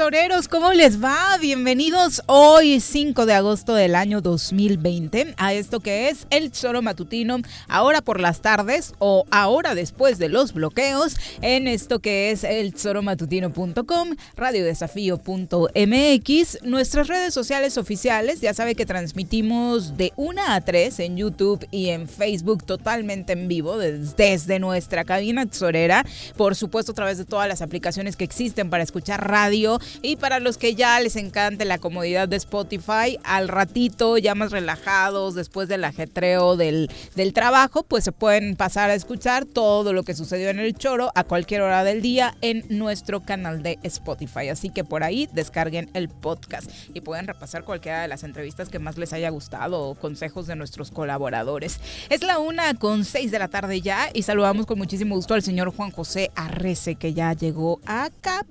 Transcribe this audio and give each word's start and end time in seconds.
Queridos 0.00 0.06
soreros. 0.06 0.48
¿Cómo 0.48 0.72
les 0.72 1.02
va? 1.02 1.36
Bienvenidos 1.40 2.22
hoy, 2.26 2.80
5 2.80 3.26
de 3.26 3.34
agosto 3.34 3.74
del 3.74 3.94
año 3.94 4.22
2020, 4.22 5.29
a 5.40 5.52
esto 5.54 5.80
que 5.80 6.10
es 6.10 6.26
el 6.28 6.52
Choro 6.52 6.82
Matutino, 6.82 7.38
ahora 7.66 8.02
por 8.02 8.20
las 8.20 8.42
tardes 8.42 8.92
o 8.98 9.24
ahora 9.30 9.74
después 9.74 10.18
de 10.18 10.28
los 10.28 10.52
bloqueos, 10.52 11.16
en 11.40 11.66
esto 11.66 12.00
que 12.00 12.30
es 12.30 12.44
el 12.44 12.74
choromatutino.com, 12.74 14.16
radiodesafío.mx, 14.36 16.62
nuestras 16.62 17.08
redes 17.08 17.32
sociales 17.32 17.78
oficiales. 17.78 18.42
Ya 18.42 18.52
sabe 18.52 18.74
que 18.74 18.84
transmitimos 18.84 19.96
de 19.96 20.12
1 20.16 20.42
a 20.46 20.60
3 20.60 21.00
en 21.00 21.16
YouTube 21.16 21.66
y 21.70 21.88
en 21.88 22.06
Facebook 22.06 22.64
totalmente 22.64 23.32
en 23.32 23.48
vivo 23.48 23.78
desde 23.78 24.58
nuestra 24.58 25.04
cabina 25.04 25.46
sorera. 25.50 26.04
Por 26.36 26.54
supuesto, 26.54 26.92
a 26.92 26.94
través 26.94 27.16
de 27.16 27.24
todas 27.24 27.48
las 27.48 27.62
aplicaciones 27.62 28.16
que 28.16 28.24
existen 28.24 28.68
para 28.68 28.82
escuchar 28.82 29.26
radio 29.26 29.80
y 30.02 30.16
para 30.16 30.38
los 30.38 30.58
que 30.58 30.74
ya 30.74 31.00
les 31.00 31.16
encante 31.16 31.64
la 31.64 31.78
comodidad 31.78 32.28
de 32.28 32.36
Spotify, 32.36 33.18
al 33.24 33.48
ratito, 33.48 34.18
ya 34.18 34.34
más 34.34 34.52
relajados, 34.52 35.29
después 35.34 35.68
del 35.68 35.84
ajetreo 35.84 36.56
del, 36.56 36.90
del 37.16 37.32
trabajo, 37.32 37.82
pues 37.82 38.04
se 38.04 38.12
pueden 38.12 38.56
pasar 38.56 38.90
a 38.90 38.94
escuchar 38.94 39.44
todo 39.44 39.92
lo 39.92 40.02
que 40.02 40.14
sucedió 40.14 40.50
en 40.50 40.58
el 40.58 40.74
choro 40.74 41.10
a 41.14 41.24
cualquier 41.24 41.62
hora 41.62 41.84
del 41.84 42.02
día 42.02 42.36
en 42.40 42.64
nuestro 42.68 43.20
canal 43.20 43.62
de 43.62 43.78
Spotify. 43.82 44.48
Así 44.48 44.70
que 44.70 44.84
por 44.84 45.02
ahí 45.02 45.28
descarguen 45.32 45.90
el 45.94 46.08
podcast 46.08 46.70
y 46.94 47.00
pueden 47.00 47.26
repasar 47.26 47.64
cualquiera 47.64 48.02
de 48.02 48.08
las 48.08 48.24
entrevistas 48.24 48.68
que 48.68 48.78
más 48.78 48.98
les 48.98 49.12
haya 49.12 49.30
gustado 49.30 49.82
o 49.82 49.94
consejos 49.94 50.46
de 50.46 50.56
nuestros 50.56 50.90
colaboradores. 50.90 51.80
Es 52.08 52.22
la 52.22 52.38
una 52.38 52.74
con 52.74 53.04
seis 53.04 53.30
de 53.30 53.38
la 53.38 53.48
tarde 53.48 53.80
ya 53.80 54.10
y 54.12 54.22
saludamos 54.22 54.66
con 54.66 54.78
muchísimo 54.78 55.14
gusto 55.14 55.34
al 55.34 55.42
señor 55.42 55.74
Juan 55.74 55.90
José 55.90 56.30
Arrece 56.34 56.94
que 56.96 57.14
ya 57.14 57.32
llegó 57.32 57.80
acá 57.86 58.44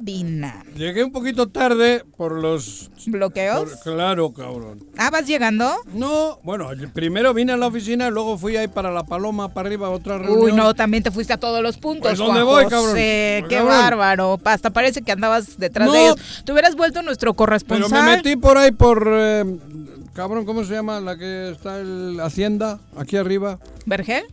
Llegué 0.76 1.04
un 1.04 1.12
poquito 1.12 1.48
tarde 1.48 2.04
por 2.18 2.32
los... 2.32 2.90
¿Bloqueos? 3.06 3.76
claro, 3.84 4.34
cabrón. 4.34 4.84
¿Ah, 4.98 5.10
vas 5.10 5.28
llegando? 5.28 5.72
No, 5.94 6.40
bueno, 6.44 6.69
primero 6.94 7.34
vine 7.34 7.54
a 7.54 7.58
la 7.58 7.68
oficina, 7.68 8.10
luego 8.10 8.38
fui 8.38 8.58
ahí 8.58 8.68
para 8.68 8.92
La 8.92 9.04
Paloma, 9.04 9.50
para 9.50 9.68
arriba, 9.68 9.90
otra 9.90 10.18
reunión. 10.18 10.42
Uy, 10.42 10.52
no, 10.54 10.74
también 10.74 11.04
te 11.04 11.12
fuiste 11.12 11.34
a 11.34 11.38
todos 11.38 11.62
los 11.62 11.78
puntos, 11.78 12.10
pues, 12.10 12.18
¿Dónde 12.18 12.44
voy, 12.44 12.66
cabrón? 12.66 12.92
Pues, 12.92 13.44
qué 13.48 13.62
bárbaro. 13.62 14.40
Hasta 14.44 14.70
parece 14.70 15.02
que 15.02 15.12
andabas 15.12 15.58
detrás 15.58 15.92
de 15.92 16.06
ellos. 16.06 16.44
Te 16.46 16.52
hubieras 16.52 16.76
vuelto 16.76 17.02
nuestro 17.02 17.34
corresponsal. 17.34 17.90
Pero 17.90 18.04
me 18.04 18.16
metí 18.16 18.36
por 18.36 18.58
ahí 18.58 18.72
por... 18.72 19.08
Eh, 19.12 19.46
cabrón, 20.14 20.46
¿cómo 20.46 20.64
se 20.64 20.74
llama? 20.74 21.00
La 21.00 21.18
que 21.18 21.52
está 21.52 21.80
en 21.80 22.20
Hacienda, 22.20 22.80
aquí 22.98 23.18
arriba. 23.18 23.60
¿Vergel? 23.86 24.24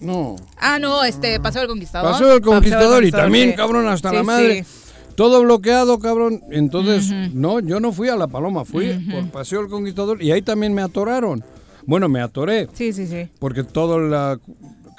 No. 0.00 0.36
Ah, 0.56 0.78
no, 0.78 1.04
este, 1.04 1.40
Paseo 1.40 1.60
del 1.60 1.68
Conquistador. 1.68 2.12
Paseo 2.12 2.28
del 2.28 2.40
Conquistador, 2.40 3.04
y 3.04 3.10
también, 3.10 3.52
cabrón, 3.52 3.86
hasta 3.88 4.12
la 4.12 4.22
madre. 4.22 4.64
Todo 5.14 5.42
bloqueado, 5.42 5.98
cabrón. 5.98 6.42
Entonces, 6.50 7.10
no, 7.34 7.60
yo 7.60 7.80
no 7.80 7.92
fui 7.92 8.08
a 8.08 8.16
La 8.16 8.26
Paloma, 8.26 8.64
fui 8.64 8.94
por 9.10 9.30
Paseo 9.30 9.60
del 9.60 9.70
Conquistador 9.70 10.22
y 10.22 10.32
ahí 10.32 10.40
también 10.40 10.72
me 10.72 10.82
atoraron. 10.82 11.44
Bueno, 11.90 12.08
me 12.08 12.20
atoré. 12.20 12.68
Sí, 12.72 12.92
sí, 12.92 13.08
sí. 13.08 13.28
Porque 13.40 13.64
toda 13.64 13.98
la 13.98 14.38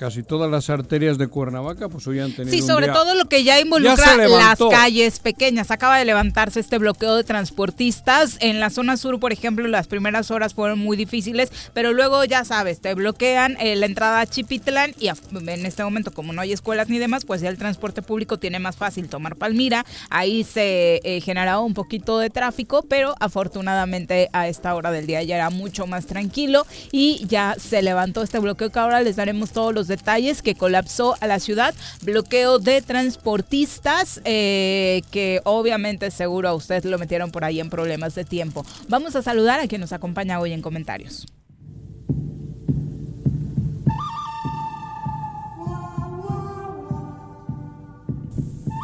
casi 0.02 0.24
todas 0.24 0.50
las 0.50 0.68
arterias 0.72 1.20
de 1.20 1.28
Cuernavaca 1.28 1.88
pues 1.88 2.08
hoy 2.08 2.20
han 2.20 2.32
tenido 2.32 2.52
Sí, 2.52 2.64
sobre 2.64 2.88
todo 2.88 3.14
lo 3.14 3.26
que 3.26 3.44
ya 3.44 3.60
involucra 3.60 4.18
las 4.18 4.58
calles 4.58 5.20
pequeñas. 5.20 5.70
Acaba 5.70 6.00
de 6.00 6.06
levantarse 6.06 6.60
este 6.60 6.80
bloqueo 6.80 7.16
de 7.16 7.24
transportistas. 7.24 8.38
En 8.40 8.60
la 8.60 8.72
zona 8.72 8.98
sur, 8.98 9.20
por 9.20 9.32
ejemplo, 9.32 9.68
las 9.68 9.86
primeras 9.86 10.32
horas 10.32 10.56
fueron 10.56 10.80
muy 10.80 10.98
difíciles, 10.98 11.52
pero 11.76 11.94
luego 11.94 12.24
ya 12.24 12.44
sabes, 12.46 12.82
te 12.82 12.96
bloquean 12.96 13.58
eh, 13.60 13.76
la 13.76 13.86
entrada 13.86 14.22
a 14.22 14.26
Chipitlán 14.26 14.96
y 15.00 15.10
en 15.10 15.66
este 15.68 15.84
momento 15.84 16.10
como 16.10 16.34
no 16.34 16.42
hay 16.42 16.52
escuelas 16.52 16.90
ni 16.90 16.98
demás, 16.98 17.24
pues 17.24 17.42
ya 17.42 17.50
el 17.50 17.60
transporte 17.60 18.02
público 18.02 18.40
tiene 18.40 18.58
más 18.58 18.78
fácil 18.78 19.08
tomar 19.08 19.36
Palmira. 19.36 19.86
Ahí 20.10 20.44
se 20.44 21.00
eh, 21.04 21.22
generaba 21.22 21.60
un 21.60 21.76
poquito 21.76 22.18
de 22.18 22.32
tráfico, 22.32 22.82
pero 22.90 23.14
afortunadamente 23.20 24.30
a 24.34 24.48
esta 24.48 24.74
hora 24.74 24.90
del 24.90 25.06
día 25.06 25.22
ya 25.22 25.36
era 25.36 25.52
mucho 25.52 25.86
más 25.86 26.08
tranquilo 26.08 26.66
y 26.92 27.24
ya 27.28 27.56
se 27.60 27.84
levantó 27.84 28.24
este 28.24 28.40
bloqueo 28.40 28.72
que 28.72 28.80
ahora 28.80 29.02
les 29.02 29.16
daremos 29.16 29.52
todos 29.52 29.76
los 29.76 29.91
detalles 29.92 30.42
que 30.42 30.56
colapsó 30.56 31.16
a 31.20 31.28
la 31.28 31.40
ciudad, 31.40 31.76
bloqueo 32.02 32.58
de 32.58 32.82
transportistas 32.82 34.22
eh, 34.24 35.02
que 35.12 35.42
obviamente 35.44 36.10
seguro 36.10 36.50
a 36.50 36.54
usted 36.56 36.84
lo 36.86 36.98
metieron 36.98 37.30
por 37.30 37.44
ahí 37.44 37.60
en 37.60 37.70
problemas 37.70 38.16
de 38.16 38.26
tiempo. 38.26 38.66
Vamos 38.88 39.16
a 39.16 39.22
saludar 39.22 39.60
a 39.60 39.68
quien 39.68 39.82
nos 39.82 39.94
acompaña 39.94 40.40
hoy 40.40 40.54
en 40.54 40.62
comentarios. 40.62 41.28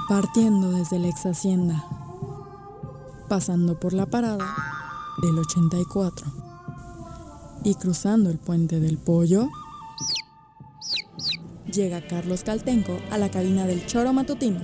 Partiendo 0.09 0.71
desde 0.71 0.99
la 0.99 1.07
ex 1.07 1.25
hacienda, 1.25 1.83
pasando 3.27 3.79
por 3.79 3.93
la 3.93 4.05
parada 4.05 4.55
del 5.21 5.37
84 5.39 6.27
y 7.63 7.75
cruzando 7.75 8.29
el 8.29 8.37
puente 8.37 8.79
del 8.79 8.97
pollo, 8.97 9.49
llega 11.71 12.01
Carlos 12.01 12.43
Caltenco 12.43 12.99
a 13.11 13.17
la 13.17 13.29
cabina 13.29 13.65
del 13.65 13.85
Choro 13.85 14.13
Matutino. 14.13 14.59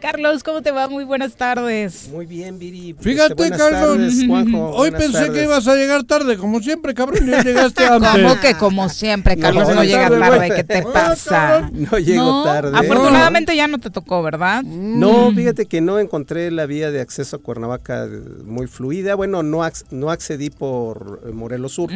Carlos, 0.00 0.42
¿cómo 0.42 0.62
te 0.62 0.70
va? 0.70 0.88
Muy 0.88 1.04
buenas 1.04 1.36
tardes. 1.36 2.08
Muy 2.10 2.26
bien, 2.26 2.58
Viri. 2.58 2.90
Este, 2.90 3.02
Fíjate, 3.02 3.50
Carlos, 3.50 4.14
hoy 4.74 4.90
pensé 4.90 5.30
que 5.32 5.44
ibas 5.44 5.66
a 5.66 5.74
llegar 5.74 6.04
tarde, 6.04 6.36
como 6.36 6.60
siempre, 6.60 6.94
cabrón, 6.94 7.26
ya 7.26 7.42
llegaste 7.42 7.86
antes. 7.86 8.10
¿Cómo 8.10 8.40
que 8.40 8.54
como 8.54 8.88
siempre, 8.88 9.36
Carlos, 9.36 9.68
no, 9.68 9.82
llega 9.82 10.08
tarde? 10.08 10.50
¿Qué 10.54 10.64
te 10.64 10.82
pasa? 10.82 11.70
No 11.72 11.98
llego 11.98 12.44
tarde. 12.44 12.76
Afortunadamente 12.76 13.56
ya 13.56 13.68
no 13.68 13.78
te 13.78 13.90
tocó, 13.90 14.22
¿verdad? 14.22 14.62
No, 14.62 15.32
fíjate 15.32 15.66
que 15.66 15.80
no 15.80 15.98
encontré 15.98 16.50
la 16.50 16.66
vía 16.66 16.90
de 16.90 17.00
acceso 17.00 17.36
a 17.36 17.38
Cuernavaca 17.38 18.08
muy 18.44 18.66
fluida. 18.66 19.14
Bueno, 19.14 19.42
no, 19.42 19.62
no 19.90 20.10
accedí 20.10 20.50
por 20.50 21.20
eh, 21.26 21.32
Morelos 21.32 21.72
Sur. 21.72 21.90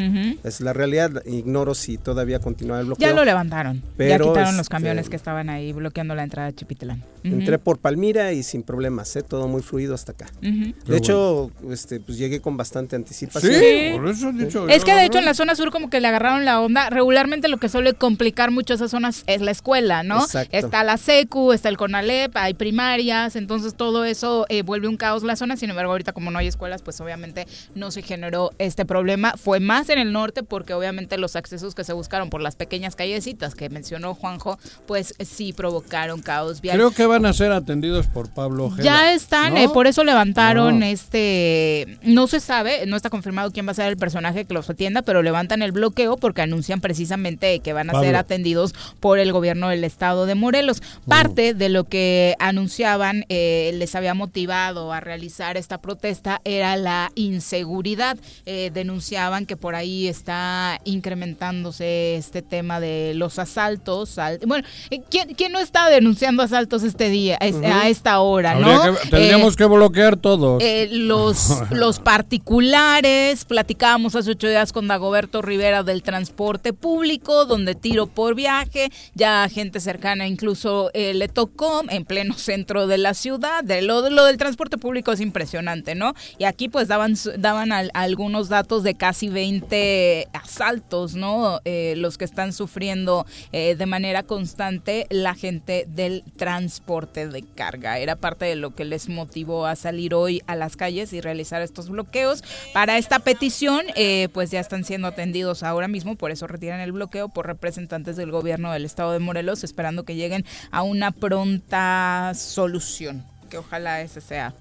Es 0.45 0.61
la 0.61 0.73
realidad. 0.73 1.23
Ignoro 1.27 1.75
si 1.75 1.99
todavía 1.99 2.39
continúa 2.39 2.81
el 2.81 2.87
bloqueo. 2.87 3.09
Ya 3.09 3.15
lo 3.15 3.25
levantaron. 3.25 3.83
ya 3.99 4.19
quitaron 4.19 4.57
los 4.57 4.67
este, 4.67 4.73
camiones 4.73 5.09
que 5.09 5.17
estaban 5.17 5.51
ahí 5.51 5.73
bloqueando 5.73 6.15
la 6.15 6.25
entrada 6.25 6.49
de 6.49 6.55
Chipitlán. 6.55 7.03
Entré 7.23 7.59
por 7.59 7.79
Palmira 7.91 8.33
y 8.33 8.45
sin 8.45 8.63
problemas, 8.63 9.17
¿eh? 9.17 9.25
todo 9.25 9.49
muy 9.49 9.63
fluido 9.63 9.97
hasta 9.97 10.13
acá. 10.13 10.29
De 10.41 10.97
hecho, 10.97 11.51
este, 11.73 11.99
pues 11.99 12.19
llegué 12.19 12.41
con 12.41 12.57
bastante 12.57 12.95
anticipación. 12.95 13.53
Sí, 13.53 13.91
por 13.97 14.09
eso 14.09 14.29
he 14.29 14.33
dicho. 14.33 14.69
Es 14.69 14.85
que 14.85 14.95
de 14.95 15.07
hecho 15.07 15.19
en 15.19 15.25
la 15.25 15.35
zona 15.35 15.57
sur 15.57 15.73
como 15.73 15.91
que 15.91 15.99
le 15.99 16.07
agarraron 16.07 16.45
la 16.45 16.61
onda. 16.61 16.89
Regularmente 16.89 17.49
lo 17.49 17.57
que 17.57 17.69
suele 17.69 17.95
complicar 17.95 18.53
mucho 18.53 18.75
esas 18.75 18.93
zonas 18.93 19.25
es 19.27 19.41
la 19.41 19.51
escuela, 19.51 20.05
¿no? 20.05 20.25
Está 20.53 20.85
la 20.85 20.99
SECU, 20.99 21.53
está 21.53 21.69
el 21.69 21.77
CONALEP, 21.77 22.37
hay 22.37 22.55
primarias, 22.55 23.35
entonces 23.35 23.75
todo 23.75 24.05
eso 24.05 24.47
eh, 24.51 24.63
vuelve 24.63 24.87
un 24.87 24.97
caos 24.97 25.25
la 25.25 25.35
zona. 25.35 25.57
Sin 25.57 25.71
embargo, 25.71 25.91
ahorita 25.91 26.13
como 26.13 26.31
no 26.31 26.39
hay 26.39 26.47
escuelas, 26.47 26.83
pues 26.83 27.01
obviamente 27.01 27.49
no 27.75 27.91
se 27.91 28.03
generó 28.03 28.53
este 28.59 28.85
problema. 28.85 29.35
Fue 29.37 29.59
más 29.59 29.89
en 29.89 29.99
el 29.99 30.13
norte 30.13 30.45
porque 30.45 30.75
obviamente 30.75 31.19
los 31.19 31.35
accesos 31.35 31.75
que 31.75 31.83
se 31.83 31.93
buscaron 31.93 32.31
por 32.31 32.41
las 32.41 32.55
pequeñas 32.55 32.95
callecitas 32.95 33.57
que 33.57 33.69
mencionó 33.69 34.15
Juanjo, 34.15 34.61
pues 34.87 35.13
sí 35.19 35.53
provocaron 35.53 36.23
caos 36.23 36.61
vial. 36.61 36.77
Creo 36.77 36.93
que 36.93 37.05
van 37.07 37.27
a 37.27 37.33
ser 37.33 37.51
atendidos 37.51 37.80
por 38.13 38.29
Pablo 38.29 38.67
Ojeda. 38.67 38.85
Ya 38.85 39.13
están, 39.15 39.57
eh, 39.57 39.69
por 39.69 39.87
eso 39.87 40.05
levantaron 40.05 40.83
este, 40.83 41.99
no 42.03 42.27
se 42.27 42.41
sabe, 42.41 42.87
no 42.87 42.97
está 42.97 43.11
confirmado 43.11 43.51
quién 43.51 43.67
va 43.67 43.73
a 43.73 43.75
ser 43.75 43.89
el 43.89 43.97
personaje 43.97 44.45
que 44.45 44.55
los 44.55 44.69
atienda, 44.69 45.03
pero 45.03 45.23
levantan 45.23 45.63
el 45.63 45.73
bloqueo 45.73 46.17
porque 46.17 46.43
anuncian 46.43 46.81
precisamente 46.81 47.61
que 47.61 47.73
van 47.73 47.91
a 47.91 48.01
ser 48.01 48.17
atendidos 48.17 48.75
por 49.01 49.19
el 49.19 49.33
gobierno 49.33 49.69
del 49.69 49.85
estado 49.85 50.27
de 50.27 50.35
Morelos. 50.35 50.83
Parte 51.07 51.55
de 51.55 51.69
lo 51.69 51.85
que 51.85 52.37
anunciaban 52.39 53.25
eh, 53.29 53.73
les 53.75 53.95
había 53.95 54.15
motivado 54.15 54.93
a 54.93 55.01
realizar 55.01 55.57
esta 55.57 55.79
protesta 55.79 56.41
era 56.45 56.77
la 56.77 57.11
inseguridad. 57.15 58.17
Eh, 58.47 58.71
denunciaban 58.73 59.47
que 59.47 59.57
por 59.57 59.75
ahí 59.75 60.09
está 60.09 60.79
incrementándose 60.85 62.17
este 62.17 62.43
tema 62.43 62.81
de 62.81 63.13
los 63.15 63.39
asaltos. 63.39 64.17
bueno, 64.47 64.67
¿quién, 65.11 65.35
¿quién, 65.35 65.53
no 65.53 65.59
está 65.59 65.89
denunciando 65.89 66.43
asaltos 66.43 66.83
este 66.83 67.09
día, 67.09 67.37
a 67.71 67.89
esta 67.89 68.21
hora, 68.21 68.55
no? 68.55 68.95
tendríamos 69.11 69.57
que 69.57 69.65
bloquear 69.65 70.17
todos. 70.17 70.63
los, 70.91 71.49
los 71.71 71.99
particulares, 71.99 73.45
platicábamos 73.45 74.15
hace 74.17 74.33
ocho 74.33 74.49
días 74.49 74.73
con 74.73 74.89
Dagoberto 74.89 75.43
Rivera 75.43 75.83
del 75.83 76.03
transporte 76.03 76.73
público, 76.73 77.45
donde 77.45 77.75
tiro 77.75 78.07
por 78.07 78.35
viaje, 78.35 78.91
ya 79.15 79.49
gente 79.49 79.81
cercana 79.81 80.27
incluso 80.27 80.91
eh, 80.95 81.15
le 81.15 81.29
tocó 81.29 81.83
en 81.89 82.05
pleno 82.05 82.35
centro 82.35 82.87
de 82.87 82.99
la 82.99 83.15
ciudad. 83.15 83.65
De 83.65 83.83
lo, 83.83 84.09
lo 84.11 84.25
del 84.25 84.37
transporte 84.37 84.79
público 84.79 85.13
es 85.13 85.21
impresionante, 85.21 85.95
¿no? 85.95 86.15
Y 86.39 86.45
aquí 86.45 86.69
pues 86.69 86.89
daban, 86.89 87.15
daban 87.39 87.73
algunos 87.95 88.49
datos 88.49 88.83
de 88.83 88.95
casi 88.95 89.29
20 89.29 90.29
asaltos, 90.33 91.15
¿no? 91.15 91.61
Eh, 91.65 91.95
los 91.97 92.19
que 92.19 92.25
están 92.25 92.53
sufriendo 92.53 93.27
eh, 93.53 93.75
de 93.77 93.87
manera 93.87 94.23
constante 94.23 95.07
la 95.11 95.35
gente 95.35 95.87
del 95.89 96.25
transporte 96.37 97.29
de 97.29 97.43
carga. 97.61 97.99
Era 97.99 98.17
parte 98.17 98.47
de 98.47 98.57
lo 98.57 98.75
que 98.75 98.87
les 98.87 99.11
motivó 99.11 99.67
a 99.67 99.77
salir 99.77 100.15
hoy 100.15 100.41
a 100.47 100.57
las 100.57 100.77
calles 100.77 101.13
y 101.13 101.21
realizar 101.21 101.61
estos 101.61 101.91
bloqueos. 101.91 102.43
Para 102.73 102.97
esta 102.97 103.19
petición, 103.19 103.85
pues 104.33 104.51
ya 104.51 104.61
están 104.61 104.83
siendo 104.83 105.09
atendidos 105.09 105.63
ahora 105.63 105.87
mismo, 105.87 106.17
por 106.17 106.31
eso 106.31 106.47
retiran 106.47 106.81
el 106.81 106.93
bloqueo 106.93 107.29
por 107.29 107.47
representantes 107.47 108.17
del 108.17 108.31
gobierno 108.31 108.73
del 108.73 108.87
estado 108.87 109.13
de 109.13 109.19
Morelos, 109.19 109.63
esperando 109.63 110.05
que 110.05 110.15
lleguen 110.15 110.47
a 110.71 110.81
una 110.83 111.11
pronta 111.11 112.33
solución, 112.35 113.27
que 113.51 113.59
ojalá 113.59 114.01
ese 114.01 114.23
sea 114.23 114.55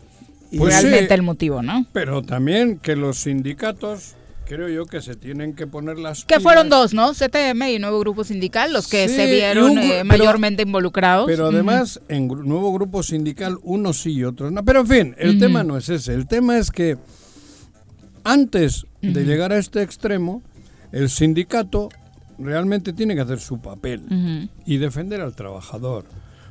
pues 0.57 0.81
realmente 0.81 1.13
el 1.13 1.21
motivo, 1.21 1.61
¿no? 1.61 1.85
Pero 1.93 2.21
también 2.21 2.79
que 2.79 2.97
los 2.97 3.19
sindicatos 3.19 4.15
creo 4.49 4.67
yo 4.67 4.85
que 4.85 5.01
se 5.01 5.15
tienen 5.15 5.53
que 5.53 5.67
poner 5.67 5.97
las 5.99 6.25
que 6.25 6.39
fueron 6.39 6.69
dos 6.69 6.93
no 6.93 7.13
CTM 7.13 7.61
y 7.69 7.79
nuevo 7.79 7.99
grupo 7.99 8.23
sindical 8.23 8.73
los 8.73 8.87
que 8.87 9.07
se 9.07 9.31
vieron 9.31 9.77
eh, 9.77 10.03
mayormente 10.03 10.63
involucrados 10.63 11.27
pero 11.27 11.47
además 11.47 12.01
en 12.09 12.27
nuevo 12.27 12.73
grupo 12.73 13.03
sindical 13.03 13.57
unos 13.63 14.01
sí 14.01 14.11
y 14.11 14.23
otros 14.23 14.51
no 14.51 14.65
pero 14.65 14.81
en 14.81 14.87
fin 14.87 15.15
el 15.17 15.39
tema 15.39 15.63
no 15.63 15.77
es 15.77 15.87
ese 15.89 16.13
el 16.13 16.27
tema 16.27 16.57
es 16.57 16.71
que 16.71 16.97
antes 18.23 18.85
de 19.01 19.23
llegar 19.23 19.53
a 19.53 19.57
este 19.57 19.83
extremo 19.83 20.41
el 20.91 21.09
sindicato 21.09 21.89
realmente 22.39 22.93
tiene 22.93 23.15
que 23.15 23.21
hacer 23.21 23.39
su 23.39 23.59
papel 23.59 24.49
y 24.65 24.77
defender 24.77 25.21
al 25.21 25.35
trabajador. 25.35 26.05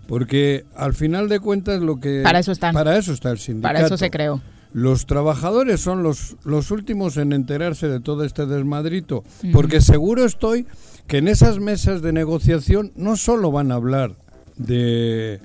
Porque 0.07 0.65
al 0.75 0.95
final 0.95 1.29
de 1.29 1.39
cuentas 1.39 1.81
lo 1.81 2.01
que... 2.01 2.23
Para 2.23 2.39
eso 2.39 2.53
están. 2.53 2.73
Para 2.73 2.97
eso 2.97 3.13
está 3.13 3.31
el 3.31 3.39
sindicato. 3.39 3.75
Para 3.75 3.87
eso 3.87 3.97
se 3.99 4.11
creó. 4.11 4.41
Los 4.73 5.07
trabajadores 5.07 5.81
son 5.81 6.03
los, 6.03 6.37
los 6.45 6.71
últimos 6.71 7.17
en 7.17 7.33
enterarse 7.33 7.89
de 7.89 8.01
todo 8.01 8.25
este 8.25 8.47
desmadrito. 8.47 9.25
Porque 9.53 9.81
seguro 9.81 10.25
estoy 10.25 10.67
que 11.07 11.19
en 11.19 11.29
esas 11.29 11.59
mesas 11.59 12.03
de 12.03 12.13
negociación 12.13 12.93
no 12.97 13.17
solo 13.17 13.51
van 13.51 13.73
a 13.73 13.77
hablar 13.77 14.13
de 14.57 15.41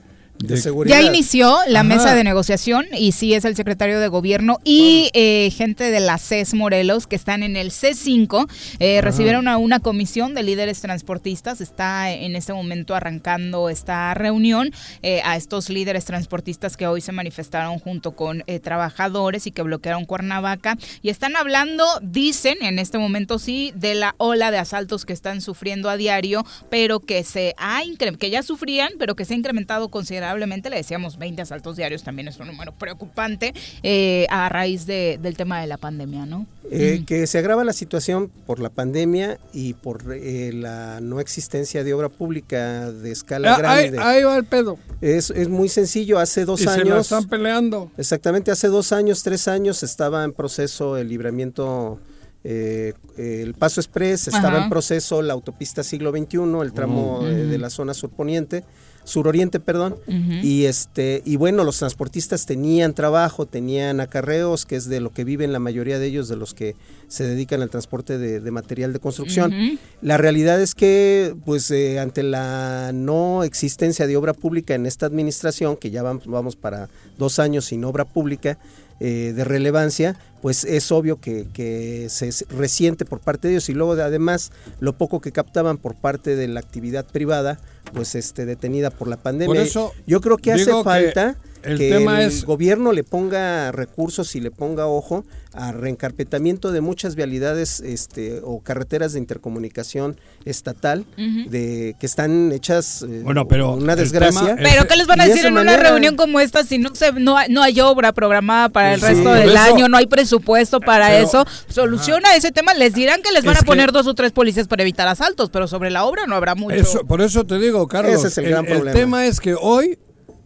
ya 0.86 1.02
inició 1.02 1.58
la 1.68 1.84
mesa 1.84 2.16
de 2.16 2.24
negociación 2.24 2.86
y 2.98 3.14
sí 3.14 3.34
es 3.34 3.46
el 3.46 3.56
secretario 3.56 4.00
de 4.00 4.08
gobierno 4.10 4.60
y 4.64 5.10
eh, 5.14 5.52
gente 5.52 5.90
de 5.90 6.00
la 6.00 6.18
CES 6.18 6.54
Morelos 6.54 7.08
que 7.08 7.16
están 7.16 7.44
en 7.44 7.56
el 7.56 7.72
C5 7.72 8.50
eh, 8.80 9.02
recibieron 9.02 9.48
a 9.48 9.58
una 9.58 9.80
comisión 9.80 10.34
de 10.34 10.44
líderes 10.44 10.82
transportistas. 10.82 11.62
Está 11.62 12.12
en 12.12 12.36
este 12.36 12.54
momento 12.54 12.96
arrancando 12.96 13.70
esta 13.70 14.14
reunión 14.14 14.72
eh, 15.02 15.22
a 15.24 15.38
estos 15.38 15.70
líderes 15.70 16.06
transportistas 16.06 16.76
que 16.76 16.88
hoy 16.88 17.02
se 17.02 17.12
manifestaron 17.12 17.80
junto 17.80 18.12
con 18.12 18.44
trabajadores 18.62 19.48
y 19.48 19.52
que 19.52 19.62
bloquearon 19.62 20.06
Cuernavaca. 20.06 20.78
Y 21.02 21.10
están 21.10 21.36
hablando, 21.36 21.86
dicen 22.02 22.58
en 22.62 22.80
este 22.80 22.98
momento 22.98 23.40
sí, 23.40 23.72
de 23.76 23.96
la 23.96 24.16
ola 24.18 24.52
de 24.52 24.58
asaltos 24.58 25.06
que 25.06 25.14
están 25.14 25.42
sufriendo 25.42 25.90
a 25.90 25.98
diario, 25.98 26.46
pero 26.70 27.00
que 27.00 27.24
se 27.24 27.56
ha 27.58 27.82
que 28.20 28.30
ya 28.30 28.44
sufrían, 28.44 28.92
pero 29.00 29.16
que 29.16 29.26
se 29.26 29.34
ha 29.34 29.38
incrementado 29.38 29.90
considerablemente 29.90 30.33
le 30.70 30.78
decíamos 30.78 31.18
20 31.18 31.42
asaltos 31.42 31.76
diarios, 31.76 32.04
también 32.04 32.28
es 32.28 32.40
un 32.40 32.48
número 32.48 32.72
preocupante 32.74 33.54
eh, 33.82 34.26
a 34.30 34.50
raíz 34.50 34.86
de, 34.86 35.20
del 35.22 35.36
tema 35.36 35.62
de 35.62 35.68
la 35.68 35.78
pandemia, 35.78 36.26
¿no? 36.26 36.46
Eh, 36.72 37.04
que 37.06 37.28
se 37.28 37.38
agrava 37.38 37.64
la 37.64 37.74
situación 37.74 38.32
por 38.46 38.60
la 38.60 38.70
pandemia 38.70 39.40
y 39.52 39.74
por 39.74 40.04
eh, 40.14 40.52
la 40.54 41.02
no 41.02 41.20
existencia 41.20 41.84
de 41.84 41.94
obra 41.94 42.10
pública 42.10 42.92
de 42.92 43.12
escala 43.12 43.56
ah, 43.56 43.58
grande. 43.58 44.00
Ahí, 44.00 44.24
va 44.24 44.38
el 44.38 44.46
pedo. 44.46 44.78
Es, 45.02 45.30
es 45.30 45.50
muy 45.50 45.70
sencillo, 45.70 46.20
hace 46.20 46.46
dos 46.46 46.62
y 46.62 46.68
años... 46.68 46.78
Se 46.80 46.90
la 46.90 47.00
están 47.00 47.28
peleando. 47.28 47.92
Exactamente, 47.98 48.52
hace 48.52 48.68
dos 48.68 48.92
años, 48.92 49.24
tres 49.24 49.48
años 49.48 49.84
estaba 49.84 50.24
en 50.24 50.34
proceso 50.34 50.98
el 50.98 51.10
libramiento... 51.10 52.00
el 52.44 53.54
Paso 53.58 53.80
Express, 53.80 54.28
estaba 54.28 54.64
en 54.64 54.70
proceso 54.70 55.22
la 55.22 55.34
autopista 55.34 55.84
siglo 55.84 56.12
XXI, 56.12 56.40
el 56.62 56.74
tramo 56.74 57.24
de 57.24 57.58
la 57.58 57.70
zona 57.70 57.94
surponiente 57.94 58.64
suroriente, 59.04 59.60
perdón, 59.60 59.96
y 60.42 60.66
este 60.66 61.22
y 61.26 61.36
bueno, 61.36 61.64
los 61.64 61.80
transportistas 61.80 62.46
tenían 62.46 62.94
trabajo, 62.94 63.46
tenían 63.46 64.00
acarreos, 64.00 64.66
que 64.66 64.76
es 64.76 64.88
de 64.88 65.00
lo 65.00 65.12
que 65.12 65.24
viven 65.24 65.52
la 65.52 65.60
mayoría 65.60 66.00
de 66.00 66.08
ellos, 66.08 66.28
de 66.28 66.36
los 66.36 66.54
que 66.54 66.76
se 67.08 67.26
dedican 67.26 67.62
al 67.62 67.70
transporte 67.70 68.18
de, 68.18 68.52
material 68.52 68.92
de 68.92 69.00
construcción. 69.00 69.54
La 70.02 70.18
realidad 70.18 70.60
es 70.60 70.74
que, 70.74 71.36
pues, 71.46 71.70
eh, 71.70 72.00
ante 72.00 72.24
la 72.24 72.92
no 72.94 73.44
existencia 73.44 74.08
de 74.08 74.18
obra 74.18 74.34
pública 74.34 74.74
en 74.74 74.86
esta 74.86 75.06
administración, 75.06 75.78
que 75.78 75.92
ya 75.92 76.02
vamos, 76.02 76.26
vamos 76.26 76.56
para 76.56 76.90
dos 77.20 77.38
años 77.38 77.66
sin 77.66 77.86
obra 77.86 78.06
pública, 78.06 78.58
eh, 79.00 79.34
de 79.36 79.44
relevancia, 79.44 80.18
pues 80.42 80.64
es 80.66 80.92
obvio 80.92 81.20
que, 81.20 81.48
que, 81.54 82.08
se 82.10 82.30
resiente 82.50 83.06
por 83.06 83.20
parte 83.20 83.48
de 83.48 83.56
ellos 83.56 83.70
y 83.70 83.74
luego 83.74 83.94
además 83.94 84.52
lo 84.80 84.94
poco 84.94 85.22
que 85.22 85.32
captaban 85.32 85.78
por 85.78 85.96
parte 85.96 86.36
de 86.36 86.48
la 86.48 86.60
actividad 86.60 87.06
privada, 87.06 87.60
pues 87.94 88.16
este 88.16 88.46
detenida 88.46 88.90
por 88.90 89.08
la 89.08 89.18
pandemia. 89.18 89.62
eso 89.62 89.94
Yo 90.06 90.22
creo 90.22 90.38
que 90.38 90.52
hace 90.52 90.72
falta 90.84 91.38
el 91.64 91.78
que 91.78 91.90
tema 91.90 92.24
el 92.24 92.46
gobierno 92.46 92.92
le 92.92 93.04
ponga 93.04 93.72
recursos 93.72 94.36
y 94.36 94.40
le 94.40 94.52
ponga 94.52 94.88
ojo 94.88 95.26
a 95.54 95.72
reencarpetamiento 95.72 96.72
de 96.72 96.82
muchas 96.82 97.16
vialidades 97.16 97.80
este, 97.80 98.42
o 98.44 98.62
carreteras 98.62 99.14
de 99.14 99.20
intercomunicación 99.20 100.20
estatal 100.46 101.06
de 101.16 101.96
que 102.00 102.06
están 102.06 102.52
hechas 102.52 103.04
eh, 103.04 103.22
bueno, 103.24 103.48
pero 103.48 103.74
una 103.74 103.96
desgracia. 103.96 104.56
pero 104.58 104.88
¿qué 104.88 104.96
les 104.96 105.08
van 105.08 105.22
a 105.22 105.28
decir 105.28 105.46
en 105.46 105.58
una 105.58 105.78
reunión 105.78 106.16
como 106.16 106.40
esta 106.40 106.64
si 106.64 106.80
no 106.80 106.94
se 106.96 107.12
no, 107.14 107.38
no 107.50 107.62
hay 107.62 107.80
obra 107.82 108.14
programada 108.14 108.70
para 108.70 108.96
el 108.96 109.02
resto 109.02 109.32
del 109.32 109.56
año, 109.56 109.88
no 109.88 109.98
hay 109.98 110.08
presupuesto 110.08 110.80
para 110.80 111.20
eso? 111.20 111.46
Soluciona 111.68 112.36
ese 112.36 112.52
tema, 112.52 112.74
les 112.74 112.94
dirán 112.94 113.22
que 113.22 113.32
les 113.32 113.46
van 113.46 113.58
a 113.58 113.62
poner 113.62 113.92
dos 113.92 114.08
o 114.08 114.16
tres 114.16 114.32
policías 114.32 114.68
para 114.68 114.82
evitar 114.82 115.08
asaltos, 115.08 115.50
pero 115.50 115.68
sobre 115.68 115.92
la 115.92 116.06
obra 116.06 116.26
no 116.26 116.36
habrá 116.36 116.56
mucho. 116.56 116.76
Eso, 116.76 117.06
por 117.06 117.22
eso 117.22 117.46
te 117.46 117.60
digo, 117.60 117.88
Carlos, 117.88 118.38
el, 118.38 118.46
el 118.46 118.92
tema 118.92 119.26
es 119.26 119.40
que 119.40 119.54
hoy 119.54 120.00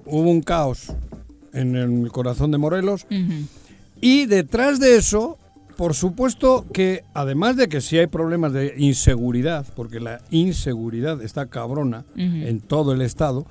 hubo 0.05 0.29
un 0.29 0.41
caos 0.41 0.91
en 1.57 1.75
el 1.75 2.11
corazón 2.11 2.51
de 2.51 2.57
Morelos. 2.57 3.05
Y 3.99 4.25
detrás 4.25 4.79
de 4.79 4.95
eso, 4.95 5.37
por 5.75 5.93
supuesto 5.93 6.65
que 6.73 7.03
además 7.13 7.55
de 7.55 7.67
que 7.67 7.81
sí 7.81 7.97
hay 7.97 8.07
problemas 8.07 8.53
de 8.53 8.73
inseguridad, 8.77 9.65
porque 9.75 9.99
la 9.99 10.21
inseguridad 10.31 11.21
está 11.21 11.47
cabrona 11.47 12.05
en 12.15 12.59
todo 12.61 12.93
el 12.93 13.01
estado, 13.01 13.45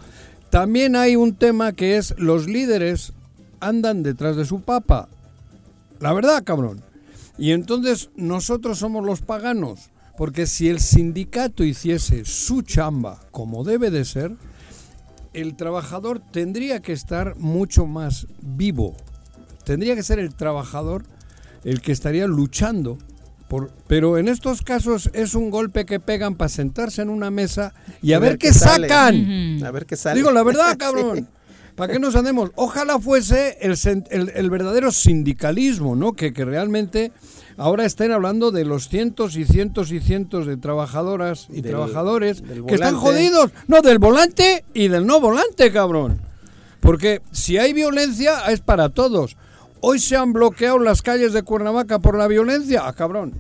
también 0.51 0.97
hay 0.97 1.17
un 1.17 1.35
tema 1.35 1.73
que 1.73 1.97
es 1.97 2.15
los 2.19 2.47
líderes 2.47 3.13
andan 3.61 4.03
detrás 4.03 4.37
de 4.37 4.45
su 4.45 4.61
papa. 4.61 5.09
La 6.01 6.13
verdad, 6.13 6.45
cabrón. 6.45 6.83
Y 7.39 7.53
entonces 7.53 8.11
nosotros 8.17 8.79
somos 8.79 9.05
los 9.05 9.21
paganos, 9.21 9.91
porque 10.17 10.47
si 10.47 10.69
el 10.69 10.81
sindicato 10.81 11.65
hiciese 11.65 12.25
su 12.25 12.63
chamba 12.63 13.21
como 13.31 13.65
debe 13.65 13.91
de 13.91 14.05
ser, 14.05 14.33
el 15.37 15.55
trabajador 15.55 16.21
tendría 16.21 16.81
que 16.81 16.93
estar 16.93 17.37
mucho 17.37 17.87
más 17.87 18.27
vivo. 18.41 18.97
Tendría 19.65 19.95
que 19.95 20.03
ser 20.03 20.19
el 20.19 20.35
trabajador 20.35 21.05
el 21.63 21.83
que 21.83 21.93
estaría 21.93 22.27
luchando. 22.27 22.97
Por, 23.49 23.71
pero 23.87 24.19
en 24.19 24.29
estos 24.29 24.63
casos 24.63 25.11
es 25.13 25.35
un 25.35 25.51
golpe 25.51 25.85
que 25.85 26.01
pegan 26.01 26.35
para 26.35 26.49
sentarse 26.49 27.03
en 27.03 27.11
una 27.11 27.31
mesa 27.31 27.75
y 28.03 28.15
a, 28.15 28.19
ver, 28.19 28.39
qué, 28.39 28.53
sacan. 28.53 29.63
A 29.63 29.71
ver 29.71 29.87
qué 29.87 29.97
sale. 29.97 30.17
Digo 30.17 30.33
la 30.33 30.43
verdad, 30.45 30.77
cabrón. 30.79 31.29
¿Para 31.77 31.93
qué 31.93 31.99
nos 31.99 32.17
andemos? 32.17 32.51
Ojalá 32.55 32.99
fuese 32.99 33.59
el, 33.61 34.33
el, 34.35 34.51
verdadero 34.51 34.91
sindicalismo, 34.91 35.95
¿no? 35.95 36.15
Que, 36.15 36.33
que 36.33 36.47
realmente 36.47 37.13
ahora 37.57 37.85
estén 37.85 38.13
hablando 38.13 38.51
de 38.51 38.65
los 38.65 38.89
cientos 38.89 39.37
y 39.37 39.45
cientos 39.45 39.93
y 39.93 40.01
cientos 40.01 40.47
de 40.47 40.57
trabajadoras 40.57 41.49
y 41.51 41.63
trabajadores 41.63 42.43
que 42.67 42.75
están 42.75 42.97
jodidos. 42.97 43.51
No, 43.67 43.83
del 43.83 43.99
volante 43.99 44.65
y 44.75 44.89
del 44.89 45.07
no 45.07 45.21
volante, 45.21 45.73
cabrón. 45.73 46.21
Porque 46.81 47.23
si 47.33 47.59
hay 47.59 47.73
violencia 47.73 48.41
es 48.49 48.61
para 48.61 48.91
todos. 48.91 49.37
Hoy 49.81 49.99
se 49.99 50.17
han 50.17 50.33
bloqueado 50.33 50.79
las 50.79 51.03
calles 51.03 51.33
de 51.33 51.43
Cuernavaca 51.43 51.99
por 51.99 52.17
la 52.17 52.27
violencia. 52.27 52.83
Ah, 52.87 52.93
cabrón. 52.93 53.35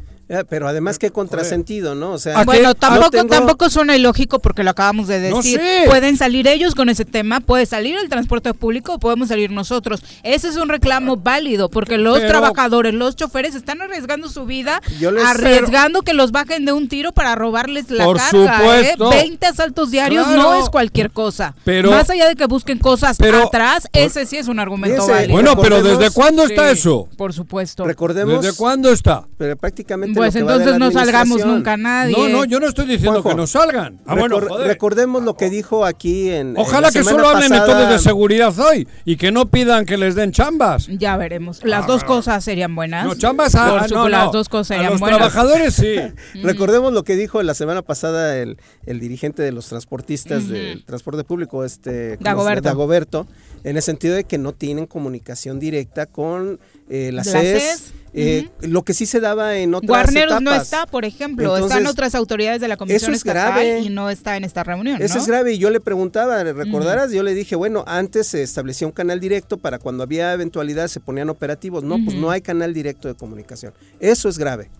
Pero 0.48 0.66
además 0.66 0.98
qué 0.98 1.10
contrasentido, 1.10 1.94
¿no? 1.94 2.12
O 2.12 2.18
sea, 2.18 2.42
bueno, 2.44 2.74
tampoco, 2.74 3.24
tampoco 3.26 3.70
suena 3.70 3.94
ilógico 3.96 4.40
porque 4.40 4.64
lo 4.64 4.70
acabamos 4.70 5.06
de 5.06 5.20
decir. 5.20 5.60
Pueden 5.86 6.16
salir 6.16 6.48
ellos 6.48 6.74
con 6.74 6.88
ese 6.88 7.04
tema, 7.04 7.40
puede 7.40 7.64
salir 7.64 7.96
el 7.96 8.08
transporte 8.08 8.52
público, 8.52 8.98
podemos 8.98 9.28
salir 9.28 9.52
nosotros. 9.52 10.02
Ese 10.24 10.48
es 10.48 10.56
un 10.56 10.68
reclamo 10.68 11.16
válido 11.16 11.68
porque 11.68 11.96
los 11.96 12.18
trabajadores, 12.26 12.92
los 12.92 13.14
choferes 13.14 13.54
están 13.54 13.80
arriesgando 13.82 14.28
su 14.28 14.46
vida, 14.46 14.80
arriesgando 15.24 16.02
que 16.02 16.12
los 16.12 16.32
bajen 16.32 16.64
de 16.64 16.72
un 16.72 16.88
tiro 16.88 17.12
para 17.12 17.36
robarles 17.36 17.88
la 17.90 18.04
Por 18.04 18.16
carga. 18.16 18.80
¿eh? 18.80 18.94
20 18.98 19.46
asaltos 19.46 19.92
diarios 19.92 20.26
no 20.28 20.54
es 20.54 20.68
cualquier 20.70 21.10
cosa. 21.10 21.54
Pero, 21.64 21.90
Más 21.90 22.10
allá 22.10 22.28
de 22.28 22.34
que 22.34 22.46
busquen 22.46 22.78
cosas 22.78 23.18
atrás, 23.20 23.86
ese 23.92 24.26
sí 24.26 24.36
es 24.36 24.48
un 24.48 24.58
argumento 24.58 25.06
válido. 25.06 25.32
Bueno, 25.32 25.56
pero 25.60 25.82
¿desde 25.82 26.10
cuándo 26.10 26.44
está 26.44 26.70
eso? 26.70 27.08
Por 27.16 27.32
supuesto. 27.32 27.84
Recordemos. 27.84 28.42
¿Desde 28.42 28.56
cuándo 28.56 28.90
está? 28.90 29.24
Pero 29.38 29.56
prácticamente 29.56 30.15
pues 30.16 30.36
entonces 30.36 30.78
no 30.78 30.90
salgamos 30.90 31.44
nunca 31.44 31.76
nadie. 31.76 32.16
No, 32.16 32.28
no, 32.28 32.44
yo 32.44 32.60
no 32.60 32.66
estoy 32.66 32.86
diciendo 32.86 33.22
que 33.22 33.34
no 33.34 33.46
salgan. 33.46 34.00
Ah, 34.06 34.14
bueno, 34.14 34.40
recordemos 34.40 35.22
lo 35.22 35.36
que 35.36 35.50
dijo 35.50 35.84
aquí 35.84 36.30
en. 36.30 36.54
Ojalá 36.56 36.90
que 36.90 37.02
solo 37.02 37.28
hablen 37.28 37.52
entonces 37.52 37.88
de 37.88 37.98
seguridad 37.98 38.58
hoy 38.58 38.88
y 39.04 39.16
que 39.16 39.30
no 39.30 39.46
pidan 39.46 39.84
que 39.84 39.96
les 39.96 40.14
den 40.14 40.32
chambas. 40.32 40.86
Ya 40.88 41.16
veremos. 41.16 41.62
Las 41.64 41.84
ah, 41.84 41.86
dos 41.86 42.04
cosas 42.04 42.42
serían 42.44 42.74
buenas. 42.74 43.06
No, 43.06 43.14
chambas 43.14 43.54
ah, 43.54 43.86
no, 43.90 44.08
las 44.08 44.32
dos 44.32 44.48
cosas 44.48 44.68
serían 44.68 44.86
a 44.86 44.90
los 44.90 45.00
trabajadores 45.00 45.74
sí. 45.74 45.96
recordemos 46.42 46.92
lo 46.92 47.04
que 47.04 47.16
dijo 47.16 47.42
la 47.42 47.54
semana 47.54 47.82
pasada 47.82 48.36
el, 48.38 48.58
el 48.86 49.00
dirigente 49.00 49.42
de 49.42 49.52
los 49.52 49.68
transportistas 49.68 50.48
del 50.48 50.84
transporte 50.84 51.24
público, 51.24 51.64
este 51.64 52.16
Dagoberto. 52.18 52.62
Dagoberto, 52.62 53.26
en 53.64 53.76
el 53.76 53.82
sentido 53.82 54.14
de 54.14 54.24
que 54.24 54.38
no 54.38 54.52
tienen 54.52 54.86
comunicación 54.86 55.58
directa 55.60 56.06
con 56.06 56.60
eh, 56.88 57.10
la, 57.12 57.24
CES 57.24 57.92
eh, 58.18 58.48
lo 58.62 58.82
que 58.82 58.94
sí 58.94 59.04
se 59.04 59.20
daba 59.20 59.56
en 59.58 59.74
otras 59.74 59.90
Warner 59.90 60.40
no 60.40 60.54
está, 60.54 60.86
por 60.86 61.04
ejemplo, 61.04 61.56
están 61.58 61.86
otras 61.86 62.14
autoridades 62.14 62.62
de 62.62 62.68
la 62.68 62.78
Comisión 62.78 62.96
eso 62.96 63.12
es 63.12 63.22
grave. 63.22 63.80
y 63.80 63.90
no 63.90 64.08
está 64.08 64.38
en 64.38 64.44
esta 64.44 64.64
reunión. 64.64 65.02
Eso 65.02 65.18
es 65.18 65.26
grave 65.26 65.52
y 65.52 65.58
yo 65.58 65.68
le 65.68 65.80
preguntaba, 65.80 66.42
¿recordarás? 66.42 67.12
Yo 67.12 67.22
le 67.22 67.34
dije, 67.34 67.56
bueno, 67.56 67.84
antes 67.86 68.28
se 68.28 68.42
establecía 68.42 68.86
un 68.86 68.92
canal 68.92 69.20
directo 69.20 69.58
para 69.58 69.78
cuando 69.78 70.02
había 70.02 70.32
eventualidad 70.32 70.88
se 70.88 70.98
ponían 70.98 71.28
operativos. 71.28 71.84
No, 71.84 71.98
pues 72.02 72.16
no 72.16 72.30
hay 72.30 72.40
canal 72.40 72.72
directo 72.72 73.06
de 73.08 73.14
comunicación. 73.14 73.74
Eso 74.00 74.30
es 74.30 74.38
grave. 74.38 74.70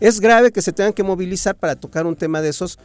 Es 0.00 0.20
grave 0.20 0.50
que 0.50 0.62
se 0.62 0.72
tengan 0.72 0.92
que 0.92 1.02
movilizar 1.02 1.56
para 1.56 1.76
tocar 1.76 2.06
un 2.06 2.16
tema 2.16 2.40
de 2.40 2.48
esos. 2.48 2.78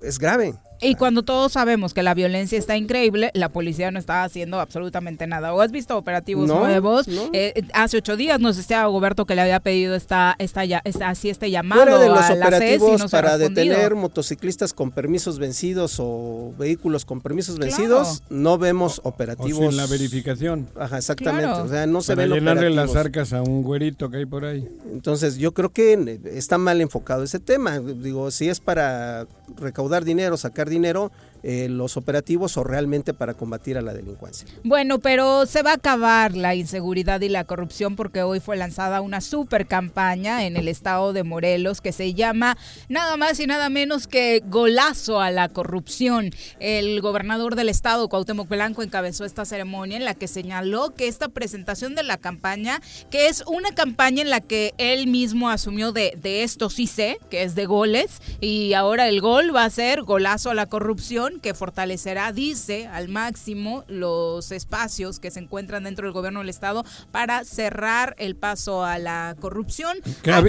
Es 0.00 0.18
grave. 0.18 0.54
Y 0.80 0.94
cuando 0.94 1.22
todos 1.22 1.52
sabemos 1.52 1.92
que 1.92 2.02
la 2.02 2.14
violencia 2.14 2.58
está 2.58 2.76
increíble, 2.76 3.30
la 3.34 3.48
policía 3.48 3.90
no 3.90 3.98
está 3.98 4.24
haciendo 4.24 4.60
absolutamente 4.60 5.26
nada. 5.26 5.52
¿O 5.52 5.60
has 5.60 5.72
visto 5.72 5.96
operativos 5.96 6.46
nuevos? 6.48 7.06
Eh, 7.32 7.62
hace 7.72 7.98
ocho 7.98 8.16
días 8.16 8.40
nos 8.40 8.56
decía 8.56 8.84
Goberto 8.86 9.26
que 9.26 9.34
le 9.34 9.42
había 9.42 9.60
pedido 9.60 9.94
esta, 9.94 10.36
esta, 10.38 10.62
esta, 10.64 11.08
así 11.08 11.30
este 11.30 11.50
llamado 11.50 11.82
Fuera 11.82 11.98
de 11.98 12.08
los 12.08 12.30
operativos 12.30 13.10
para 13.10 13.38
detener 13.38 13.94
motociclistas 13.94 14.72
con 14.72 14.90
permisos 14.90 15.38
vencidos 15.38 15.96
o 15.98 16.54
vehículos 16.58 17.04
con 17.04 17.20
permisos 17.20 17.58
vencidos, 17.58 18.22
no 18.30 18.58
vemos 18.58 19.00
operativos. 19.04 19.66
O 19.66 19.70
sin 19.70 19.76
la 19.76 19.86
verificación. 19.86 20.68
Ajá, 20.76 20.98
exactamente. 20.98 21.60
O 21.60 21.68
sea, 21.68 21.86
no 21.86 22.02
se 22.02 22.14
para 22.14 22.28
ven 22.28 22.36
llenarle 22.36 22.70
las 22.70 22.94
arcas 22.94 23.32
a 23.32 23.42
un 23.42 23.62
güerito 23.62 24.10
que 24.10 24.18
hay 24.18 24.26
por 24.26 24.44
ahí. 24.44 24.68
Entonces, 24.92 25.36
yo 25.36 25.52
creo 25.52 25.70
que 25.70 26.20
está 26.24 26.58
mal 26.58 26.80
enfocado 26.80 27.24
ese 27.24 27.40
tema. 27.40 27.80
Digo, 27.80 28.30
si 28.30 28.48
es 28.48 28.60
para 28.60 29.26
recaudar 29.56 30.04
dinero, 30.04 30.36
sacar 30.36 30.67
dinero 30.68 31.10
eh, 31.42 31.68
los 31.68 31.96
operativos 31.96 32.56
o 32.56 32.64
realmente 32.64 33.14
para 33.14 33.34
combatir 33.34 33.78
a 33.78 33.82
la 33.82 33.94
delincuencia. 33.94 34.48
Bueno, 34.64 34.98
pero 34.98 35.46
se 35.46 35.62
va 35.62 35.72
a 35.72 35.74
acabar 35.74 36.36
la 36.36 36.54
inseguridad 36.54 37.20
y 37.20 37.28
la 37.28 37.44
corrupción 37.44 37.96
porque 37.96 38.22
hoy 38.22 38.40
fue 38.40 38.56
lanzada 38.56 39.00
una 39.00 39.20
super 39.20 39.66
campaña 39.66 40.46
en 40.46 40.56
el 40.56 40.68
estado 40.68 41.12
de 41.12 41.22
Morelos 41.22 41.80
que 41.80 41.92
se 41.92 42.14
llama 42.14 42.56
nada 42.88 43.16
más 43.16 43.38
y 43.40 43.46
nada 43.46 43.68
menos 43.68 44.06
que 44.06 44.42
Golazo 44.46 45.20
a 45.20 45.30
la 45.30 45.48
corrupción. 45.48 46.30
El 46.58 47.00
gobernador 47.00 47.54
del 47.54 47.68
estado, 47.68 48.08
Cuauhtémoc 48.08 48.48
Blanco, 48.48 48.82
encabezó 48.82 49.24
esta 49.24 49.44
ceremonia 49.44 49.96
en 49.96 50.04
la 50.04 50.14
que 50.14 50.28
señaló 50.28 50.94
que 50.94 51.08
esta 51.08 51.28
presentación 51.28 51.94
de 51.94 52.02
la 52.02 52.16
campaña, 52.16 52.80
que 53.10 53.28
es 53.28 53.44
una 53.46 53.70
campaña 53.72 54.22
en 54.22 54.30
la 54.30 54.40
que 54.40 54.74
él 54.78 55.06
mismo 55.06 55.50
asumió 55.50 55.92
de, 55.92 56.18
de 56.20 56.42
esto 56.42 56.70
sí 56.70 56.86
sé, 56.86 57.18
que 57.30 57.42
es 57.42 57.54
de 57.54 57.66
goles, 57.66 58.20
y 58.40 58.72
ahora 58.74 59.08
el 59.08 59.20
gol 59.20 59.54
va 59.54 59.64
a 59.64 59.70
ser 59.70 60.02
golazo 60.02 60.50
a 60.50 60.54
la 60.54 60.66
corrupción 60.66 61.27
que 61.40 61.54
fortalecerá, 61.54 62.32
dice, 62.32 62.86
al 62.86 63.08
máximo 63.08 63.84
los 63.88 64.52
espacios 64.52 65.20
que 65.20 65.30
se 65.30 65.40
encuentran 65.40 65.84
dentro 65.84 66.06
del 66.06 66.12
gobierno 66.12 66.40
del 66.40 66.48
Estado 66.48 66.84
para 67.12 67.44
cerrar 67.44 68.14
el 68.18 68.36
paso 68.36 68.84
a 68.84 68.98
la 68.98 69.36
corrupción. 69.40 69.98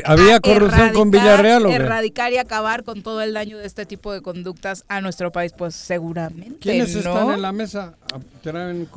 ¿Había 0.05 0.39
corrupción 0.39 0.93
con 0.93 1.11
Villarreal 1.11 1.65
o 1.65 1.69
Erradicar 1.69 2.31
y 2.33 2.37
acabar 2.37 2.83
con 2.83 3.03
todo 3.03 3.21
el 3.21 3.33
daño 3.33 3.57
de 3.57 3.65
este 3.65 3.85
tipo 3.85 4.13
de 4.13 4.21
conductas 4.21 4.85
a 4.87 5.01
nuestro 5.01 5.31
país, 5.31 5.53
pues 5.55 5.75
seguramente. 5.75 6.59
¿Quiénes 6.59 6.95
están 6.95 7.31
en 7.31 7.41
la 7.41 7.51
mesa? 7.51 7.95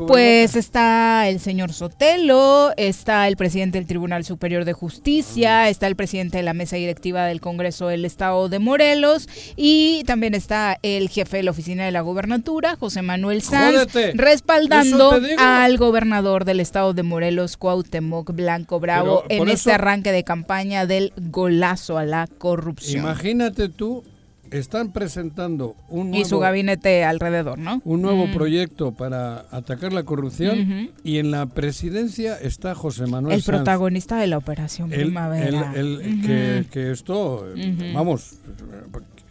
Pues 0.07 0.57
está 0.57 1.28
el 1.28 1.40
señor 1.40 1.73
Sotelo, 1.73 2.73
está 2.76 3.28
el 3.28 3.37
presidente 3.37 3.78
del 3.78 3.87
Tribunal 3.87 4.25
Superior 4.25 4.64
de 4.64 4.73
Justicia, 4.73 5.69
está 5.69 5.87
el 5.87 5.97
presidente 5.97 6.38
de 6.38 6.42
la 6.42 6.54
mesa 6.54 6.76
directiva 6.76 7.26
del 7.26 7.40
Congreso 7.40 7.88
del 7.88 8.04
Estado 8.04 8.49
de 8.49 8.59
Morelos 8.59 9.28
y 9.57 10.04
también 10.04 10.35
está 10.35 10.78
el 10.83 11.09
jefe 11.09 11.38
de 11.38 11.42
la 11.42 11.50
oficina 11.50 11.85
de 11.85 11.92
la 11.92 12.00
Gobernatura, 12.00 12.76
José 12.76 13.02
Manuel 13.02 13.42
Sanz, 13.42 13.92
respaldando 14.14 15.19
al 15.38 15.76
gobernador 15.76 16.45
del 16.45 16.61
estado 16.61 16.95
de 16.95 17.02
Morelos, 17.02 17.57
Cuauhtémoc 17.57 18.33
Blanco 18.33 18.81
Bravo, 18.81 19.25
en 19.28 19.49
este 19.49 19.73
arranque 19.73 20.12
de 20.12 20.25
campaña 20.25 20.87
del 20.87 21.12
golazo 21.16 21.99
a 21.99 22.04
la 22.04 22.26
corrupción. 22.26 23.04
Imagínate 23.04 23.69
tú 23.69 24.04
están 24.53 24.93
presentando 24.93 25.77
un 25.89 26.11
nuevo, 26.11 26.23
y 26.23 26.29
su 26.29 26.39
gabinete 26.39 27.05
alrededor, 27.05 27.59
¿no? 27.59 27.81
Un 27.85 28.03
nuevo 28.03 28.27
mm. 28.27 28.33
proyecto 28.33 28.93
para 28.93 29.47
atacar 29.51 29.93
la 29.93 30.05
corrupción 30.05 30.91
y 31.03 31.19
en 31.19 31.31
la 31.31 31.47
presidencia 31.47 32.37
está 32.37 32.75
José 32.75 33.07
Manuel 33.07 33.37
el 33.37 33.43
protagonista 33.43 34.19
de 34.19 34.27
la 34.27 34.39
operación 34.39 34.91
Primavera. 34.91 35.73
El, 35.75 36.67
que, 36.71 36.91
esto, 36.91 37.47
vamos, 37.95 38.35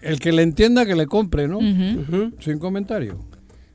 el 0.01 0.20
que 0.20 0.32
le 0.32 0.44
entienda 0.44 0.86
que 0.86 0.96
le 0.96 1.08
compre, 1.08 1.48
¿no? 1.48 1.60
Sin 2.40 2.60
comentario. 2.60 3.30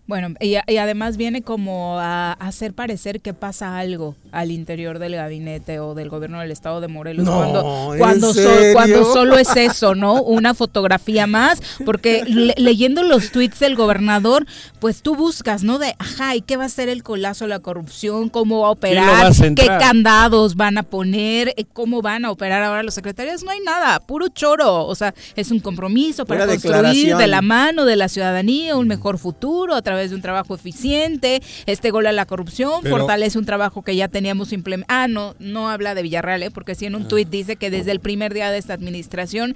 Bueno, 0.07 0.35
y, 0.41 0.55
además 0.55 1.17
viene 1.17 1.43
como 1.43 1.99
a, 1.99 2.33
hacer 2.35 2.75
parecer 2.75 3.21
que 3.21 3.35
pasa 3.35 3.77
algo 3.77 4.15
al 4.31 4.53
interior 4.53 5.01
del 5.01 5.17
gabinete 5.17 5.81
o 5.81 5.95
del 5.95 6.09
gobierno 6.09 6.41
del 6.41 6.53
estado 6.53 6.81
de 6.81 6.87
Morelos 6.87 7.29
cuando 7.29 7.95
cuando, 7.99 8.33
cuando 8.73 9.05
solo 9.13 9.37
es 9.37 9.57
eso, 9.57 9.95
¿no? 9.95 10.23
Una 10.23 10.55
fotografía 10.55 11.27
más, 11.27 11.61
porque 11.85 12.23
leyendo 12.57 13.03
los 13.03 13.33
tweets 13.33 13.59
del 13.59 13.75
gobernador, 13.75 14.47
pues 14.79 15.03
tú 15.03 15.17
buscas, 15.17 15.65
¿no? 15.65 15.79
De, 15.79 15.97
ajá, 15.99 16.37
¿y 16.37 16.41
qué 16.41 16.57
va 16.57 16.67
a 16.67 16.69
ser 16.69 16.89
el 16.89 17.03
colazo 17.03 17.47
la 17.49 17.59
corrupción? 17.59 18.29
¿Cómo 18.29 18.61
va 18.61 18.69
a 18.69 18.71
operar? 18.71 19.33
¿Qué 19.35 19.67
candados 19.67 20.55
van 20.55 20.79
a 20.79 20.85
poner? 20.85 21.53
Eh, 21.57 21.65
¿Cómo 21.73 22.01
van 22.01 22.25
a 22.25 22.31
operar 22.31 22.63
ahora 22.63 22.85
los 22.85 22.95
secretarios? 22.95 23.43
No 23.43 23.51
hay 23.51 23.61
nada, 23.61 23.99
puro 24.01 24.29
choro, 24.29 24.87
o 24.87 24.95
sea, 24.95 25.15
es 25.35 25.51
un 25.51 25.59
compromiso 25.59 26.27
para 26.27 26.47
construir 26.47 27.17
de 27.17 27.27
la 27.27 27.43
mano 27.43 27.85
de 27.85 27.97
la 27.97 28.09
ciudadanía 28.09 28.77
un 28.77 28.87
mejor 28.87 29.19
futuro 29.19 29.75
a 29.75 29.83
través 29.83 29.96
través 29.97 30.11
de 30.11 30.17
un 30.17 30.23
trabajo 30.23 30.55
eficiente, 30.55 31.43
este 31.65 31.91
gol 31.91 32.07
a 32.07 32.13
la 32.13 32.27
corrupción, 32.27 32.83
fortalece 32.83 33.39
un 33.39 33.47
trabajo 33.47 33.83
que 33.83 33.97
ya 33.97 34.09
teníamos 34.09 34.53
implementado. 34.53 35.01
Ah, 35.01 35.09
no, 35.09 35.35
no 35.39 35.71
habla 35.71 35.95
de 35.95 36.03
Villarreal, 36.03 36.43
¿eh? 36.43 36.51
porque 36.51 36.75
sí 36.75 36.85
en 36.85 36.95
un 36.95 37.05
ah. 37.05 37.09
tuit 37.09 37.29
dice 37.29 37.57
que 37.57 37.71
desde 37.71 37.93
el 37.93 38.01
primer 38.01 38.35
día 38.35 38.51
de 38.51 38.59
esta 38.59 38.75
administración 38.75 39.55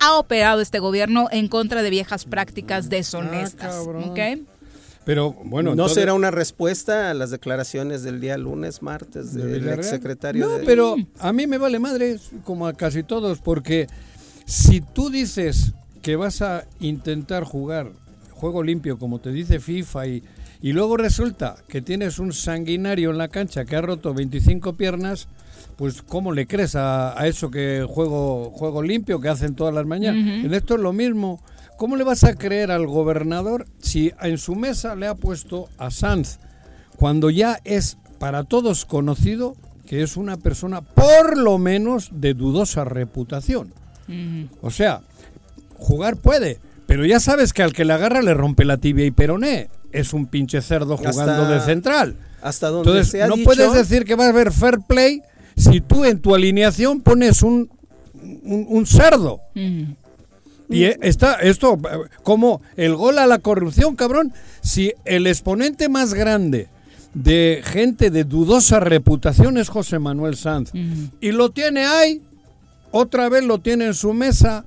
ha 0.00 0.14
operado 0.14 0.62
este 0.62 0.78
gobierno 0.78 1.28
en 1.30 1.48
contra 1.48 1.82
de 1.82 1.90
viejas 1.90 2.24
prácticas 2.24 2.88
deshonestas. 2.88 3.86
Ah, 3.86 4.36
Pero 5.04 5.32
bueno, 5.44 5.74
no 5.74 5.88
será 5.90 6.14
una 6.14 6.30
respuesta 6.30 7.10
a 7.10 7.14
las 7.14 7.30
declaraciones 7.30 8.02
del 8.02 8.18
día 8.20 8.38
lunes, 8.38 8.80
martes 8.80 9.34
del 9.34 9.68
ex 9.68 9.90
secretario. 9.90 10.48
No, 10.48 10.64
pero 10.64 10.96
a 11.18 11.32
mí 11.34 11.46
me 11.46 11.58
vale 11.58 11.78
madre, 11.78 12.18
como 12.44 12.66
a 12.66 12.72
casi 12.72 13.02
todos, 13.02 13.40
porque 13.40 13.88
si 14.46 14.80
tú 14.80 15.10
dices 15.10 15.74
que 16.00 16.16
vas 16.16 16.40
a 16.40 16.64
intentar 16.80 17.44
jugar 17.44 17.92
juego 18.42 18.64
limpio, 18.64 18.98
como 18.98 19.20
te 19.20 19.30
dice 19.30 19.60
FIFA, 19.60 20.06
y, 20.08 20.24
y 20.62 20.72
luego 20.72 20.96
resulta 20.96 21.54
que 21.68 21.80
tienes 21.80 22.18
un 22.18 22.32
sanguinario 22.32 23.12
en 23.12 23.18
la 23.18 23.28
cancha 23.28 23.64
que 23.64 23.76
ha 23.76 23.80
roto 23.80 24.12
25 24.12 24.72
piernas, 24.72 25.28
pues 25.76 26.02
¿cómo 26.02 26.32
le 26.32 26.48
crees 26.48 26.74
a, 26.74 27.14
eso 27.24 27.52
que 27.52 27.86
juego, 27.88 28.50
juego 28.50 28.82
limpio 28.82 29.20
que 29.20 29.28
hacen 29.28 29.54
todas 29.54 29.72
las 29.72 29.86
mañanas? 29.86 30.44
En 30.44 30.52
esto 30.54 30.74
es 30.74 30.80
lo 30.80 30.92
mismo. 30.92 31.40
¿Cómo 31.76 31.94
le 31.94 32.02
vas 32.02 32.24
a 32.24 32.34
creer 32.34 32.72
al 32.72 32.88
gobernador 32.88 33.64
si 33.78 34.10
en 34.20 34.36
su 34.38 34.56
mesa 34.56 34.96
le 34.96 35.06
ha 35.06 35.14
puesto 35.14 35.68
a 35.78 35.92
Sanz 35.92 36.40
cuando 36.96 37.30
ya 37.30 37.60
es 37.62 37.96
para 38.18 38.42
todos 38.42 38.84
conocido 38.84 39.54
que 39.86 40.02
es 40.02 40.16
una 40.16 40.36
persona 40.36 40.80
por 40.80 41.38
lo 41.38 41.58
menos 41.58 42.10
de 42.12 42.34
dudosa 42.34 42.84
reputación? 42.84 43.72
O 44.62 44.70
sea, 44.70 45.02
jugar 45.78 46.16
puede, 46.16 46.58
pero 46.92 47.06
ya 47.06 47.20
sabes 47.20 47.54
que 47.54 47.62
al 47.62 47.72
que 47.72 47.86
le 47.86 47.94
agarra 47.94 48.20
le 48.20 48.34
rompe 48.34 48.66
la 48.66 48.76
tibia 48.76 49.06
y 49.06 49.10
peroné. 49.10 49.70
es 49.92 50.12
un 50.12 50.26
pinche 50.26 50.60
cerdo 50.60 50.98
jugando 50.98 51.46
de 51.46 51.58
central. 51.60 52.16
Hasta 52.42 52.68
donde 52.68 52.90
Entonces, 52.90 53.28
no 53.30 53.38
puedes 53.38 53.72
decir 53.72 54.04
que 54.04 54.14
va 54.14 54.26
a 54.26 54.28
haber 54.28 54.52
fair 54.52 54.78
play 54.86 55.22
si 55.56 55.80
tú 55.80 56.04
en 56.04 56.20
tu 56.20 56.34
alineación 56.34 57.00
pones 57.00 57.42
un, 57.42 57.70
un, 58.44 58.84
cerdo. 58.84 59.40
Y 60.68 60.84
e, 60.84 60.98
está 61.00 61.36
esto 61.36 61.78
como 62.24 62.60
el 62.76 62.94
gol 62.94 63.18
a 63.18 63.26
la 63.26 63.38
corrupción, 63.38 63.96
cabrón. 63.96 64.34
Si 64.60 64.92
el 65.06 65.26
exponente 65.26 65.88
más 65.88 66.12
grande 66.12 66.68
de 67.14 67.62
gente 67.64 68.10
de 68.10 68.24
dudosa 68.24 68.80
reputación 68.80 69.56
es 69.56 69.70
José 69.70 69.98
Manuel 69.98 70.36
Sanz 70.36 70.72
y 71.22 71.32
lo 71.32 71.52
tiene 71.52 71.86
ahí, 71.86 72.20
otra 72.90 73.30
vez 73.30 73.44
lo 73.44 73.60
tiene 73.60 73.86
en 73.86 73.94
su 73.94 74.12
mesa. 74.12 74.66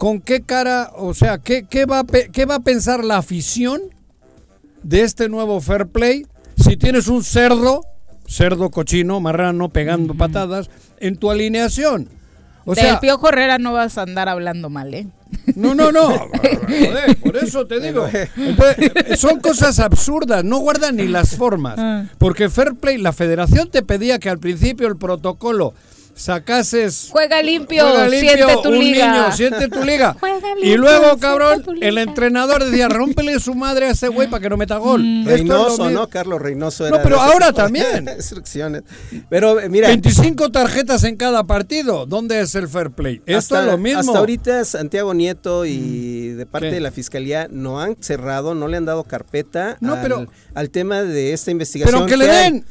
¿Con 0.00 0.22
qué 0.22 0.40
cara, 0.40 0.92
o 0.96 1.12
sea, 1.12 1.36
qué, 1.40 1.66
qué, 1.68 1.84
va, 1.84 2.06
qué 2.32 2.46
va 2.46 2.54
a 2.54 2.60
pensar 2.60 3.04
la 3.04 3.18
afición 3.18 3.82
de 4.82 5.02
este 5.02 5.28
nuevo 5.28 5.60
fair 5.60 5.88
play 5.88 6.24
si 6.56 6.78
tienes 6.78 7.06
un 7.06 7.22
cerdo, 7.22 7.82
cerdo 8.26 8.70
cochino, 8.70 9.20
marrano, 9.20 9.68
pegando 9.68 10.14
patadas 10.14 10.70
en 11.00 11.18
tu 11.18 11.30
alineación? 11.30 12.08
O 12.64 12.74
Del 12.74 12.82
sea, 12.82 13.00
Piojo 13.00 13.28
Herrera 13.28 13.58
no 13.58 13.74
vas 13.74 13.98
a 13.98 14.02
andar 14.04 14.30
hablando 14.30 14.70
mal, 14.70 14.94
¿eh? 14.94 15.06
No, 15.54 15.74
no, 15.74 15.92
no. 15.92 16.08
por 17.22 17.36
eso 17.36 17.66
te 17.66 17.78
digo. 17.78 18.08
son 19.18 19.38
cosas 19.40 19.80
absurdas, 19.80 20.42
no 20.44 20.60
guardan 20.60 20.96
ni 20.96 21.08
las 21.08 21.36
formas. 21.36 21.74
Ah. 21.76 22.06
Porque 22.16 22.48
Fair 22.48 22.74
Play, 22.74 22.96
la 22.96 23.12
federación 23.12 23.70
te 23.70 23.82
pedía 23.82 24.18
que 24.18 24.30
al 24.30 24.38
principio 24.38 24.88
el 24.88 24.96
protocolo 24.96 25.74
sacases. 26.20 27.08
Juega 27.10 27.42
limpio, 27.42 27.84
siente 28.10 28.56
tu 28.62 28.68
un 28.68 28.78
liga. 28.78 29.12
Niño, 29.12 29.32
siente 29.32 29.68
tu 29.68 29.82
liga. 29.82 30.16
y 30.62 30.76
luego, 30.76 31.16
cabrón, 31.18 31.64
el 31.80 31.98
entrenador 31.98 32.64
decía, 32.64 32.88
rómpele 32.88 33.40
su 33.40 33.54
madre 33.54 33.86
a 33.86 33.90
ese 33.90 34.08
güey 34.08 34.28
para 34.28 34.42
que 34.42 34.50
no 34.50 34.56
meta 34.56 34.76
gol. 34.76 35.02
Mm. 35.02 35.26
Reynoso, 35.26 35.90
¿no? 35.90 36.08
Carlos 36.08 36.40
Reynoso 36.40 36.86
era. 36.86 36.98
No, 36.98 37.02
pero 37.02 37.20
ahora 37.20 37.52
también. 37.52 38.08
Instrucciones. 38.16 38.82
Pero 39.28 39.56
mira. 39.68 39.88
25 39.88 40.50
tarjetas 40.50 41.04
en 41.04 41.16
cada 41.16 41.44
partido. 41.44 42.06
¿Dónde 42.06 42.40
es 42.40 42.54
el 42.54 42.68
fair 42.68 42.90
play? 42.90 43.22
Esto 43.26 43.58
es 43.58 43.66
lo 43.66 43.78
mismo. 43.78 44.00
Hasta 44.00 44.18
ahorita 44.18 44.64
Santiago 44.64 45.14
Nieto 45.14 45.64
y 45.64 46.32
mm. 46.34 46.36
de 46.36 46.46
parte 46.46 46.70
de 46.70 46.80
la 46.80 46.90
fiscalía 46.90 47.48
no 47.50 47.80
han 47.80 47.96
cerrado, 48.00 48.54
no 48.54 48.68
le 48.68 48.76
han 48.76 48.84
dado 48.84 49.04
carpeta 49.04 49.78
al, 49.80 50.28
al, 50.54 50.70
tema 50.70 51.02
de 51.02 51.32
esta 51.32 51.50
investigación. 51.50 52.04
Pero 52.04 52.06
que 52.06 52.16
le 52.16 52.26
den. 52.26 52.64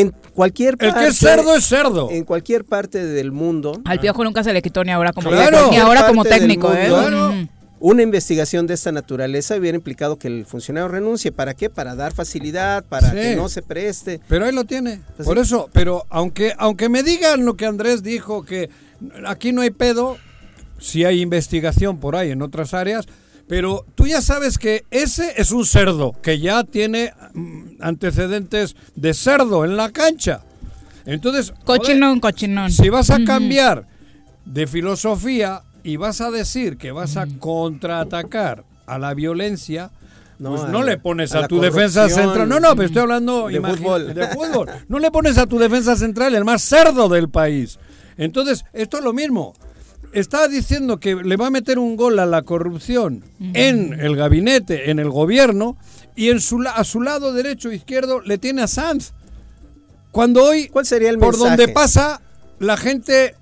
En 0.00 0.14
cualquier 0.34 0.78
parte. 0.78 0.98
El 0.98 1.04
que 1.04 1.10
es 1.10 1.18
cerdo 1.18 1.54
es 1.54 1.66
cerdo. 1.66 2.08
En 2.10 2.24
cualquier 2.24 2.64
parte 2.64 3.04
del 3.04 3.30
mundo. 3.30 3.80
Al 3.84 4.00
piojo 4.00 4.24
nunca 4.24 4.42
se 4.42 4.52
le 4.54 4.62
quitó 4.62 4.82
ni 4.84 4.90
ahora 4.90 5.12
como, 5.12 5.30
ni 5.30 5.76
ahora 5.76 6.06
como 6.06 6.24
técnico. 6.24 6.72
¿eh? 6.72 7.48
Una 7.78 8.02
investigación 8.02 8.66
de 8.66 8.74
esta 8.74 8.92
naturaleza 8.92 9.56
hubiera 9.56 9.76
implicado 9.76 10.16
que 10.16 10.28
el 10.28 10.46
funcionario 10.46 10.88
renuncie. 10.88 11.30
¿Para 11.32 11.52
qué? 11.54 11.68
Para 11.68 11.94
dar 11.94 12.12
facilidad, 12.12 12.84
para 12.84 13.12
que 13.12 13.36
no 13.36 13.48
se 13.48 13.60
preste. 13.60 14.20
Pero 14.28 14.46
ahí 14.46 14.52
lo 14.52 14.64
tiene. 14.64 15.00
Pues 15.16 15.26
Por 15.26 15.38
eso, 15.38 15.68
pero 15.72 16.06
aunque, 16.08 16.54
aunque 16.56 16.88
me 16.88 17.02
digan 17.02 17.44
lo 17.44 17.56
que 17.56 17.66
Andrés 17.66 18.02
dijo, 18.02 18.44
que 18.44 18.70
aquí 19.26 19.52
no 19.52 19.60
hay 19.60 19.70
pedo, 19.70 20.16
si 20.78 21.04
hay 21.04 21.20
investigación 21.20 21.98
por 21.98 22.16
ahí 22.16 22.30
en 22.30 22.40
otras 22.40 22.72
áreas, 22.72 23.06
pero 23.52 23.84
tú 23.94 24.06
ya 24.06 24.22
sabes 24.22 24.56
que 24.56 24.86
ese 24.90 25.34
es 25.36 25.52
un 25.52 25.66
cerdo 25.66 26.14
que 26.22 26.38
ya 26.38 26.64
tiene 26.64 27.12
mm, 27.34 27.82
antecedentes 27.82 28.76
de 28.94 29.12
cerdo 29.12 29.66
en 29.66 29.76
la 29.76 29.90
cancha. 29.90 30.40
Entonces, 31.04 31.52
cochinón, 31.66 32.18
cochinón. 32.18 32.72
Si 32.72 32.88
vas 32.88 33.10
a 33.10 33.22
cambiar 33.26 33.86
de 34.46 34.66
filosofía 34.66 35.64
y 35.82 35.98
vas 35.98 36.22
a 36.22 36.30
decir 36.30 36.78
que 36.78 36.92
vas 36.92 37.18
a 37.18 37.26
contraatacar 37.26 38.64
a 38.86 38.98
la 38.98 39.12
violencia, 39.12 39.90
no, 40.38 40.54
pues 40.54 40.70
no 40.70 40.82
le 40.82 40.96
pones 40.96 41.34
a, 41.34 41.46
tu 41.46 41.60
defensa 41.60 42.08
central. 42.08 42.48
No, 42.48 42.58
no, 42.58 42.70
pero 42.74 42.86
estoy 42.86 43.02
hablando 43.02 43.48
de 43.48 43.60
fútbol. 43.60 44.14
de 44.14 44.28
fútbol. 44.28 44.70
No 44.88 44.98
le 44.98 45.10
pones 45.10 45.36
a 45.36 45.44
tu 45.44 45.58
defensa 45.58 45.94
central 45.94 46.34
el 46.34 46.46
más 46.46 46.62
cerdo 46.62 47.10
del 47.10 47.28
país. 47.28 47.78
Entonces, 48.16 48.64
esto 48.72 48.96
es 48.96 49.04
lo 49.04 49.12
mismo 49.12 49.52
está 50.12 50.48
diciendo 50.48 50.98
que 51.00 51.16
le 51.16 51.36
va 51.36 51.48
a 51.48 51.50
meter 51.50 51.78
un 51.78 51.96
gol 51.96 52.18
a 52.18 52.26
la 52.26 52.42
corrupción 52.42 53.24
en 53.54 53.98
el 53.98 54.16
gabinete, 54.16 54.90
en 54.90 54.98
el 54.98 55.10
gobierno, 55.10 55.76
y 56.14 56.28
en 56.30 56.40
su, 56.40 56.62
a 56.62 56.84
su 56.84 57.00
lado 57.00 57.32
derecho 57.32 57.70
e 57.70 57.76
izquierdo 57.76 58.20
le 58.20 58.38
tiene 58.38 58.62
a 58.62 58.66
Sanz. 58.66 59.12
Cuando 60.10 60.44
hoy, 60.44 60.68
¿Cuál 60.68 60.84
sería 60.84 61.08
el 61.10 61.18
por 61.18 61.38
donde 61.38 61.68
pasa, 61.68 62.20
la 62.58 62.76
gente 62.76 63.34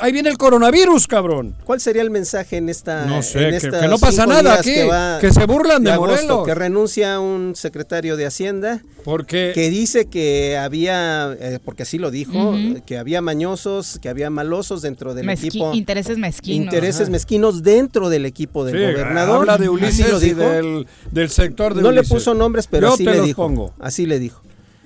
ahí 0.00 0.12
viene 0.12 0.28
el 0.28 0.38
coronavirus, 0.38 1.06
cabrón. 1.06 1.54
¿Cuál 1.64 1.80
sería 1.80 2.02
el 2.02 2.10
mensaje 2.10 2.56
en 2.56 2.68
esta? 2.68 3.06
No 3.06 3.22
sé, 3.22 3.58
que, 3.60 3.88
no 3.88 3.98
pasa 3.98 4.26
nada 4.26 4.54
aquí, 4.54 4.74
que, 5.20 5.32
se 5.32 5.46
burlan 5.46 5.82
de, 5.84 5.96
Morelos. 5.96 6.46
Que 6.46 6.54
renuncia 6.54 7.20
un 7.20 7.54
secretario 7.56 8.16
de 8.16 8.26
Hacienda. 8.26 8.82
Porque 9.04 9.52
que 9.54 9.68
dice 9.68 10.06
que 10.06 10.56
había, 10.56 11.36
eh, 11.38 11.58
porque 11.62 11.82
así 11.82 11.98
lo 11.98 12.10
dijo, 12.10 12.54
que 12.86 12.96
había 12.96 13.20
mañosos, 13.20 13.98
que 14.00 14.08
había 14.08 14.30
malosos 14.30 14.80
dentro 14.80 15.14
del 15.14 15.28
equipo. 15.28 15.74
Intereses 15.74 16.16
mezquinos. 16.16 16.64
Intereses 16.64 17.10
mezquinos 17.10 17.62
dentro 17.62 18.08
del 18.08 18.24
equipo 18.24 18.64
del 18.64 18.94
gobernador. 18.94 19.40
Habla 19.40 19.58
de 19.58 19.68
Ulises 19.68 20.22
y 20.22 20.32
del, 20.32 20.86
sector 21.28 21.74
de 21.74 21.82
No 21.82 21.92
le 21.92 22.02
puso 22.02 22.34
nombres, 22.34 22.66
pero 22.66 22.94
así 22.94 23.04
le 23.04 23.20
dijo. 23.20 23.74
Así 23.78 24.06
le 24.06 24.18
dijo. 24.18 24.40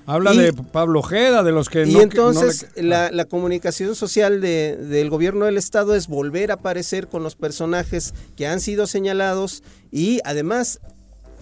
Habla 0.08 0.32
de 0.32 0.54
Pablo 0.54 1.00
Ojeda, 1.00 1.42
de 1.42 1.52
los 1.52 1.68
que 1.68 1.84
y 1.86 1.96
entonces 1.96 2.68
la, 2.76 3.10
la, 3.10 3.26
comunicación 3.26 3.94
social 3.94 4.40
de, 4.40 4.74
del 4.74 5.10
gobierno 5.10 5.44
del 5.44 5.58
estado 5.58 5.94
es 5.94 6.08
volver 6.08 6.50
a 6.50 6.54
aparecer 6.54 7.08
con 7.08 7.22
los 7.22 7.36
personajes 7.36 8.14
que 8.34 8.46
han 8.46 8.60
sido 8.60 8.86
señalados 8.86 9.62
y 9.92 10.20
además 10.24 10.80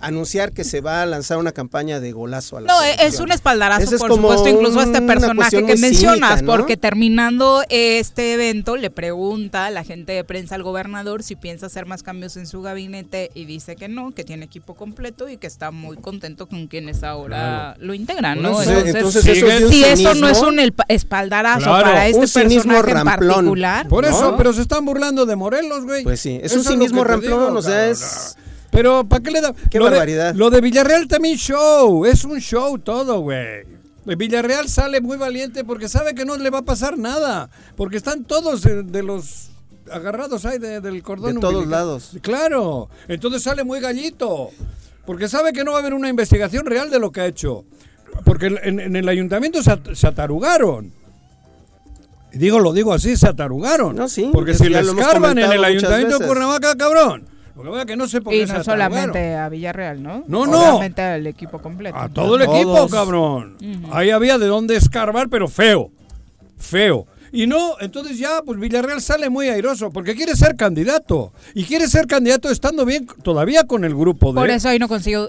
anunciar 0.00 0.52
que 0.52 0.64
se 0.64 0.80
va 0.80 1.02
a 1.02 1.06
lanzar 1.06 1.38
una 1.38 1.52
campaña 1.52 2.00
de 2.00 2.12
golazo 2.12 2.56
a 2.56 2.60
la 2.60 2.66
No, 2.66 2.82
es 2.82 3.20
un 3.20 3.32
espaldarazo, 3.32 3.96
por 3.98 4.14
supuesto, 4.14 4.48
incluso 4.48 4.80
a 4.80 4.84
este 4.84 5.02
personaje 5.02 5.64
que 5.64 5.76
mencionas, 5.76 6.42
porque 6.42 6.76
terminando 6.76 7.62
este 7.68 8.34
evento 8.34 8.76
le 8.76 8.90
pregunta 8.90 9.66
a 9.66 9.70
la 9.70 9.84
gente 9.84 10.12
de 10.12 10.24
prensa 10.24 10.54
al 10.54 10.62
gobernador 10.62 11.22
si 11.22 11.36
piensa 11.36 11.66
hacer 11.66 11.86
más 11.86 12.02
cambios 12.02 12.36
en 12.36 12.46
su 12.46 12.62
gabinete 12.62 13.30
y 13.34 13.44
dice 13.44 13.76
que 13.76 13.88
no, 13.88 14.12
que 14.12 14.24
tiene 14.24 14.44
equipo 14.44 14.74
completo 14.74 15.28
y 15.28 15.36
que 15.36 15.46
está 15.46 15.70
muy 15.70 15.96
contento 15.96 16.46
con 16.46 16.66
quienes 16.66 17.02
ahora 17.02 17.76
lo 17.78 17.94
integran, 17.94 18.42
¿no? 18.42 18.62
Entonces, 18.62 19.24
si 19.70 19.84
eso 19.84 20.14
no 20.14 20.28
es 20.28 20.40
un 20.40 20.60
espaldarazo 20.88 21.70
para 21.70 22.06
este 22.08 22.28
personaje 22.28 22.90
en 22.90 23.04
particular. 23.04 23.88
Por 23.88 24.04
eso, 24.04 24.34
pero 24.36 24.52
se 24.52 24.62
están 24.62 24.84
burlando 24.84 25.26
de 25.26 25.36
Morelos, 25.36 25.84
güey. 25.84 26.02
Pues 26.02 26.20
sí, 26.20 26.38
es 26.42 26.52
un 26.54 26.64
cinismo 26.64 27.04
ramplón, 27.04 27.56
o 27.56 27.62
sea, 27.62 27.88
es 27.88 28.36
pero, 28.76 29.04
¿para 29.08 29.22
qué 29.22 29.30
le 29.30 29.40
da? 29.40 29.54
Qué 29.70 29.78
barbaridad. 29.78 30.34
lo 30.34 30.50
de 30.50 30.60
Villarreal 30.60 31.08
también 31.08 31.38
show. 31.38 32.04
Es 32.04 32.24
un 32.26 32.38
show 32.40 32.78
todo, 32.78 33.20
güey. 33.20 33.64
Villarreal 34.04 34.68
sale 34.68 35.00
muy 35.00 35.16
valiente 35.16 35.64
porque 35.64 35.88
sabe 35.88 36.14
que 36.14 36.26
no 36.26 36.36
le 36.36 36.50
va 36.50 36.58
a 36.58 36.62
pasar 36.62 36.98
nada. 36.98 37.48
Porque 37.74 37.96
están 37.96 38.24
todos 38.24 38.60
de, 38.60 39.02
los 39.02 39.48
agarrados 39.90 40.44
ahí 40.44 40.58
del 40.58 41.02
cordón. 41.02 41.36
De 41.36 41.40
todos 41.40 41.66
lados. 41.66 42.18
Claro. 42.20 42.90
Entonces 43.08 43.42
sale 43.42 43.64
muy 43.64 43.80
gallito. 43.80 44.50
Porque 45.06 45.26
sabe 45.26 45.54
que 45.54 45.64
no 45.64 45.70
va 45.70 45.78
a 45.78 45.80
haber 45.80 45.94
una 45.94 46.10
investigación 46.10 46.66
real 46.66 46.90
de 46.90 46.98
lo 46.98 47.12
que 47.12 47.22
ha 47.22 47.26
hecho. 47.26 47.64
Porque 48.26 48.54
en, 48.62 48.94
el 48.94 49.08
ayuntamiento 49.08 49.62
se, 49.62 50.06
atarugaron. 50.06 50.92
Digo, 52.30 52.60
lo 52.60 52.74
digo 52.74 52.92
así, 52.92 53.16
se 53.16 53.26
atarugaron. 53.26 53.96
No, 53.96 54.06
sí. 54.06 54.28
Porque 54.34 54.52
si 54.52 54.68
le 54.68 54.80
escarban 54.80 55.38
en 55.38 55.50
el 55.50 55.64
ayuntamiento 55.64 56.18
de 56.18 56.26
Cuernavaca, 56.26 56.76
cabrón 56.76 57.35
que 57.86 57.96
no 57.96 58.06
sé 58.06 58.20
por 58.20 58.34
y 58.34 58.44
no 58.44 58.62
solamente 58.62 59.34
a 59.34 59.48
Villarreal, 59.48 60.02
¿no? 60.02 60.24
No, 60.26 60.46
no. 60.46 60.52
Solamente 60.52 61.02
al 61.02 61.26
equipo 61.26 61.58
completo. 61.58 61.96
A 61.96 62.08
todo 62.08 62.36
el 62.36 62.42
equipo, 62.42 62.88
cabrón. 62.88 63.56
Ahí 63.92 64.10
había 64.10 64.38
de 64.38 64.46
dónde 64.46 64.76
escarbar, 64.76 65.28
pero 65.28 65.48
feo. 65.48 65.90
Feo. 66.58 67.06
Y 67.36 67.46
no, 67.46 67.76
entonces 67.80 68.16
ya, 68.18 68.40
pues 68.42 68.58
Villarreal 68.58 69.02
sale 69.02 69.28
muy 69.28 69.50
airoso, 69.50 69.90
porque 69.90 70.14
quiere 70.14 70.34
ser 70.34 70.56
candidato. 70.56 71.34
Y 71.52 71.64
quiere 71.64 71.86
ser 71.86 72.06
candidato 72.06 72.48
estando 72.48 72.86
bien 72.86 73.06
todavía 73.22 73.64
con 73.64 73.84
el 73.84 73.94
grupo 73.94 74.32
de... 74.32 74.40
Por 74.40 74.48
eso 74.48 74.70
ahí 74.70 74.78
no 74.78 74.88
consigo, 74.88 75.28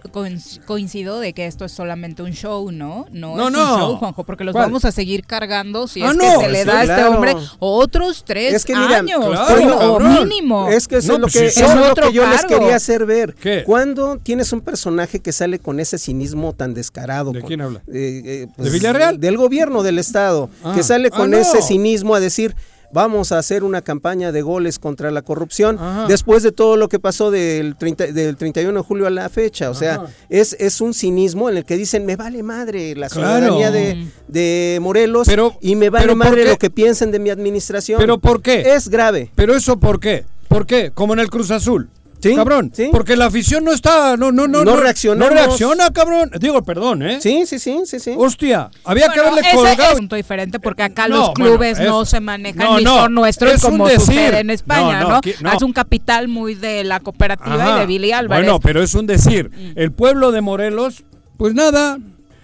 coincido 0.66 1.20
de 1.20 1.34
que 1.34 1.48
esto 1.48 1.66
es 1.66 1.74
solamente 1.74 2.24
un 2.24 2.32
show, 2.32 2.72
¿no? 2.72 3.08
No, 3.12 3.38
es 3.38 3.48
un 3.48 3.54
show, 3.54 3.98
Juanjo, 3.98 4.24
porque 4.24 4.46
los 4.46 4.54
vamos 4.54 4.86
a 4.86 4.94
seguir 4.94 5.26
cargando 5.26 5.86
si 5.90 6.02
ah, 6.02 6.12
es 6.12 6.18
que 6.18 6.46
se 6.46 6.50
le 6.50 6.64
da 6.64 6.80
a 6.80 6.84
este 6.84 7.04
hombre 7.04 7.36
otros 7.60 8.24
tres 8.26 8.66
años, 8.70 9.20
o 9.20 10.00
mínimo. 10.00 10.70
Es 10.70 10.88
que 10.88 10.98
eso 10.98 11.16
es 11.16 11.20
lo 11.20 11.28
que, 11.28 11.48
es 11.48 11.76
lo 11.76 11.94
que 11.94 12.14
yo 12.14 12.26
les 12.26 12.46
quería 12.46 12.78
hacer 12.78 13.06
ver. 13.06 13.36
¿Qué? 13.36 13.64
Cuando 13.66 14.18
tienes 14.18 14.54
un 14.54 14.62
personaje 14.62 15.20
que 15.20 15.34
sale 15.34 15.60
con 15.60 15.82
ese 15.82 15.98
cinismo 15.98 16.54
tan 16.54 16.74
descarado? 16.74 17.34
¿De 17.34 17.42
quién 17.42 17.60
habla? 17.60 17.82
Eh, 17.88 18.22
eh, 18.24 18.48
pues, 18.56 18.72
¿De 18.72 18.78
Villarreal? 18.78 19.20
Del 19.20 19.36
gobierno 19.36 19.84
del 19.84 20.00
Estado, 20.00 20.50
que 20.74 20.80
ah. 20.80 20.84
sale 20.84 21.10
con 21.10 21.34
ah, 21.34 21.40
ese 21.40 21.62
cinismo 21.62 21.97
a 22.06 22.20
decir, 22.20 22.56
vamos 22.92 23.32
a 23.32 23.38
hacer 23.38 23.64
una 23.64 23.82
campaña 23.82 24.32
de 24.32 24.42
goles 24.42 24.80
contra 24.80 25.12
la 25.12 25.22
corrupción 25.22 25.80
después 26.08 26.44
de 26.44 26.52
todo 26.52 26.78
lo 26.78 26.90
que 26.90 27.00
pasó 27.00 27.32
del, 27.32 27.76
30, 27.76 28.08
del 28.08 28.38
31 28.38 28.80
de 28.80 28.84
julio 28.86 29.08
a 29.08 29.10
la 29.10 29.30
fecha. 29.30 29.70
O 29.70 29.74
sea, 29.74 30.06
es, 30.30 30.56
es 30.60 30.82
un 30.82 30.94
cinismo 30.94 31.50
en 31.50 31.58
el 31.58 31.66
que 31.66 31.78
dicen, 31.78 32.06
me 32.06 32.16
vale 32.16 32.44
madre 32.44 32.96
la 32.96 33.10
ciudadanía 33.10 33.72
de, 33.72 34.80
Morelos 34.82 35.28
y 35.62 35.76
me 35.76 35.90
vale 35.90 36.16
madre 36.16 36.46
lo 36.46 36.58
que 36.58 36.70
piensen 36.70 37.12
de 37.12 37.20
mi 37.20 37.30
administración. 37.30 38.00
¿Pero 38.00 38.20
por 38.20 38.42
qué? 38.42 38.76
Es 38.76 38.90
grave. 38.90 39.32
¿Pero 39.36 39.56
eso 39.56 39.80
por 39.80 40.00
qué? 40.00 40.26
¿Por 40.48 40.66
qué? 40.66 40.92
Como 40.94 41.14
en 41.14 41.20
el 41.20 41.30
Cruz 41.30 41.52
Azul. 41.52 41.90
Cabrón. 42.22 42.72
Porque 42.92 43.16
la 43.16 43.26
afición 43.26 43.64
no 43.64 43.72
está, 43.72 44.18
no, 44.18 44.32
no, 44.32 44.48
no, 44.48 44.64
no, 44.64 44.76
reacciona. 44.76 45.26
No 45.26 45.32
reacciona, 45.32 45.92
cabrón. 45.92 46.32
Digo, 46.40 46.64
perdón, 46.64 47.04
¿eh? 47.04 47.20
Sí, 47.22 47.46
sí, 47.46 47.60
sí, 47.60 47.82
sí, 47.86 48.00
sí. 48.00 48.14
Hostia, 48.18 48.70
había 48.84 49.10
que 49.10 49.20
haberle 49.20 49.42
colgado. 49.54 49.84
Es 49.84 49.92
un 49.92 49.98
punto 49.98 50.16
diferente 50.16 50.60
porque 50.60 50.84
acá 50.84 51.08
los 51.08 51.32
clubes 51.32 51.80
no 51.80 52.06
se 52.06 52.20
manejan 52.20 52.78
ni 52.78 52.84
son 52.84 53.14
nuestros 53.14 53.62
como 53.62 53.90
sucede 53.90 54.40
en 54.40 54.50
España, 54.50 55.02
¿no? 55.02 55.22
Es 55.24 55.62
un 55.62 55.74
capital 55.74 56.28
muy 56.28 56.56
de 56.56 56.84
la 56.84 57.00
cooperativa 57.00 57.78
y 57.78 57.80
de 57.82 57.86
Billy 57.86 58.12
Álvarez. 58.12 58.46
Bueno, 58.46 58.60
pero 58.60 58.82
es 58.82 58.94
un 58.96 59.06
decir. 59.08 59.50
Mm. 59.50 59.72
El 59.76 59.92
pueblo 59.92 60.32
de 60.32 60.42
Morelos, 60.42 61.04
pues 61.38 61.54
nada, 61.54 62.00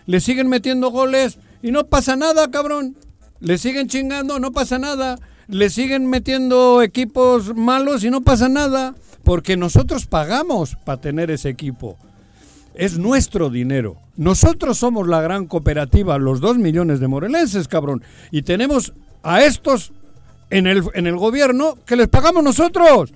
le 0.06 0.20
siguen 0.20 0.50
metiendo 0.50 0.90
goles 0.90 1.38
y 1.62 1.72
no 1.72 1.86
pasa 1.86 2.16
nada, 2.16 2.50
cabrón. 2.52 2.96
Le 3.40 3.58
siguen 3.58 3.88
chingando, 3.88 4.40
no 4.40 4.52
pasa 4.52 4.80
nada. 4.80 5.18
Le 5.48 5.70
siguen 5.70 6.10
metiendo 6.10 6.82
equipos 6.82 7.56
malos 7.56 8.04
y 8.04 8.10
no 8.10 8.22
pasa 8.22 8.48
nada 8.48 8.96
porque 9.24 9.58
nosotros 9.58 10.06
pagamos 10.06 10.76
para 10.84 11.02
tener 11.02 11.32
ese 11.32 11.50
equipo. 11.50 11.98
Es 12.76 12.98
nuestro 12.98 13.50
dinero. 13.50 13.98
Nosotros 14.16 14.78
somos 14.78 15.08
la 15.08 15.22
gran 15.22 15.46
cooperativa, 15.46 16.18
los 16.18 16.40
dos 16.40 16.58
millones 16.58 17.00
de 17.00 17.08
morelenses, 17.08 17.68
cabrón. 17.68 18.04
Y 18.32 18.42
tenemos 18.42 18.94
a 19.22 19.44
estos 19.44 19.92
en 20.50 20.68
el, 20.68 20.84
en 20.94 21.08
el 21.08 21.18
gobierno 21.18 21.78
que 21.86 21.96
les 21.96 22.08
pagamos 22.08 22.44
nosotros. 22.44 23.14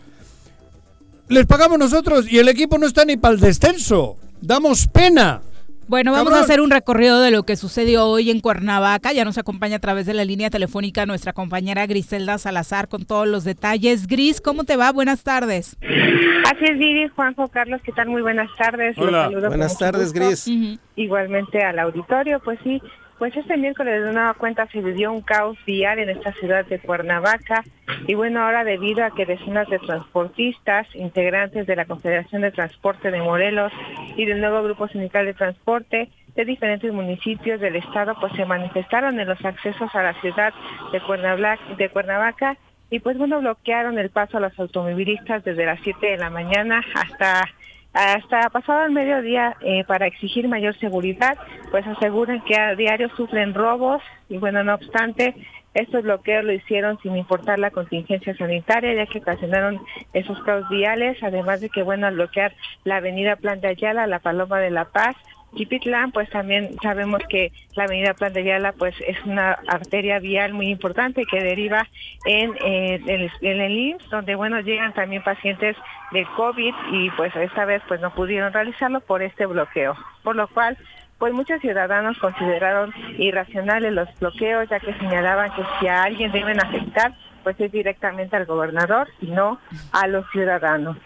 Les 1.27 1.45
pagamos 1.45 1.77
nosotros 1.77 2.31
y 2.31 2.37
el 2.39 2.47
equipo 2.47 2.77
no 2.77 2.87
está 2.87 3.03
ni 3.03 3.17
para 3.17 3.33
el 3.33 3.39
descenso. 3.39 4.17
Damos 4.41 4.87
pena. 4.87 5.41
Bueno, 5.87 6.11
vamos 6.11 6.33
a 6.33 6.41
hacer 6.41 6.59
un 6.59 6.69
recorrido 6.69 7.21
de 7.21 7.31
lo 7.31 7.43
que 7.43 7.55
sucedió 7.55 8.07
hoy 8.07 8.29
en 8.29 8.41
Cuernavaca. 8.41 9.13
Ya 9.13 9.23
nos 9.23 9.37
acompaña 9.37 9.77
a 9.77 9.79
través 9.79 10.05
de 10.05 10.13
la 10.13 10.25
línea 10.25 10.49
telefónica 10.49 11.05
nuestra 11.05 11.31
compañera 11.31 11.87
Griselda 11.87 12.37
Salazar 12.37 12.89
con 12.89 13.05
todos 13.05 13.25
los 13.25 13.45
detalles. 13.45 14.05
Gris, 14.07 14.41
¿cómo 14.41 14.65
te 14.65 14.75
va? 14.75 14.91
Buenas 14.91 15.23
tardes. 15.23 15.77
Así 15.81 16.65
es, 16.65 16.77
Viri, 16.77 17.07
Juanjo, 17.07 17.47
Carlos, 17.47 17.79
¿qué 17.85 17.93
tal? 17.93 18.09
Muy 18.09 18.21
buenas 18.21 18.49
tardes. 18.57 18.97
Hola. 18.97 19.29
Buenas 19.29 19.77
tardes, 19.77 20.11
Gris. 20.11 20.49
Igualmente 20.97 21.63
al 21.63 21.79
auditorio, 21.79 22.41
pues 22.43 22.59
sí, 22.63 22.81
pues 23.17 23.35
este 23.35 23.57
miércoles 23.57 24.03
de 24.03 24.13
nueva 24.13 24.33
cuenta 24.35 24.67
se 24.67 24.81
vivió 24.81 25.11
un 25.11 25.21
caos 25.21 25.57
vial 25.65 25.99
en 25.99 26.09
esta 26.09 26.33
ciudad 26.33 26.65
de 26.65 26.79
Cuernavaca 26.79 27.63
y 28.05 28.13
bueno, 28.13 28.41
ahora 28.41 28.63
debido 28.63 29.03
a 29.03 29.11
que 29.11 29.25
decenas 29.25 29.67
de 29.69 29.79
transportistas, 29.79 30.87
integrantes 30.93 31.65
de 31.65 31.75
la 31.75 31.85
Confederación 31.85 32.43
de 32.43 32.51
Transporte 32.51 33.09
de 33.09 33.21
Morelos 33.21 33.71
y 34.15 34.25
del 34.25 34.39
nuevo 34.39 34.61
Grupo 34.63 34.87
Sindical 34.87 35.25
de 35.25 35.33
Transporte 35.33 36.09
de 36.35 36.45
diferentes 36.45 36.93
municipios 36.93 37.59
del 37.59 37.77
estado, 37.77 38.15
pues 38.19 38.31
se 38.33 38.45
manifestaron 38.45 39.19
en 39.19 39.27
los 39.27 39.43
accesos 39.43 39.93
a 39.95 40.03
la 40.03 40.13
ciudad 40.21 40.53
de 40.91 41.01
Cuernavaca, 41.01 41.63
de 41.75 41.89
Cuernavaca 41.89 42.57
y 42.91 42.99
pues 42.99 43.17
bueno, 43.17 43.39
bloquearon 43.39 43.97
el 43.97 44.11
paso 44.11 44.37
a 44.37 44.41
los 44.41 44.57
automovilistas 44.59 45.43
desde 45.43 45.65
las 45.65 45.79
7 45.83 46.05
de 46.05 46.17
la 46.17 46.29
mañana 46.29 46.83
hasta 46.93 47.45
hasta 47.97 48.49
pasado 48.49 48.85
el 48.85 48.91
mediodía 48.91 49.55
eh, 49.61 49.83
para 49.85 50.05
exigir 50.05 50.47
mayor 50.47 50.77
seguridad, 50.77 51.37
pues 51.71 51.85
aseguran 51.87 52.41
que 52.41 52.55
a 52.55 52.75
diario 52.75 53.09
sufren 53.15 53.53
robos 53.53 54.03
y 54.29 54.37
bueno, 54.37 54.63
no 54.63 54.75
obstante, 54.75 55.33
estos 55.73 56.03
bloqueos 56.03 56.43
lo 56.43 56.53
hicieron 56.53 56.99
sin 57.01 57.15
importar 57.15 57.59
la 57.59 57.71
contingencia 57.71 58.35
sanitaria, 58.35 58.93
ya 58.93 59.05
que 59.05 59.19
ocasionaron 59.19 59.79
esos 60.13 60.41
caos 60.43 60.67
viales, 60.69 61.21
además 61.21 61.61
de 61.61 61.69
que, 61.69 61.83
bueno, 61.83 62.07
al 62.07 62.15
bloquear 62.15 62.53
la 62.83 62.97
avenida 62.97 63.35
Plan 63.35 63.61
de 63.61 63.69
Ayala, 63.69 64.07
la 64.07 64.19
Paloma 64.19 64.59
de 64.59 64.71
la 64.71 64.85
Paz, 64.85 65.15
Chipitlán, 65.57 66.11
pues 66.11 66.29
también 66.29 66.75
sabemos 66.81 67.21
que 67.27 67.51
la 67.75 67.83
avenida 67.83 68.13
Plan 68.13 68.31
de 68.31 68.73
pues 68.77 68.95
es 69.05 69.17
una 69.25 69.53
arteria 69.67 70.19
vial 70.19 70.53
muy 70.53 70.67
importante 70.67 71.25
que 71.25 71.43
deriva 71.43 71.87
en, 72.25 72.53
eh, 72.63 73.01
el, 73.07 73.31
en 73.41 73.61
el 73.61 73.71
IMSS, 73.71 74.09
donde 74.09 74.35
bueno 74.35 74.61
llegan 74.61 74.93
también 74.93 75.23
pacientes 75.23 75.75
de 76.11 76.25
COVID 76.37 76.73
y 76.91 77.09
pues 77.11 77.35
esta 77.35 77.65
vez 77.65 77.81
pues 77.87 77.99
no 77.99 78.13
pudieron 78.13 78.53
realizarlo 78.53 79.01
por 79.01 79.21
este 79.21 79.45
bloqueo, 79.45 79.95
por 80.23 80.35
lo 80.35 80.47
cual 80.47 80.77
pues 81.17 81.33
muchos 81.33 81.59
ciudadanos 81.61 82.17
consideraron 82.19 82.93
irracionales 83.17 83.91
los 83.91 84.07
bloqueos 84.19 84.69
ya 84.69 84.79
que 84.79 84.93
señalaban 84.93 85.51
que 85.51 85.63
si 85.79 85.87
a 85.87 86.03
alguien 86.03 86.31
deben 86.31 86.59
afectar 86.59 87.13
pues 87.43 87.59
es 87.59 87.71
directamente 87.71 88.35
al 88.35 88.45
gobernador 88.45 89.07
y 89.21 89.27
no 89.27 89.59
a 89.93 90.07
los 90.07 90.29
ciudadanos. 90.31 90.97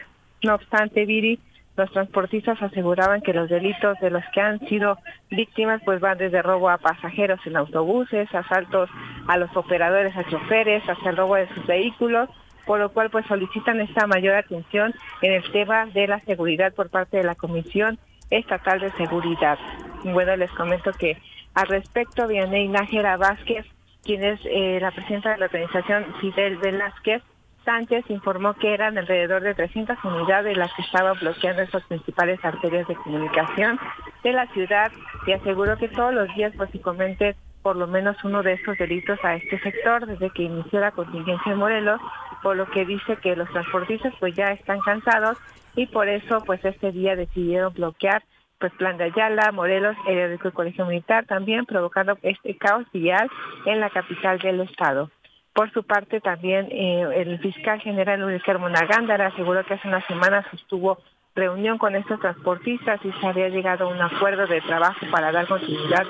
No 0.43 0.55
obstante, 0.55 1.05
Viri, 1.05 1.39
los 1.77 1.91
transportistas 1.91 2.61
aseguraban 2.61 3.21
que 3.21 3.33
los 3.33 3.49
delitos 3.49 3.97
de 3.99 4.09
los 4.09 4.23
que 4.33 4.41
han 4.41 4.59
sido 4.67 4.97
víctimas 5.29 5.81
pues 5.85 5.99
van 5.99 6.17
desde 6.17 6.41
robo 6.41 6.69
a 6.69 6.77
pasajeros 6.77 7.39
en 7.45 7.57
autobuses, 7.57 8.33
asaltos 8.33 8.89
a 9.27 9.37
los 9.37 9.55
operadores, 9.55 10.15
a 10.15 10.23
choferes, 10.25 10.87
hasta 10.87 11.09
el 11.09 11.17
robo 11.17 11.35
de 11.35 11.47
sus 11.49 11.65
vehículos, 11.65 12.29
por 12.65 12.79
lo 12.79 12.89
cual 12.89 13.09
pues 13.09 13.25
solicitan 13.25 13.79
esta 13.79 14.05
mayor 14.05 14.35
atención 14.35 14.93
en 15.21 15.33
el 15.33 15.51
tema 15.51 15.85
de 15.87 16.07
la 16.07 16.19
seguridad 16.19 16.73
por 16.73 16.89
parte 16.89 17.17
de 17.17 17.23
la 17.23 17.35
Comisión 17.35 17.97
Estatal 18.29 18.79
de 18.79 18.91
Seguridad. 18.91 19.57
Bueno, 20.03 20.35
les 20.35 20.51
comento 20.51 20.91
que 20.91 21.17
al 21.53 21.67
respecto, 21.67 22.27
Vianey 22.27 22.67
Nájera 22.67 23.17
Vázquez, 23.17 23.65
quien 24.03 24.23
es 24.23 24.39
eh, 24.45 24.79
la 24.81 24.91
presidenta 24.91 25.31
de 25.31 25.37
la 25.37 25.45
organización 25.45 26.05
Fidel 26.21 26.57
Velázquez, 26.57 27.21
Sánchez 27.65 28.05
informó 28.09 28.53
que 28.55 28.73
eran 28.73 28.97
alrededor 28.97 29.41
de 29.41 29.53
300 29.53 29.97
unidades 30.03 30.57
las 30.57 30.73
que 30.73 30.81
estaban 30.81 31.17
bloqueando 31.19 31.61
esas 31.61 31.83
principales 31.83 32.43
arterias 32.43 32.87
de 32.87 32.95
comunicación 32.95 33.79
de 34.23 34.33
la 34.33 34.47
ciudad 34.47 34.91
y 35.27 35.33
aseguró 35.33 35.77
que 35.77 35.87
todos 35.89 36.13
los 36.13 36.33
días 36.35 36.53
pues 36.57 36.69
comete 36.81 37.35
por 37.61 37.75
lo 37.75 37.87
menos 37.87 38.17
uno 38.23 38.41
de 38.41 38.53
estos 38.53 38.77
delitos 38.77 39.19
a 39.23 39.35
este 39.35 39.59
sector 39.59 40.07
desde 40.07 40.31
que 40.31 40.43
inició 40.43 40.79
la 40.79 40.91
contingencia 40.91 41.51
en 41.51 41.59
Morelos, 41.59 42.01
por 42.41 42.55
lo 42.55 42.65
que 42.71 42.85
dice 42.85 43.17
que 43.17 43.35
los 43.35 43.49
transportistas 43.49 44.13
pues 44.19 44.35
ya 44.35 44.47
están 44.47 44.79
cansados 44.79 45.37
y 45.75 45.85
por 45.87 46.09
eso 46.09 46.43
pues 46.45 46.63
este 46.65 46.91
día 46.91 47.15
decidieron 47.15 47.73
bloquear 47.73 48.23
pues 48.59 48.73
Plan 48.73 48.97
de 48.97 49.05
Ayala, 49.05 49.51
Morelos, 49.51 49.97
el 50.07 50.39
Colegio 50.53 50.85
Militar 50.85 51.25
también 51.25 51.65
provocando 51.65 52.17
este 52.21 52.55
caos 52.57 52.85
vial 52.93 53.29
en 53.65 53.79
la 53.79 53.89
capital 53.89 54.37
del 54.39 54.61
estado. 54.61 55.09
Por 55.53 55.71
su 55.73 55.83
parte, 55.83 56.21
también 56.21 56.67
eh, 56.71 57.05
el 57.15 57.39
fiscal 57.39 57.81
general 57.81 58.21
Luis 58.21 58.41
Carmona 58.43 58.85
Gándara 58.85 59.27
aseguró 59.27 59.65
que 59.65 59.73
hace 59.73 59.87
unas 59.87 60.05
semanas 60.05 60.45
estuvo 60.53 60.97
reunión 61.35 61.77
con 61.77 61.95
estos 61.95 62.19
transportistas 62.19 62.99
y 63.05 63.11
se 63.11 63.27
había 63.27 63.49
llegado 63.49 63.85
a 63.85 63.93
un 63.93 64.01
acuerdo 64.01 64.47
de 64.47 64.61
trabajo 64.61 65.05
para 65.11 65.31
dar 65.31 65.47
continuidad 65.47 66.05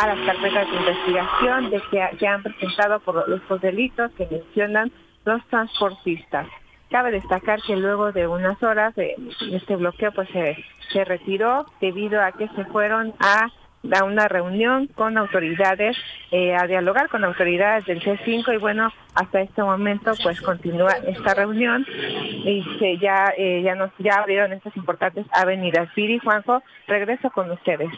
a 0.00 0.06
las 0.14 0.26
carpetas 0.26 0.70
de 0.70 0.76
investigación 0.76 1.70
de 1.70 1.82
que, 1.90 2.16
que 2.18 2.26
han 2.26 2.42
presentado 2.42 3.00
por 3.00 3.24
estos 3.34 3.60
delitos 3.60 4.10
que 4.12 4.26
mencionan 4.30 4.90
los 5.24 5.44
transportistas. 5.48 6.46
Cabe 6.90 7.10
destacar 7.10 7.60
que 7.62 7.76
luego 7.76 8.12
de 8.12 8.26
unas 8.26 8.62
horas 8.62 8.94
de 8.94 9.14
este 9.50 9.76
bloqueo 9.76 10.12
pues 10.12 10.28
se 10.30 11.04
retiró 11.04 11.66
debido 11.80 12.22
a 12.22 12.32
que 12.32 12.48
se 12.48 12.64
fueron 12.66 13.14
a 13.18 13.48
a 13.90 14.04
una 14.04 14.28
reunión 14.28 14.86
con 14.88 15.18
autoridades, 15.18 15.96
eh, 16.30 16.54
a 16.54 16.66
dialogar 16.66 17.08
con 17.08 17.24
autoridades 17.24 17.84
del 17.86 18.00
C5 18.00 18.54
y 18.54 18.58
bueno, 18.58 18.92
hasta 19.14 19.40
este 19.40 19.62
momento 19.62 20.12
pues 20.22 20.40
continúa 20.40 20.92
esta 21.06 21.34
reunión 21.34 21.84
y 21.88 22.64
se 22.78 22.98
ya 22.98 23.32
eh, 23.36 23.62
ya 23.62 23.74
nos 23.74 23.90
ya 23.98 24.14
abrieron 24.20 24.52
estas 24.52 24.76
importantes 24.76 25.26
avenidas. 25.32 25.88
Piri 25.94 26.18
Juanjo, 26.18 26.62
regreso 26.86 27.30
con 27.30 27.50
ustedes. 27.50 27.90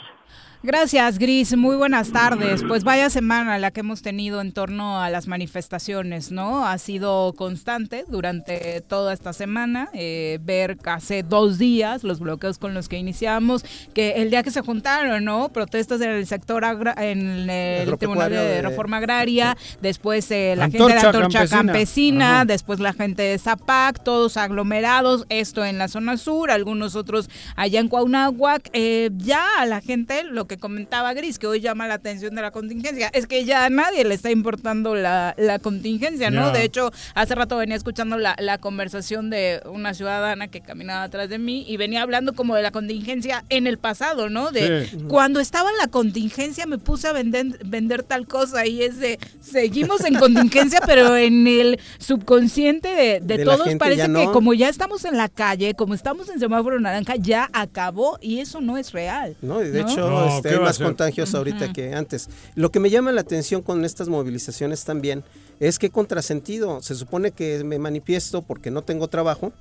Gracias, 0.64 1.18
Gris. 1.18 1.54
Muy 1.58 1.76
buenas 1.76 2.10
tardes. 2.10 2.62
Pues 2.66 2.84
vaya 2.84 3.10
semana 3.10 3.58
la 3.58 3.70
que 3.70 3.80
hemos 3.80 4.00
tenido 4.00 4.40
en 4.40 4.50
torno 4.50 4.98
a 4.98 5.10
las 5.10 5.28
manifestaciones, 5.28 6.32
¿no? 6.32 6.66
Ha 6.66 6.78
sido 6.78 7.34
constante 7.34 8.06
durante 8.08 8.80
toda 8.80 9.12
esta 9.12 9.34
semana. 9.34 9.90
Eh, 9.92 10.38
ver 10.40 10.78
hace 10.86 11.22
dos 11.22 11.58
días 11.58 12.02
los 12.02 12.18
bloqueos 12.18 12.56
con 12.56 12.72
los 12.72 12.88
que 12.88 12.96
iniciamos, 12.96 13.62
que 13.92 14.22
el 14.22 14.30
día 14.30 14.42
que 14.42 14.50
se 14.50 14.62
juntaron, 14.62 15.22
¿no? 15.22 15.50
Protestas 15.50 16.00
en 16.00 16.08
el 16.08 16.26
sector, 16.26 16.64
en 16.96 17.50
el 17.50 17.98
Tribunal 17.98 18.30
de, 18.30 18.62
Reforma 18.62 18.96
Agraria, 18.96 19.58
después 19.82 20.30
eh, 20.30 20.54
la 20.56 20.70
gente 20.70 20.82
de 20.82 20.94
la 20.94 21.00
Antorcha 21.02 21.46
Campesina, 21.46 22.46
después 22.46 22.80
la 22.80 22.94
gente 22.94 23.22
de 23.22 23.38
Zapac, 23.38 24.02
todos 24.02 24.38
aglomerados, 24.38 25.26
esto 25.28 25.62
en 25.62 25.76
la 25.76 25.88
zona 25.88 26.16
sur, 26.16 26.50
algunos 26.50 26.96
otros 26.96 27.28
allá 27.54 27.80
en 27.80 27.88
Cuauhnáhuac. 27.88 28.70
Eh, 28.72 29.10
ya 29.18 29.44
a 29.58 29.66
la 29.66 29.82
gente 29.82 30.24
lo 30.24 30.46
que 30.46 30.53
comentaba 30.58 31.12
Gris, 31.14 31.38
que 31.38 31.46
hoy 31.46 31.60
llama 31.60 31.86
la 31.86 31.94
atención 31.94 32.34
de 32.34 32.42
la 32.42 32.50
contingencia, 32.50 33.10
es 33.12 33.26
que 33.26 33.44
ya 33.44 33.64
a 33.64 33.70
nadie 33.70 34.04
le 34.04 34.14
está 34.14 34.30
importando 34.30 34.94
la, 34.94 35.34
contingencia, 35.62 36.30
¿no? 36.30 36.50
De 36.52 36.64
hecho, 36.64 36.90
hace 37.14 37.34
rato 37.34 37.56
venía 37.56 37.76
escuchando 37.76 38.18
la, 38.18 38.58
conversación 38.58 39.30
de 39.30 39.60
una 39.66 39.94
ciudadana 39.94 40.48
que 40.48 40.60
caminaba 40.60 41.02
atrás 41.02 41.28
de 41.28 41.38
mí 41.38 41.64
y 41.68 41.76
venía 41.76 42.02
hablando 42.02 42.32
como 42.32 42.54
de 42.54 42.62
la 42.62 42.70
contingencia 42.70 43.44
en 43.48 43.66
el 43.66 43.78
pasado, 43.78 44.30
¿no? 44.30 44.52
De 44.52 44.88
cuando 45.08 45.40
estaba 45.40 45.70
en 45.70 45.76
la 45.78 45.88
contingencia 45.88 46.66
me 46.66 46.78
puse 46.78 47.08
a 47.08 47.12
vender, 47.12 47.58
vender 47.64 48.02
tal 48.02 48.26
cosa 48.26 48.66
y 48.66 48.82
es 48.82 48.98
de, 48.98 49.18
seguimos 49.40 50.04
en 50.04 50.14
contingencia, 50.14 50.80
pero 50.86 51.16
en 51.16 51.46
el 51.46 51.80
subconsciente 51.98 53.20
de, 53.20 53.44
todos 53.44 53.68
parece 53.76 54.12
que 54.12 54.24
como 54.32 54.54
ya 54.54 54.68
estamos 54.68 55.04
en 55.04 55.16
la 55.16 55.28
calle, 55.28 55.74
como 55.74 55.94
estamos 55.94 56.28
en 56.28 56.38
semáforo 56.38 56.80
naranja, 56.80 57.16
ya 57.16 57.50
acabó 57.52 58.18
y 58.20 58.40
eso 58.40 58.60
no 58.60 58.76
es 58.76 58.92
real. 58.92 59.36
No, 59.42 59.62
y 59.62 59.70
de 59.70 59.80
hecho 59.80 60.33
este, 60.36 60.50
hay 60.50 60.60
más 60.60 60.78
contagios 60.78 61.34
ahorita 61.34 61.72
que 61.72 61.94
antes. 61.94 62.28
Lo 62.54 62.70
que 62.70 62.80
me 62.80 62.90
llama 62.90 63.12
la 63.12 63.20
atención 63.20 63.62
con 63.62 63.84
estas 63.84 64.08
movilizaciones 64.08 64.84
también 64.84 65.24
es 65.60 65.78
que 65.78 65.90
contrasentido. 65.90 66.82
Se 66.82 66.94
supone 66.94 67.30
que 67.32 67.62
me 67.64 67.78
manifiesto 67.78 68.42
porque 68.42 68.70
no 68.70 68.82
tengo 68.82 69.08
trabajo, 69.08 69.52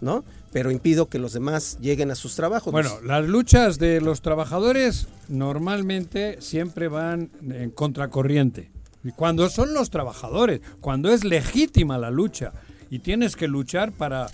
¿no? 0.00 0.24
Pero 0.52 0.70
impido 0.70 1.06
que 1.06 1.18
los 1.18 1.32
demás 1.32 1.78
lleguen 1.80 2.10
a 2.10 2.14
sus 2.14 2.34
trabajos. 2.34 2.72
Bueno, 2.72 2.90
las 3.04 3.26
luchas 3.26 3.78
de 3.78 4.00
los 4.00 4.22
trabajadores 4.22 5.08
normalmente 5.28 6.38
siempre 6.40 6.88
van 6.88 7.30
en 7.48 7.70
contracorriente. 7.70 8.70
Y 9.04 9.12
cuando 9.12 9.48
son 9.48 9.74
los 9.74 9.90
trabajadores, 9.90 10.60
cuando 10.80 11.10
es 11.10 11.24
legítima 11.24 11.98
la 11.98 12.10
lucha 12.10 12.52
y 12.90 12.98
tienes 12.98 13.36
que 13.36 13.46
luchar 13.46 13.92
para, 13.92 14.28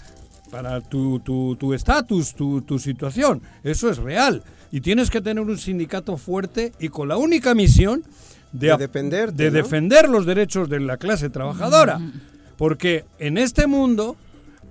para 0.51 0.81
tu 0.81 1.73
estatus, 1.75 2.35
tu, 2.35 2.63
tu, 2.63 2.79
situación, 2.79 3.43
eso 3.63 3.91
es 3.91 3.99
real. 3.99 4.43
Y 4.75 4.81
tienes 4.81 5.09
que 5.09 5.21
tener 5.21 5.45
un 5.45 5.57
sindicato 5.57 6.17
fuerte 6.17 6.73
y 6.81 6.89
con 6.89 7.07
la 7.07 7.17
única 7.17 7.55
misión 7.55 8.03
de, 8.51 8.77
defender, 8.77 9.33
de 9.33 9.53
defender 9.53 10.09
los 10.09 10.27
derechos 10.27 10.69
de 10.69 10.81
la 10.81 10.97
clase 10.97 11.31
trabajadora. 11.31 12.01
Porque 12.57 13.05
en 13.21 13.39
este 13.39 13.69
mundo, 13.69 14.17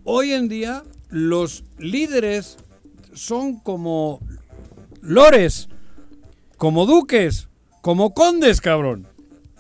hoy 0.04 0.34
en 0.34 0.50
día, 0.50 0.84
los 1.08 1.64
líderes 1.78 2.58
son 3.14 3.62
como 3.62 4.20
lores, 5.00 5.70
como 6.58 6.86
duques, 6.86 7.48
como 7.80 8.14
condes, 8.14 8.60
cabrón. 8.60 9.08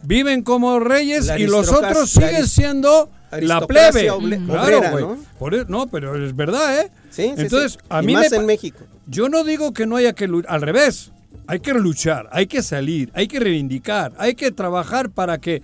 Viven 0.01 0.41
como 0.41 0.81
reyes 0.81 1.31
y 1.37 1.47
los 1.47 1.71
otros 1.71 2.09
siguen 2.09 2.47
siendo 2.47 3.09
la 3.31 3.65
plebe. 3.65 4.09
claro, 4.45 5.17
e, 5.39 5.65
¿no? 5.69 5.87
pero 5.87 6.21
es 6.21 6.35
verdad, 6.35 6.81
¿eh? 6.81 6.91
Sí, 7.09 7.31
Entonces, 7.37 7.79
a 7.87 8.01
mí 8.01 8.11
más 8.11 8.29
en 8.33 8.45
México. 8.45 8.83
Yo 9.07 9.29
no 9.29 9.43
digo 9.43 9.73
que 9.73 9.85
no 9.85 9.95
haya 9.95 10.13
que 10.13 10.29
al 10.47 10.61
revés. 10.61 11.11
Hay 11.47 11.59
que 11.59 11.73
luchar, 11.73 12.29
hay 12.31 12.47
que 12.47 12.61
salir, 12.61 13.11
hay 13.13 13.27
que 13.27 13.39
reivindicar, 13.39 14.13
hay 14.17 14.35
que 14.35 14.51
trabajar 14.51 15.09
para 15.09 15.39
que 15.39 15.61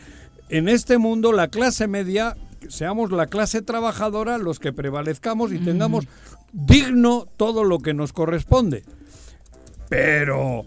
en 0.50 0.68
este 0.68 0.98
mundo 0.98 1.32
la 1.32 1.48
clase 1.48 1.88
media 1.88 2.36
seamos 2.68 3.12
la 3.12 3.28
clase 3.28 3.62
trabajadora 3.62 4.38
los 4.38 4.60
que 4.60 4.74
prevalezcamos 4.74 5.54
y 5.54 5.60
tengamos 5.60 6.06
digno 6.52 7.28
todo 7.38 7.64
lo 7.64 7.80
que 7.80 7.94
nos 7.94 8.12
corresponde. 8.12 8.84
Pero 9.88 10.66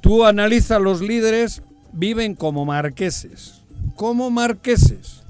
tú 0.00 0.24
analiza 0.24 0.78
los 0.78 1.00
líderes, 1.00 1.62
viven 1.92 2.34
como 2.36 2.64
marqueses, 2.64 3.62
como 3.96 4.30
marqueses 4.30 5.21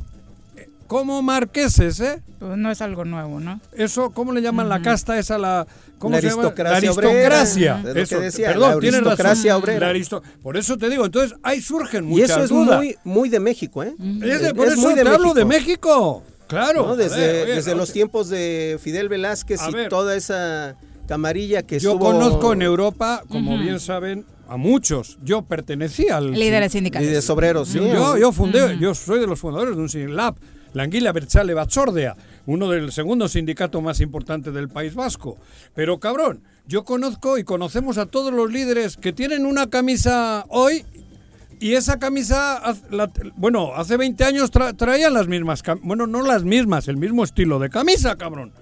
como 0.93 1.23
marqueses, 1.23 2.01
¿eh? 2.01 2.23
Pues 2.39 2.59
no 2.59 2.71
es 2.71 2.83
algo 2.83 3.07
nuevo, 3.07 3.41
¿no? 3.41 3.59
Eso, 3.73 4.11
¿cómo 4.11 4.31
le 4.33 4.43
llaman 4.43 4.69
la 4.69 4.83
casta 4.83 5.19
esa? 5.19 5.39
La, 5.39 5.67
¿cómo 5.99 6.21
se 6.21 6.29
llama? 6.29 6.53
La 6.55 6.77
aristocracia. 6.77 7.81
Obrera, 7.81 8.03
eso, 8.03 8.21
decía, 8.21 8.49
perdón, 8.49 8.71
la 8.83 8.89
aristocracia 8.89 9.57
obrera. 9.57 9.91
por 10.43 10.59
eso 10.59 10.77
te 10.77 10.91
digo, 10.91 11.07
entonces 11.07 11.35
ahí 11.43 11.63
surgen 11.63 12.05
muchas 12.05 12.29
Y 12.29 12.33
eso 12.33 12.45
es 12.45 12.51
muy, 12.51 12.97
muy 13.05 13.31
de 13.31 13.41
México, 13.41 13.83
¿eh? 13.83 13.95
Es 14.23 14.53
por 14.53 14.69
eso 14.69 14.83
muy 14.83 14.95
te 14.95 15.09
hablo 15.09 15.33
de 15.33 15.47
México. 15.47 16.23
Claro. 16.47 16.95
Desde, 16.95 17.47
desde 17.47 17.75
los 17.75 17.91
tiempos 17.91 18.29
de 18.29 18.79
Fidel 18.79 19.09
Velázquez 19.09 19.63
y 19.67 19.89
toda 19.89 20.15
esa 20.15 20.77
camarilla 21.09 21.63
que 21.63 21.79
Yo 21.79 21.99
conozco 21.99 22.53
en 22.53 22.61
Europa, 22.61 23.23
como 23.31 23.57
bien 23.57 23.81
saben, 23.81 24.27
a 24.47 24.59
muchos. 24.59 25.19
Yo 25.25 25.41
pertenecía 25.41 26.19
al... 26.19 26.33
Líderes 26.33 26.73
sindicales. 26.73 27.09
Líderes 27.09 27.31
obreros, 27.31 27.69
sí. 27.69 27.79
Yo, 27.79 28.19
yo 28.19 28.31
fundé, 28.31 28.77
yo 28.79 28.95
soy 28.95 29.21
de 29.21 29.27
los 29.27 29.39
fundadores 29.39 29.75
de 29.75 29.81
un 29.81 29.89
SINLAB 29.89 30.35
la 30.73 30.85
Anguila 30.85 31.13
Berchale 31.13 31.55
Batzordea, 31.55 32.17
uno 32.47 32.69
del 32.69 32.93
segundo 32.93 33.29
sindicato 33.29 33.81
más 33.81 34.01
importante 34.01 34.51
del 34.51 34.69
País 34.69 34.95
Vasco. 34.95 35.37
Pero 35.75 35.99
cabrón, 36.01 36.43
yo 36.67 36.85
conozco 36.85 37.39
y 37.39 37.45
conocemos 37.45 37.99
a 37.99 38.07
todos 38.07 38.33
los 38.33 38.51
líderes 38.51 38.97
que 38.97 39.13
tienen 39.13 39.47
una 39.47 39.69
camisa 39.69 40.45
hoy 40.49 40.85
y 41.61 41.75
esa 41.75 41.99
camisa, 41.99 42.61
bueno, 43.37 43.73
hace 43.77 43.97
20 43.97 44.25
años 44.25 44.51
traían 44.77 45.15
las 45.15 45.29
mismas, 45.29 45.63
bueno, 45.83 46.09
no 46.09 46.23
las 46.23 46.43
mismas, 46.43 46.89
el 46.89 46.97
mismo 46.97 47.23
estilo 47.23 47.61
de 47.61 47.71
camisa, 47.71 48.17
cabrón. 48.17 48.53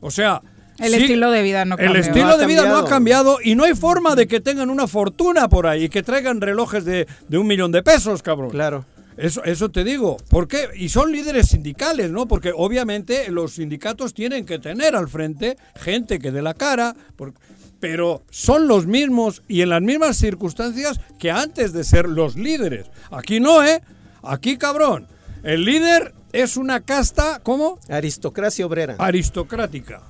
O 0.00 0.10
sea, 0.10 0.40
el 0.78 0.94
estilo 0.94 1.30
de 1.30 1.42
vida 1.42 1.66
no 1.66 1.76
El 1.76 1.96
estilo 1.96 2.38
de 2.38 2.46
vida 2.46 2.66
no 2.66 2.78
ha 2.78 2.88
cambiado 2.88 3.38
y 3.44 3.54
no 3.54 3.64
hay 3.64 3.74
forma 3.74 4.14
de 4.14 4.26
que 4.26 4.40
tengan 4.40 4.70
una 4.70 4.86
fortuna 4.86 5.48
por 5.48 5.66
ahí 5.66 5.84
y 5.84 5.88
que 5.90 6.02
traigan 6.02 6.40
relojes 6.40 6.86
de, 6.86 7.06
de 7.28 7.38
un 7.38 7.46
millón 7.46 7.72
de 7.72 7.82
pesos, 7.82 8.22
cabrón. 8.22 8.50
Claro. 8.50 8.86
Eso, 9.20 9.44
eso 9.44 9.70
te 9.70 9.84
digo. 9.84 10.16
¿Por 10.30 10.48
qué? 10.48 10.70
Y 10.74 10.88
son 10.88 11.12
líderes 11.12 11.48
sindicales, 11.48 12.10
¿no? 12.10 12.26
Porque 12.26 12.52
obviamente 12.56 13.30
los 13.30 13.52
sindicatos 13.52 14.14
tienen 14.14 14.46
que 14.46 14.58
tener 14.58 14.96
al 14.96 15.08
frente 15.08 15.58
gente 15.76 16.18
que 16.18 16.32
dé 16.32 16.40
la 16.40 16.54
cara, 16.54 16.96
pero 17.80 18.22
son 18.30 18.66
los 18.66 18.86
mismos 18.86 19.42
y 19.46 19.60
en 19.60 19.68
las 19.68 19.82
mismas 19.82 20.16
circunstancias 20.16 21.00
que 21.18 21.30
antes 21.30 21.74
de 21.74 21.84
ser 21.84 22.08
los 22.08 22.34
líderes. 22.34 22.86
Aquí 23.10 23.40
no, 23.40 23.62
¿eh? 23.62 23.82
Aquí, 24.22 24.56
cabrón. 24.56 25.06
El 25.42 25.66
líder 25.66 26.14
es 26.32 26.56
una 26.56 26.80
casta, 26.80 27.40
¿cómo? 27.42 27.78
Aristocracia 27.90 28.64
obrera. 28.64 28.96
Aristocrática. 28.98 30.02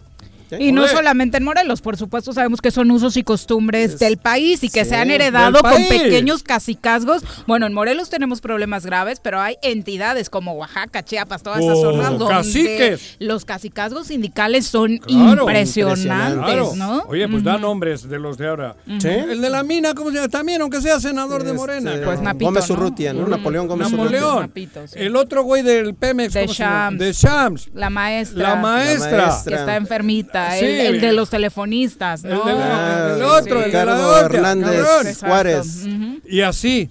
Y 0.58 0.72
no 0.72 0.86
solamente 0.88 1.36
en 1.36 1.44
Morelos, 1.44 1.80
por 1.80 1.96
supuesto 1.96 2.32
sabemos 2.32 2.60
que 2.60 2.70
son 2.70 2.90
usos 2.90 3.16
y 3.16 3.22
costumbres 3.22 3.98
del 3.98 4.16
país 4.18 4.62
y 4.64 4.70
que 4.70 4.84
se 4.84 4.96
han 4.96 5.10
heredado 5.10 5.60
con 5.60 5.84
pequeños 5.88 6.42
casicazgos. 6.42 7.22
Bueno, 7.46 7.66
en 7.66 7.74
Morelos 7.74 8.10
tenemos 8.10 8.40
problemas 8.40 8.86
graves, 8.86 9.20
pero 9.20 9.40
hay 9.40 9.56
entidades 9.62 10.30
como 10.30 10.52
Oaxaca, 10.52 11.04
Chiapas, 11.04 11.42
todas 11.42 11.60
esas 11.60 11.78
oh, 11.78 11.92
zonas 11.92 12.18
donde 12.18 12.98
los 13.18 13.44
casicazgos 13.44 14.08
sindicales 14.08 14.66
son 14.66 15.00
impresionantes, 15.06 16.74
¿no? 16.76 17.04
Oye, 17.08 17.28
pues 17.28 17.44
da 17.44 17.58
nombres 17.58 18.08
de 18.08 18.18
los 18.18 18.38
de 18.38 18.48
ahora. 18.48 18.76
El 18.86 19.40
de 19.40 19.50
la 19.50 19.62
mina, 19.62 19.94
¿cómo 19.94 20.10
se 20.10 20.16
llama? 20.16 20.28
También, 20.28 20.62
aunque 20.62 20.80
sea 20.80 21.00
senador 21.00 21.42
de 21.42 21.50
este, 21.50 21.58
Morena. 21.58 21.92
pues 22.04 22.20
Napito, 22.20 22.46
Gómez 22.46 22.70
Urrutia, 22.70 23.12
¿no? 23.12 23.26
Napoleón 23.26 23.68
Gómez 23.68 23.90
Napoleón. 23.90 24.52
El 24.94 25.16
otro 25.16 25.42
güey 25.42 25.62
del 25.62 25.94
Pemex, 25.94 26.34
de 26.34 26.46
Shams. 26.46 26.98
De 26.98 27.12
Shams. 27.12 27.68
La 27.74 27.90
maestra. 27.90 28.42
La 28.42 28.56
maestra. 28.56 29.36
Que 29.46 29.54
está 29.54 29.76
enfermita 29.76 30.39
el, 30.60 31.00
de 31.00 31.12
los 31.12 31.30
telefonistas, 31.30 32.24
¿no? 32.24 32.48
El, 32.48 33.22
otro, 33.22 33.64
el 33.64 33.72
de 33.72 33.78
Hernández 33.78 35.20
Juárez. 35.20 35.86
Y 36.26 36.40
así. 36.40 36.90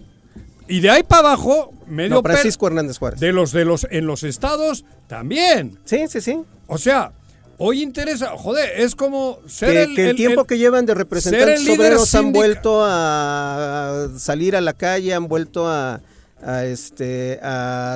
Y 0.67 0.81
de 0.81 0.89
ahí 0.89 1.03
para 1.03 1.29
abajo, 1.29 1.73
medio 1.87 2.21
Francisco 2.21 2.67
Hernández 2.67 2.97
Juárez. 2.97 3.19
De 3.19 3.33
los 3.33 3.51
de 3.51 3.65
los 3.65 3.87
en 3.89 4.05
los 4.05 4.23
estados 4.23 4.85
también. 5.07 5.79
Sí, 5.85 6.05
sí, 6.07 6.21
sí. 6.21 6.39
O 6.67 6.77
sea, 6.77 7.11
hoy 7.57 7.81
interesa, 7.81 8.29
joder, 8.37 8.79
es 8.79 8.95
como 8.95 9.39
ser 9.47 9.75
el, 9.75 9.95
que 9.95 10.11
el, 10.11 10.15
tiempo 10.15 10.45
que 10.45 10.57
llevan 10.57 10.85
de 10.85 10.93
representantes 10.93 11.67
obreros 11.69 12.13
han 12.15 12.31
vuelto 12.31 12.81
a 12.83 14.09
salir 14.17 14.55
a 14.55 14.61
la 14.61 14.73
calle, 14.73 15.13
han 15.13 15.27
vuelto 15.27 15.67
a 15.67 16.01
a 16.43 16.65
este 16.65 17.39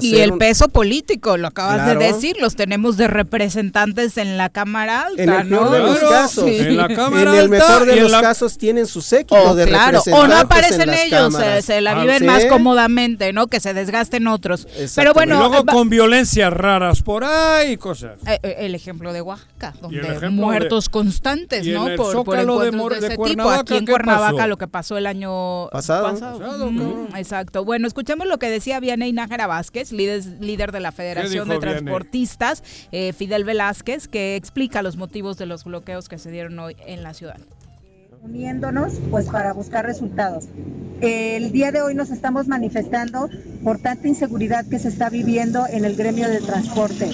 y 0.01 0.17
el 0.17 0.34
peso 0.38 0.67
político 0.67 1.38
lo 1.38 1.47
acabas 1.47 1.86
de 1.86 1.95
decir 1.95 2.36
los 2.39 2.56
tenemos 2.56 2.97
de 2.97 3.08
representantes 3.08 4.17
en 4.17 4.38
la 4.38 4.49
cámara 4.49 5.06
alta 5.08 5.23
en 5.23 5.29
el 5.29 5.45
mejor 5.45 5.71
de 5.71 5.79
los 5.79 5.99
casos. 5.99 6.47
En, 6.47 6.77
la 6.77 6.88
cámara 6.88 7.39
el 7.39 7.49
mejor 7.49 7.86
de 7.86 8.01
los 8.01 8.12
casos 8.12 8.58
tienen 8.58 8.88
su 8.88 9.01
séquito 9.01 9.51
oh, 9.51 9.56
de 9.56 9.65
claro. 9.65 10.01
O 10.12 10.27
no 10.27 10.36
aparecen 10.36 10.93
ellos 10.93 11.36
se, 11.62 11.82
la 11.82 11.91
ah, 11.91 12.01
viven 12.01 12.25
más 12.25 12.45
cómodamente 12.45 13.34
no 13.34 13.47
que 13.47 13.60
se 13.60 13.73
desgasten 13.73 14.27
otros. 14.27 14.67
Pero 14.95 15.13
bueno 15.13 15.36
y 15.36 15.38
luego 15.38 15.65
con 15.65 15.89
violencias 15.89 16.51
raras 16.51 17.01
por 17.01 17.23
ahí 17.23 17.77
cosas. 17.77 18.17
Eh, 18.27 18.39
eh, 18.43 18.56
el 18.60 18.75
ejemplo 18.75 19.13
de 19.13 19.21
Oaxaca 19.21 19.73
donde 19.82 20.29
muertos 20.29 20.89
constantes 20.89 21.65
no 21.67 21.88
por, 21.95 22.23
por 22.23 22.39
encuentros 22.39 23.01
de, 23.01 23.08
ese 23.08 23.17
tipo. 23.17 23.49
Aquí 23.49 23.75
en 23.75 23.86
Cuernavaca 23.86 24.47
lo 24.47 24.58
que 24.58 24.67
pasó 24.67 24.97
el 24.97 25.08
año 25.08 25.69
pasado, 25.69 26.13
exacto. 27.15 27.63
Bueno 27.63 27.88
escuchemos 27.88 28.27
lo 28.34 28.39
que 28.39 28.50
decía 28.50 28.80
Vianey 28.80 29.13
Nájera 29.13 29.46
Vázquez, 29.46 29.91
líder, 29.91 30.24
líder 30.39 30.72
de 30.72 30.80
la 30.80 30.91
Federación 30.91 31.48
de 31.50 31.60
Transportistas, 31.60 32.63
eh, 32.91 33.13
Fidel 33.13 33.43
Velázquez, 33.43 34.08
que 34.08 34.36
explica 34.36 34.82
los 34.82 34.98
motivos 34.98 35.38
de 35.38 35.46
los 35.46 35.63
bloqueos 35.63 36.10
que 36.10 36.17
se 36.17 36.32
dieron 36.32 36.58
hoy 36.58 36.76
en 36.88 37.04
la 37.04 37.13
ciudad 37.13 37.38
uniéndonos 38.24 38.93
pues 39.12 39.28
para 39.28 39.52
buscar 39.52 39.86
resultados. 39.86 40.46
El 41.02 41.52
día 41.52 41.74
de 41.74 41.82
hoy 41.82 41.93
nos 41.93 42.10
estamos 42.10 42.48
manifestando 42.48 43.30
por 43.65 43.80
tanta 43.80 44.08
inseguridad 44.08 44.65
que 44.65 44.80
se 44.80 44.88
está 44.88 45.10
viviendo 45.10 45.67
en 45.69 45.84
el 45.84 45.98
gremio 45.98 46.30
de 46.30 46.39
transporte. 46.39 47.12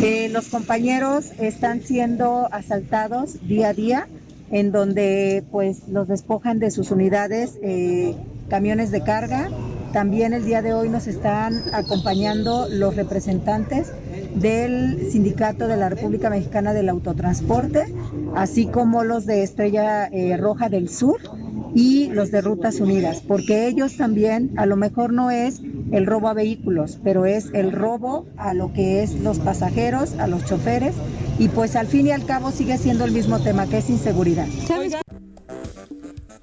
Eh, 0.00 0.28
los 0.30 0.46
compañeros 0.46 1.32
están 1.40 1.82
siendo 1.82 2.48
asaltados 2.52 3.44
día 3.48 3.70
a 3.70 3.74
día, 3.74 4.08
en 4.54 4.70
donde 4.70 5.42
pues 5.50 5.88
los 5.88 6.06
despojan 6.06 6.60
de 6.60 6.70
sus 6.70 6.92
unidades, 6.92 7.58
eh, 7.60 8.14
camiones 8.48 8.92
de 8.92 9.02
carga, 9.02 9.48
también 9.92 10.32
el 10.32 10.44
día 10.44 10.62
de 10.62 10.72
hoy 10.72 10.88
nos 10.88 11.08
están 11.08 11.60
acompañando 11.72 12.68
los 12.70 12.94
representantes 12.94 13.92
del 14.36 15.10
Sindicato 15.10 15.66
de 15.66 15.76
la 15.76 15.88
República 15.88 16.30
Mexicana 16.30 16.72
del 16.72 16.88
Autotransporte, 16.88 17.92
así 18.36 18.66
como 18.66 19.02
los 19.02 19.26
de 19.26 19.42
Estrella 19.42 20.06
eh, 20.06 20.36
Roja 20.36 20.68
del 20.68 20.88
Sur 20.88 21.18
y 21.74 22.06
los 22.10 22.30
de 22.30 22.40
Rutas 22.40 22.78
Unidas, 22.78 23.24
porque 23.26 23.66
ellos 23.66 23.96
también, 23.96 24.52
a 24.56 24.66
lo 24.66 24.76
mejor 24.76 25.12
no 25.12 25.32
es 25.32 25.62
el 25.90 26.06
robo 26.06 26.28
a 26.28 26.34
vehículos, 26.34 27.00
pero 27.02 27.26
es 27.26 27.50
el 27.54 27.72
robo 27.72 28.26
a 28.36 28.54
lo 28.54 28.72
que 28.72 29.02
es 29.02 29.18
los 29.18 29.40
pasajeros, 29.40 30.14
a 30.20 30.28
los 30.28 30.44
choferes, 30.44 30.94
y 31.38 31.48
pues 31.48 31.76
al 31.76 31.86
fin 31.86 32.06
y 32.06 32.10
al 32.10 32.24
cabo 32.24 32.50
sigue 32.50 32.78
siendo 32.78 33.04
el 33.04 33.12
mismo 33.12 33.40
tema, 33.40 33.66
que 33.66 33.78
es 33.78 33.90
inseguridad. 33.90 34.46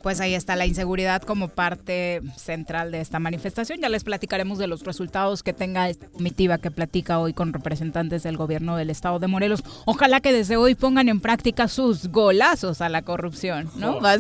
Pues 0.02 0.20
ahí 0.20 0.34
está 0.34 0.56
la 0.56 0.66
inseguridad 0.66 1.22
como 1.22 1.48
parte 1.48 2.22
central 2.36 2.92
de 2.92 3.02
esta 3.02 3.20
manifestación. 3.20 3.80
Ya 3.82 3.90
les 3.90 4.04
platicaremos 4.04 4.58
de 4.58 4.68
los 4.68 4.84
resultados 4.84 5.44
que 5.44 5.54
tenga 5.54 5.90
esta 5.90 6.08
comitiva 6.08 6.58
que 6.58 6.72
platica 6.72 7.20
hoy 7.20 7.34
con 7.34 7.54
representantes 7.54 8.24
del 8.24 8.38
gobierno 8.38 8.76
del 8.78 8.90
estado 8.90 9.20
de 9.20 9.28
Morelos. 9.28 9.64
Ojalá 9.86 10.22
que 10.22 10.34
desde 10.34 10.58
hoy 10.58 10.76
pongan 10.76 11.10
en 11.10 11.20
práctica 11.20 11.68
sus 11.68 12.08
golazos 12.08 12.82
a 12.82 12.90
la 12.90 13.02
corrupción, 13.02 13.70
¿no? 13.76 14.00
a, 14.02 14.18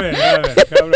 ver, 0.00 0.16
a 0.16 0.38
ver, 0.40 0.66
cabrón. 0.68 0.92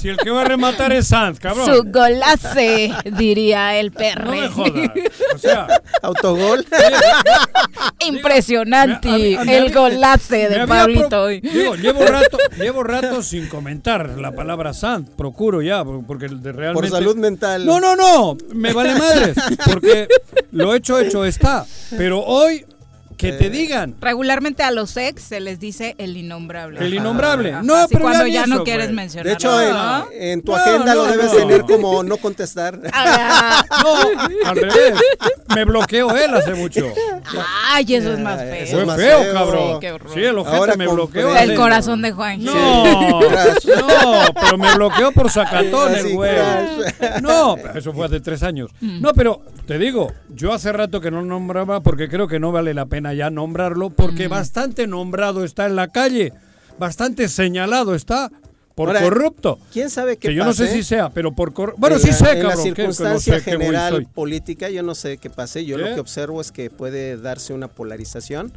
Si 0.00 0.08
el 0.08 0.16
que 0.16 0.30
va 0.30 0.42
a 0.42 0.44
rematar 0.44 0.92
es 0.92 1.08
Sanz, 1.08 1.38
cabrón. 1.38 1.66
Su 1.66 1.84
golace, 1.84 2.90
diría 3.18 3.76
el 3.76 3.92
perro. 3.92 4.34
No 4.34 4.40
me 4.40 4.48
jodas. 4.48 4.72
O 5.34 5.38
sea, 5.38 5.66
autogol. 6.00 6.64
Impresionante 8.06 9.34
el 9.34 9.72
golace 9.72 10.48
de 10.48 10.66
Pablito 10.66 11.22
hoy. 11.22 11.40
Digo, 11.40 11.74
llevo 11.74 12.03
rato, 12.12 12.38
llevo 12.58 12.82
rato 12.82 13.22
sin 13.22 13.48
comentar 13.48 14.18
la 14.18 14.32
palabra 14.32 14.72
Sanz. 14.72 15.08
Procuro 15.10 15.62
ya, 15.62 15.84
porque 15.84 16.28
realmente. 16.28 16.74
Por 16.74 16.88
salud 16.88 17.16
mental. 17.16 17.64
No, 17.66 17.80
no, 17.80 17.96
no. 17.96 18.36
Me 18.54 18.72
vale 18.72 18.94
madres. 18.94 19.36
Porque 19.64 20.08
lo 20.52 20.74
hecho, 20.74 20.98
hecho 20.98 21.24
está. 21.24 21.66
Pero 21.90 22.20
hoy 22.20 22.64
que 23.16 23.32
te 23.32 23.50
digan. 23.50 23.94
Regularmente 24.00 24.62
a 24.62 24.70
los 24.70 24.96
ex 24.96 25.22
se 25.22 25.40
les 25.40 25.60
dice 25.60 25.94
el 25.98 26.16
innombrable. 26.16 26.80
El 26.80 26.94
innombrable. 26.94 27.52
no, 27.62 27.86
pero 27.88 28.02
cuando 28.02 28.26
ya, 28.26 28.46
no 28.46 28.64
quieres 28.64 28.92
mencionar. 28.92 29.26
De 29.26 29.32
hecho, 29.32 29.50
en, 30.12 30.42
tu 30.42 30.54
agenda 30.54 30.94
lo 30.94 31.04
debes 31.04 31.32
tener 31.36 31.62
como 31.62 32.02
no 32.02 32.16
contestar. 32.16 32.80
Ah, 32.96 33.64
no, 33.82 34.48
al 34.48 34.56
revés. 34.56 34.94
Me 35.54 35.64
bloqueó 35.64 36.16
él 36.16 36.34
hace 36.34 36.54
mucho. 36.54 36.86
Ay, 37.70 37.94
eso 37.94 38.12
es 38.12 38.18
más 38.18 38.40
feo. 38.40 38.84
Fue 38.84 38.96
feo, 38.96 39.32
cabrón. 39.32 39.80
Sí, 40.12 40.20
el 40.20 40.38
ojete 40.38 40.76
me 40.76 40.86
bloqueó. 40.86 41.36
El 41.36 41.54
corazón 41.54 42.00
de 42.02 42.12
Juan. 42.12 42.42
No, 42.42 43.20
no, 43.20 44.24
pero 44.40 44.58
me 44.58 44.74
bloqueó 44.74 45.12
por 45.12 45.30
sacatón 45.30 45.94
el 45.94 46.14
güey. 46.14 46.36
No, 47.20 47.56
eso 47.74 47.92
fue 47.92 48.06
hace 48.06 48.20
tres 48.20 48.42
años. 48.42 48.70
Mm. 48.80 49.00
No, 49.00 49.12
pero 49.12 49.42
te 49.66 49.78
digo, 49.78 50.12
yo 50.28 50.52
hace 50.52 50.72
rato 50.72 51.00
que 51.00 51.10
no 51.10 51.22
nombraba 51.22 51.80
porque 51.80 52.08
creo 52.08 52.28
que 52.28 52.38
no 52.38 52.52
vale 52.52 52.74
la 52.74 52.86
pena 52.86 53.03
ya 53.12 53.30
nombrarlo 53.30 53.90
porque 53.90 54.28
bastante 54.28 54.86
nombrado 54.86 55.44
está 55.44 55.66
en 55.66 55.76
la 55.76 55.88
calle, 55.88 56.32
bastante 56.78 57.28
señalado 57.28 57.94
está 57.94 58.30
por 58.74 58.98
corrupto. 58.98 59.58
¿Quién 59.72 59.90
sabe 59.90 60.16
qué 60.16 60.28
Que 60.28 60.34
yo 60.34 60.44
no 60.44 60.52
sé 60.52 60.68
si 60.68 60.82
sea, 60.82 61.10
pero 61.10 61.34
por 61.34 61.52
corrupto. 61.52 61.80
Bueno, 61.80 61.98
sí 61.98 62.12
sé, 62.12 62.38
en 62.38 62.48
la 62.48 62.56
circunstancia 62.56 63.40
general 63.40 64.06
política, 64.12 64.68
yo 64.70 64.82
no 64.82 64.94
sé 64.94 65.18
qué 65.18 65.30
pase. 65.30 65.64
Yo 65.64 65.78
lo 65.78 65.94
que 65.94 66.00
observo 66.00 66.40
es 66.40 66.50
que 66.52 66.70
puede 66.70 67.16
darse 67.16 67.52
una 67.52 67.68
polarización. 67.68 68.52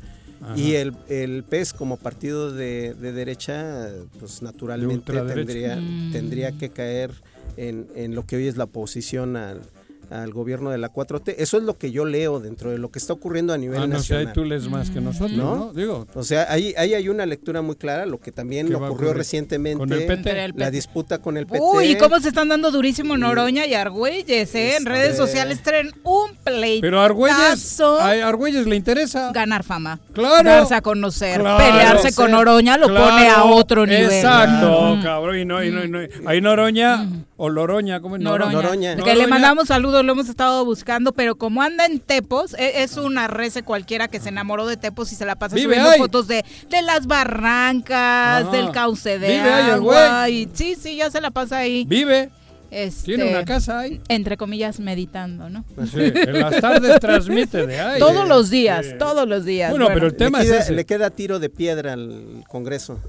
Y 0.56 0.76
el, 0.76 0.94
el 1.10 1.44
PES 1.44 1.74
como 1.74 1.98
partido 1.98 2.52
de, 2.52 2.94
derecha, 2.94 3.90
pues 4.20 4.44
naturalmente 4.44 5.12
tendría, 5.14 5.80
tendría 6.12 6.52
que 6.52 6.70
caer 6.70 7.12
en, 7.58 7.88
en, 7.96 8.14
lo 8.14 8.24
que 8.24 8.36
hoy 8.36 8.48
es 8.48 8.56
la 8.56 8.66
oposición 8.66 9.36
al, 9.36 9.62
al 10.10 10.32
gobierno 10.32 10.70
de 10.70 10.78
la 10.78 10.91
4T. 10.91 11.36
Eso 11.38 11.58
es 11.58 11.63
lo 11.63 11.78
que 11.78 11.91
yo 11.91 12.06
leo 12.06 12.39
dentro 12.39 12.72
de 12.72 12.78
lo 12.78 12.89
que 12.89 13.00
está 13.00 13.13
ocurriendo 13.13 13.54
a 13.54 13.58
nivel 13.58 13.80
ah, 13.82 13.88
no, 13.88 13.96
nacional. 13.96 14.28
Sé, 14.28 14.34
tú 14.34 14.46
lees 14.46 14.70
más 14.70 14.89
que 14.89 15.02
nosotros, 15.02 15.32
¿no? 15.32 15.74
Digo. 15.74 16.08
O 16.13 16.24
sea, 16.24 16.48
ahí, 16.50 16.74
ahí 16.78 16.93
hay 16.93 17.10
una 17.10 17.26
lectura 17.26 17.62
muy 17.62 17.76
clara, 17.76 18.06
lo 18.06 18.20
que 18.20 18.32
también 18.32 18.74
ocurrió 18.74 19.13
recientemente, 19.13 19.78
¿Con 19.78 19.91
el 19.91 20.06
PT? 20.06 20.54
la 20.56 20.72
disputa 20.72 21.20
con 21.20 21.38
el 21.38 21.46
PT. 21.48 21.60
Uy, 21.62 21.91
y 21.91 21.98
cómo 21.98 22.20
se 22.20 22.30
están 22.30 22.50
dando 22.50 22.72
durísimo 22.72 23.17
Noroña 23.17 23.65
y 23.65 23.74
Argüelles, 23.74 24.54
¿eh? 24.56 24.78
En 24.78 24.86
redes 24.86 25.17
sociales 25.17 25.62
traen 25.62 25.91
un 26.04 26.36
pleito. 26.43 26.82
Pero 26.82 27.02
Argüelles, 27.02 27.80
a 27.82 28.28
Argüelles 28.28 28.65
le 28.65 28.76
interesa. 28.76 29.32
Ganar 29.34 29.63
fama. 29.63 30.00
Claro. 30.13 30.50
Darse 30.50 30.76
a 30.76 30.82
conocer. 30.82 31.41
pelearse 31.41 32.13
con 32.13 32.32
Noroña 32.32 32.78
lo 32.78 32.88
pone 32.88 33.30
a 33.30 33.43
otro 33.43 33.86
nivel. 33.86 34.12
Exacto, 34.12 34.98
cabrón. 35.04 35.39
Y 35.39 35.46
no, 35.46 35.63
y 35.63 35.72
no, 35.72 35.84
y 35.84 35.89
no, 35.89 36.00
ahí 36.26 36.41
Noroña, 36.41 37.08
o 37.38 37.50
Loroña, 37.50 38.00
¿cómo 38.00 38.15
es? 38.15 38.22
Noroña. 38.22 38.52
Noroña. 38.52 38.96
Que 38.96 39.15
le 39.15 39.28
mandamos 39.28 39.67
saludos 39.67 39.97
lo 40.04 40.14
hemos 40.14 40.30
estado 40.30 40.64
buscando, 40.66 41.12
pero 41.12 41.36
como 41.36 41.62
anda 41.62 41.86
en 41.86 42.00
Tepos, 42.00 42.54
e, 42.56 42.84
es 42.84 42.98
una 42.98 43.28
rece 43.28 43.64
cualquiera 43.64 44.08
que 44.08 44.20
se 44.20 44.30
enamoró 44.30 44.66
de 44.68 44.78
Tepos 44.78 45.12
y 45.12 45.16
se 45.16 45.26
la 45.26 45.36
pasa 45.36 45.58
subiendo 45.58 45.92
fotos 45.94 46.28
de, 46.28 46.44
de 46.70 46.82
las 46.82 47.08
barrancas, 47.08 48.52
del 48.52 48.72
cauce 48.72 49.20
de 49.20 49.40
agua. 49.40 50.30
Y, 50.30 50.50
sí, 50.54 50.76
sí, 50.76 50.96
ya 50.98 51.10
se 51.10 51.22
la 51.22 51.32
pasa 51.32 51.58
ahí. 51.58 51.86
Vive. 51.86 52.30
Este, 52.70 53.16
Tiene 53.16 53.30
una 53.30 53.46
casa 53.46 53.80
ahí. 53.80 54.02
Entre 54.10 54.36
comillas, 54.36 54.80
meditando, 54.80 55.50
¿no? 55.50 55.64
Pues 55.76 55.92
sí, 55.92 56.00
en 56.02 56.40
las 56.40 56.60
tardes 56.60 57.00
transmite 57.00 57.66
de 57.66 57.80
ahí. 57.80 58.00
Todos 58.00 58.28
los 58.28 58.50
días, 58.50 58.88
todos 59.00 59.28
los 59.28 59.46
días. 59.46 59.72
Bueno, 59.72 59.88
pero 59.94 60.08
el 60.08 60.16
tema 60.16 60.42
es 60.42 60.50
ese. 60.50 60.74
Le 60.74 60.86
queda 60.86 61.10
tiro 61.10 61.40
de 61.40 61.50
piedra 61.50 61.94
al 61.94 62.44
Congreso. 62.50 63.00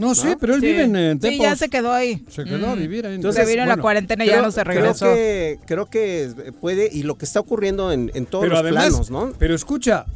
No, 0.00 0.14
sí, 0.14 0.28
pero 0.40 0.54
él 0.54 0.60
vive 0.62 0.82
en 0.84 1.18
Tepos. 1.20 1.36
Sí, 1.36 1.42
ya 1.42 1.56
se 1.56 1.68
quedó 1.68 1.92
ahí. 1.92 2.24
Se 2.30 2.44
quedó 2.44 2.70
a 2.70 2.74
mm. 2.74 2.78
vivir 2.78 3.06
ahí. 3.06 3.16
Entonces, 3.16 3.44
se 3.44 3.50
vino 3.50 3.62
en 3.62 3.68
la 3.68 3.76
cuarentena 3.76 4.24
y 4.24 4.28
ya 4.28 4.40
no 4.40 4.50
se 4.50 4.64
regresó. 4.64 5.04
Creo 5.04 5.14
que, 5.14 5.58
creo 5.66 5.86
que 5.86 6.52
puede, 6.58 6.88
y 6.90 7.02
lo 7.02 7.18
que 7.18 7.26
está 7.26 7.40
ocurriendo 7.40 7.92
en, 7.92 8.10
en 8.14 8.24
todos 8.24 8.48
los 8.48 8.62
planos, 8.62 9.10
¿no? 9.10 9.32
Pero 9.38 9.54
escucha, 9.54 10.06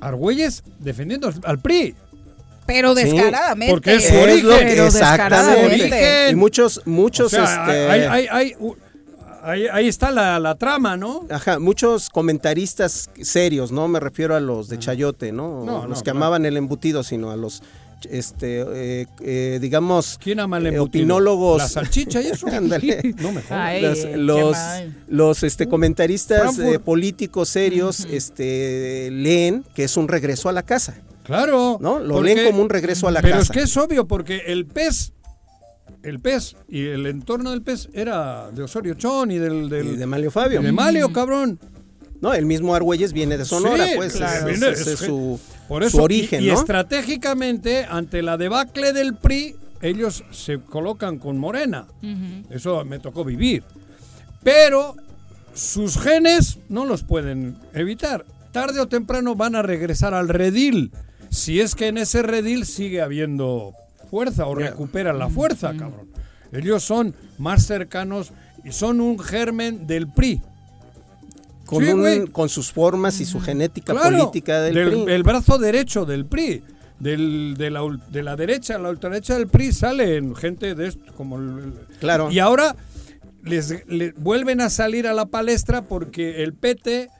Argüelles 0.00 0.62
defendiendo 0.78 1.32
al 1.44 1.58
PRI. 1.60 1.94
Pero 2.66 2.94
descaradamente. 2.94 3.72
porque 3.72 3.94
es 3.94 4.08
su 4.08 4.16
origen. 4.16 4.48
Pero 4.58 4.84
descaradamente. 4.84 6.28
Y 6.30 6.34
muchos, 6.34 6.82
muchos, 6.84 7.32
este... 7.32 7.42
hay, 7.48 8.00
hay, 8.02 8.26
hay, 8.30 8.54
Ahí, 9.44 9.66
ahí, 9.66 9.88
está 9.88 10.12
la, 10.12 10.38
la, 10.38 10.54
trama, 10.54 10.96
¿no? 10.96 11.26
Ajá, 11.28 11.58
muchos 11.58 12.10
comentaristas 12.10 13.10
serios, 13.22 13.72
no 13.72 13.88
me 13.88 13.98
refiero 13.98 14.36
a 14.36 14.40
los 14.40 14.68
de 14.68 14.78
Chayote, 14.78 15.32
¿no? 15.32 15.64
no 15.64 15.88
los 15.88 16.04
que 16.04 16.10
amaban 16.10 16.46
el 16.46 16.56
embutido, 16.56 17.02
sino 17.02 17.32
a 17.32 17.36
los 17.36 17.60
este 18.10 18.64
eh, 19.02 19.06
eh, 19.20 19.58
digamos 19.60 20.18
¿Quién 20.22 20.40
ama 20.40 20.58
el 20.58 20.66
eh, 20.66 20.78
opinólogos. 20.78 21.58
La 21.58 21.68
salchicha 21.68 22.20
y 22.20 22.28
eso. 22.28 22.46
No 23.22 23.32
los 24.16 24.46
los, 25.08 25.42
este 25.42 25.68
comentaristas 25.68 26.58
políticos 26.84 27.48
serios 27.48 28.06
este 28.10 29.10
leen 29.10 29.64
que 29.74 29.84
es 29.84 29.96
un 29.96 30.08
regreso 30.08 30.48
a 30.48 30.52
la 30.52 30.62
casa. 30.62 30.94
Claro. 31.24 31.78
No 31.80 31.98
lo 31.98 32.22
leen 32.22 32.50
como 32.50 32.62
un 32.62 32.70
regreso 32.70 33.08
a 33.08 33.10
la 33.10 33.20
casa 33.20 33.32
pero 33.32 33.42
es 33.42 33.50
que 33.50 33.60
es 33.60 33.76
obvio 33.76 34.06
porque 34.06 34.42
el 34.46 34.66
pez 34.66 35.12
el 36.02 36.20
pez 36.20 36.56
y 36.68 36.86
el 36.86 37.06
entorno 37.06 37.50
del 37.50 37.62
pez 37.62 37.88
era 37.92 38.50
de 38.50 38.62
Osorio 38.62 38.94
Chón 38.94 39.30
y 39.30 39.38
del, 39.38 39.68
del 39.68 39.98
de 39.98 40.06
Malio 40.06 40.30
Fabio. 40.30 40.60
De 40.60 40.72
Malio 40.72 41.12
cabrón. 41.12 41.58
No, 42.22 42.32
el 42.32 42.46
mismo 42.46 42.72
Argüelles 42.76 43.12
viene 43.12 43.36
de 43.36 43.44
Sonora, 43.44 43.84
pues 43.96 44.14
es, 44.14 44.98
su, 45.00 45.40
por 45.72 45.84
eso, 45.84 46.02
origen. 46.02 46.42
Y, 46.42 46.50
estratégicamente, 46.50 47.86
ante 47.88 48.20
la 48.20 48.36
debacle 48.36 48.92
del 48.92 49.14
PRI, 49.14 49.56
ellos 49.80 50.22
se 50.30 50.58
colocan 50.58 51.18
con 51.18 51.38
Morena. 51.38 51.86
Eso 52.50 52.84
me 52.84 52.98
tocó 52.98 53.24
vivir. 53.24 53.64
Pero 54.42 54.96
sus 55.54 55.98
genes 55.98 56.58
no 56.68 56.84
los 56.84 57.04
pueden 57.04 57.56
evitar. 57.72 58.26
Tarde 58.52 58.80
o 58.80 58.86
temprano 58.86 59.34
van 59.34 59.56
a 59.56 59.62
regresar 59.62 60.12
al 60.12 60.28
redil. 60.28 60.92
Si 61.30 61.58
es 61.60 61.74
que 61.74 61.88
en 61.88 61.96
ese 61.96 62.22
redil 62.22 62.66
sigue 62.66 63.00
habiendo 63.00 63.72
fuerza 64.10 64.46
o 64.46 64.54
recuperan 64.54 65.18
la 65.18 65.30
fuerza, 65.30 65.72
cabrón. 65.74 66.10
Ellos 66.52 66.82
son 66.84 67.14
más 67.38 67.64
cercanos 67.64 68.32
y 68.62 68.72
son 68.72 69.00
un 69.00 69.18
germen 69.18 69.86
del 69.86 70.06
PRI 70.06 70.42
con, 71.64 72.48
sus 72.48 72.72
formas 72.72 73.20
y 73.20 73.24
su 73.24 73.40
genética 73.40 73.94
política 73.94 74.60
del, 74.60 74.90
PRI. 74.90 75.04
El 75.12 75.22
brazo 75.22 75.58
derecho 75.58 76.04
del 76.04 76.26
PRI. 76.26 76.62
Del, 76.98 77.56
de, 77.58 77.70
la, 77.70 77.80
de 78.10 78.22
la 78.22 78.36
derecha, 78.36 78.78
la 78.78 78.90
ultraderecha 78.90 79.36
del 79.36 79.48
PRI 79.48 79.72
salen 79.72 80.36
gente 80.36 80.76
de 80.76 80.86
esto, 80.86 81.12
como 81.16 81.36
claro. 81.98 82.30
Y 82.30 82.38
ahora 82.38 82.76
les, 83.42 83.84
vuelven 84.16 84.60
a 84.60 84.70
salir 84.70 85.06
a 85.06 85.12
la 85.12 85.26
palestra 85.26 85.82
porque 85.82 86.44
el 86.44 86.54
PT 86.54 87.10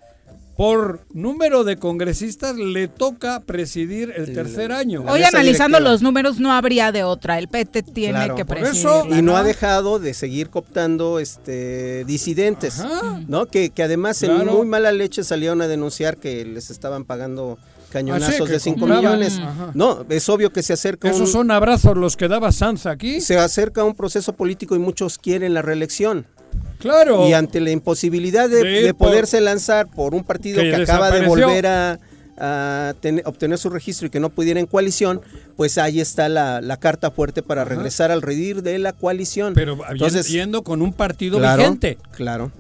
por 0.57 1.07
número 1.13 1.65
de 1.65 1.77
congresistas 1.77 2.57
le 2.57 2.89
toca 2.89 3.41
presidir 3.41 4.13
el 4.15 4.33
tercer 4.33 4.73
año. 4.73 5.05
Hoy 5.09 5.23
analizando 5.23 5.81
los 5.81 6.03
números 6.03 6.41
no 6.41 6.53
habría 6.53 6.93
de 6.93 7.05
otra, 7.05 7.39
el 7.39 7.49
PT 7.49 7.83
tiene 7.83 8.35
que 8.35 8.45
presidir. 8.45 9.19
y 9.19 9.23
no 9.23 9.37
ha 9.37 9.43
dejado 9.43 9.99
de 9.99 10.15
seguir 10.15 10.51
cooptando 10.51 11.19
este 11.19 12.05
disidentes, 12.05 12.83
¿no? 13.29 13.47
Que, 13.47 13.71
que 13.71 13.83
además 13.83 14.23
en 14.23 14.47
muy 14.47 14.67
mala 14.67 14.93
leche 14.93 15.25
salieron 15.25 15.63
a 15.63 15.69
denunciar 15.69 16.17
que 16.17 16.45
les 16.45 16.71
estaban 16.71 17.05
pagando 17.05 17.59
cañonazos 17.93 18.49
de 18.49 18.59
5 18.59 18.87
millones. 18.87 19.41
No, 19.75 20.05
es 20.09 20.29
obvio 20.29 20.53
que 20.53 20.63
se 20.63 20.73
acerca 20.73 21.11
Esos 21.11 21.31
son 21.31 21.51
abrazos 21.51 21.97
los 21.97 22.17
que 22.17 22.29
daba 22.29 22.51
Sanz 22.53 22.87
aquí. 22.87 23.21
Se 23.21 23.39
acerca 23.39 23.85
un 23.85 23.95
proceso 23.95 24.33
político 24.33 24.75
y 24.75 24.79
muchos 24.79 25.19
quieren 25.19 25.55
la 25.55 25.63
reelección. 25.63 26.27
Claro. 26.83 27.29
Y 27.29 27.33
ante 27.33 27.61
la 27.61 27.71
imposibilidad 27.71 28.51
de, 28.51 28.93
poderse 28.93 29.41
lanzar 29.41 29.87
por 29.87 30.15
un 30.15 30.25
partido 30.25 30.61
que, 30.61 30.75
acaba 30.75 31.13
de 31.13 31.27
volver 31.27 31.67
a, 31.67 31.99
obtener 33.25 33.57
su 33.57 33.71
registro 33.71 34.09
y 34.09 34.11
que 34.11 34.19
no 34.19 34.31
pudiera 34.31 34.59
en 34.59 34.67
coalición, 34.67 35.21
pues 35.57 35.79
ahí 35.79 36.01
está 36.01 36.29
la, 36.29 36.77
carta 36.81 37.13
fuerte 37.13 37.43
para 37.43 37.65
regresar 37.65 38.11
al 38.11 38.21
redir 38.21 38.63
de 38.63 38.81
la 38.81 38.93
coalición. 38.93 39.55
Pero 39.55 39.79
Entonces, 39.89 40.27
yendo 40.27 40.63
con 40.63 40.83
un 40.83 40.93
partido 40.93 41.39
vigente. 41.39 41.99
Claro. 42.17 42.51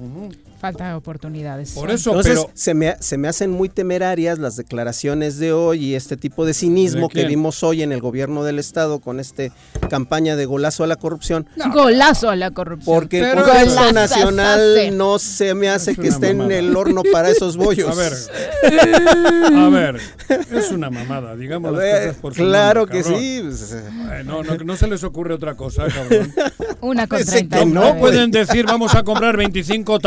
Falta 0.62 0.86
de 0.86 0.94
oportunidades. 0.94 1.72
Por 1.72 1.90
eso, 1.90 2.10
Entonces, 2.10 2.46
se, 2.54 2.72
me, 2.72 2.94
se 3.00 3.18
me 3.18 3.26
hacen 3.26 3.50
muy 3.50 3.68
temerarias 3.68 4.38
las 4.38 4.54
declaraciones 4.54 5.40
de 5.40 5.52
hoy 5.52 5.86
y 5.86 5.94
este 5.96 6.16
tipo 6.16 6.46
de 6.46 6.54
cinismo 6.54 7.08
que 7.08 7.24
vimos 7.24 7.64
hoy 7.64 7.82
en 7.82 7.90
el 7.90 8.00
gobierno 8.00 8.44
del 8.44 8.60
Estado 8.60 9.00
con 9.00 9.18
esta 9.18 9.42
campaña 9.90 10.36
de 10.36 10.46
golazo 10.46 10.84
a 10.84 10.86
la 10.86 10.94
corrupción. 10.94 11.48
Golazo 11.72 12.30
a 12.30 12.36
la 12.36 12.52
corrupción. 12.52 12.94
Porque 12.94 13.28
el 13.28 13.42
Congreso 13.42 13.90
Nacional 13.90 14.96
no 14.96 15.18
se 15.18 15.54
me 15.54 15.68
hace 15.68 15.96
que 15.96 16.06
esté 16.06 16.30
en 16.30 16.52
el 16.52 16.76
horno 16.76 17.02
para 17.10 17.28
esos 17.30 17.56
bollos. 17.62 17.90
A 17.90 17.94
ver, 18.00 18.12
a 19.56 19.68
ver, 19.68 20.00
es 20.52 20.70
una 20.70 20.90
mamada, 20.90 21.34
digamos 21.34 21.72
las 21.72 21.82
cosas 21.82 22.16
por 22.18 22.34
Claro 22.34 22.86
que 22.86 23.02
sí. 23.02 23.40
Pues, 23.42 23.72
eh, 23.72 24.22
no, 24.24 24.44
no, 24.44 24.54
no 24.58 24.76
se 24.76 24.86
les 24.86 25.02
ocurre 25.02 25.34
otra 25.34 25.56
cosa, 25.56 25.88
cabrón. 25.88 26.32
Una 26.82 27.06
con 27.08 27.24
30. 27.24 27.64
No 27.64 27.96
pueden 27.96 28.30
decir 28.30 28.64
vamos 28.64 28.94
a 28.94 29.02
comprar 29.02 29.36
25 29.36 29.98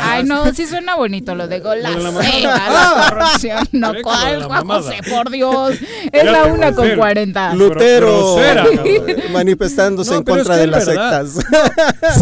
Ay, 0.00 0.24
no, 0.24 0.52
sí 0.52 0.66
suena 0.66 0.96
bonito 0.96 1.34
lo 1.34 1.48
de 1.48 1.60
golazo. 1.60 2.12
La, 2.42 2.68
la 2.68 3.06
corrupción. 3.10 3.68
No, 3.72 3.92
¿cuál, 4.02 4.44
Juan 4.44 4.66
José? 4.66 4.96
Por 5.08 5.30
Dios. 5.30 5.76
Es 6.12 6.24
la 6.24 6.44
una 6.44 6.72
con 6.74 6.94
40. 6.96 7.54
Lutero 7.54 8.36
manifestándose 9.32 10.14
en 10.14 10.24
contra 10.24 10.56
de 10.56 10.66
las 10.66 10.84
sectas. 10.84 11.38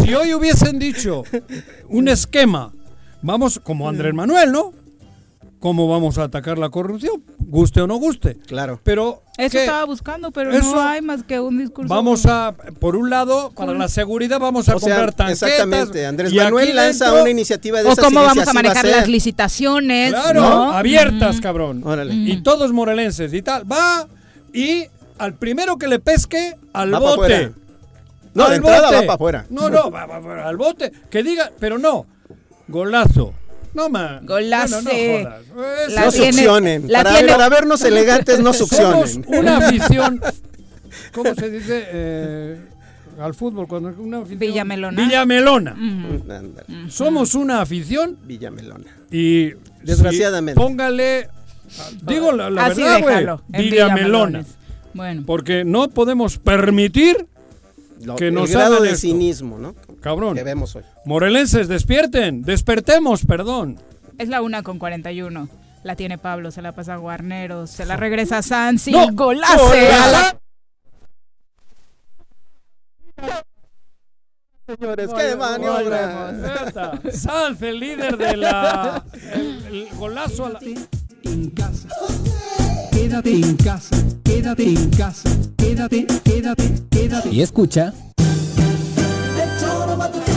Si 0.03 0.15
hoy 0.15 0.35
hubiesen 0.35 0.79
dicho 0.79 1.25
un 1.89 2.09
esquema, 2.09 2.73
vamos 3.21 3.61
como 3.63 3.89
Andrés 3.89 4.15
Manuel, 4.15 4.53
¿no? 4.53 4.73
Cómo 5.63 5.87
vamos 5.87 6.19
a 6.19 6.25
atacar 6.25 6.59
la 6.59 6.71
corrupción, 6.71 7.23
guste 7.39 7.81
o 7.81 7.87
no 7.87 7.95
guste. 7.95 8.37
Claro. 8.49 8.81
Pero 8.83 9.23
eso 9.39 9.57
estaba 9.57 9.85
buscando, 9.85 10.33
pero 10.33 10.53
no 10.53 10.81
hay 10.81 11.01
más 11.01 11.23
que 11.23 11.39
un 11.39 11.57
discurso. 11.57 11.89
Vamos 11.89 12.27
a, 12.27 12.53
por 12.81 12.97
un 12.97 13.11
lado, 13.11 13.53
para 13.55 13.73
la 13.73 13.87
seguridad 13.87 14.41
vamos 14.41 14.69
a 14.69 14.73
comprar 14.73 15.13
tanquetas. 15.13 15.49
Exactamente. 15.49 16.05
Andrés 16.05 16.35
Manuel 16.35 16.75
lanza 16.75 17.13
una 17.13 17.31
iniciativa 17.31 17.81
de 17.81 17.89
O 17.89 17.95
cómo 17.95 18.23
vamos 18.23 18.47
a 18.47 18.53
manejar 18.53 18.85
las 18.85 19.07
licitaciones. 19.09 20.11
Claro, 20.11 20.73
abiertas, 20.73 21.41
cabrón. 21.41 21.85
Y 22.11 22.43
todos 22.43 22.73
morelenses 22.73 23.33
y 23.33 23.41
tal. 23.41 23.71
Va 23.71 24.09
y 24.53 24.87
al 25.19 25.35
primero 25.35 25.79
que 25.79 25.87
le 25.87 26.01
pesque, 26.01 26.57
al 26.73 26.91
bote. 26.91 27.53
No, 28.35 28.47
al 28.47 28.55
entrada 28.55 28.91
va 28.91 29.01
para 29.03 29.15
afuera. 29.15 29.47
No, 29.49 29.71
no, 29.71 29.93
va, 29.93 30.07
va, 30.07 30.49
al 30.49 30.57
bote. 30.57 30.91
Que 31.09 31.23
diga, 31.23 31.53
pero 31.61 31.79
no. 31.79 32.07
Golazo. 32.67 33.35
No, 33.75 33.89
man. 33.89 34.27
Golazo. 34.27 34.83
No, 34.83 36.11
succionen. 36.11 36.89
para, 36.89 37.49
vernos 37.49 37.83
elegantes, 37.83 38.41
no 38.41 38.53
succionen. 38.53 39.09
Somos 39.09 39.27
una 39.29 39.57
afición. 39.69 40.21
¿Cómo 41.13 41.35
se 41.35 41.51
dice? 41.51 41.85
Eh, 41.89 42.61
al 43.21 43.35
fútbol, 43.35 43.67
cuando 43.67 43.95
una 43.99 44.19
afición. 44.19 44.39
Villamelona. 44.39 45.05
Villamelona. 45.05 45.77
Somos 46.89 47.35
una 47.35 47.61
afición. 47.61 48.19
Villamelona. 48.25 48.85
Y. 49.11 49.51
Desgraciadamente. 49.83 50.61
póngale. 50.61 51.29
Digo 52.03 52.33
la, 52.33 52.51
verdad, 52.51 53.01
güey. 53.01 53.27
Villamelona. 53.71 54.45
Bueno. 54.95 55.23
Porque 55.25 55.65
no 55.65 55.89
podemos 55.89 56.39
permitir 56.39 57.27
que 58.17 58.31
nos 58.31 58.51
el 58.51 58.57
grado 58.57 58.83
de 58.83 58.97
cinismo, 58.97 59.59
¿no? 59.59 59.75
Cabrón. 60.03 60.35
Que 60.35 60.43
vemos 60.43 60.75
hoy. 60.77 60.83
Morelenses, 61.05 61.69
despierten, 61.69 62.43
despertemos, 62.43 63.25
perdón. 63.25 63.79
Es 64.19 64.29
la 64.29 64.43
una 64.43 64.63
con 64.63 64.79
41. 64.79 65.49
La 65.85 65.97
tiene 65.97 66.19
Pablo, 66.19 66.51
se 66.51 66.63
la 66.63 66.73
pasa 66.73 66.95
a 66.95 66.97
Guarneros, 66.97 67.71
se 67.71 67.87
la 67.87 67.97
regresa 67.97 68.39
a 68.39 68.43
Sansi. 68.43 68.93
No, 68.93 69.09
¡Golazo! 69.13 69.73
Señores, 74.67 75.11
qué 75.17 75.37
maniobra. 75.37 77.01
Sanz, 77.13 77.63
el 77.63 77.81
líder 77.81 78.17
de 78.17 78.37
la. 78.37 79.05
El, 79.35 79.89
golazo 79.97 80.47
a 80.47 80.51
la. 80.51 80.61
En 81.25 81.51
casa. 81.51 81.89
Quédate 82.93 83.35
en 83.35 83.57
casa. 83.57 83.97
Quédate 84.25 84.65
en 84.65 84.91
casa. 84.91 85.31
Quédate, 85.57 86.07
quédate, 86.25 86.73
quédate. 86.91 87.29
Y 87.31 87.43
escucha. 87.43 87.93
do 90.09 90.21
tem 90.21 90.32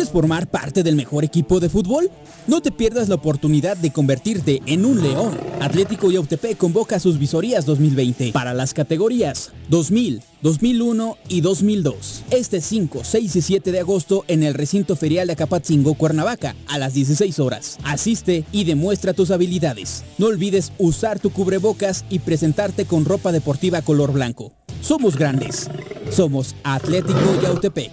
¿Quieres 0.00 0.14
formar 0.14 0.48
parte 0.48 0.82
del 0.82 0.96
mejor 0.96 1.24
equipo 1.24 1.60
de 1.60 1.68
fútbol? 1.68 2.10
No 2.46 2.62
te 2.62 2.72
pierdas 2.72 3.10
la 3.10 3.16
oportunidad 3.16 3.76
de 3.76 3.92
convertirte 3.92 4.62
en 4.64 4.86
un 4.86 5.02
león. 5.02 5.38
Atlético 5.60 6.10
Yautepec 6.10 6.56
convoca 6.56 6.98
sus 6.98 7.18
visorías 7.18 7.66
2020 7.66 8.32
para 8.32 8.54
las 8.54 8.72
categorías 8.72 9.52
2000, 9.68 10.22
2001 10.40 11.18
y 11.28 11.42
2002. 11.42 12.22
Este 12.30 12.62
5, 12.62 13.02
6 13.04 13.36
y 13.36 13.42
7 13.42 13.72
de 13.72 13.80
agosto 13.80 14.24
en 14.26 14.42
el 14.42 14.54
recinto 14.54 14.96
ferial 14.96 15.26
de 15.26 15.34
Acapatzingo, 15.34 15.92
Cuernavaca, 15.92 16.56
a 16.66 16.78
las 16.78 16.94
16 16.94 17.38
horas. 17.38 17.76
Asiste 17.84 18.46
y 18.52 18.64
demuestra 18.64 19.12
tus 19.12 19.30
habilidades. 19.30 20.04
No 20.16 20.28
olvides 20.28 20.72
usar 20.78 21.20
tu 21.20 21.28
cubrebocas 21.28 22.06
y 22.08 22.20
presentarte 22.20 22.86
con 22.86 23.04
ropa 23.04 23.32
deportiva 23.32 23.82
color 23.82 24.14
blanco. 24.14 24.54
Somos 24.80 25.18
grandes. 25.18 25.68
Somos 26.10 26.56
Atlético 26.64 27.38
Yautepec. 27.42 27.92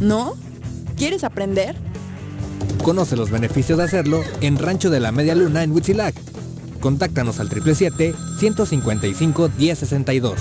¿No? 0.00 0.34
¿Quieres 0.96 1.22
aprender? 1.22 1.76
Conoce 2.82 3.14
los 3.16 3.30
beneficios 3.30 3.78
de 3.78 3.84
hacerlo 3.84 4.22
en 4.40 4.58
Rancho 4.58 4.90
de 4.90 5.00
la 5.00 5.12
Media 5.12 5.34
Luna 5.34 5.62
en 5.62 5.72
Huitzilac. 5.72 6.14
Contáctanos 6.84 7.40
al 7.40 7.48
777-155-1062. 7.48 10.36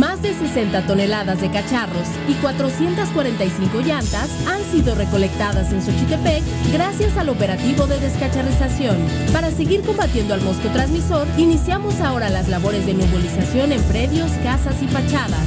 Más 0.00 0.20
de 0.20 0.34
60 0.34 0.84
toneladas 0.88 1.40
de 1.40 1.48
cacharros 1.52 2.08
y 2.26 2.34
445 2.34 3.82
llantas 3.82 4.30
han 4.48 4.60
sido 4.72 4.96
recolectadas 4.96 5.72
en 5.72 5.80
Xochitepec 5.80 6.42
gracias 6.72 7.16
al 7.16 7.28
operativo 7.28 7.86
de 7.86 8.00
descacharrización. 8.00 8.96
Para 9.32 9.52
seguir 9.52 9.82
combatiendo 9.82 10.34
al 10.34 10.40
mosco 10.40 10.68
transmisor, 10.70 11.28
iniciamos 11.38 12.00
ahora 12.00 12.30
las 12.30 12.48
labores 12.48 12.84
de 12.84 12.94
nebulización 12.94 13.70
en 13.70 13.80
predios, 13.84 14.32
casas 14.42 14.82
y 14.82 14.88
fachadas 14.88 15.46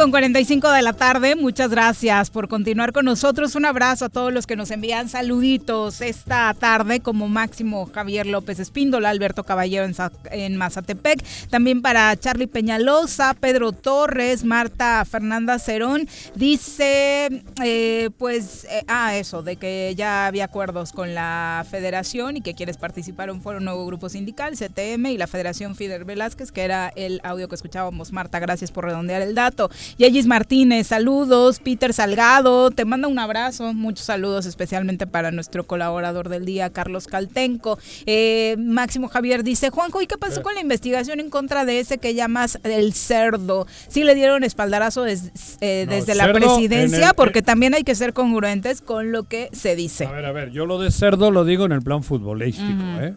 Con 0.00 0.12
45 0.12 0.70
de 0.70 0.80
la 0.80 0.94
tarde. 0.94 1.36
Muchas 1.36 1.70
gracias 1.70 2.30
por 2.30 2.48
continuar 2.48 2.94
con 2.94 3.04
nosotros. 3.04 3.54
Un 3.54 3.66
abrazo 3.66 4.06
a 4.06 4.08
todos 4.08 4.32
los 4.32 4.46
que 4.46 4.56
nos 4.56 4.70
envían 4.70 5.10
saluditos 5.10 6.00
esta 6.00 6.54
tarde, 6.54 7.00
como 7.00 7.28
Máximo 7.28 7.84
Javier 7.84 8.24
López 8.26 8.60
Espíndola, 8.60 9.10
Alberto 9.10 9.44
Caballero 9.44 9.86
en, 10.30 10.56
Mazatepec. 10.56 11.22
También 11.50 11.82
para 11.82 12.16
Charlie 12.16 12.46
Peñalosa, 12.46 13.34
Pedro 13.34 13.72
Torres, 13.72 14.42
Marta 14.42 15.04
Fernanda 15.04 15.58
Cerón. 15.58 16.08
Dice, 16.34 17.42
eh, 17.62 18.08
pues, 18.16 18.64
eh, 18.70 18.84
ah, 18.88 19.16
eso, 19.16 19.42
de 19.42 19.56
que 19.56 19.92
ya 19.98 20.26
había 20.26 20.46
acuerdos 20.46 20.92
con 20.92 21.14
la 21.14 21.66
federación 21.70 22.38
y 22.38 22.40
que 22.40 22.54
quieres 22.54 22.78
participar 22.78 23.28
en 23.28 23.34
un 23.34 23.42
foro 23.42 23.60
nuevo 23.60 23.84
grupo 23.84 24.08
sindical, 24.08 24.56
CTM 24.56 25.10
y 25.10 25.18
la 25.18 25.26
Federación 25.26 25.76
Fidel 25.76 26.04
Velázquez, 26.04 26.52
que 26.52 26.62
era 26.62 26.90
el 26.96 27.20
audio 27.22 27.50
que 27.50 27.54
escuchábamos. 27.54 28.12
Marta, 28.12 28.38
gracias 28.38 28.70
por 28.70 28.86
redondear 28.86 29.20
el 29.20 29.34
dato. 29.34 29.68
Yegis 29.98 30.26
Martínez, 30.26 30.86
saludos. 30.86 31.60
Peter 31.60 31.92
Salgado, 31.92 32.70
te 32.70 32.84
manda 32.84 33.08
un 33.08 33.18
abrazo. 33.18 33.72
Muchos 33.74 34.06
saludos, 34.06 34.46
especialmente 34.46 35.06
para 35.06 35.30
nuestro 35.30 35.64
colaborador 35.64 36.28
del 36.28 36.44
día, 36.44 36.70
Carlos 36.70 37.06
Caltenco. 37.06 37.78
Eh, 38.06 38.56
Máximo 38.58 39.08
Javier 39.08 39.44
dice: 39.44 39.70
Juanjo, 39.70 40.02
¿y 40.02 40.06
qué 40.06 40.16
pasó 40.18 40.42
con 40.42 40.54
la 40.54 40.60
investigación 40.60 41.20
en 41.20 41.30
contra 41.30 41.64
de 41.64 41.80
ese 41.80 41.98
que 41.98 42.14
llamas 42.14 42.58
el 42.64 42.92
cerdo? 42.94 43.66
Sí 43.88 44.04
le 44.04 44.14
dieron 44.14 44.44
espaldarazo 44.44 45.06
eh, 45.06 45.86
desde 45.88 46.14
la 46.14 46.32
presidencia, 46.32 47.12
porque 47.14 47.42
también 47.42 47.74
hay 47.74 47.82
que 47.82 47.94
ser 47.94 48.12
congruentes 48.12 48.80
con 48.80 49.12
lo 49.12 49.24
que 49.24 49.48
se 49.52 49.76
dice. 49.76 50.06
A 50.06 50.12
ver, 50.12 50.24
a 50.24 50.32
ver, 50.32 50.50
yo 50.50 50.66
lo 50.66 50.78
de 50.78 50.90
cerdo 50.90 51.30
lo 51.30 51.44
digo 51.44 51.66
en 51.66 51.72
el 51.72 51.82
plan 51.82 52.02
futbolístico, 52.02 52.82
¿eh? 53.00 53.14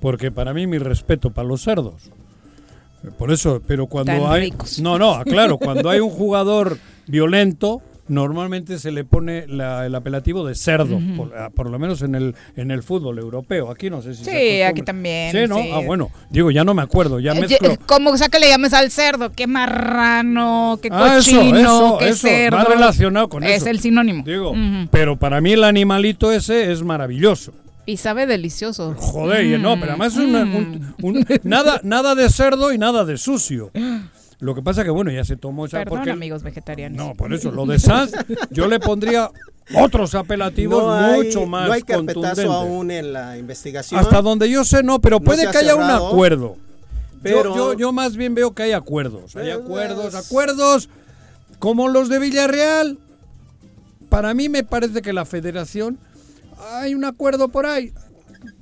Porque 0.00 0.30
para 0.30 0.54
mí 0.54 0.66
mi 0.66 0.78
respeto 0.78 1.30
para 1.30 1.46
los 1.46 1.62
cerdos. 1.62 2.10
Por 3.18 3.32
eso, 3.32 3.62
pero 3.66 3.86
cuando 3.86 4.30
hay... 4.30 4.52
No, 4.80 4.98
no, 4.98 5.22
claro, 5.24 5.58
cuando 5.58 5.88
hay 5.88 6.00
un 6.00 6.10
jugador 6.10 6.78
violento, 7.06 7.82
normalmente 8.10 8.78
se 8.78 8.90
le 8.90 9.04
pone 9.04 9.44
el 9.44 9.94
apelativo 9.94 10.44
de 10.44 10.54
cerdo, 10.56 11.00
ah, 11.36 11.48
por, 11.54 11.70
lo 11.70 11.78
menos 11.78 12.02
en 12.02 12.16
el 12.16 12.34
en 12.56 12.70
el 12.72 12.82
fútbol 12.82 13.18
europeo. 13.18 13.70
Aquí 13.70 13.88
no 13.88 14.02
sé 14.02 14.14
si 14.14 14.24
Sí, 14.24 14.62
aquí 14.62 14.82
también. 14.82 15.30
Sí, 15.32 15.38
¿no? 15.48 15.58
Ah, 15.72 15.80
bueno, 15.84 16.10
digo, 16.28 16.50
ya 16.50 16.64
no 16.64 16.74
me 16.74 16.82
acuerdo, 16.82 17.20
ya 17.20 17.32
eh, 17.32 17.40
mezclo. 17.40 17.76
¿Cómo 17.86 18.16
sea 18.16 18.28
que 18.28 18.40
le 18.40 18.48
llames 18.48 18.74
al 18.74 18.90
cerdo? 18.90 19.30
¿Qué 19.30 19.46
marrano? 19.46 20.78
¿Qué 20.82 20.88
ah, 20.90 21.14
cochino? 21.16 21.96
¿Qué 21.98 22.12
cerdo? 22.12 22.56
Más 22.56 22.68
relacionado 22.68 23.28
con 23.28 23.44
eso. 23.44 23.54
Es 23.54 23.66
el 23.66 23.78
sinónimo. 23.80 24.24
Digo, 24.24 24.54
pero 24.90 25.16
para 25.16 25.40
mí 25.40 25.52
el 25.52 25.64
animalito 25.64 26.32
ese 26.32 26.72
es 26.72 26.82
maravilloso. 26.82 27.52
Y 27.90 27.96
sabe 27.96 28.24
delicioso. 28.24 28.94
Joder, 28.96 29.58
no, 29.58 29.74
pero 29.80 29.92
además 29.92 30.12
es 30.12 30.18
un, 30.20 30.94
mm. 30.96 31.24
nada, 31.42 31.80
nada 31.82 32.14
de 32.14 32.30
cerdo 32.30 32.72
y 32.72 32.78
nada 32.78 33.04
de 33.04 33.18
sucio. 33.18 33.72
Lo 34.38 34.54
que 34.54 34.62
pasa 34.62 34.84
que, 34.84 34.90
bueno, 34.90 35.10
ya 35.10 35.24
se 35.24 35.36
tomó 35.36 35.66
esa... 35.66 35.78
Perdón, 35.78 36.08
amigos 36.08 36.44
vegetarianos. 36.44 36.96
No, 36.96 37.14
por 37.14 37.34
eso, 37.34 37.50
lo 37.50 37.66
de 37.66 37.80
Sanz, 37.80 38.12
yo 38.50 38.68
le 38.68 38.78
pondría 38.78 39.28
otros 39.74 40.14
apelativos 40.14 41.16
mucho 41.16 41.46
más 41.46 41.66
No 41.66 41.72
hay 41.72 41.82
carpetazo 41.82 42.52
aún 42.52 42.92
en 42.92 43.12
la 43.12 43.36
investigación. 43.36 43.98
Hasta 43.98 44.22
donde 44.22 44.48
yo 44.48 44.64
sé, 44.64 44.84
no, 44.84 45.00
pero 45.00 45.18
puede 45.18 45.50
que 45.50 45.58
haya 45.58 45.74
un 45.74 45.82
acuerdo. 45.82 46.58
Pero 47.24 47.56
yo, 47.56 47.74
yo, 47.74 47.92
más 47.92 48.16
bien 48.16 48.36
veo 48.36 48.54
que 48.54 48.62
hay 48.62 48.72
acuerdos. 48.72 49.34
Hay 49.34 49.50
acuerdos, 49.50 50.14
acuerdos 50.14 50.88
como 51.58 51.88
los 51.88 52.08
de 52.08 52.20
Villarreal. 52.20 52.98
Para 54.08 54.32
mí 54.32 54.48
me 54.48 54.62
parece 54.62 55.02
que 55.02 55.12
la 55.12 55.24
federación 55.24 55.98
hay 56.72 56.94
un 56.94 57.04
acuerdo 57.04 57.48
por 57.48 57.66
ahí, 57.66 57.92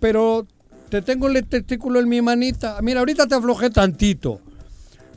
pero 0.01 0.47
te 0.89 1.03
tengo 1.03 1.29
el 1.29 1.47
testículo 1.47 2.01
en 2.01 2.09
mi 2.09 2.23
manita. 2.23 2.79
Mira, 2.83 3.01
ahorita 3.01 3.27
te 3.27 3.35
aflojé 3.35 3.71
tantito. 3.71 4.41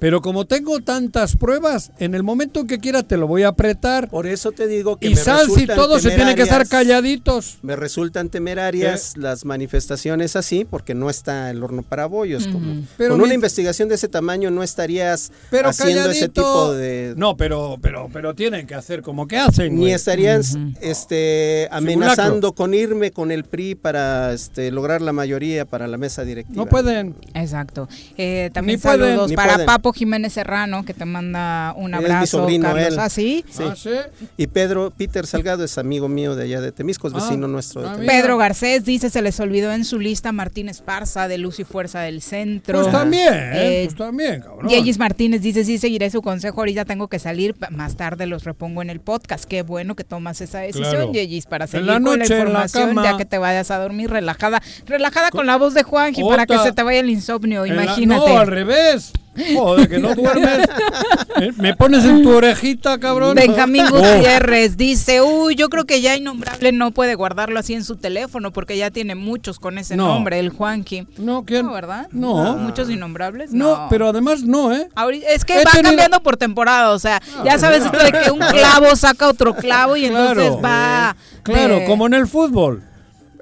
Pero 0.02 0.20
como 0.24 0.45
tengo 0.45 0.80
tantas 0.80 1.36
pruebas, 1.36 1.91
en 1.99 2.16
el 2.16 2.24
momento 2.24 2.62
en 2.62 2.66
que 2.66 2.80
quiera 2.80 3.04
te 3.04 3.18
lo 3.18 3.28
voy 3.28 3.43
a 3.43 3.49
apretar. 3.49 4.10
Por 4.10 4.26
eso 4.26 4.52
te 4.52 4.66
digo 4.66 4.97
que 4.97 5.06
y 5.06 5.14
me 5.14 5.22
y 5.22 5.68
todos 5.68 6.02
se 6.02 6.10
tienen 6.10 6.36
que 6.36 6.41
estar 6.41 6.68
calladitos. 6.68 7.60
Me 7.62 7.76
resultan 7.76 8.30
temerarias 8.30 9.16
las 9.16 9.45
manifestaciones 9.45 10.36
así, 10.36 10.66
porque 10.66 10.95
no 10.95 11.12
está 11.12 11.52
el 11.52 11.64
horno 11.64 11.84
para 11.84 12.08
bollos. 12.08 12.47
como, 12.47 12.82
con 12.97 13.22
una 13.22 13.36
investigación 13.36 13.89
de 13.89 13.95
ese 13.95 14.08
tamaño 14.08 14.49
no 14.49 14.64
estarías 14.64 15.32
haciendo 15.64 16.10
ese 16.10 16.30
tipo 16.30 16.74
de. 16.74 17.14
No, 17.16 17.38
pero, 17.38 17.78
pero, 17.80 18.10
pero 18.12 18.34
tienen 18.34 18.66
que 18.66 18.74
hacer 18.74 19.04
como 19.04 19.28
que 19.28 19.38
hacen. 19.38 19.76
Ni 19.76 19.93
estarías 19.93 20.58
este, 20.82 21.68
amenazando 21.70 22.54
con 22.54 22.74
irme 22.74 23.12
con 23.12 23.30
el 23.30 23.43
PRI 23.43 23.76
para 23.76 24.34
este, 24.34 24.72
lograr 24.72 25.04
la 25.04 25.14
mayoría 25.14 25.66
para 25.66 25.86
la 25.86 25.97
mesa 25.97 26.24
directiva. 26.24 26.58
No 26.58 26.68
pueden. 26.68 27.14
Exacto. 27.36 27.88
Eh, 28.18 28.49
también 28.52 28.80
saludos 28.80 29.32
para 29.34 29.64
Papo 29.64 29.91
Jiménez 29.94 30.34
Serrano, 30.34 30.84
que 30.84 30.94
te 30.94 31.06
manda 31.06 31.74
un 31.76 31.94
abrazo. 31.94 32.14
Es 32.14 32.22
mi 32.22 32.28
sobrino, 32.28 32.74
Carlos. 32.74 32.98
¿Ah, 32.98 33.10
sí? 33.10 33.44
Ah, 33.60 33.76
sí. 33.76 33.89
Y 34.38 34.48
Pedro, 34.48 34.92
Peter 34.96 35.26
Salgado 35.26 35.64
es 35.64 35.78
amigo 35.78 36.08
mío 36.08 36.36
de 36.36 36.44
allá 36.44 36.62
de 36.62 36.72
Temisco, 36.72 37.08
es 37.08 37.14
ah, 37.14 37.18
vecino 37.18 37.48
nuestro. 37.48 37.82
De 37.82 38.06
Pedro 38.06 38.38
Garcés 38.38 38.86
dice, 38.86 39.10
se 39.10 39.22
les 39.22 39.39
olvidó 39.39 39.72
en 39.72 39.86
su 39.86 40.00
lista 40.00 40.32
Martín 40.32 40.70
Esparza, 40.70 41.28
de 41.28 41.38
Luz 41.38 41.60
y 41.60 41.64
Fuerza 41.64 42.02
del 42.02 42.22
Centro. 42.22 42.82
Pues 42.82 42.92
también, 42.92 43.34
eh, 43.34 43.84
pues 43.86 43.98
también, 43.98 44.42
cabrón. 44.42 44.70
Yegis 44.70 44.98
Martínez 44.98 45.42
dice, 45.42 45.64
sí, 45.64 45.78
seguiré 45.78 46.10
su 46.10 46.22
consejo, 46.22 46.62
ahorita 46.62 46.86
tengo 46.86 47.08
que 47.08 47.20
salir, 47.20 47.56
más 47.70 47.96
tarde 47.96 48.26
los 48.26 48.44
repongo 48.44 48.82
en 48.82 48.89
el 48.89 49.00
podcast. 49.00 49.46
Qué 49.46 49.64
bueno 49.64 49.96
que 49.96 50.04
tomas 50.04 50.42
esa 50.42 50.60
decisión, 50.60 51.14
Yegis, 51.14 51.46
para 51.46 51.68
seguir 51.68 51.88
la 51.88 52.02
con 52.02 52.20
la 52.20 52.26
información, 52.26 52.96
ya 53.04 53.18
que 53.18 53.26
te 53.26 53.38
vayas 53.38 53.72
a 53.72 53.78
dormir 53.78 54.10
relajada. 54.10 54.62
Relajada 54.86 55.32
con, 55.32 55.46
la 55.46 55.58
voz 55.58 55.74
de 55.74 55.84
Juanji, 55.84 56.24
para 56.24 56.46
que 56.46 56.58
se 56.60 56.72
te 56.72 56.84
vaya 56.84 57.00
el 57.00 57.10
insomnio, 57.10 57.66
imagínate. 57.66 58.30
no, 58.30 58.39
al 58.39 58.48
revés. 58.48 59.12
Joder, 59.56 59.88
que 59.88 60.00
no 60.00 60.14
duermes. 60.14 60.68
¿Me 61.58 61.76
pones 61.76 62.04
en 62.04 62.22
tu 62.22 62.32
orejita, 62.32 63.00
cabrón? 63.00 63.36
Benjamín 63.36 63.86
oh. 63.90 63.98
Gutiérrez 63.98 64.76
dice, 64.76 65.22
uy, 65.22 65.56
yo 65.56 65.70
creo 65.70 65.86
que 65.86 66.02
ya 66.02 66.16
Innombrable 66.16 66.72
no 66.74 66.92
puede 66.92 67.16
guardarlo 67.16 67.58
así 67.58 67.74
en 67.74 67.86
su 67.86 67.96
teléfono 67.96 68.52
porque 68.52 68.78
ya 68.78 68.92
tiene 68.92 69.16
muchos 69.16 69.60
con 69.60 69.78
ese 69.78 69.96
nombre, 69.96 70.40
el 70.40 70.50
Juanqui. 70.50 71.08
No, 71.18 71.46
¿quién? 71.46 71.66
No, 71.66 71.72
¿verdad? 71.72 72.08
No. 72.12 72.58
¿Muchos 72.58 72.90
Innombrables? 72.90 73.54
No. 73.54 73.88
pero 73.90 74.10
además 74.10 74.44
no, 74.44 74.74
¿eh? 74.74 74.90
es 75.30 75.46
que 75.46 75.64
va 75.64 75.82
cambiando 75.82 76.22
por 76.22 76.38
temporada, 76.38 76.92
o 76.92 77.00
sea, 77.00 77.22
ah, 77.38 77.44
ya 77.46 77.58
sabes 77.58 77.86
esto 77.86 77.98
de 78.04 78.12
que 78.12 78.32
un 78.32 78.40
clavo 78.40 78.96
saca 78.96 79.28
otro 79.28 79.56
clavo 79.56 79.96
y 79.96 80.06
entonces 80.06 80.54
va... 80.64 81.16
Claro, 81.44 81.86
como 81.86 82.06
en 82.06 82.14
el 82.14 82.28
fútbol. 82.28 82.84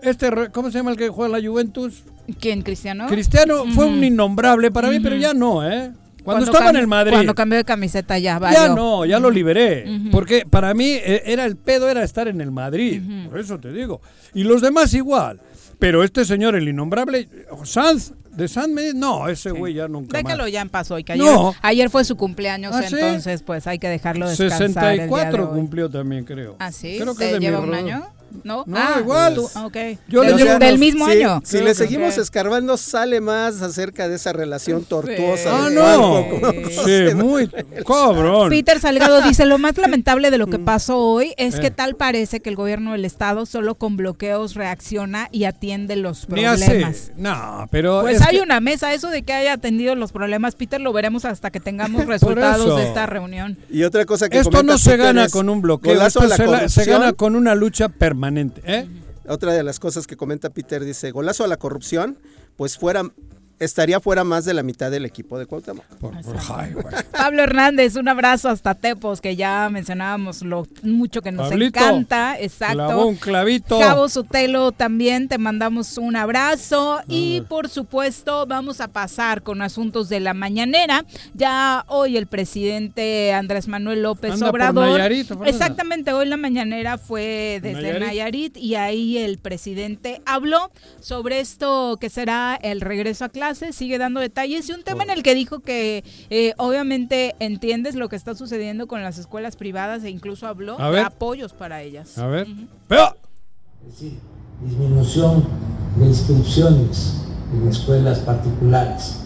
Este, 0.01 0.31
¿cómo 0.51 0.71
se 0.71 0.77
llama 0.77 0.91
el 0.91 0.97
que 0.97 1.09
juega 1.09 1.35
en 1.35 1.43
la 1.43 1.49
Juventus? 1.49 2.03
¿Quién, 2.33 2.61
Cristiano? 2.61 3.07
Cristiano 3.07 3.65
fue 3.73 3.85
un 3.85 4.03
innombrable 4.03 4.71
para 4.71 4.89
mí, 4.89 4.99
pero 4.99 5.15
ya 5.15 5.33
no, 5.33 5.67
¿eh? 5.67 5.91
Cuando, 6.23 6.45
estaba 6.45 6.69
en 6.69 6.75
el 6.75 6.87
Madrid. 6.87 7.13
Cuando 7.13 7.33
cambió 7.33 7.57
de 7.57 7.63
camiseta 7.63 8.19
ya, 8.19 8.39
Ya 8.51 8.67
no, 8.69 9.05
ya 9.05 9.19
lo 9.19 9.31
liberé. 9.31 9.85
Porque 10.11 10.45
para 10.49 10.73
mí 10.73 10.85
eh, 10.85 11.23
era 11.25 11.45
el 11.45 11.55
pedo, 11.55 11.89
era 11.89 12.03
estar 12.03 12.27
en 12.27 12.41
el 12.41 12.51
Madrid. 12.51 13.01
Por 13.29 13.39
eso 13.39 13.59
te 13.59 13.71
digo. 13.71 14.01
Y 14.33 14.43
los 14.43 14.61
demás 14.61 14.93
igual. 14.93 15.39
Pero 15.79 16.03
este 16.03 16.25
señor, 16.25 16.55
el 16.55 16.67
innombrable, 16.67 17.29
Sanz, 17.63 18.11
¿De 18.31 18.47
San 18.47 18.73
No, 18.95 19.27
ese 19.27 19.51
güey 19.51 19.73
ya 19.73 19.87
nunca 19.87 20.17
Déjalo 20.17 20.47
ya 20.47 20.61
en 20.61 20.69
paso. 20.69 20.95
Que 21.03 21.13
ayer, 21.13 21.35
ayer 21.61 21.89
fue 21.89 22.05
su 22.05 22.15
cumpleaños, 22.15 22.73
ah, 22.73 22.83
entonces 22.85 23.43
pues 23.43 23.67
hay 23.67 23.79
que 23.79 23.89
dejarlo 23.89 24.29
descansar 24.29 24.69
64 24.69 25.51
cumplió 25.51 25.89
también, 25.89 26.23
creo. 26.23 26.55
¿Ah, 26.59 26.71
sí? 26.71 26.97
Creo 26.99 27.15
que 27.15 27.33
¿Te 27.33 27.39
lleva 27.39 27.59
un 27.59 27.73
año? 27.73 28.07
¿No? 28.43 28.65
ah, 28.73 28.97
igual. 28.99 29.35
Yo 30.07 30.23
le 30.23 30.59
del 30.59 30.77
mismo 30.77 31.05
año. 31.05 31.41
Si 31.43 31.59
le 31.59 31.73
seguimos 31.73 32.17
escarbando, 32.17 32.77
sale 32.77 33.21
más 33.21 33.61
acerca 33.61 34.07
de 34.07 34.15
esa 34.15 34.33
relación 34.33 34.83
tortuosa. 34.85 35.65
Ah, 35.65 35.69
no. 35.69 36.25
Sí, 36.85 37.15
muy 37.15 37.49
cabrón. 37.85 38.49
Peter 38.49 38.79
Salgado 38.79 39.21
dice, 39.27 39.45
lo 39.45 39.57
más 39.57 39.77
lamentable 39.77 40.31
de 40.31 40.37
lo 40.37 40.47
que 40.47 40.57
mm. 40.57 40.65
pasó 40.65 40.99
hoy 40.99 41.33
es 41.37 41.59
que 41.59 41.67
eh. 41.67 41.71
tal 41.71 41.95
parece 41.95 42.39
que 42.39 42.49
el 42.49 42.55
gobierno 42.55 42.91
del 42.93 43.05
estado 43.05 43.45
solo 43.45 43.75
con 43.75 43.97
bloqueos 43.97 44.55
reacciona 44.55 45.29
y 45.31 45.45
atiende 45.45 45.95
los 45.95 46.25
problemas. 46.25 47.11
No, 47.17 47.67
pero 47.71 48.01
Pues 48.01 48.21
hay 48.21 48.39
una 48.39 48.59
mesa, 48.59 48.93
eso 48.93 49.09
de 49.09 49.23
que 49.23 49.33
haya 49.33 49.53
atendido 49.53 49.95
los 49.95 50.11
problemas, 50.11 50.55
Peter, 50.55 50.79
lo 50.79 50.93
veremos 50.93 51.25
hasta 51.25 51.51
que 51.51 51.59
tengamos 51.59 52.05
resultados 52.07 52.77
de 52.77 52.87
esta 52.87 53.05
reunión. 53.05 53.57
Y 53.69 53.83
otra 53.83 54.05
cosa 54.05 54.29
que 54.29 54.39
Esto 54.39 54.63
no 54.63 54.77
se 54.77 54.97
gana 54.97 55.29
con 55.29 55.49
un 55.49 55.61
bloqueo, 55.61 56.05
esto 56.05 56.21
se 56.67 56.85
gana 56.85 57.13
con 57.13 57.35
una 57.35 57.55
lucha 57.55 57.89
permanente 57.89 58.18
¿eh? 58.65 58.87
Otra 59.27 59.53
de 59.53 59.63
las 59.63 59.79
cosas 59.79 60.07
que 60.07 60.17
comenta 60.17 60.49
Peter 60.49 60.83
dice, 60.83 61.11
golazo 61.11 61.43
a 61.43 61.47
la 61.47 61.57
corrupción, 61.57 62.17
pues 62.57 62.77
fuera 62.77 63.03
estaría 63.59 63.99
fuera 63.99 64.23
más 64.23 64.45
de 64.45 64.53
la 64.53 64.63
mitad 64.63 64.89
del 64.89 65.05
equipo 65.05 65.37
de 65.37 65.45
Cuauhtémoc. 65.45 65.85
Pablo 67.11 67.43
Hernández, 67.43 67.95
un 67.95 68.07
abrazo 68.07 68.49
hasta 68.49 68.73
Tepos, 68.73 69.19
que 69.19 69.35
ya 69.35 69.69
mencionábamos 69.69 70.41
lo 70.41 70.65
mucho 70.81 71.21
que 71.21 71.31
nos 71.31 71.51
encanta. 71.51 72.39
Exacto. 72.39 73.05
un 73.05 73.15
clavito. 73.15 73.79
Cabo 73.79 74.07
Sotelo 74.07 74.71
también 74.71 75.27
te 75.27 75.37
mandamos 75.37 75.97
un 75.97 76.15
abrazo. 76.15 77.01
Y 77.07 77.41
por 77.41 77.69
supuesto, 77.69 78.45
vamos 78.47 78.79
a 78.79 78.87
pasar 78.87 79.43
con 79.43 79.61
asuntos 79.61 80.07
de 80.07 80.21
la 80.21 80.33
mañanera. 80.33 81.05
Ya 81.33 81.83
hoy 81.87 82.15
el 82.17 82.27
presidente 82.27 83.33
Andrés 83.33 83.67
Manuel 83.67 84.03
López 84.03 84.41
Obrador. 84.41 85.01
exactamente, 85.45 86.13
hoy 86.13 86.27
la 86.27 86.37
mañanera 86.37 86.97
fue 86.97 87.59
desde 87.61 87.99
Nayarit 87.99 88.55
y 88.55 88.75
ahí 88.75 89.17
el 89.17 89.37
presidente 89.37 90.21
habló 90.25 90.71
sobre 91.01 91.41
esto 91.41 91.97
que 91.99 92.09
será 92.09 92.57
el 92.61 92.81
regreso 92.81 93.25
a 93.25 93.29
clase 93.29 93.48
sigue 93.55 93.97
dando 93.97 94.19
detalles 94.19 94.69
y 94.69 94.73
un 94.73 94.83
tema 94.83 95.03
en 95.03 95.09
el 95.09 95.23
que 95.23 95.35
dijo 95.35 95.59
que 95.59 96.03
eh, 96.29 96.53
obviamente 96.57 97.35
entiendes 97.39 97.95
lo 97.95 98.09
que 98.09 98.15
está 98.15 98.35
sucediendo 98.35 98.87
con 98.87 99.01
las 99.01 99.17
escuelas 99.17 99.55
privadas 99.55 100.03
e 100.03 100.09
incluso 100.09 100.47
habló 100.47 100.77
de 100.77 100.99
apoyos 100.99 101.53
para 101.53 101.81
ellas. 101.81 102.17
A 102.17 102.27
ver. 102.27 102.47
disminución 104.61 105.45
de 105.97 106.05
inscripciones 106.05 107.21
en 107.53 107.67
escuelas 107.67 108.19
particulares. 108.19 109.19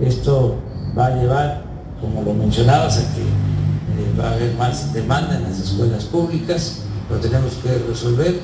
Esto 0.00 0.58
va 0.96 1.06
a 1.06 1.16
llevar, 1.16 1.64
como 2.00 2.22
lo 2.22 2.34
mencionabas, 2.34 2.98
a 2.98 3.14
que 3.14 3.22
eh, 3.22 4.14
va 4.18 4.30
a 4.30 4.34
haber 4.34 4.54
más 4.54 4.92
demanda 4.92 5.36
en 5.36 5.44
las 5.44 5.60
escuelas 5.60 6.04
públicas, 6.04 6.82
lo 7.08 7.16
tenemos 7.18 7.54
que 7.54 7.78
resolver, 7.78 8.40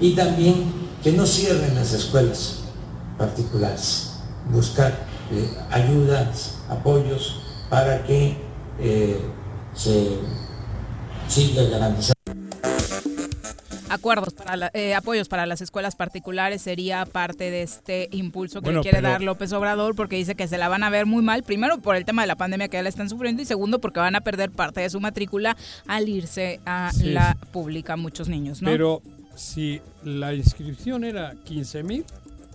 y 0.00 0.14
también 0.14 0.64
que 1.02 1.12
no 1.12 1.26
cierren 1.26 1.74
las 1.74 1.92
escuelas 1.92 2.60
particulares 3.18 4.13
buscar 4.50 4.92
eh, 5.32 5.48
ayudas, 5.70 6.58
apoyos 6.68 7.40
para 7.70 8.04
que 8.04 8.36
eh, 8.78 9.20
se 9.74 10.18
siga 11.28 11.64
garantizando. 11.64 12.14
Acuerdos 13.88 14.34
para 14.34 14.70
eh, 14.74 14.94
apoyos 14.94 15.28
para 15.28 15.46
las 15.46 15.60
escuelas 15.60 15.94
particulares 15.94 16.62
sería 16.62 17.06
parte 17.06 17.50
de 17.50 17.62
este 17.62 18.08
impulso 18.10 18.60
que 18.60 18.80
quiere 18.80 19.00
dar 19.00 19.22
López 19.22 19.52
Obrador 19.52 19.94
porque 19.94 20.16
dice 20.16 20.34
que 20.34 20.48
se 20.48 20.58
la 20.58 20.68
van 20.68 20.82
a 20.82 20.90
ver 20.90 21.06
muy 21.06 21.22
mal, 21.22 21.44
primero 21.44 21.78
por 21.78 21.94
el 21.94 22.04
tema 22.04 22.22
de 22.22 22.26
la 22.26 22.34
pandemia 22.34 22.68
que 22.68 22.76
ya 22.76 22.82
la 22.82 22.88
están 22.88 23.08
sufriendo 23.08 23.42
y 23.42 23.44
segundo 23.44 23.80
porque 23.80 24.00
van 24.00 24.16
a 24.16 24.20
perder 24.22 24.50
parte 24.50 24.80
de 24.80 24.90
su 24.90 25.00
matrícula 25.00 25.56
al 25.86 26.08
irse 26.08 26.60
a 26.66 26.90
la 27.02 27.36
pública 27.52 27.96
muchos 27.96 28.28
niños, 28.28 28.62
¿no? 28.62 28.70
Pero 28.70 29.00
si 29.36 29.80
la 30.02 30.34
inscripción 30.34 31.04
era 31.04 31.34
15 31.44 31.82
mil, 31.84 32.04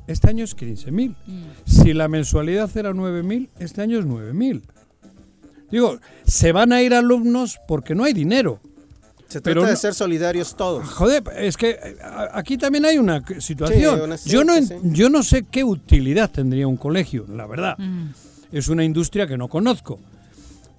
este 0.09 0.29
año 0.29 0.43
es 0.43 0.55
15 0.55 0.91
mil. 0.91 1.15
Mm. 1.25 1.43
Si 1.65 1.93
la 1.93 2.07
mensualidad 2.07 2.75
era 2.75 2.93
9 2.93 3.23
mil, 3.23 3.49
este 3.59 3.81
año 3.81 3.99
es 3.99 4.05
9 4.05 4.33
mil. 4.33 4.63
Digo, 5.71 5.99
se 6.25 6.51
van 6.51 6.73
a 6.73 6.81
ir 6.81 6.93
alumnos 6.93 7.59
porque 7.67 7.93
no 7.93 8.03
hay 8.03 8.13
dinero. 8.13 8.59
Se 9.27 9.41
trata 9.41 9.67
de 9.67 9.75
ser 9.75 9.93
solidarios 9.93 10.57
todos. 10.57 10.87
Joder, 10.89 11.23
es 11.37 11.55
que 11.55 11.69
eh, 11.69 11.97
aquí 12.33 12.57
también 12.57 12.85
hay 12.85 12.97
una 12.97 13.23
situación. 13.39 14.17
yo, 14.25 14.43
no, 14.43 14.55
yo 14.83 15.09
no 15.09 15.21
sé 15.21 15.43
qué 15.43 15.63
utilidad 15.63 16.31
tendría 16.31 16.67
un 16.67 16.77
colegio, 16.77 17.25
la 17.29 17.45
verdad. 17.45 17.77
Mm. 17.77 18.07
Es 18.51 18.69
una 18.69 18.83
industria 18.83 19.27
que 19.27 19.37
no 19.37 19.47
conozco. 19.47 19.99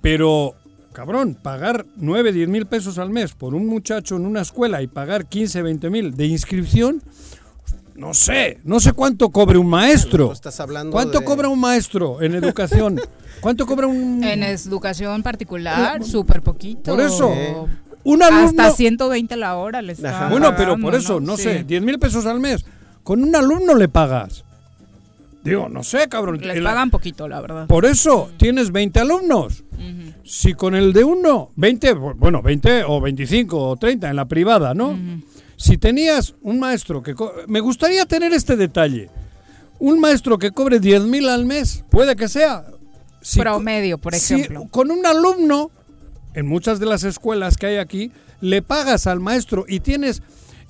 Pero, 0.00 0.56
cabrón, 0.92 1.36
pagar 1.40 1.86
9, 1.94 2.32
10 2.32 2.48
mil 2.48 2.66
pesos 2.66 2.98
al 2.98 3.10
mes 3.10 3.34
por 3.34 3.54
un 3.54 3.68
muchacho 3.68 4.16
en 4.16 4.26
una 4.26 4.40
escuela 4.40 4.82
y 4.82 4.88
pagar 4.88 5.26
15, 5.26 5.62
20 5.62 5.90
mil 5.90 6.16
de 6.16 6.26
inscripción, 6.26 7.00
no 8.00 8.14
sé, 8.14 8.58
no 8.64 8.80
sé 8.80 8.94
cuánto 8.94 9.28
cobre 9.28 9.58
un 9.58 9.68
maestro. 9.68 10.32
¿Cuánto 10.90 11.22
cobra 11.22 11.50
un 11.50 11.60
maestro 11.60 12.22
en 12.22 12.34
educación? 12.34 12.98
¿Cuánto 13.42 13.66
cobra 13.66 13.86
un...? 13.86 14.24
En 14.24 14.42
educación 14.42 15.22
particular, 15.22 16.02
súper 16.02 16.40
poquito. 16.40 16.92
Por 16.92 17.00
eso, 17.02 17.30
un 18.02 18.22
alumno... 18.22 18.62
Hasta 18.62 18.70
120 18.70 19.36
la 19.36 19.56
hora 19.56 19.82
le 19.82 19.92
está 19.92 20.30
Bueno, 20.30 20.54
pero 20.56 20.78
por 20.78 20.94
eso, 20.94 21.20
no, 21.20 21.36
sé, 21.36 21.62
10 21.62 21.82
mil 21.82 21.98
pesos 21.98 22.24
al 22.24 22.40
mes. 22.40 22.64
Con 23.02 23.22
un 23.22 23.36
alumno 23.36 23.74
le 23.74 23.88
pagas. 23.88 24.44
Digo, 25.44 25.68
no 25.68 25.82
sé, 25.82 26.08
cabrón. 26.08 26.38
Les 26.40 26.62
pagan 26.62 26.88
poquito, 26.88 27.28
la 27.28 27.42
verdad. 27.42 27.66
Por 27.66 27.84
eso, 27.84 28.30
tienes 28.38 28.72
20 28.72 28.98
alumnos. 29.00 29.62
Si 30.24 30.54
con 30.54 30.74
el 30.74 30.94
de 30.94 31.04
uno, 31.04 31.50
20, 31.56 31.92
bueno, 31.92 32.40
20 32.40 32.84
o 32.84 33.00
25 33.00 33.58
o 33.58 33.76
30 33.76 34.08
en 34.08 34.16
la 34.16 34.24
privada, 34.26 34.72
¿no? 34.72 34.96
Si 35.60 35.76
tenías 35.76 36.34
un 36.40 36.58
maestro 36.58 37.02
que... 37.02 37.14
Me 37.46 37.60
gustaría 37.60 38.06
tener 38.06 38.32
este 38.32 38.56
detalle. 38.56 39.10
Un 39.78 40.00
maestro 40.00 40.38
que 40.38 40.52
cobre 40.52 40.80
10 40.80 41.02
mil 41.02 41.28
al 41.28 41.44
mes, 41.44 41.84
puede 41.90 42.16
que 42.16 42.28
sea... 42.28 42.64
Promedio, 43.36 43.98
por 43.98 44.14
ejemplo. 44.14 44.66
con 44.70 44.90
un 44.90 45.04
alumno, 45.04 45.70
en 46.32 46.46
muchas 46.46 46.80
de 46.80 46.86
las 46.86 47.04
escuelas 47.04 47.58
que 47.58 47.66
hay 47.66 47.76
aquí, 47.76 48.10
le 48.40 48.62
pagas 48.62 49.06
al 49.06 49.20
maestro 49.20 49.66
y 49.68 49.80
tienes... 49.80 50.22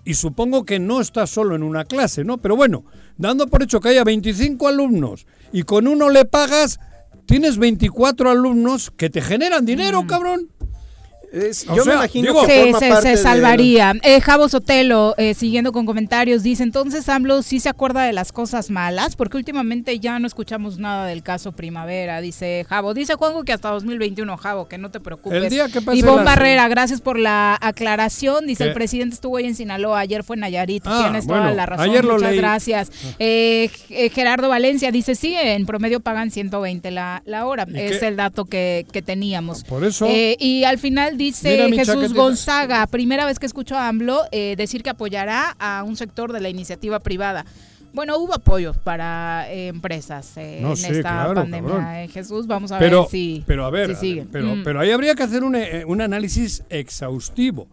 Y 0.04 0.14
supongo 0.14 0.64
que 0.64 0.80
no 0.80 1.00
estás 1.00 1.30
solo 1.30 1.54
en 1.54 1.62
una 1.62 1.84
clase, 1.84 2.24
¿no? 2.24 2.38
Pero 2.38 2.56
bueno, 2.56 2.84
dando 3.16 3.46
por 3.46 3.62
hecho 3.62 3.80
que 3.80 3.90
haya 3.90 4.02
25 4.02 4.66
alumnos 4.66 5.24
y 5.52 5.62
con 5.62 5.86
uno 5.86 6.10
le 6.10 6.24
pagas, 6.24 6.80
tienes 7.26 7.58
24 7.58 8.28
alumnos 8.28 8.90
que 8.90 9.08
te 9.08 9.20
generan 9.20 9.64
dinero, 9.64 10.02
mm. 10.02 10.06
cabrón 10.08 10.48
yo 11.32 11.84
me 11.84 11.94
imagino 11.94 12.34
que 12.44 12.74
se, 13.02 13.16
salvaría. 13.16 13.94
Eh, 14.02 14.20
Javo 14.20 14.48
Sotelo, 14.48 15.14
eh, 15.16 15.34
siguiendo 15.34 15.70
con 15.72 15.86
comentarios, 15.86 16.42
dice, 16.42 16.62
entonces 16.62 17.08
AMLO 17.08 17.42
sí 17.42 17.60
se 17.60 17.68
acuerda 17.68 18.02
de 18.02 18.12
las 18.12 18.32
cosas 18.32 18.70
malas, 18.70 19.14
porque 19.14 19.36
últimamente 19.36 20.00
ya 20.00 20.18
no 20.18 20.26
escuchamos 20.26 20.78
nada 20.78 21.06
del 21.06 21.22
caso 21.22 21.52
Primavera, 21.52 22.20
dice 22.20 22.66
Javo. 22.68 22.94
Dice 22.94 23.14
Juanjo 23.14 23.44
que 23.44 23.52
hasta 23.52 23.70
2021, 23.70 24.36
Javo, 24.36 24.66
que 24.66 24.78
no 24.78 24.90
te 24.90 24.98
preocupes. 24.98 25.44
El 25.44 25.50
día 25.50 25.68
que 25.68 25.80
Ivonne 25.94 26.24
Barrera, 26.24 26.68
gracias 26.68 27.00
por 27.00 27.18
la 27.18 27.56
aclaración. 27.60 28.46
Dice, 28.46 28.64
el 28.64 28.72
presidente 28.72 29.14
estuvo 29.14 29.36
hoy 29.36 29.44
en 29.44 29.54
Sinaloa, 29.54 30.00
ayer 30.00 30.24
fue 30.24 30.36
en 30.36 30.40
Nayarit. 30.40 30.82
Ah, 30.86 31.02
Tienes 31.04 31.26
toda 31.26 31.52
la 31.52 31.66
razón, 31.66 31.90
muchas 31.90 32.34
gracias. 32.34 32.90
Ah. 32.90 33.14
Eh, 33.20 33.70
Gerardo 34.12 34.48
Valencia 34.48 34.90
dice, 34.90 35.14
sí, 35.14 35.34
en 35.34 35.64
promedio 35.66 36.00
pagan 36.00 36.30
120 36.30 36.90
la, 36.90 37.22
la 37.24 37.46
hora. 37.46 37.66
Es 37.72 38.02
el 38.02 38.16
dato 38.16 38.46
que, 38.46 38.86
que 38.92 39.02
teníamos. 39.02 39.62
Por 39.64 39.84
eso. 39.84 40.08
y 40.10 40.64
al 40.64 40.78
final 40.78 41.19
Dice 41.20 41.70
Jesús 41.74 42.14
Gonzaga, 42.14 42.86
primera 42.86 43.26
vez 43.26 43.38
que 43.38 43.44
escucho 43.44 43.76
a 43.76 43.88
AMLO 43.88 44.22
eh, 44.32 44.54
decir 44.56 44.82
que 44.82 44.88
apoyará 44.88 45.54
a 45.58 45.82
un 45.82 45.94
sector 45.94 46.32
de 46.32 46.40
la 46.40 46.48
iniciativa 46.48 46.98
privada. 47.00 47.44
Bueno, 47.92 48.16
hubo 48.16 48.32
apoyos 48.32 48.78
para 48.78 49.52
eh, 49.52 49.68
empresas 49.68 50.34
eh, 50.38 50.60
en 50.60 50.72
esta 50.72 51.34
pandemia. 51.34 52.08
Jesús, 52.08 52.46
vamos 52.46 52.72
a 52.72 52.78
ver 52.78 52.94
si 53.10 53.44
Pero 53.46 53.66
a 53.66 53.70
ver, 53.70 53.94
pero, 54.32 54.56
mm. 54.56 54.62
pero 54.64 54.80
ahí 54.80 54.92
habría 54.92 55.14
que 55.14 55.22
hacer 55.22 55.44
un, 55.44 55.58
un 55.86 56.00
análisis 56.00 56.62
exhaustivo. 56.70 57.68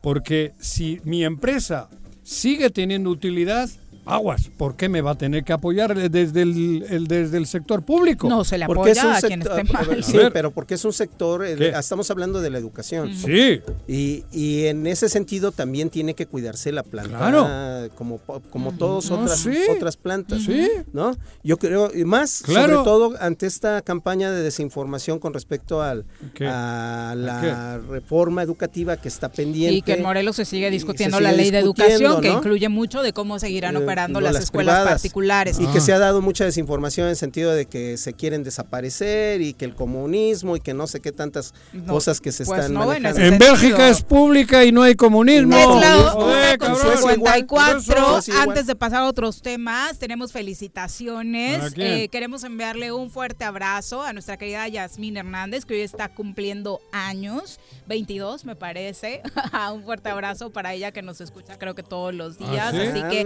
Porque 0.00 0.52
si 0.58 1.00
mi 1.04 1.24
empresa 1.24 1.88
sigue 2.24 2.70
teniendo 2.70 3.10
utilidad, 3.10 3.70
aguas, 4.06 4.50
¿por 4.56 4.76
qué 4.76 4.88
me 4.88 5.00
va 5.00 5.12
a 5.12 5.14
tener 5.14 5.44
que 5.44 5.52
apoyar 5.52 6.10
desde 6.10 6.42
el, 6.42 7.06
desde 7.06 7.36
el 7.36 7.46
sector 7.46 7.82
público? 7.82 8.28
No, 8.28 8.44
se 8.44 8.58
le 8.58 8.64
apoya 8.64 9.16
a 9.16 9.20
quien 9.20 9.42
esté 9.42 9.64
mal. 9.64 10.02
Sí, 10.02 10.18
pero 10.32 10.50
porque 10.50 10.74
es 10.74 10.84
un 10.84 10.92
sector, 10.92 11.44
eh, 11.44 11.72
estamos 11.78 12.10
hablando 12.10 12.40
de 12.40 12.50
la 12.50 12.58
educación. 12.58 13.14
Sí. 13.14 13.60
Y, 13.86 14.24
y, 14.32 14.66
en 14.66 14.86
ese 14.86 15.08
sentido 15.08 15.52
también 15.52 15.90
tiene 15.90 16.14
que 16.14 16.26
cuidarse 16.26 16.72
la 16.72 16.82
planta, 16.82 17.88
como, 17.94 18.18
como 18.50 18.72
todas 18.72 19.10
otras, 19.10 19.46
otras 19.76 19.96
plantas. 19.96 20.42
Sí. 20.42 20.68
¿no? 20.92 21.16
Yo 21.42 21.58
creo, 21.58 21.90
y 21.94 22.04
más, 22.04 22.30
sobre 22.30 22.72
todo 22.72 23.14
ante 23.20 23.46
esta 23.46 23.82
campaña 23.82 24.30
de 24.30 24.42
desinformación 24.42 25.18
con 25.18 25.34
respecto 25.34 25.82
al, 25.82 26.04
a 26.40 27.14
la 27.16 27.78
reforma 27.78 28.42
educativa 28.42 28.96
que 28.96 29.08
está 29.08 29.28
pendiente. 29.28 29.76
Y 29.76 29.82
que 29.82 29.94
en 29.94 30.02
Morelos 30.02 30.36
se 30.36 30.44
sigue 30.44 30.70
discutiendo 30.70 31.20
la 31.20 31.32
ley 31.32 31.50
de 31.50 31.58
educación, 31.58 32.20
que 32.20 32.28
incluye 32.30 32.68
mucho 32.68 33.02
de 33.02 33.12
cómo 33.12 33.38
seguirán 33.38 33.76
operando 33.76 33.89
recuperando 33.90 34.20
las, 34.20 34.36
escuelas 34.36 34.86
particulares. 34.86 35.58
Y 35.60 35.66
que 35.66 35.80
se 35.80 35.92
ha 35.92 35.98
dado 35.98 36.20
mucha 36.20 36.44
desinformación 36.44 37.06
en 37.06 37.10
el 37.10 37.16
sentido 37.16 37.52
de 37.52 37.66
que 37.66 37.96
se 37.96 38.14
quieren 38.14 38.42
desaparecer 38.42 39.40
y 39.40 39.54
que 39.54 39.64
el 39.64 39.74
comunismo 39.74 40.56
y 40.56 40.60
que 40.60 40.74
no 40.74 40.86
sé 40.86 41.00
qué 41.00 41.12
tantas 41.12 41.54
cosas 41.86 42.20
que 42.20 42.32
se 42.32 42.44
pues 42.44 42.60
están 42.60 42.74
manejando. 42.74 43.20
En, 43.20 43.38
Bélgica 43.38 43.88
es 43.88 44.02
pública 44.02 44.64
y 44.64 44.72
no 44.72 44.82
hay 44.82 44.94
comunismo. 44.94 45.56
Es 45.56 45.66
la 45.80 46.56
54. 46.98 48.20
Antes 48.40 48.66
de 48.66 48.76
pasar 48.76 49.02
a 49.02 49.06
otros 49.06 49.42
temas, 49.42 49.98
tenemos 49.98 50.32
felicitaciones. 50.32 51.72
Eh, 51.76 52.08
queremos 52.10 52.44
enviarle 52.44 52.92
un 52.92 53.10
fuerte 53.10 53.44
abrazo 53.44 54.02
a 54.02 54.12
nuestra 54.12 54.36
querida 54.36 54.66
Yasmín 54.68 55.16
Hernández, 55.16 55.64
que 55.64 55.74
hoy 55.74 55.80
está 55.80 56.08
cumpliendo 56.08 56.80
años, 56.92 57.58
22 57.86 58.44
me 58.44 58.56
parece. 58.56 59.22
un 59.72 59.84
fuerte 59.84 60.08
abrazo 60.08 60.50
para 60.50 60.74
ella 60.74 60.92
que 60.92 61.02
nos 61.02 61.20
escucha 61.20 61.58
creo 61.58 61.74
que 61.74 61.82
todos 61.82 62.14
los 62.14 62.36
¿Ah, 62.40 62.50
días. 62.50 62.74
Así 62.74 63.02
que 63.10 63.24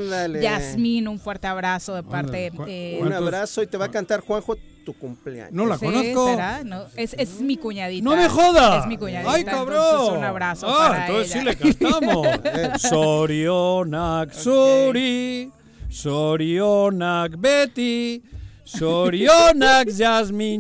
Yasmín, 0.59 1.09
un 1.09 1.19
fuerte 1.19 1.47
abrazo 1.47 1.95
de 1.95 2.03
parte. 2.03 2.53
Eh, 2.67 2.99
un 3.01 3.13
abrazo 3.13 3.63
y 3.63 3.67
te 3.67 3.77
va 3.77 3.87
a 3.87 3.91
cantar 3.91 4.21
Juanjo 4.21 4.57
tu 4.85 4.93
cumpleaños. 4.93 5.53
No 5.53 5.67
la 5.67 5.79
conozco. 5.79 6.37
No, 6.65 6.85
es, 6.97 7.15
es, 7.19 7.41
mi 7.41 7.57
cuñadita. 7.57 8.05
¡No 8.05 8.17
me 8.17 8.29
jodas! 8.29 8.83
Es 8.83 8.87
mi 8.87 8.97
cuñadita. 8.97 9.33
¡Ay, 9.33 9.45
cabrón! 9.45 10.19
un 10.19 10.25
abrazo 10.25 10.67
ah, 10.69 10.89
para 10.89 11.07
entonces 11.07 11.33
sí 11.33 11.41
le 11.41 11.57
cantamos. 11.57 12.27
Sorionak, 12.79 14.33
Sori, 14.33 15.51
Sorionak, 15.89 17.33
Betty. 17.39 18.23
Sorionak 18.65 19.89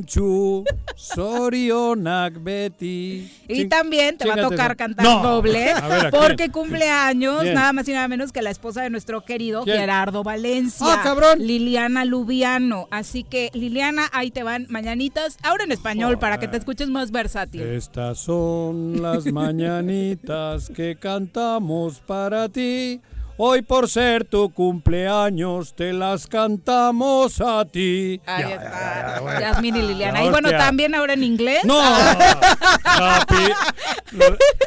Chu, 0.04 0.64
Sorionak 0.94 2.34
Betty. 2.42 3.30
Y 3.48 3.64
también 3.66 4.18
te 4.18 4.28
va 4.28 4.34
a 4.34 4.48
tocar 4.48 4.76
cantar 4.76 5.22
doble, 5.22 5.72
porque 6.10 6.50
cumpleaños 6.50 7.44
nada 7.44 7.72
más 7.72 7.88
y 7.88 7.92
nada 7.92 8.06
menos 8.08 8.30
que 8.30 8.42
la 8.42 8.50
esposa 8.50 8.82
de 8.82 8.90
nuestro 8.90 9.24
querido 9.24 9.64
Gerardo 9.64 10.22
Valencia. 10.22 10.86
¡Ah, 10.86 11.00
cabrón! 11.02 11.38
Liliana 11.38 12.04
Lubiano. 12.04 12.88
Así 12.90 13.24
que, 13.24 13.50
Liliana, 13.54 14.08
ahí 14.12 14.30
te 14.30 14.42
van 14.42 14.66
mañanitas, 14.68 15.38
ahora 15.42 15.64
en 15.64 15.72
español, 15.72 16.18
para 16.18 16.38
que 16.38 16.46
te 16.46 16.58
escuches 16.58 16.88
más 16.88 17.10
versátil. 17.10 17.62
Estas 17.62 18.18
son 18.18 19.00
las 19.00 19.24
mañanitas 19.26 20.68
que 20.68 20.96
cantamos 20.96 22.00
para 22.00 22.48
ti. 22.48 23.00
Hoy 23.36 23.62
por 23.62 23.88
ser 23.88 24.24
tu 24.24 24.52
cumpleaños 24.52 25.74
te 25.74 25.92
las 25.92 26.28
cantamos 26.28 27.40
a 27.40 27.64
ti. 27.64 28.20
Ahí 28.26 28.52
está. 28.52 29.40
Yasmin 29.40 29.74
y 29.74 29.82
Liliana. 29.82 30.24
y 30.24 30.30
bueno, 30.30 30.50
también 30.50 30.94
ahora 30.94 31.14
en 31.14 31.24
inglés. 31.24 31.64
No. 31.64 31.80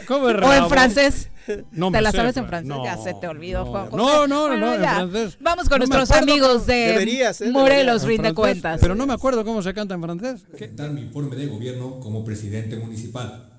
¿Cómo 0.05 0.29
es 0.29 0.35
O 0.43 0.53
en 0.53 0.69
francés. 0.69 1.29
No 1.71 1.93
¿Te 1.93 2.01
la 2.01 2.11
sabes 2.11 2.35
en 2.35 2.45
francés? 2.45 2.75
ya 2.83 2.97
se 2.97 3.13
te 3.13 3.25
olvidó, 3.25 3.65
Juan 3.67 3.87
No, 3.93 4.27
no, 4.27 4.53
no, 4.57 4.73
en 4.73 4.81
francés. 4.81 5.37
Vamos 5.39 5.69
con 5.69 5.77
nuestros 5.77 6.11
amigos 6.11 6.65
de 6.65 7.03
¿eh? 7.03 7.33
Morelos, 7.49 8.03
rinde 8.03 8.33
cuentas. 8.33 8.81
Pero 8.81 8.95
no 8.95 9.07
me 9.07 9.13
acuerdo 9.13 9.45
cómo 9.45 9.61
se 9.61 9.73
canta 9.73 9.93
en 9.93 10.01
francés. 10.01 10.43
Presentar 10.49 10.91
mi 10.91 11.01
informe 11.03 11.37
de 11.37 11.47
gobierno 11.47 12.01
como 12.01 12.25
presidente 12.25 12.75
municipal. 12.75 13.49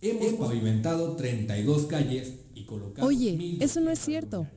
Hemos 0.00 0.32
pavimentado 0.34 1.14
32 1.14 1.86
calles 1.86 2.45
y 2.56 2.64
colocado... 2.64 3.06
Oye, 3.06 3.58
eso 3.60 3.80
no 3.80 3.90
es 3.90 3.98
cierto. 3.98 4.48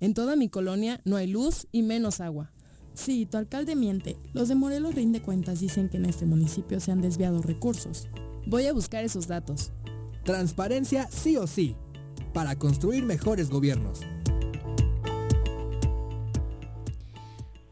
En 0.00 0.12
toda 0.12 0.36
mi 0.36 0.48
colonia 0.48 1.00
no 1.04 1.16
hay 1.16 1.28
luz 1.28 1.68
y 1.72 1.82
menos 1.82 2.20
agua. 2.20 2.52
Sí, 2.92 3.26
tu 3.26 3.38
alcalde 3.38 3.76
miente. 3.76 4.16
Los 4.34 4.48
de 4.48 4.54
Morelos 4.54 4.94
Rinde 4.94 5.22
Cuentas 5.22 5.60
dicen 5.60 5.88
que 5.88 5.96
en 5.96 6.06
este 6.06 6.26
municipio 6.26 6.80
se 6.80 6.92
han 6.92 7.00
desviado 7.00 7.40
recursos. 7.42 8.08
Voy 8.46 8.66
a 8.66 8.72
buscar 8.72 9.04
esos 9.04 9.26
datos. 9.26 9.72
Transparencia 10.24 11.06
sí 11.08 11.36
o 11.36 11.46
sí, 11.46 11.76
para 12.32 12.56
construir 12.56 13.04
mejores 13.04 13.50
gobiernos. 13.50 14.00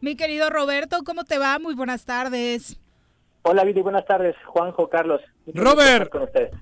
Mi 0.01 0.15
querido 0.15 0.49
Roberto, 0.49 1.03
¿cómo 1.05 1.23
te 1.23 1.37
va? 1.37 1.59
Muy 1.59 1.75
buenas 1.75 2.05
tardes. 2.05 2.79
Hola, 3.43 3.63
Viti, 3.63 3.81
buenas 3.81 4.05
tardes. 4.05 4.35
Juanjo, 4.47 4.89
Carlos. 4.89 5.21
Robert, 5.53 6.11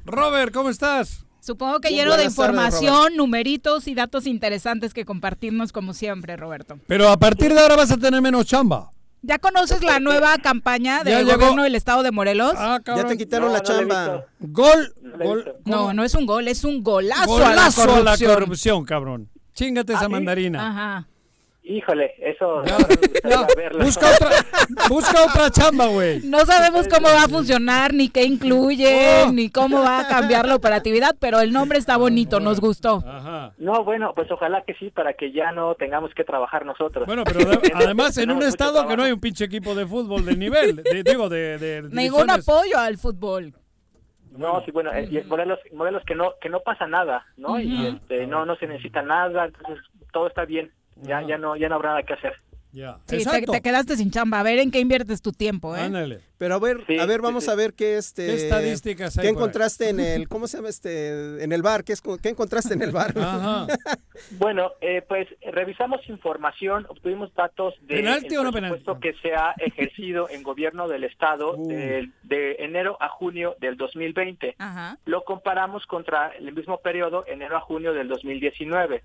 Robert, 0.05 0.53
¿cómo 0.53 0.69
estás? 0.69 1.25
Supongo 1.41 1.79
que 1.79 1.89
lleno 1.89 2.15
de 2.17 2.25
información, 2.25 3.15
numeritos 3.17 3.87
y 3.87 3.95
datos 3.95 4.27
interesantes 4.27 4.93
que 4.93 5.05
compartirnos 5.05 5.71
como 5.71 5.93
siempre, 5.93 6.37
Roberto. 6.37 6.79
Pero 6.85 7.09
a 7.09 7.17
partir 7.17 7.51
de 7.53 7.59
ahora 7.59 7.75
vas 7.75 7.91
a 7.91 7.97
tener 7.97 8.21
menos 8.21 8.45
chamba. 8.45 8.91
¿Ya 9.23 9.39
conoces 9.39 9.83
la 9.83 9.99
nueva 9.99 10.37
campaña 10.37 11.03
del 11.03 11.25
gobierno 11.25 11.63
del 11.63 11.75
estado 11.75 12.03
de 12.03 12.11
Morelos? 12.11 12.53
Ah, 12.57 12.79
ya 12.85 13.05
te 13.05 13.17
quitaron 13.17 13.51
la 13.51 13.61
chamba. 13.61 14.25
Gol, 14.39 14.93
No, 15.65 15.93
no 15.93 16.03
es 16.03 16.13
un 16.15 16.25
gol, 16.25 16.47
es 16.47 16.63
un 16.63 16.83
golazo, 16.83 17.27
golazo 17.27 17.45
a 17.51 17.55
la 17.55 17.71
corrupción. 17.71 18.07
A 18.07 18.33
la 18.33 18.35
corrupción 18.35 18.85
cabrón. 18.85 19.29
Chingate 19.53 19.93
esa 19.93 20.05
¿Ah, 20.05 20.09
mandarina. 20.09 20.69
Ajá. 20.69 21.07
Híjole, 21.63 22.15
eso. 22.17 22.63
busca, 23.79 24.09
otra, 24.09 24.29
busca 24.89 25.25
otra 25.25 25.51
chamba, 25.51 25.85
güey. 25.87 26.21
No 26.23 26.39
sabemos 26.39 26.87
cómo 26.87 27.07
va 27.07 27.25
a 27.25 27.27
funcionar, 27.27 27.93
ni 27.93 28.09
qué 28.09 28.23
incluye, 28.23 29.25
oh. 29.25 29.31
ni 29.31 29.51
cómo 29.51 29.79
va 29.81 29.99
a 29.99 30.07
cambiar 30.07 30.47
la 30.47 30.55
operatividad, 30.55 31.15
pero 31.19 31.39
el 31.39 31.53
nombre 31.53 31.77
está 31.77 31.97
bonito, 31.97 32.39
nos 32.39 32.59
gustó. 32.59 33.03
No, 33.59 33.83
bueno, 33.83 34.13
pues 34.15 34.31
ojalá 34.31 34.63
que 34.63 34.73
sí, 34.73 34.89
para 34.89 35.13
que 35.13 35.31
ya 35.31 35.51
no 35.51 35.75
tengamos 35.75 36.11
que 36.15 36.23
trabajar 36.23 36.65
nosotros. 36.65 37.05
Bueno, 37.05 37.23
pero 37.23 37.39
además 37.75 38.17
en 38.17 38.31
un 38.31 38.41
estado 38.41 38.87
que 38.87 38.97
no 38.97 39.03
hay 39.03 39.11
un 39.11 39.19
pinche 39.19 39.45
equipo 39.45 39.75
de 39.75 39.85
fútbol 39.85 40.25
de 40.25 40.35
nivel, 40.35 40.83
digo, 41.05 41.29
de, 41.29 41.87
Ningún 41.91 42.31
apoyo 42.31 42.79
al 42.79 42.97
fútbol. 42.97 43.53
No, 44.35 44.63
sí, 44.65 44.71
bueno, 44.71 44.91
eh, 44.93 45.23
modelos, 45.27 45.59
modelos 45.73 46.03
que 46.05 46.15
no 46.15 46.33
que 46.41 46.47
no 46.47 46.61
pasa 46.61 46.87
nada, 46.87 47.25
¿no? 47.35 47.59
Y 47.59 47.85
este, 47.85 48.25
no 48.27 48.45
no 48.45 48.55
se 48.55 48.65
necesita 48.65 49.01
nada, 49.01 49.45
entonces 49.45 49.85
todo 50.13 50.27
está 50.27 50.45
bien. 50.45 50.71
Ya, 50.97 51.21
ya, 51.21 51.37
no, 51.37 51.55
ya 51.55 51.69
no 51.69 51.75
habrá 51.75 51.89
nada 51.91 52.03
que 52.03 52.13
hacer. 52.13 52.33
Ya. 52.73 52.99
Sí, 53.05 53.23
te, 53.25 53.61
quedaste 53.61 53.97
sin 53.97 54.11
chamba. 54.11 54.39
A 54.39 54.43
ver 54.43 54.59
en 54.59 54.71
qué 54.71 54.79
inviertes 54.79 55.21
tu 55.21 55.33
tiempo, 55.33 55.75
¿eh? 55.75 56.19
Pero 56.37 56.55
a 56.55 56.59
ver, 56.59 56.85
a 56.99 57.05
ver, 57.05 57.21
vamos 57.21 57.49
a 57.49 57.55
ver 57.55 57.73
qué 57.73 57.97
este. 57.97 58.27
¿Qué 58.27 58.33
estadísticas 58.35 59.17
¿Qué 59.19 59.27
encontraste 59.27 59.89
en 59.89 59.99
el, 59.99 60.27
cómo 60.29 60.47
se 60.47 60.57
llama 60.57 60.69
este, 60.69 61.43
en 61.43 61.51
el 61.51 61.61
bar? 61.61 61.83
¿Qué, 61.83 61.93
es, 61.93 62.01
qué 62.01 62.29
encontraste 62.29 62.73
en 62.73 62.81
el 62.81 62.91
bar? 62.91 63.13
bueno, 64.39 64.71
eh, 64.79 65.03
pues 65.07 65.27
revisamos 65.51 65.99
información, 66.07 66.85
obtuvimos 66.89 67.33
datos 67.35 67.75
de 67.81 67.97
¿Penalti 67.97 68.35
que 69.01 69.13
se 69.21 69.35
ha 69.35 69.53
ejercido 69.57 70.29
en 70.29 70.41
gobierno 70.41 70.87
del 70.87 71.03
estado 71.03 71.55
uh. 71.57 71.67
de, 71.67 72.55
enero 72.59 72.97
a 73.01 73.09
junio 73.09 73.55
del 73.59 73.75
2020. 73.75 74.55
Lo 75.05 75.23
comparamos 75.25 75.85
contra 75.85 76.29
el 76.29 76.53
mismo 76.53 76.79
periodo, 76.79 77.25
enero 77.27 77.57
a 77.57 77.61
junio 77.61 77.93
del 77.93 78.07
2019 78.07 79.03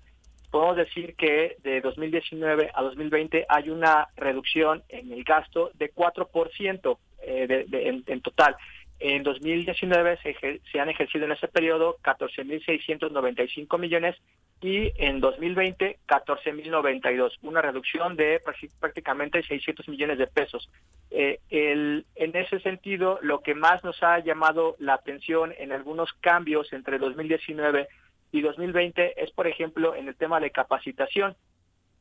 podemos 0.57 0.75
decir 0.75 1.13
que 1.15 1.57
de 1.61 1.81
2019 1.81 2.71
a 2.73 2.81
2020 2.81 3.45
hay 3.47 3.69
una 3.69 4.07
reducción 4.15 4.81
en 4.89 5.11
el 5.11 5.23
gasto 5.23 5.69
de 5.75 5.93
4% 5.93 6.97
eh, 7.21 8.03
en, 8.07 8.21
total. 8.21 8.55
En 8.99 9.21
2019 9.21 10.17
se, 10.23 10.59
se, 10.71 10.79
han 10.79 10.89
ejercido 10.89 11.25
en 11.25 11.33
ese 11.33 11.47
periodo 11.47 11.97
14.695 12.03 13.77
millones 13.77 14.15
y 14.59 14.91
en 14.97 15.19
2020 15.19 15.99
14.092, 16.07 17.33
una 17.43 17.61
reducción 17.61 18.15
de 18.15 18.41
prácticamente 18.79 19.43
600 19.43 19.87
millones 19.89 20.17
de 20.17 20.25
pesos. 20.25 20.71
Eh, 21.11 21.39
el, 21.51 22.07
en 22.15 22.35
ese 22.35 22.59
sentido, 22.61 23.19
lo 23.21 23.41
que 23.41 23.53
más 23.53 23.83
nos 23.83 24.01
ha 24.01 24.17
llamado 24.17 24.75
la 24.79 24.95
atención 24.95 25.53
en 25.59 25.71
algunos 25.71 26.11
cambios 26.13 26.73
entre 26.73 26.97
2019 26.97 27.81
y 27.81 27.87
2020 28.31 29.23
es, 29.23 29.31
por 29.31 29.47
ejemplo, 29.47 29.95
en 29.95 30.07
el 30.07 30.15
tema 30.15 30.39
de 30.39 30.51
capacitación, 30.51 31.35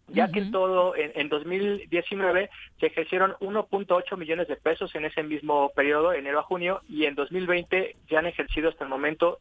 ya 0.09 0.31
que 0.31 0.43
todo 0.43 0.95
en, 0.95 1.29
2019 1.29 2.49
se 2.79 2.87
ejercieron 2.87 3.33
1.8 3.41 4.17
millones 4.17 4.47
de 4.47 4.57
pesos 4.57 4.95
en 4.95 5.05
ese 5.05 5.23
mismo 5.25 5.73
periodo, 5.75 6.13
enero 6.13 6.39
a 6.39 6.43
junio, 6.43 6.81
y 6.89 7.07
en 7.07 7.17
2020 7.17 7.97
ya 8.09 8.21
han 8.21 8.27
ejercido 8.27 8.69
hasta 8.69 8.85
el 8.85 8.91
momento 8.91 9.41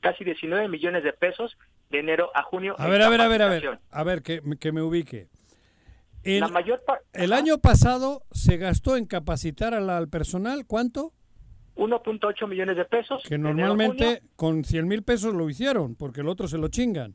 casi 0.00 0.24
19 0.24 0.68
millones 0.68 1.04
de 1.04 1.12
pesos 1.12 1.56
de 1.90 2.00
enero 2.00 2.30
a 2.34 2.42
junio. 2.42 2.74
A 2.78 2.88
ver, 2.88 3.02
a 3.02 3.08
ver, 3.08 3.20
a 3.20 3.28
ver, 3.28 3.42
a 3.42 3.48
ver, 3.48 3.78
a 3.90 4.04
ver, 4.04 4.22
que, 4.22 4.40
que 4.58 4.72
me 4.72 4.82
ubique. 4.82 5.28
El, 6.22 6.50
mayor 6.50 6.82
el 7.14 7.32
año 7.32 7.58
pasado 7.58 8.24
se 8.30 8.58
gastó 8.58 8.96
en 8.96 9.06
capacitar 9.06 9.72
al 9.74 10.08
personal, 10.08 10.66
¿cuánto? 10.66 11.14
1.8 11.80 12.46
millones 12.46 12.76
de 12.76 12.84
pesos. 12.84 13.22
Que 13.26 13.38
normalmente 13.38 14.22
con 14.36 14.64
100 14.64 14.86
mil 14.86 15.02
pesos 15.02 15.34
lo 15.34 15.48
hicieron, 15.48 15.94
porque 15.94 16.20
el 16.20 16.28
otro 16.28 16.46
se 16.46 16.58
lo 16.58 16.68
chingan. 16.68 17.14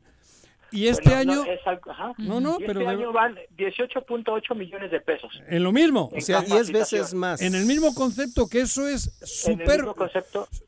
Y 0.72 0.88
este 0.88 1.14
año... 1.14 1.44
No, 2.18 2.40
no, 2.40 2.58
pero... 2.58 2.80
Este 2.80 2.92
año 2.92 3.12
van 3.12 3.36
18.8 3.56 4.56
millones 4.56 4.90
de 4.90 5.00
pesos. 5.00 5.40
En 5.46 5.62
lo 5.62 5.70
mismo. 5.70 6.10
O 6.12 6.20
sea, 6.20 6.40
10 6.40 6.72
veces 6.72 7.14
más. 7.14 7.40
En 7.40 7.54
el 7.54 7.66
mismo 7.66 7.94
concepto, 7.94 8.48
que 8.48 8.62
eso 8.62 8.86
es 8.88 9.16
súper... 9.24 9.84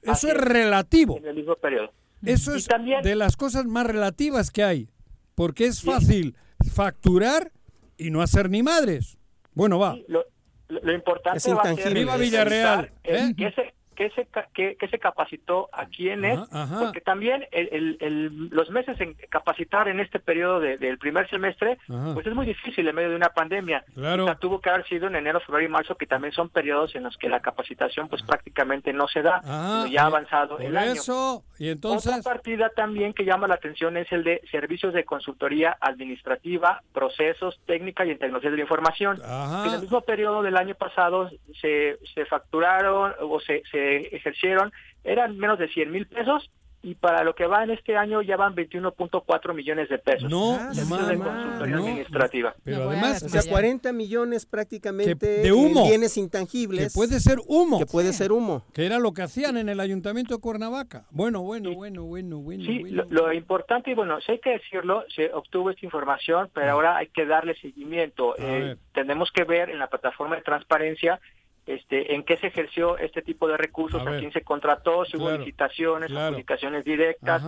Eso 0.03 0.29
es 0.29 0.35
relativo. 0.35 1.17
En 1.17 1.27
el 1.27 1.35
mismo 1.35 1.57
periodo. 1.57 1.91
Eso 2.25 2.55
es 2.55 2.69
de 3.03 3.15
las 3.17 3.37
cosas 3.37 3.67
más 3.67 3.87
relativas 3.87 4.53
que 4.53 4.63
hay. 4.63 4.89
Porque 5.35 5.67
es 5.67 5.83
fácil 5.83 6.37
facturar 6.73 7.51
y 7.97 8.11
no 8.11 8.23
hacer 8.23 8.51
ni 8.51 8.63
madres. 8.63 9.19
Bueno, 9.53 9.81
va. 9.81 9.97
lo, 10.07 10.95
importante 10.95 11.53
va 11.53 11.63
a 11.63 11.75
ser... 11.75 11.95
Viva 11.95 12.17
Villarreal. 12.17 12.93
¿eh? 13.03 13.35
ese, 13.37 13.75
qué 13.99 14.11
se, 14.11 14.29
qué, 14.55 14.89
se 14.89 14.99
capacitó 15.01 15.69
a 15.73 15.87
quiénes, 15.87 16.39
porque 16.79 17.01
también 17.01 17.45
el, 17.51 18.49
los 18.51 18.71
meses 18.71 18.99
en 19.01 19.15
capacitar 19.29 19.89
en 19.89 19.99
este 19.99 20.21
periodo 20.21 20.61
del 20.61 20.99
primer 20.99 21.29
semestre, 21.29 21.79
pues 22.15 22.25
es 22.25 22.33
muy 22.33 22.47
difícil 22.47 22.87
en 22.87 22.95
medio 22.95 23.11
de 23.11 23.17
una 23.17 23.31
pandemia. 23.31 23.85
Claro. 23.95 24.23
O 24.23 24.27
sea, 24.27 24.37
tuvo 24.37 24.61
que 24.61 24.71
haber 24.71 24.87
sido 24.87 25.09
en 25.09 25.17
enero, 25.17 25.41
febrero 25.41 25.67
y 25.67 25.73
marzo, 25.73 25.97
que 25.97 26.07
también 26.07 26.33
son 26.33 26.49
periodos 26.49 26.95
en 26.95 27.03
los 27.03 27.17
que 27.17 27.29
la 27.29 27.41
capacitación 27.41 28.09
pues 28.09 28.23
prácticamente 28.23 28.93
no 28.93 29.09
se 29.09 29.21
da, 29.21 29.43
ya 29.91 30.05
ha 30.05 30.07
avanzado 30.07 30.61
el 30.61 30.77
año. 30.77 30.93
Eso, 30.93 31.43
y 31.59 31.69
entonces... 31.69 32.13
Otra 32.13 32.23
partida 32.23 32.71
también 32.71 33.13
que 33.13 33.25
llama 33.25 33.49
la 33.49 33.55
atención 33.55 33.97
es 33.97 34.13
el 34.13 34.23
de 34.23 34.43
servicios 34.53 34.95
de 34.95 35.05
consultoría 35.05 35.77
administrativa, 35.81 36.83
procesos, 36.93 37.59
técnica 37.67 38.05
y 38.05 38.13
en 38.13 38.19
tecnología 38.19 38.53
de 38.53 38.59
la 38.59 38.63
información. 38.63 39.21
En 39.67 39.75
el 39.75 39.81
mismo 39.81 40.03
periodo 40.03 40.45
del 40.45 40.57
año 40.57 40.77
pasado 40.77 41.29
se, 41.61 41.99
se 42.15 42.27
facturaron 42.27 43.13
o 43.21 43.41
se, 43.41 43.65
se 43.73 43.88
ejercieron, 43.97 44.73
eran 45.05 45.39
menos 45.39 45.59
de 45.59 45.69
100 45.69 45.91
mil 45.91 46.07
pesos 46.07 46.51
y 46.81 46.95
para 46.95 47.25
lo 47.25 47.35
que 47.35 47.47
va 47.47 47.65
en 47.65 47.71
este 47.71 47.97
año 47.97 48.23
ya 48.23 48.37
van 48.37 48.55
21.4 48.55 49.55
millones 49.55 49.89
de 49.89 49.99
pesos. 49.99 50.31
No, 50.31 50.55
ah, 50.55 50.71
de 50.73 51.19
consultoría 51.19 51.77
administrativa. 51.77 52.55
Pero 52.63 52.89
además, 52.89 53.23
o 53.23 53.29
sea, 53.29 53.43
40 53.49 53.93
millones 53.93 54.47
prácticamente 54.47 55.27
de 55.27 55.53
humo, 55.53 55.89
bienes 55.89 56.17
intangibles. 56.17 56.93
Que 56.93 56.95
puede 56.95 57.19
ser 57.19 57.39
humo. 57.49 57.81
Que 57.81 57.87
puede 57.87 58.13
ser 58.13 58.31
humo. 58.31 58.65
Que 58.73 58.87
era 58.87 58.99
lo 58.99 59.13
que 59.13 59.23
hacían 59.23 59.57
en 59.57 59.69
el 59.69 59.81
Ayuntamiento 59.81 60.37
de 60.37 60.41
Cuernavaca. 60.41 61.07
Bueno, 61.11 61.43
bueno, 61.43 61.75
bueno, 61.75 62.05
bueno, 62.05 62.39
bueno. 62.39 62.65
Sí, 62.65 62.85
Lo, 63.11 63.33
importante, 63.33 63.91
y 63.91 63.95
bueno, 63.95 64.21
si 64.21 64.33
hay 64.33 64.39
que 64.39 64.51
decirlo, 64.51 65.05
se 65.15 65.33
obtuvo 65.33 65.71
esta 65.71 65.85
información, 65.85 66.49
pero 66.55 66.69
ah. 66.69 66.73
ahora 66.73 66.97
hay 66.99 67.09
que 67.09 67.27
darle 67.27 67.57
seguimiento. 67.57 68.37
Eh, 68.39 68.77
tenemos 68.93 69.33
que 69.33 69.43
ver 69.43 69.71
en 69.71 69.81
la 69.81 69.89
plataforma 69.89 70.37
de 70.37 70.43
transparencia 70.43 71.21
este, 71.69 72.15
en 72.15 72.23
qué 72.23 72.39
se 72.39 72.47
ejerció 72.47 72.97
este 72.97 73.21
tipo 73.21 73.47
de 73.47 73.59
recursos, 73.59 74.01
a, 74.07 74.19
quién 74.19 74.33
se 74.33 74.43
contrató, 74.43 75.05
si 75.05 75.19
hubo 75.19 75.31
licitaciones, 75.31 76.11
comunicaciones 76.11 76.83
directas, 76.83 77.43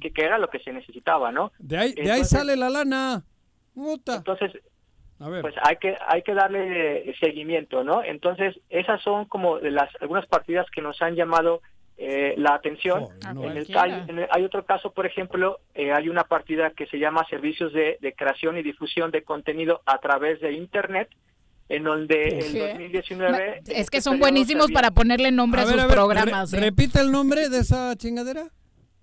que, 0.00 0.12
era 0.16 0.38
lo 0.38 0.48
que 0.48 0.60
se 0.60 0.72
necesitaba, 0.72 1.30
¿no? 1.30 1.52
De 1.58 1.76
ahí, 1.76 1.92
de 1.92 2.10
ahí 2.10 2.24
sale 2.24 2.56
la 2.56 2.70
lana. 2.70 3.22
Entonces, 3.76 4.52
pues 5.18 5.54
hay 5.62 5.76
que 5.76 5.94
hay 6.06 6.22
que 6.22 6.32
darle 6.32 7.14
seguimiento, 7.20 7.84
¿no? 7.84 8.02
Entonces, 8.02 8.58
esas 8.70 9.02
son 9.02 9.26
como 9.26 9.58
de 9.58 9.70
las 9.70 9.90
algunas 10.00 10.26
partidas 10.26 10.66
que 10.70 10.80
nos 10.80 11.02
han 11.02 11.14
llamado 11.14 11.60
eh, 11.98 12.34
la 12.38 12.54
atención. 12.54 13.08
en 13.26 14.18
el, 14.18 14.28
hay, 14.30 14.44
otro 14.44 14.64
caso, 14.64 14.92
por 14.92 15.04
ejemplo, 15.04 15.60
eh, 15.74 15.92
hay 15.92 16.08
una 16.08 16.24
partida 16.24 16.70
que 16.70 16.86
se 16.86 16.98
llama 16.98 17.26
Servicios 17.28 17.74
de, 17.74 17.98
de 18.00 18.14
Creación 18.14 18.56
y 18.56 18.62
Difusión 18.62 19.10
de 19.10 19.22
Contenido 19.22 19.82
a 19.84 19.98
través 19.98 20.40
de 20.40 20.52
Internet, 20.52 21.10
en 21.68 21.84
donde 21.84 22.28
en 22.28 22.58
2019... 22.58 23.62
Es 23.66 23.78
este 23.78 23.96
que 23.96 24.00
son 24.00 24.18
buenísimos 24.18 24.70
para 24.70 24.90
ponerle 24.92 25.32
nombre 25.32 25.62
a, 25.62 25.66
sus 25.66 25.82
programas. 25.84 26.52
¿eh? 26.52 26.60
¿Repite 26.60 27.00
el 27.00 27.10
nombre 27.10 27.48
de 27.48 27.58
esa 27.58 27.94
chingadera? 27.96 28.50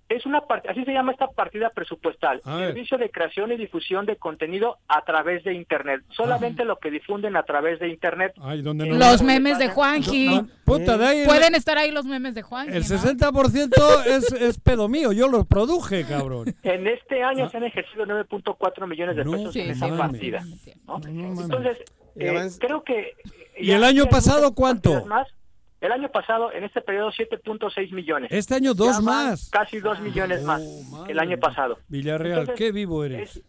Es 0.08 0.26
una 0.26 0.42
parte, 0.42 0.68
así 0.68 0.84
se 0.84 0.92
llama 0.92 1.12
esta 1.12 1.28
partida 1.28 1.70
presupuestal, 1.70 2.42
servicio 2.44 2.98
de 2.98 3.10
creación 3.10 3.52
y 3.52 3.56
difusión 3.56 4.04
de 4.04 4.16
contenido 4.16 4.76
a 4.86 5.02
través 5.02 5.44
de 5.44 5.54
internet. 5.54 6.02
Solamente 6.10 6.64
lo 6.64 6.78
que 6.78 6.90
difunden 6.90 7.36
a 7.36 7.42
través 7.42 7.80
de 7.80 7.88
internet. 7.88 8.34
los 8.36 9.22
memes 9.22 9.58
de 9.58 9.68
Juanji. 9.68 10.42
Pueden 10.64 11.54
estar 11.54 11.78
ahí 11.78 11.90
los 11.90 12.04
memes 12.04 12.34
de 12.34 12.42
Juanji. 12.42 12.76
El 12.76 12.84
60% 12.84 14.06
es, 14.06 14.32
es 14.32 14.60
pedo 14.60 14.88
mío, 14.88 15.12
yo 15.12 15.28
los 15.28 15.46
produje, 15.46 16.04
cabrón. 16.04 16.54
En 16.62 16.86
este 16.86 17.22
año 17.22 17.48
se 17.48 17.56
han 17.56 17.64
ejercido 17.64 18.04
9.4 18.04 18.86
millones 18.86 19.16
de 19.16 19.24
pesos 19.24 19.56
en 19.56 19.70
esa 19.70 19.96
partida. 19.96 20.42
Entonces, 21.06 21.78
eh, 22.16 22.48
creo 22.58 22.82
que... 22.82 23.14
¿Y 23.58 23.70
el 23.70 23.84
año 23.84 24.06
pasado 24.06 24.54
cuánto? 24.54 25.04
Más, 25.06 25.28
el 25.84 25.92
año 25.92 26.08
pasado, 26.08 26.50
en 26.50 26.64
este 26.64 26.80
periodo, 26.80 27.10
7.6 27.12 27.92
millones. 27.92 28.32
Este 28.32 28.54
año 28.54 28.72
dos 28.72 29.02
más. 29.02 29.50
Casi 29.50 29.80
dos 29.80 30.00
millones 30.00 30.42
más 30.42 30.62
el 31.08 31.18
año 31.18 31.36
pasado. 31.36 31.78
Villarreal, 31.88 32.54
qué 32.54 32.72
vivo 32.72 33.04
eres. 33.04 33.42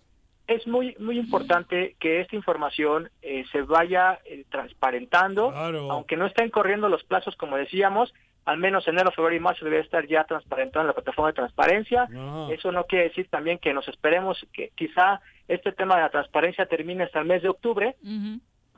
Es, 0.45 0.67
muy 0.67 0.95
muy 0.99 1.17
importante 1.17 1.95
que 1.97 2.19
esta 2.19 2.35
información 2.35 3.09
eh, 3.21 3.45
se 3.51 3.61
vaya 3.61 4.19
eh, 4.25 4.45
transparentando, 4.49 5.49
aunque 5.51 6.17
no 6.17 6.25
estén 6.27 6.49
corriendo 6.49 6.89
los 6.89 7.03
plazos 7.05 7.35
como 7.37 7.55
decíamos, 7.55 8.13
al 8.43 8.57
menos 8.57 8.87
enero, 8.87 9.11
febrero 9.11 9.37
y 9.37 9.39
marzo 9.39 9.63
debe 9.65 9.79
estar 9.79 10.05
ya 10.05 10.25
transparentado 10.25 10.81
en 10.81 10.87
la 10.87 10.93
plataforma 10.93 11.29
de 11.29 11.35
transparencia. 11.35 12.07
Eso 12.51 12.71
no 12.71 12.83
quiere 12.83 13.05
decir 13.05 13.27
también 13.29 13.59
que 13.59 13.73
nos 13.73 13.87
esperemos 13.87 14.45
que 14.51 14.71
quizá 14.75 15.21
este 15.47 15.71
tema 15.71 15.95
de 15.95 16.01
la 16.01 16.09
transparencia 16.09 16.65
termine 16.65 17.05
hasta 17.05 17.19
el 17.19 17.25
mes 17.25 17.41
de 17.41 17.49
octubre, 17.49 17.95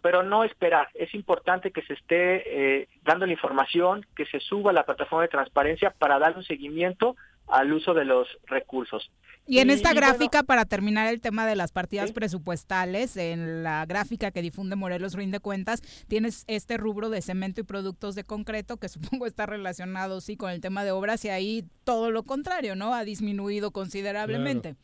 pero 0.01 0.23
no 0.23 0.43
esperar. 0.43 0.87
Es 0.93 1.13
importante 1.13 1.71
que 1.71 1.81
se 1.83 1.93
esté 1.93 2.81
eh, 2.81 2.87
dando 3.03 3.25
la 3.25 3.33
información, 3.33 4.05
que 4.15 4.25
se 4.25 4.39
suba 4.39 4.71
a 4.71 4.73
la 4.73 4.85
plataforma 4.85 5.23
de 5.23 5.29
transparencia 5.29 5.91
para 5.91 6.19
dar 6.19 6.37
un 6.37 6.43
seguimiento 6.43 7.15
al 7.47 7.71
uso 7.71 7.93
de 7.93 8.05
los 8.05 8.27
recursos. 8.45 9.09
Y 9.49 9.59
en 9.59 9.69
esta 9.69 9.93
gráfica, 9.93 10.43
para 10.43 10.65
terminar 10.65 11.07
el 11.07 11.21
tema 11.21 11.47
de 11.47 11.55
las 11.55 11.71
partidas 11.71 12.11
presupuestales, 12.11 13.15
en 13.15 13.63
la 13.63 13.85
gráfica 13.85 14.31
que 14.31 14.41
difunde 14.41 14.75
Morelos 14.75 15.13
Rinde 15.13 15.39
Cuentas, 15.39 15.81
tienes 16.09 16.43
este 16.47 16.75
rubro 16.75 17.09
de 17.09 17.21
cemento 17.21 17.61
y 17.61 17.63
productos 17.63 18.15
de 18.15 18.25
concreto, 18.25 18.75
que 18.75 18.89
supongo 18.89 19.25
está 19.25 19.45
relacionado, 19.45 20.19
sí, 20.19 20.35
con 20.35 20.51
el 20.51 20.59
tema 20.59 20.83
de 20.83 20.91
obras, 20.91 21.23
y 21.23 21.29
ahí 21.29 21.63
todo 21.85 22.11
lo 22.11 22.23
contrario, 22.23 22.75
¿no? 22.75 22.93
Ha 22.93 23.05
disminuido 23.05 23.71
considerablemente. 23.71 24.75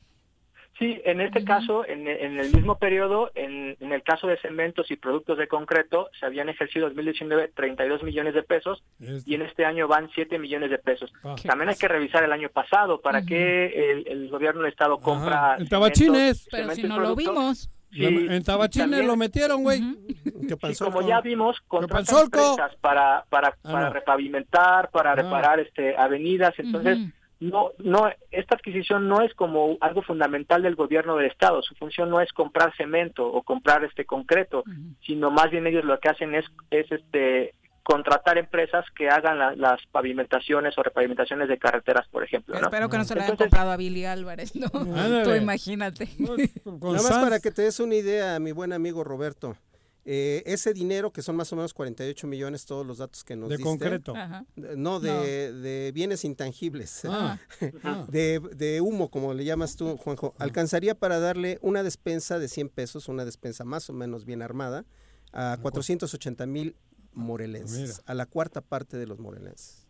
Sí, 0.79 0.99
en 1.05 1.21
este 1.21 1.43
caso, 1.43 1.85
en, 1.87 2.07
el 2.07 2.51
mismo 2.51 2.79
periodo, 2.79 3.31
en, 3.35 3.77
el 3.79 4.01
caso 4.01 4.25
de 4.25 4.37
cementos 4.37 4.89
y 4.89 4.95
productos 4.95 5.37
de 5.37 5.47
concreto, 5.47 6.09
se 6.19 6.25
habían 6.25 6.49
ejercido 6.49 6.87
en 6.87 6.95
2019 6.95 7.51
32 7.55 8.01
millones 8.01 8.33
de 8.33 8.41
pesos 8.41 8.83
y 8.99 9.35
en 9.35 9.43
este 9.43 9.65
año 9.65 9.87
van 9.87 10.09
7 10.15 10.39
millones 10.39 10.71
de 10.71 10.79
pesos. 10.79 11.13
Ah. 11.23 11.35
También 11.45 11.69
hay 11.69 11.75
que 11.75 11.87
revisar 11.87 12.23
el 12.23 12.31
año 12.31 12.49
pasado 12.49 13.01
para 13.01 13.23
que 13.23 14.03
el, 14.07 14.29
gobierno 14.29 14.61
del 14.61 14.71
Estado 14.71 14.97
compra... 14.97 15.57
En 15.59 15.67
Tabachines. 15.67 16.47
Pero 16.49 16.71
si 16.71 16.83
no 16.83 16.99
lo 16.99 17.15
vimos. 17.15 17.69
en 17.91 18.43
Tabachines 18.43 19.05
lo 19.05 19.15
metieron, 19.15 19.61
güey. 19.61 19.79
como 20.79 21.07
ya 21.07 21.21
vimos, 21.21 21.61
contratan 21.67 22.23
empresas 22.23 22.75
para, 22.81 23.25
para, 23.29 23.49
ah, 23.49 23.71
para 23.71 23.89
repavimentar, 23.91 24.89
para 24.89 25.11
ah. 25.11 25.15
reparar 25.15 25.59
este 25.59 25.95
avenidas, 25.95 26.53
entonces 26.57 26.97
no, 27.43 27.71
no, 27.79 28.09
esta 28.31 28.55
adquisición 28.55 29.09
no 29.09 29.21
es 29.21 29.33
como 29.33 29.77
algo 29.81 30.01
fundamental 30.01 30.61
del 30.61 30.75
gobierno 30.75 31.17
del 31.17 31.29
estado. 31.29 31.61
Su 31.61 31.75
función 31.75 32.09
no 32.09 32.21
es 32.21 32.31
comprar 32.31 32.73
cemento 32.77 33.27
o 33.27 33.43
comprar 33.43 33.83
este 33.83 34.05
concreto, 34.05 34.63
sino 35.05 35.29
más 35.29 35.51
bien 35.51 35.67
ellos 35.67 35.83
lo 35.83 35.99
que 35.99 36.07
hacen 36.09 36.35
es, 36.35 36.45
es 36.71 36.89
este 36.89 37.53
contratar 37.83 38.37
empresas 38.37 38.85
que 38.95 39.09
hagan 39.09 39.59
las 39.59 39.85
pavimentaciones 39.91 40.77
o 40.77 40.83
repavimentaciones 40.83 41.49
de 41.49 41.57
carreteras, 41.57 42.07
por 42.07 42.23
ejemplo. 42.23 42.55
Espero 42.55 42.87
que 42.87 42.97
no 42.97 43.03
se 43.03 43.13
lo 43.13 43.21
hayan 43.21 43.35
comprado 43.35 43.71
a 43.71 43.77
Billy 43.77 44.05
Álvarez, 44.05 44.55
¿no? 44.55 44.69
Tú 44.69 45.35
imagínate. 45.35 46.07
Nada 46.17 47.03
más 47.03 47.19
para 47.19 47.39
que 47.41 47.51
te 47.51 47.63
des 47.63 47.81
una 47.81 47.95
idea, 47.95 48.39
mi 48.39 48.53
buen 48.53 48.71
amigo 48.71 49.03
Roberto. 49.03 49.57
Eh, 50.05 50.43
ese 50.45 50.73
dinero, 50.73 51.13
que 51.13 51.21
son 51.21 51.37
más 51.37 51.51
o 51.53 51.55
menos 51.55 51.73
48 51.73 52.27
millones, 52.27 52.65
todos 52.65 52.85
los 52.85 52.97
datos 52.97 53.23
que 53.23 53.37
nos 53.37 53.49
¿De 53.49 53.59
concreto? 53.59 54.13
No, 54.55 54.99
de, 54.99 55.91
bienes 55.93 56.25
intangibles, 56.25 57.05
ah. 57.05 57.39
Ah. 57.83 58.05
de, 58.09 58.81
humo, 58.81 59.09
como 59.09 59.33
le 59.33 59.45
llamas 59.45 59.75
tú, 59.77 59.95
Juanjo. 59.97 60.33
Alcanzaría 60.39 60.95
para 60.95 61.19
darle 61.19 61.57
una 61.61 61.83
despensa 61.83 62.37
de 62.37 62.49
100 62.49 62.69
pesos, 62.69 63.07
una 63.07 63.23
despensa 63.23 63.63
más 63.63 63.89
o 63.89 63.93
menos 63.93 64.25
bien 64.25 64.41
armada, 64.41 64.85
a 65.31 65.57
480 65.61 66.45
mil 66.47 66.75
morelenses, 67.13 68.01
a 68.05 68.13
la 68.13 68.25
cuarta 68.25 68.61
parte 68.61 68.97
de 68.97 69.07
los 69.07 69.19
morelenses. 69.19 69.82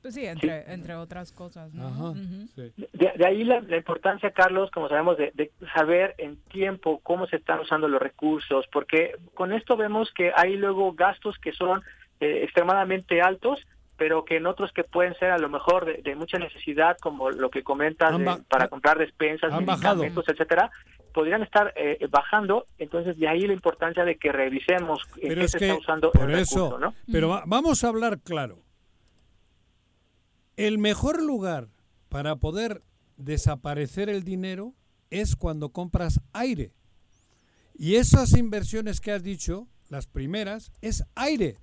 Pues 0.00 0.14
sí, 0.14 0.24
entre, 0.24 0.72
entre 0.72 0.94
otras 0.94 1.32
cosas. 1.32 1.70
de, 1.74 3.26
ahí 3.26 3.44
la, 3.44 3.76
importancia, 3.76 4.30
Carlos, 4.30 4.70
como 4.70 4.88
sabemos, 4.88 5.16
de, 5.18 5.50
saber 5.74 6.14
en 6.18 6.36
tiempo 6.48 7.00
cómo 7.02 7.26
se 7.26 7.36
están 7.36 7.60
usando 7.60 7.88
los 7.88 8.00
recursos, 8.00 8.66
porque 8.72 9.16
con 9.34 9.52
esto 9.52 9.76
vemos 9.76 10.10
que 10.14 10.32
hay 10.34 10.56
luego 10.56 10.92
gastos 10.92 11.36
que 11.38 11.52
son 11.52 11.82
eh, 12.20 12.40
extremadamente 12.44 13.20
altos, 13.20 13.66
pero 13.98 14.24
que 14.24 14.36
en 14.36 14.46
otros 14.46 14.72
que 14.72 14.84
pueden 14.84 15.14
ser 15.18 15.30
a 15.30 15.38
lo 15.38 15.48
mejor 15.48 16.02
de, 16.02 16.14
mucha 16.16 16.38
necesidad, 16.38 16.96
como 16.98 17.30
lo 17.30 17.50
que 17.50 17.62
comentas 17.62 18.14
para 18.48 18.68
comprar 18.68 18.98
despensas, 18.98 19.52
medicamentos, 19.52 20.28
etcétera, 20.28 20.70
podrían 21.12 21.42
estar 21.42 21.72
eh, 21.76 22.06
bajando, 22.10 22.66
entonces 22.76 23.18
de 23.18 23.26
ahí 23.26 23.46
la 23.46 23.54
importancia 23.54 24.04
de 24.04 24.16
que 24.16 24.32
revisemos 24.32 25.02
en 25.16 25.34
qué 25.34 25.48
se 25.48 25.56
está 25.56 25.78
usando 25.78 26.12
el 26.12 26.26
recurso, 26.26 26.78
¿no? 26.78 26.94
Pero 27.10 27.42
vamos 27.46 27.84
a 27.84 27.88
hablar 27.88 28.18
claro. 28.20 28.65
El 30.56 30.78
mejor 30.78 31.22
lugar 31.22 31.68
para 32.08 32.36
poder 32.36 32.82
desaparecer 33.16 34.08
el 34.08 34.24
dinero 34.24 34.74
es 35.10 35.36
cuando 35.36 35.70
compras 35.70 36.20
aire. 36.32 36.72
Y 37.74 37.96
esas 37.96 38.32
inversiones 38.32 39.00
que 39.00 39.12
has 39.12 39.22
dicho, 39.22 39.68
las 39.88 40.06
primeras, 40.06 40.72
es 40.80 41.04
aire. 41.14 41.58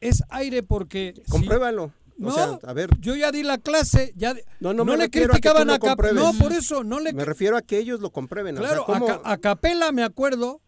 Es 0.00 0.22
aire 0.28 0.62
porque... 0.62 1.20
Compruébalo. 1.28 1.92
No, 2.16 2.60
a 2.62 2.72
ver. 2.74 2.90
Yo 3.00 3.16
ya 3.16 3.32
di 3.32 3.42
la 3.42 3.56
clase, 3.56 4.12
ya 4.14 4.34
no, 4.60 4.74
no, 4.74 4.96
le 4.96 5.08
criticaban 5.08 5.70
a, 5.70 5.78
No, 5.78 6.34
por 6.34 6.52
eso 6.52 6.84
no 6.84 7.00
le 7.00 7.14
Me 7.14 7.24
refiero 7.24 7.56
a 7.56 7.62
que 7.62 7.78
ellos 7.78 8.00
lo 8.00 8.10
comprueben, 8.10 8.56
Claro, 8.56 8.84
a, 9.24 9.38
Capela 9.38 9.90
me 9.90 10.02
acuerdo 10.02 10.60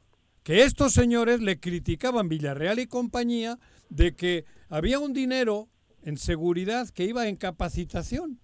que 0.44 0.62
estos 0.64 0.94
señores 0.94 1.42
le 1.42 1.60
criticaban 1.60 2.30
Villarreal 2.30 2.78
y 2.78 2.86
compañía 2.86 3.58
de 3.90 4.16
que 4.16 4.46
había 4.70 4.98
un 4.98 5.12
dinero 5.12 5.68
en 6.02 6.16
seguridad 6.16 6.88
que 6.88 7.04
iba 7.04 7.28
en 7.28 7.36
capacitación. 7.36 8.40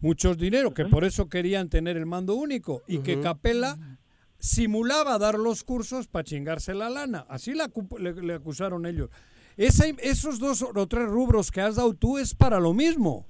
Muchos 0.00 0.36
dinero, 0.36 0.74
que 0.74 0.84
por 0.84 1.04
eso 1.04 1.28
querían 1.28 1.68
tener 1.68 1.96
el 1.96 2.06
mando 2.06 2.34
único 2.34 2.82
y 2.86 2.98
que 2.98 3.20
Capela 3.20 3.98
simulaba 4.38 5.18
dar 5.18 5.38
los 5.38 5.64
cursos 5.64 6.06
para 6.06 6.24
chingarse 6.24 6.74
la 6.74 6.90
lana. 6.90 7.24
Así 7.28 7.54
le, 7.54 8.34
acusaron 8.34 8.84
ellos. 8.84 9.08
esos 9.56 10.38
dos 10.38 10.62
o 10.62 10.86
tres 10.86 11.08
rubros 11.08 11.50
que 11.50 11.62
has 11.62 11.76
dado 11.76 11.94
tú 11.94 12.18
es 12.18 12.34
para 12.34 12.60
lo 12.60 12.74
mismo. 12.74 13.26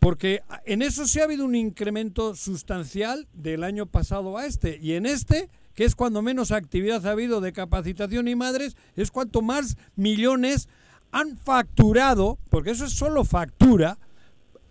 Porque 0.00 0.42
en 0.64 0.82
eso 0.82 1.06
sí 1.06 1.20
ha 1.20 1.24
habido 1.24 1.44
un 1.44 1.54
incremento 1.54 2.34
sustancial 2.34 3.28
del 3.34 3.64
año 3.64 3.86
pasado 3.86 4.38
a 4.38 4.46
este. 4.46 4.78
Y 4.80 4.92
en 4.94 5.04
este, 5.06 5.50
que 5.74 5.84
es 5.84 5.94
cuando 5.94 6.22
menos 6.22 6.52
actividad 6.52 7.06
ha 7.06 7.12
habido 7.12 7.40
de 7.40 7.52
capacitación 7.52 8.26
y 8.26 8.34
madres, 8.34 8.76
es 8.96 9.10
cuanto 9.10 9.42
más 9.42 9.76
millones 9.96 10.68
han 11.12 11.36
facturado, 11.36 12.38
porque 12.50 12.70
eso 12.70 12.84
es 12.84 12.92
solo 12.92 13.24
factura, 13.24 13.98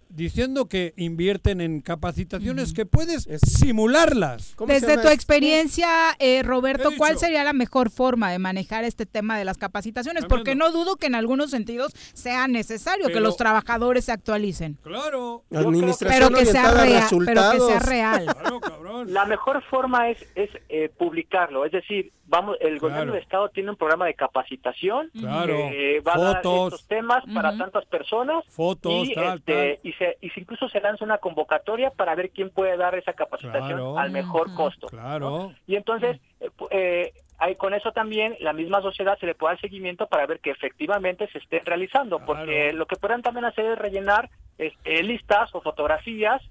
diciendo 0.10 0.68
que 0.68 0.94
invierten 0.98 1.62
en 1.62 1.82
capacitaciones 1.82 2.74
que 2.74 2.86
puedes 2.86 3.28
simularlas. 3.42 4.56
Desde 4.68 4.98
tu 4.98 5.08
experiencia, 5.08 5.88
eh, 6.20 6.42
Roberto, 6.44 6.90
¿cuál 6.98 7.18
sería 7.18 7.44
la 7.44 7.54
mejor 7.54 7.90
forma 7.90 8.32
de 8.32 8.40
manejar 8.40 8.84
este 8.84 9.06
tema 9.06 9.38
de 9.38 9.46
las 9.46 9.58
capacitaciones? 9.58 10.26
Porque 10.26 10.56
no 10.56 10.72
dudo 10.72 10.96
que 10.98 11.08
en 11.08 11.16
algunos 11.16 11.52
sentidos 11.52 11.94
sea 12.14 12.48
necesario 12.48 13.08
que 13.08 13.20
los 13.20 13.38
trabajadores 13.38 14.06
se 14.06 14.12
actualicen. 14.12 14.78
Claro. 14.82 15.44
pero, 15.50 16.30
que 16.30 16.46
sea 16.46 16.72
real, 16.72 17.08
pero 17.26 17.52
que 17.52 17.60
sea 17.60 17.80
real. 17.80 18.26
La 19.08 19.26
mejor 19.26 19.64
forma 19.70 20.10
es, 20.10 20.18
es 20.36 20.50
eh, 20.68 20.90
publicarlo, 20.98 21.66
es 21.66 21.72
decir, 21.72 22.12
vamos, 22.30 22.58
el 22.60 22.80
gobierno 22.80 23.14
de 23.14 23.20
estado 23.20 23.50
tiene 23.50 23.72
un 23.72 23.76
programa 23.76 24.06
de 24.06 24.14
capacitación 24.14 25.10
claro. 25.20 25.56
que 25.56 26.02
va 26.02 26.14
a 26.14 26.20
dar 26.20 26.36
estos 26.38 26.88
temas 26.88 27.24
para 27.34 27.58
tantas 27.58 27.86
personas 27.86 28.46
fotos 28.48 29.08
y, 29.08 29.14
este, 29.14 29.80
y 29.84 29.94
se 30.00 30.18
y 30.22 30.32
incluso 30.36 30.68
se 30.70 30.82
lanza 30.82 31.06
una 31.06 31.20
convocatoria 31.20 31.92
para 31.92 32.16
ver 32.16 32.32
quién 32.32 32.50
puede 32.50 32.76
dar 32.78 32.96
esa 32.96 33.14
capacitación 33.14 34.00
al 34.00 34.10
mejor 34.10 34.56
costo 34.56 34.88
claro. 34.88 35.54
Y 35.68 35.76
entonces 35.76 36.20
eh, 36.40 36.50
eh 36.72 37.14
hay, 37.40 37.56
con 37.56 37.74
eso 37.74 37.92
también 37.92 38.36
la 38.40 38.54
misma 38.54 38.82
sociedad 38.82 39.18
se 39.20 39.26
le 39.26 39.36
puede 39.36 39.54
dar 39.54 39.62
seguimiento 39.62 40.08
para 40.08 40.26
ver 40.26 40.40
que 40.40 40.52
efectivamente 40.52 41.28
se 41.32 41.38
esté 41.38 41.62
realizando, 41.66 42.20
porque 42.20 42.74
lo 42.74 42.86
que 42.86 42.98
puedan 42.98 43.22
también 43.22 43.46
hacer 43.46 43.66
es 43.66 43.80
rellenar 43.80 44.30
este, 44.58 45.02
listas 45.04 45.50
o 45.56 45.62
fotografías 45.62 46.42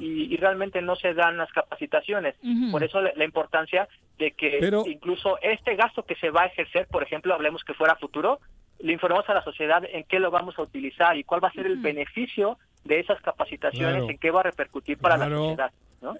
y, 0.00 0.36
realmente 0.36 0.82
no 0.82 0.96
se 0.96 1.14
dan 1.14 1.36
las 1.36 1.52
capacitaciones. 1.52 2.34
Por 2.72 2.82
eso 2.82 3.00
la, 3.00 3.24
importancia 3.24 3.86
de 4.18 4.32
que 4.32 4.58
incluso 4.86 5.38
este 5.40 5.76
gasto 5.76 6.02
que 6.02 6.16
se 6.16 6.30
va 6.30 6.42
a 6.42 6.46
ejercer, 6.46 6.88
por 6.88 7.04
ejemplo, 7.04 7.32
hablemos 7.32 7.62
que 7.62 7.74
fuera 7.74 7.94
futuro, 7.94 8.40
le 8.80 8.92
informamos 8.92 9.28
a 9.28 9.34
la 9.34 9.44
sociedad 9.44 9.84
en 9.88 10.02
qué 10.04 10.18
lo 10.18 10.32
vamos 10.32 10.58
a 10.58 10.62
utilizar 10.62 11.16
y 11.16 11.22
cuál 11.22 11.44
va 11.44 11.48
a 11.48 11.52
ser 11.52 11.66
el 11.66 11.76
beneficio 11.76 12.58
de 12.82 12.98
esas 12.98 13.20
capacitaciones, 13.20 14.10
en 14.10 14.18
qué 14.18 14.32
va 14.32 14.40
a 14.40 14.44
repercutir 14.44 14.98
para 14.98 15.16
la 15.16 15.28
sociedad. 15.28 15.70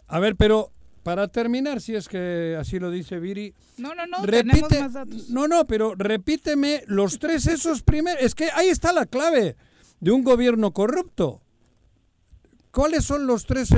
A 0.06 0.20
ver, 0.20 0.36
pero 0.36 0.68
para 1.03 1.28
terminar, 1.28 1.80
si 1.80 1.94
es 1.94 2.09
que 2.09 2.57
así 2.59 2.78
lo 2.78 2.90
dice 2.90 3.18
Viri. 3.18 3.55
No, 3.76 3.94
no, 3.94 4.07
no, 4.07 4.24
repite, 4.24 4.80
más 4.80 4.92
datos. 4.92 5.30
No, 5.30 5.48
no, 5.48 5.66
pero 5.66 5.94
repíteme 5.96 6.84
los 6.86 7.18
tres 7.18 7.46
esos 7.46 7.82
primeros. 7.82 8.22
Es 8.22 8.34
que 8.34 8.50
ahí 8.55 8.68
está 8.68 8.92
la 8.92 9.07
clave 9.07 9.57
de 10.00 10.11
un 10.11 10.22
gobierno 10.22 10.72
corrupto. 10.72 11.40
¿Cuáles 12.70 13.05
son 13.05 13.26
los 13.26 13.44
tres, 13.44 13.70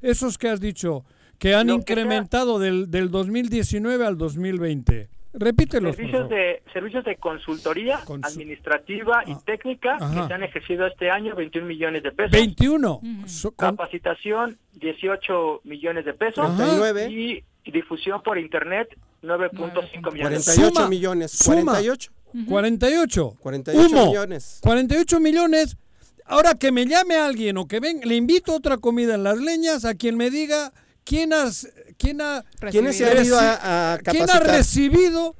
esos 0.00 0.38
que 0.38 0.48
has 0.48 0.60
dicho, 0.60 1.04
que 1.38 1.54
han 1.54 1.68
incrementado 1.68 2.58
del, 2.58 2.90
del 2.90 3.10
2019 3.10 4.06
al 4.06 4.16
2020? 4.16 5.08
Repítelo. 5.32 5.92
Servicios 5.92 6.28
de, 6.28 6.62
servicios 6.72 7.04
de 7.04 7.16
consultoría 7.16 8.00
administrativa 8.22 9.22
y 9.26 9.32
ah. 9.32 9.40
técnica 9.44 9.96
que 9.98 10.26
se 10.26 10.34
han 10.34 10.42
ejercido 10.42 10.86
este 10.86 11.10
año, 11.10 11.36
21 11.36 11.66
millones 11.66 12.02
de 12.02 12.10
pesos. 12.10 12.32
21. 12.32 13.00
Capacitación, 13.56 14.58
18 14.74 15.60
millones 15.64 16.04
de 16.04 16.14
pesos. 16.14 16.48
Y 17.08 17.44
difusión 17.70 18.22
por 18.22 18.38
internet, 18.38 18.88
9.5 19.22 20.12
millones. 20.12 20.44
48 20.44 20.88
millones. 20.88 21.42
48. 21.44 22.12
48. 22.46 23.36
48 23.40 24.06
millones. 24.06 24.60
48 24.62 25.20
millones. 25.20 25.76
Ahora 26.24 26.54
que 26.54 26.70
me 26.72 26.86
llame 26.86 27.16
alguien 27.16 27.56
o 27.56 27.66
que 27.66 27.80
ven, 27.80 28.00
le 28.04 28.14
invito 28.14 28.54
otra 28.54 28.78
comida 28.78 29.14
en 29.14 29.24
las 29.24 29.38
leñas 29.38 29.84
a 29.84 29.94
quien 29.94 30.16
me 30.16 30.30
diga 30.30 30.72
quién, 31.10 31.32
has, 31.32 31.68
quién 31.98 32.20
ha, 32.20 32.38
a, 32.38 33.98
¿quién 33.98 34.30
ha 34.30 34.38
recibido 34.38 35.34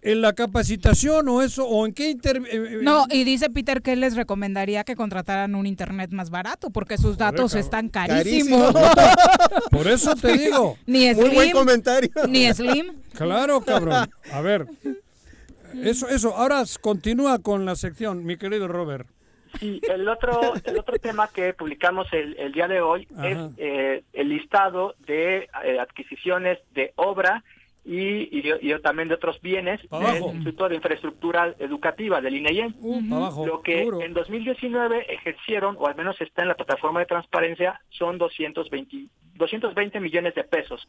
en 0.00 0.20
la 0.20 0.32
capacitación 0.32 1.28
o 1.28 1.42
eso 1.42 1.66
o 1.66 1.84
en 1.86 1.92
qué 1.92 2.10
inter... 2.10 2.36
Eh, 2.36 2.42
eh, 2.52 2.78
no 2.82 3.04
y 3.10 3.24
dice 3.24 3.50
Peter 3.50 3.82
que 3.82 3.96
les 3.96 4.14
recomendaría 4.14 4.84
que 4.84 4.94
contrataran 4.94 5.56
un 5.56 5.66
internet 5.66 6.12
más 6.12 6.30
barato 6.30 6.70
porque 6.70 6.98
sus 6.98 7.18
datos 7.18 7.56
están 7.56 7.88
carísimos. 7.88 8.72
Por 9.72 9.88
eso 9.88 10.14
te 10.14 10.38
digo. 10.38 10.78
Ni 10.86 11.12
Slim, 11.12 11.26
Muy 11.26 11.34
buen 11.34 11.50
comentario. 11.50 12.10
Ni 12.28 12.54
Slim. 12.54 12.92
Claro 13.14 13.60
cabrón. 13.62 14.08
A 14.32 14.40
ver 14.40 14.68
eso 15.82 16.08
eso 16.08 16.34
ahora 16.34 16.62
continúa 16.80 17.40
con 17.40 17.66
la 17.66 17.76
sección 17.76 18.24
mi 18.24 18.36
querido 18.38 18.68
Robert 18.68 19.06
y 19.60 19.80
el 19.90 20.08
otro, 20.08 20.40
el 20.64 20.78
otro 20.78 20.98
tema 20.98 21.28
que 21.28 21.52
publicamos 21.54 22.06
el, 22.12 22.52
día 22.52 22.68
de 22.68 22.80
hoy 22.80 23.08
es 23.22 23.38
eh, 23.58 24.02
el 24.12 24.28
listado 24.28 24.94
de 25.06 25.48
eh, 25.64 25.78
adquisiciones 25.80 26.58
de 26.74 26.92
obra 26.96 27.42
y, 27.88 28.38
y, 28.38 28.78
también 28.80 29.08
de 29.08 29.14
otros 29.14 29.40
bienes 29.40 29.80
del 29.90 30.22
Instituto 30.22 30.68
de 30.68 30.74
Infraestructura 30.74 31.54
Educativa 31.58 32.20
del 32.20 32.36
INEIEM. 32.36 32.74
Lo 33.46 33.62
que 33.62 33.82
en 33.82 34.12
2019 34.12 35.06
ejercieron, 35.14 35.74
o 35.78 35.86
al 35.86 35.96
menos 35.96 36.20
está 36.20 36.42
en 36.42 36.48
la 36.48 36.54
plataforma 36.54 37.00
de 37.00 37.06
transparencia, 37.06 37.80
son 37.88 38.18
220, 38.18 39.06
220 39.36 40.00
millones 40.00 40.34
de 40.34 40.44
pesos 40.44 40.86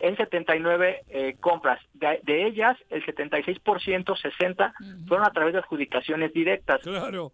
en 0.00 0.16
79 0.16 1.02
eh, 1.08 1.36
compras. 1.38 1.80
De, 1.92 2.20
de, 2.22 2.46
ellas, 2.46 2.78
el 2.88 3.04
76%, 3.04 4.16
60, 4.16 4.74
fueron 5.06 5.26
a 5.26 5.32
través 5.32 5.52
de 5.52 5.58
adjudicaciones 5.58 6.32
directas. 6.32 6.80
Claro. 6.80 7.32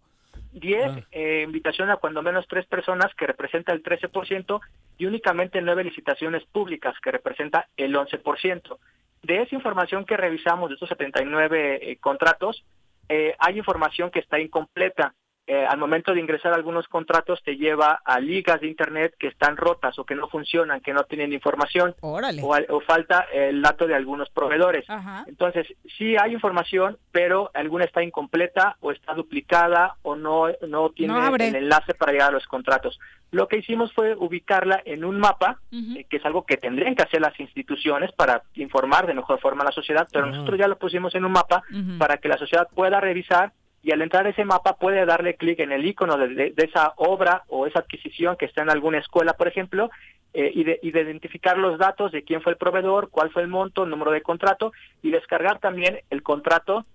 10 0.55 0.85
ah. 0.85 1.01
eh, 1.11 1.43
invitación 1.45 1.89
a 1.89 1.97
cuando 1.97 2.21
menos 2.21 2.47
tres 2.47 2.65
personas 2.65 3.13
que 3.15 3.27
representa 3.27 3.73
el 3.73 3.83
13% 3.83 4.61
y 4.97 5.05
únicamente 5.05 5.61
nueve 5.61 5.83
licitaciones 5.83 6.43
públicas 6.45 6.95
que 7.03 7.11
representa 7.11 7.67
el 7.75 7.93
11%. 7.93 8.77
De 9.21 9.41
esa 9.41 9.55
información 9.55 10.05
que 10.05 10.17
revisamos 10.17 10.69
de 10.69 10.75
estos 10.75 10.89
79 10.89 11.79
eh, 11.81 11.97
contratos, 11.97 12.63
eh, 13.09 13.35
hay 13.37 13.57
información 13.57 14.09
que 14.11 14.19
está 14.19 14.39
incompleta. 14.39 15.13
Eh, 15.47 15.63
al 15.63 15.77
momento 15.77 16.11
de 16.11 16.19
ingresar 16.19 16.53
algunos 16.53 16.87
contratos 16.87 17.43
te 17.43 17.55
lleva 17.55 18.01
a 18.03 18.19
ligas 18.19 18.61
de 18.61 18.67
internet 18.67 19.13
que 19.19 19.27
están 19.27 19.57
rotas 19.57 19.99
o 19.99 20.03
que 20.03 20.15
no 20.15 20.27
funcionan, 20.27 20.81
que 20.81 20.91
no 20.91 21.03
tienen 21.03 21.33
información 21.33 21.93
o, 22.01 22.81
falta 22.81 23.27
el 23.31 23.61
dato 23.61 23.85
de 23.85 23.93
algunos 23.93 24.29
proveedores. 24.31 24.85
Entonces, 25.27 25.67
sí 25.97 26.15
hay 26.17 26.33
información, 26.33 26.97
pero 27.11 27.51
alguna 27.53 27.85
está 27.85 28.01
incompleta 28.01 28.77
o 28.79 28.91
está 28.91 29.13
duplicada 29.13 29.97
o 30.01 30.15
no, 30.15 30.47
no 30.67 30.89
tiene 30.89 31.13
el 31.27 31.55
enlace 31.55 31.93
para 31.93 32.11
llegar 32.11 32.29
a 32.29 32.33
los 32.33 32.47
contratos. 32.47 32.99
Lo 33.29 33.47
que 33.47 33.57
hicimos 33.57 33.93
fue 33.93 34.15
ubicarla 34.15 34.81
en 34.83 35.05
un 35.05 35.19
mapa, 35.19 35.59
eh, 35.71 36.05
que 36.09 36.17
es 36.17 36.25
algo 36.25 36.45
que 36.45 36.57
tendrían 36.57 36.95
que 36.95 37.03
hacer 37.03 37.21
las 37.21 37.39
instituciones 37.39 38.11
para 38.13 38.41
informar 38.55 39.05
de 39.05 39.13
mejor 39.13 39.39
forma 39.39 39.61
a 39.61 39.65
la 39.65 39.71
sociedad, 39.71 40.07
pero 40.11 40.25
nosotros 40.25 40.57
ya 40.57 40.67
lo 40.67 40.79
pusimos 40.79 41.13
en 41.13 41.25
un 41.25 41.33
mapa 41.33 41.61
para 41.99 42.17
que 42.17 42.29
la 42.29 42.37
sociedad 42.37 42.67
pueda 42.73 42.99
revisar 42.99 43.51
y 43.85 43.91
al 43.91 44.01
entrar 44.01 44.25
a 44.25 44.29
ese 44.29 44.45
mapa 44.45 44.77
puede 44.77 45.05
darle 45.05 45.35
clic 45.35 45.59
en 45.59 45.71
el 45.71 45.85
icono 45.85 46.17
de, 46.17 46.55
esa 46.57 46.93
obra 46.97 47.43
o 47.49 47.67
esa 47.67 47.79
adquisición 47.79 48.35
que 48.35 48.45
está 48.45 48.63
en 48.63 48.71
alguna 48.71 48.97
escuela, 48.97 49.33
por 49.33 49.47
ejemplo, 49.47 49.91
eh, 50.33 50.51
y, 50.55 50.63
de, 50.63 50.79
identificar 50.81 51.55
los 51.59 51.77
datos 51.77 52.11
de 52.11 52.23
quién 52.23 52.41
fue 52.41 52.53
el 52.53 52.57
proveedor, 52.57 53.11
cuál 53.11 53.29
fue 53.29 53.43
el 53.43 53.47
monto, 53.47 53.83
el 53.83 53.91
número 53.91 54.09
de 54.09 54.23
contrato 54.23 54.73
y 55.03 55.11
descargar 55.11 55.59
también 55.59 55.99
el 56.09 56.23
contrato 56.23 56.87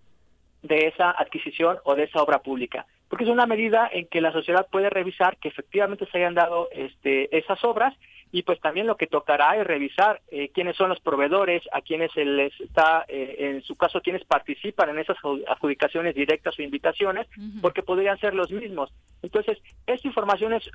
de 0.64 0.88
esa 0.88 1.12
adquisición 1.12 1.78
o 1.84 1.94
de 1.94 2.04
esa 2.04 2.24
obra 2.24 2.40
pública. 2.40 2.86
Porque 3.08 3.22
es 3.22 3.30
una 3.30 3.46
medida 3.46 3.88
en 3.92 4.08
que 4.08 4.20
la 4.20 4.32
sociedad 4.32 4.66
puede 4.68 4.90
revisar 4.90 5.36
que 5.36 5.48
efectivamente 5.48 6.08
se 6.10 6.18
hayan 6.18 6.34
dado 6.34 6.70
este, 6.72 7.38
esas 7.38 7.62
obras 7.62 7.94
y 8.32 8.42
pues 8.42 8.60
también 8.60 8.86
lo 8.86 8.96
que 8.96 9.06
tocará 9.06 9.56
es 9.56 9.66
revisar 9.66 10.20
eh, 10.28 10.50
quiénes 10.54 10.76
son 10.76 10.88
los 10.88 11.00
proveedores, 11.00 11.62
a 11.72 11.80
quienes 11.80 12.12
se 12.12 12.24
les 12.24 12.58
está, 12.60 13.04
eh, 13.08 13.36
en 13.38 13.62
su 13.62 13.76
caso, 13.76 14.00
quienes 14.00 14.24
participan 14.24 14.90
en 14.90 15.00
esas 15.00 15.16
adjudicaciones 15.48 16.14
directas 16.14 16.58
o 16.58 16.62
invitaciones, 16.62 17.26
porque 17.60 17.82
podrían 17.82 18.18
ser 18.18 18.34
los 18.34 18.50
mismos. 18.50 18.92
Entonces, 19.22 19.58
esta 19.86 20.06
información 20.06 20.52
es 20.52 20.70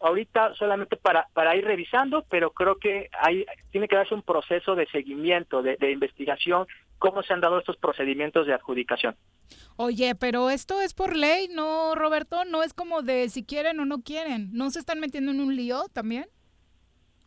ahorita 0.00 0.54
solamente 0.54 0.96
para, 0.96 1.28
para 1.32 1.56
ir 1.56 1.64
revisando, 1.64 2.24
pero 2.28 2.50
creo 2.50 2.76
que 2.76 3.10
hay, 3.20 3.44
tiene 3.70 3.88
que 3.88 3.96
darse 3.96 4.14
un 4.14 4.22
proceso 4.22 4.74
de 4.74 4.86
seguimiento, 4.86 5.62
de, 5.62 5.76
de 5.76 5.90
investigación, 5.92 6.66
cómo 6.98 7.22
se 7.22 7.34
han 7.34 7.40
dado 7.40 7.58
estos 7.58 7.76
procedimientos 7.76 8.46
de 8.46 8.54
adjudicación. 8.54 9.14
Oye, 9.76 10.14
pero 10.14 10.48
esto 10.48 10.80
es 10.80 10.94
por 10.94 11.16
ley, 11.16 11.48
¿no, 11.48 11.94
Roberto? 11.94 12.44
No 12.44 12.62
es 12.62 12.72
como 12.72 13.02
de 13.02 13.28
si 13.28 13.44
quieren 13.44 13.78
o 13.80 13.84
no 13.84 14.02
quieren. 14.02 14.50
¿No 14.52 14.70
se 14.70 14.78
están 14.78 15.00
metiendo 15.00 15.32
en 15.32 15.40
un 15.40 15.54
lío 15.54 15.84
también? 15.92 16.26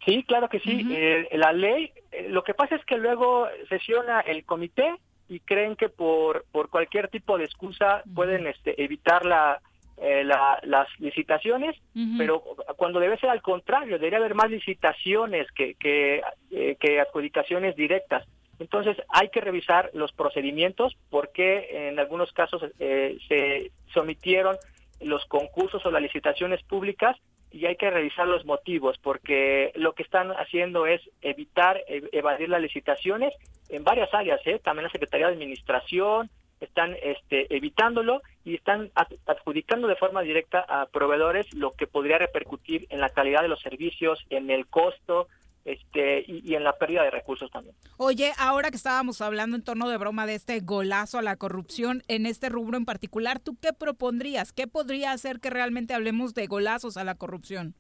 Sí, 0.06 0.24
claro 0.24 0.48
que 0.50 0.60
sí. 0.60 0.86
Eh, 0.90 1.28
la 1.34 1.52
ley, 1.54 1.92
eh, 2.12 2.28
lo 2.30 2.44
que 2.44 2.54
pasa 2.54 2.76
es 2.76 2.86
que 2.86 2.98
luego 2.98 3.48
sesiona 3.70 4.22
el 4.22 4.46
comité 4.46 4.96
y 5.30 5.40
creen 5.42 5.76
que 5.76 5.90
por, 5.90 6.46
por 6.52 6.70
cualquier 6.70 7.10
tipo 7.10 7.38
de 7.38 7.46
excusa 7.46 8.04
pueden 8.16 8.48
este, 8.48 8.82
evitar 8.82 9.26
la, 9.26 9.60
eh, 10.00 10.24
las 10.24 10.88
licitaciones, 11.00 11.76
pero 12.20 12.44
cuando 12.76 13.00
debe 13.00 13.18
ser 13.18 13.32
al 13.32 13.42
contrario, 13.42 13.98
debería 13.98 14.20
haber 14.20 14.36
más 14.36 14.52
licitaciones 14.52 15.52
que, 15.54 15.74
que, 15.74 16.22
eh, 16.52 16.78
que 16.80 17.00
adjudicaciones 17.00 17.76
directas. 17.76 18.24
Entonces 18.60 18.96
hay 19.10 19.30
que 19.30 19.42
revisar 19.42 19.90
los 19.94 20.12
procedimientos 20.12 20.96
porque 21.10 21.90
en 21.90 21.98
algunos 21.98 22.32
casos 22.32 22.62
eh, 22.78 23.18
se 23.28 23.72
sometieron 23.92 24.56
los 25.02 25.26
concursos 25.26 25.84
o 25.84 25.90
las 25.90 26.04
licitaciones 26.04 26.62
públicas 26.62 27.18
y 27.52 27.66
hay 27.66 27.76
que 27.76 27.90
revisar 27.90 28.28
los 28.28 28.46
motivos 28.46 28.98
porque 29.02 29.72
lo 29.76 29.94
que 29.94 30.04
están 30.04 30.32
haciendo 30.32 30.86
es 30.86 31.02
evitar 31.22 31.82
evadir 31.88 32.50
las 32.50 32.62
licitaciones 32.62 33.34
en 33.70 33.84
varias 33.84 34.14
áreas, 34.14 34.40
¿eh? 34.46 34.60
también 34.64 34.84
la 34.84 34.92
Secretaría 34.92 35.28
de 35.28 35.34
Administración, 35.34 36.30
están 36.60 36.96
este, 37.04 37.54
evitándolo 37.56 38.22
y 38.44 38.56
están 38.56 38.92
adjudicando 39.26 39.88
de 39.88 39.96
forma 39.96 40.22
directa 40.22 40.66
a 40.68 40.88
proveedores 40.88 41.54
lo 41.54 41.74
que 41.74 41.88
podría 41.88 42.18
repercutir 42.18 42.88
en 42.90 43.00
la 43.00 43.10
calidad 43.10 43.42
de 43.42 43.48
los 43.48 43.62
servicios, 43.62 44.26
en 44.30 44.50
el 44.50 44.68
costo 44.68 45.28
este, 45.68 46.24
y, 46.26 46.56
en 46.56 46.64
la 46.64 46.78
pérdida 46.78 47.04
de 47.04 47.12
recursos 47.12 47.52
también. 47.52 47.76
Oye, 47.98 48.32
ahora 48.40 48.70
que 48.70 48.78
estábamos 48.78 49.20
hablando 49.20 49.58
en 49.58 49.64
torno 49.64 49.90
de 49.90 49.98
broma 49.98 50.26
de 50.26 50.36
este 50.36 50.62
golazo 50.62 51.20
a 51.20 51.22
la 51.22 51.36
corrupción 51.36 52.04
en 52.08 52.26
este 52.26 52.48
rubro 52.48 52.78
en 52.78 52.86
particular, 52.86 53.40
¿tú 53.40 53.58
qué 53.62 53.74
propondrías? 53.74 54.54
¿Qué 54.54 54.66
podría 54.68 55.12
hacer 55.12 55.42
que 55.42 55.50
realmente 55.50 55.94
hablemos 55.94 56.34
de 56.34 56.48
golazos 56.48 56.96
a 56.96 57.04
la 57.04 57.16
corrupción? 57.16 57.76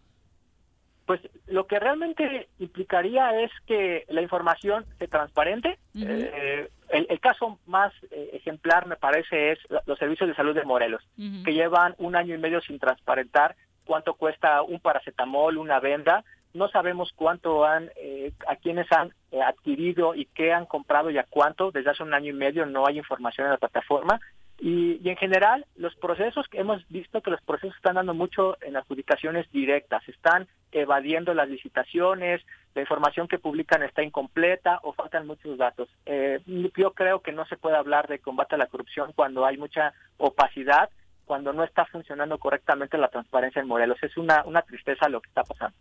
Pues 1.05 1.21
lo 1.45 1.65
que 1.65 1.79
realmente 1.79 2.49
implicaría 2.59 3.41
es 3.41 3.51
que 3.65 4.03
la 4.09 4.21
información 4.21 4.85
se 4.99 5.07
transparente. 5.07 5.79
Eh, 5.95 6.69
el, 6.89 7.19
caso 7.21 7.57
más 7.67 7.93
eh, 8.11 8.31
ejemplar, 8.33 8.85
me 8.85 8.97
parece, 8.97 9.53
es 9.53 9.59
los 9.85 9.97
servicios 9.97 10.27
de 10.27 10.35
salud 10.35 10.53
de 10.53 10.65
Morelos, 10.65 11.07
que 11.15 11.53
llevan 11.53 11.95
un 11.99 12.17
año 12.17 12.35
y 12.35 12.38
medio 12.38 12.59
sin 12.59 12.79
transparentar 12.79 13.55
cuánto 13.85 14.15
cuesta 14.15 14.61
un 14.61 14.81
paracetamol, 14.81 15.57
una 15.57 15.79
venda. 15.79 16.25
No 16.58 16.68
sabemos 16.70 17.12
cuánto 17.16 17.66
han, 17.66 17.91
eh, 17.95 18.32
a 18.47 18.55
quienes 18.55 18.91
han 18.91 19.14
adquirido 19.45 20.16
y 20.16 20.26
qué 20.26 20.51
han 20.51 20.66
comprado 20.66 21.12
y 21.12 21.18
a 21.18 21.26
cuánto. 21.30 21.72
Desde 21.72 21.91
hace 21.91 22.03
un 22.03 22.14
año 22.14 22.32
y 22.32 22.34
medio 22.34 22.66
no 22.66 22.88
hay 22.88 22.97
información 22.97 23.45
en 23.45 23.51
la 23.51 23.58
plataforma. 23.58 24.20
Y, 24.60 25.08
en 25.08 25.18
general, 25.18 25.66
los 25.76 25.95
procesos 25.95 26.47
hemos 26.51 26.88
visto 26.89 27.22
que 27.22 27.30
los 27.30 27.41
procesos 27.41 27.76
están 27.76 27.95
dando 27.95 28.16
mucho 28.16 28.58
en 28.62 28.76
adjudicaciones 28.76 29.49
directas, 29.51 30.08
están 30.10 30.47
evadiendo 30.72 31.36
las 31.36 31.47
licitaciones, 31.47 32.41
la 32.74 32.82
información 32.82 33.28
que 33.28 33.38
publican 33.38 33.84
está 33.84 34.01
incompleta 34.01 34.80
o 34.82 34.93
faltan 34.93 35.28
muchos 35.28 35.60
datos. 35.60 35.89
Eh, 36.08 36.39
yo 36.76 36.91
creo 36.93 37.22
que 37.22 37.32
no 37.32 37.45
se 37.45 37.58
puede 37.58 37.78
hablar 37.78 38.08
de 38.08 38.20
combate 38.20 38.55
a 38.55 38.58
la 38.58 38.66
corrupción 38.66 39.14
cuando 39.14 39.45
hay 39.45 39.58
mucha 39.58 39.93
opacidad, 40.18 40.89
cuando 41.26 41.53
no 41.53 41.64
está 41.64 41.86
funcionando 41.86 42.39
correctamente 42.39 42.97
la 42.97 43.10
transparencia 43.10 43.62
en 43.62 43.68
Morelos. 43.68 44.01
Es 44.01 44.18
una, 44.18 44.43
una 44.45 44.64
tristeza 44.64 45.08
lo 45.08 45.22
que 45.22 45.30
está 45.30 45.43
pasando. 45.43 45.78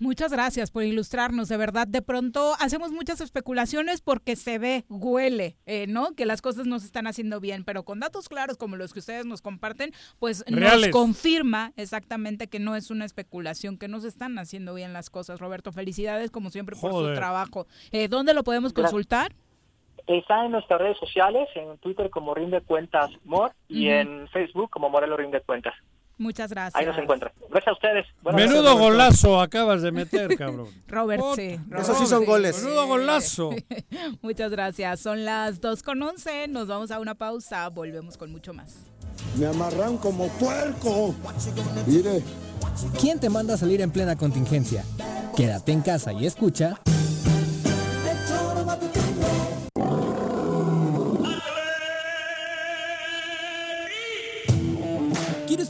Muchas 0.00 0.32
gracias 0.32 0.70
por 0.70 0.82
ilustrarnos. 0.82 1.48
De 1.50 1.58
verdad, 1.58 1.86
de 1.86 2.00
pronto 2.00 2.54
hacemos 2.58 2.90
muchas 2.90 3.20
especulaciones 3.20 4.00
porque 4.00 4.34
se 4.34 4.58
ve, 4.58 4.86
huele, 4.88 5.58
eh, 5.66 5.86
¿no? 5.86 6.14
Que 6.16 6.24
las 6.24 6.40
cosas 6.40 6.66
no 6.66 6.78
se 6.78 6.86
están 6.86 7.06
haciendo 7.06 7.38
bien, 7.38 7.64
pero 7.64 7.82
con 7.84 8.00
datos 8.00 8.30
claros 8.30 8.56
como 8.56 8.76
los 8.76 8.94
que 8.94 9.00
ustedes 9.00 9.26
nos 9.26 9.42
comparten, 9.42 9.92
pues 10.18 10.42
nos 10.48 10.88
confirma 10.88 11.74
exactamente 11.76 12.48
que 12.48 12.58
no 12.58 12.76
es 12.76 12.90
una 12.90 13.04
especulación, 13.04 13.76
que 13.76 13.88
no 13.88 14.00
se 14.00 14.08
están 14.08 14.38
haciendo 14.38 14.72
bien 14.72 14.94
las 14.94 15.10
cosas. 15.10 15.38
Roberto, 15.38 15.70
felicidades 15.70 16.30
como 16.30 16.48
siempre 16.48 16.76
por 16.76 16.92
su 16.92 17.14
trabajo. 17.14 17.66
Eh, 17.92 18.08
¿Dónde 18.08 18.32
lo 18.32 18.42
podemos 18.42 18.72
consultar? 18.72 19.32
Está 20.06 20.46
en 20.46 20.52
nuestras 20.52 20.80
redes 20.80 20.96
sociales, 20.96 21.46
en 21.54 21.76
Twitter 21.76 22.08
como 22.08 22.34
Rinde 22.34 22.62
Cuentas 22.62 23.10
Mor 23.24 23.52
y 23.68 23.88
en 23.88 24.28
Facebook 24.28 24.70
como 24.70 24.88
Morelo 24.88 25.18
Rinde 25.18 25.42
Cuentas. 25.42 25.74
Muchas 26.20 26.50
gracias. 26.50 26.78
Ahí 26.78 26.86
nos 26.86 26.98
encuentran. 26.98 27.32
Gracias 27.48 27.68
a 27.68 27.72
ustedes. 27.72 28.06
Menudo 28.34 28.76
golazo 28.76 29.40
acabas 29.40 29.80
de 29.80 29.90
meter, 29.90 30.36
cabrón. 30.38 30.68
Robert, 30.86 31.22
sí. 31.34 31.58
Esos 31.78 31.96
sí 31.96 32.06
son 32.06 32.26
goles. 32.26 32.62
Menudo 32.62 32.86
golazo. 32.86 33.50
Muchas 34.20 34.50
gracias. 34.50 35.00
Son 35.00 35.24
las 35.24 35.62
2 35.62 35.82
con 35.82 36.02
11. 36.02 36.48
Nos 36.48 36.68
vamos 36.68 36.90
a 36.90 37.00
una 37.00 37.14
pausa. 37.14 37.66
Volvemos 37.70 38.18
con 38.18 38.30
mucho 38.30 38.52
más. 38.52 38.80
Me 39.38 39.46
amarran 39.46 39.96
como 39.96 40.28
puerco. 40.28 41.14
Mire. 41.86 42.22
¿Quién 43.00 43.18
te 43.18 43.30
manda 43.30 43.54
a 43.54 43.56
salir 43.56 43.80
en 43.80 43.90
plena 43.90 44.14
contingencia? 44.14 44.84
Quédate 45.34 45.72
en 45.72 45.80
casa 45.80 46.12
y 46.12 46.26
escucha. 46.26 46.78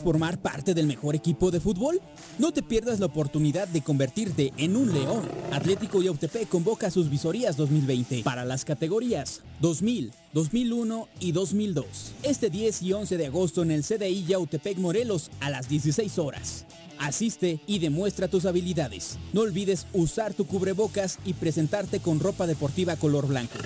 Formar 0.01 0.41
parte 0.41 0.73
del 0.73 0.87
mejor 0.87 1.15
equipo 1.15 1.51
de 1.51 1.59
fútbol? 1.59 2.01
No 2.39 2.51
te 2.51 2.61
pierdas 2.61 2.99
la 2.99 3.05
oportunidad 3.05 3.67
de 3.67 3.81
convertirte 3.81 4.51
en 4.57 4.75
un 4.75 4.93
león. 4.93 5.23
Atlético 5.51 6.01
Yautepec 6.01 6.49
convoca 6.49 6.91
sus 6.91 7.09
visorías 7.09 7.55
2020 7.57 8.23
para 8.23 8.43
las 8.43 8.65
categorías 8.65 9.41
2000, 9.61 10.11
2001 10.33 11.07
y 11.19 11.31
2002. 11.31 11.85
Este 12.23 12.49
10 12.49 12.81
y 12.81 12.93
11 12.93 13.17
de 13.17 13.25
agosto 13.27 13.61
en 13.61 13.71
el 13.71 13.83
CDI 13.83 14.25
Yautepec 14.25 14.77
Morelos 14.77 15.31
a 15.39 15.49
las 15.49 15.69
16 15.69 16.19
horas. 16.19 16.65
Asiste 16.99 17.59
y 17.65 17.79
demuestra 17.79 18.27
tus 18.27 18.45
habilidades. 18.45 19.17
No 19.33 19.41
olvides 19.41 19.87
usar 19.93 20.33
tu 20.33 20.45
cubrebocas 20.45 21.17
y 21.25 21.33
presentarte 21.33 21.99
con 21.99 22.19
ropa 22.19 22.45
deportiva 22.45 22.95
color 22.95 23.27
blanco. 23.27 23.57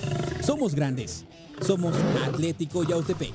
Somos 0.42 0.74
grandes. 0.74 1.24
Somos 1.60 1.94
Atlético 2.26 2.84
Yautepec. 2.84 3.34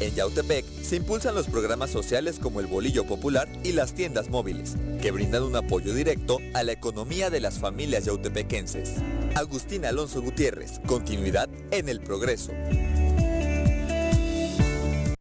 En 0.00 0.14
Yautepec 0.14 0.64
se 0.82 0.96
impulsan 0.96 1.34
los 1.34 1.46
programas 1.46 1.90
sociales 1.90 2.38
como 2.40 2.60
el 2.60 2.66
Bolillo 2.66 3.04
Popular 3.04 3.48
y 3.62 3.72
las 3.72 3.94
tiendas 3.94 4.28
móviles, 4.28 4.76
que 5.00 5.12
brindan 5.12 5.44
un 5.44 5.56
apoyo 5.56 5.94
directo 5.94 6.38
a 6.52 6.62
la 6.62 6.72
economía 6.72 7.30
de 7.30 7.40
las 7.40 7.58
familias 7.58 8.04
yautepequenses. 8.04 8.94
Agustín 9.34 9.84
Alonso 9.84 10.20
Gutiérrez, 10.20 10.80
continuidad 10.86 11.48
en 11.70 11.88
el 11.88 12.00
progreso. 12.00 12.52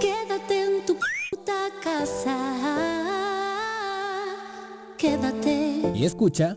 Quédate 0.00 0.64
en 0.64 0.84
tu 0.86 0.94
puta 1.30 1.70
casa. 1.82 2.36
Quédate. 4.98 5.92
Y 5.94 6.04
escucha. 6.04 6.56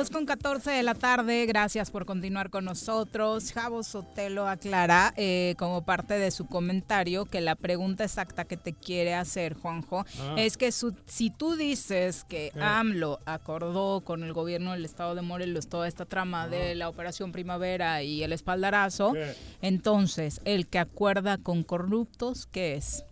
2 0.00 0.08
con 0.08 0.24
14 0.24 0.70
de 0.70 0.82
la 0.82 0.94
tarde, 0.94 1.44
gracias 1.44 1.90
por 1.90 2.06
continuar 2.06 2.48
con 2.48 2.64
nosotros. 2.64 3.52
Javo 3.52 3.82
Sotelo 3.82 4.48
aclara 4.48 5.12
eh, 5.18 5.54
como 5.58 5.84
parte 5.84 6.14
de 6.14 6.30
su 6.30 6.46
comentario 6.46 7.26
que 7.26 7.42
la 7.42 7.54
pregunta 7.54 8.04
exacta 8.04 8.46
que 8.46 8.56
te 8.56 8.72
quiere 8.72 9.12
hacer, 9.12 9.52
Juanjo, 9.52 10.06
ah. 10.22 10.36
es 10.38 10.56
que 10.56 10.72
si 10.72 11.28
tú 11.28 11.54
dices 11.54 12.24
que 12.24 12.50
AMLO 12.58 13.18
acordó 13.26 14.00
con 14.00 14.22
el 14.22 14.32
gobierno 14.32 14.72
del 14.72 14.86
estado 14.86 15.14
de 15.14 15.20
Morelos 15.20 15.68
toda 15.68 15.86
esta 15.86 16.06
trama 16.06 16.48
de 16.48 16.74
la 16.74 16.88
operación 16.88 17.30
Primavera 17.30 18.02
y 18.02 18.22
el 18.22 18.32
espaldarazo, 18.32 19.12
entonces 19.60 20.40
el 20.46 20.66
que 20.66 20.78
acuerda 20.78 21.36
con 21.36 21.62
corruptos, 21.62 22.46
¿qué 22.46 22.76
es? 22.76 23.04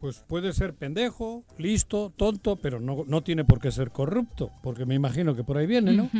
Pues 0.00 0.22
puede 0.26 0.52
ser 0.52 0.74
pendejo, 0.74 1.44
listo, 1.58 2.12
tonto, 2.16 2.56
pero 2.56 2.80
no, 2.80 3.04
no 3.06 3.22
tiene 3.22 3.44
por 3.44 3.60
qué 3.60 3.70
ser 3.70 3.90
corrupto, 3.90 4.50
porque 4.62 4.86
me 4.86 4.94
imagino 4.94 5.34
que 5.34 5.44
por 5.44 5.56
ahí 5.56 5.66
viene, 5.66 5.92
¿no? 5.92 6.10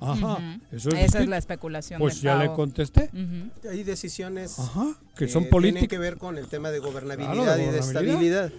Ajá, 0.00 0.60
eso 0.72 0.90
es 0.90 1.06
Esa 1.06 1.20
es 1.20 1.28
la 1.28 1.38
especulación. 1.38 2.00
Pues 2.00 2.20
ya 2.20 2.36
le 2.36 2.52
contesté. 2.52 3.10
Hay 3.68 3.82
decisiones 3.82 4.56
que, 5.16 5.28
son 5.28 5.48
políticas. 5.48 5.80
Tienen 5.80 5.88
que 5.88 5.98
ver 5.98 6.18
con 6.18 6.38
el 6.38 6.48
tema 6.48 6.70
de 6.70 6.78
gobernabilidad, 6.78 7.58
y 7.58 7.66
de 7.66 7.78
estabilidad. 7.78 8.52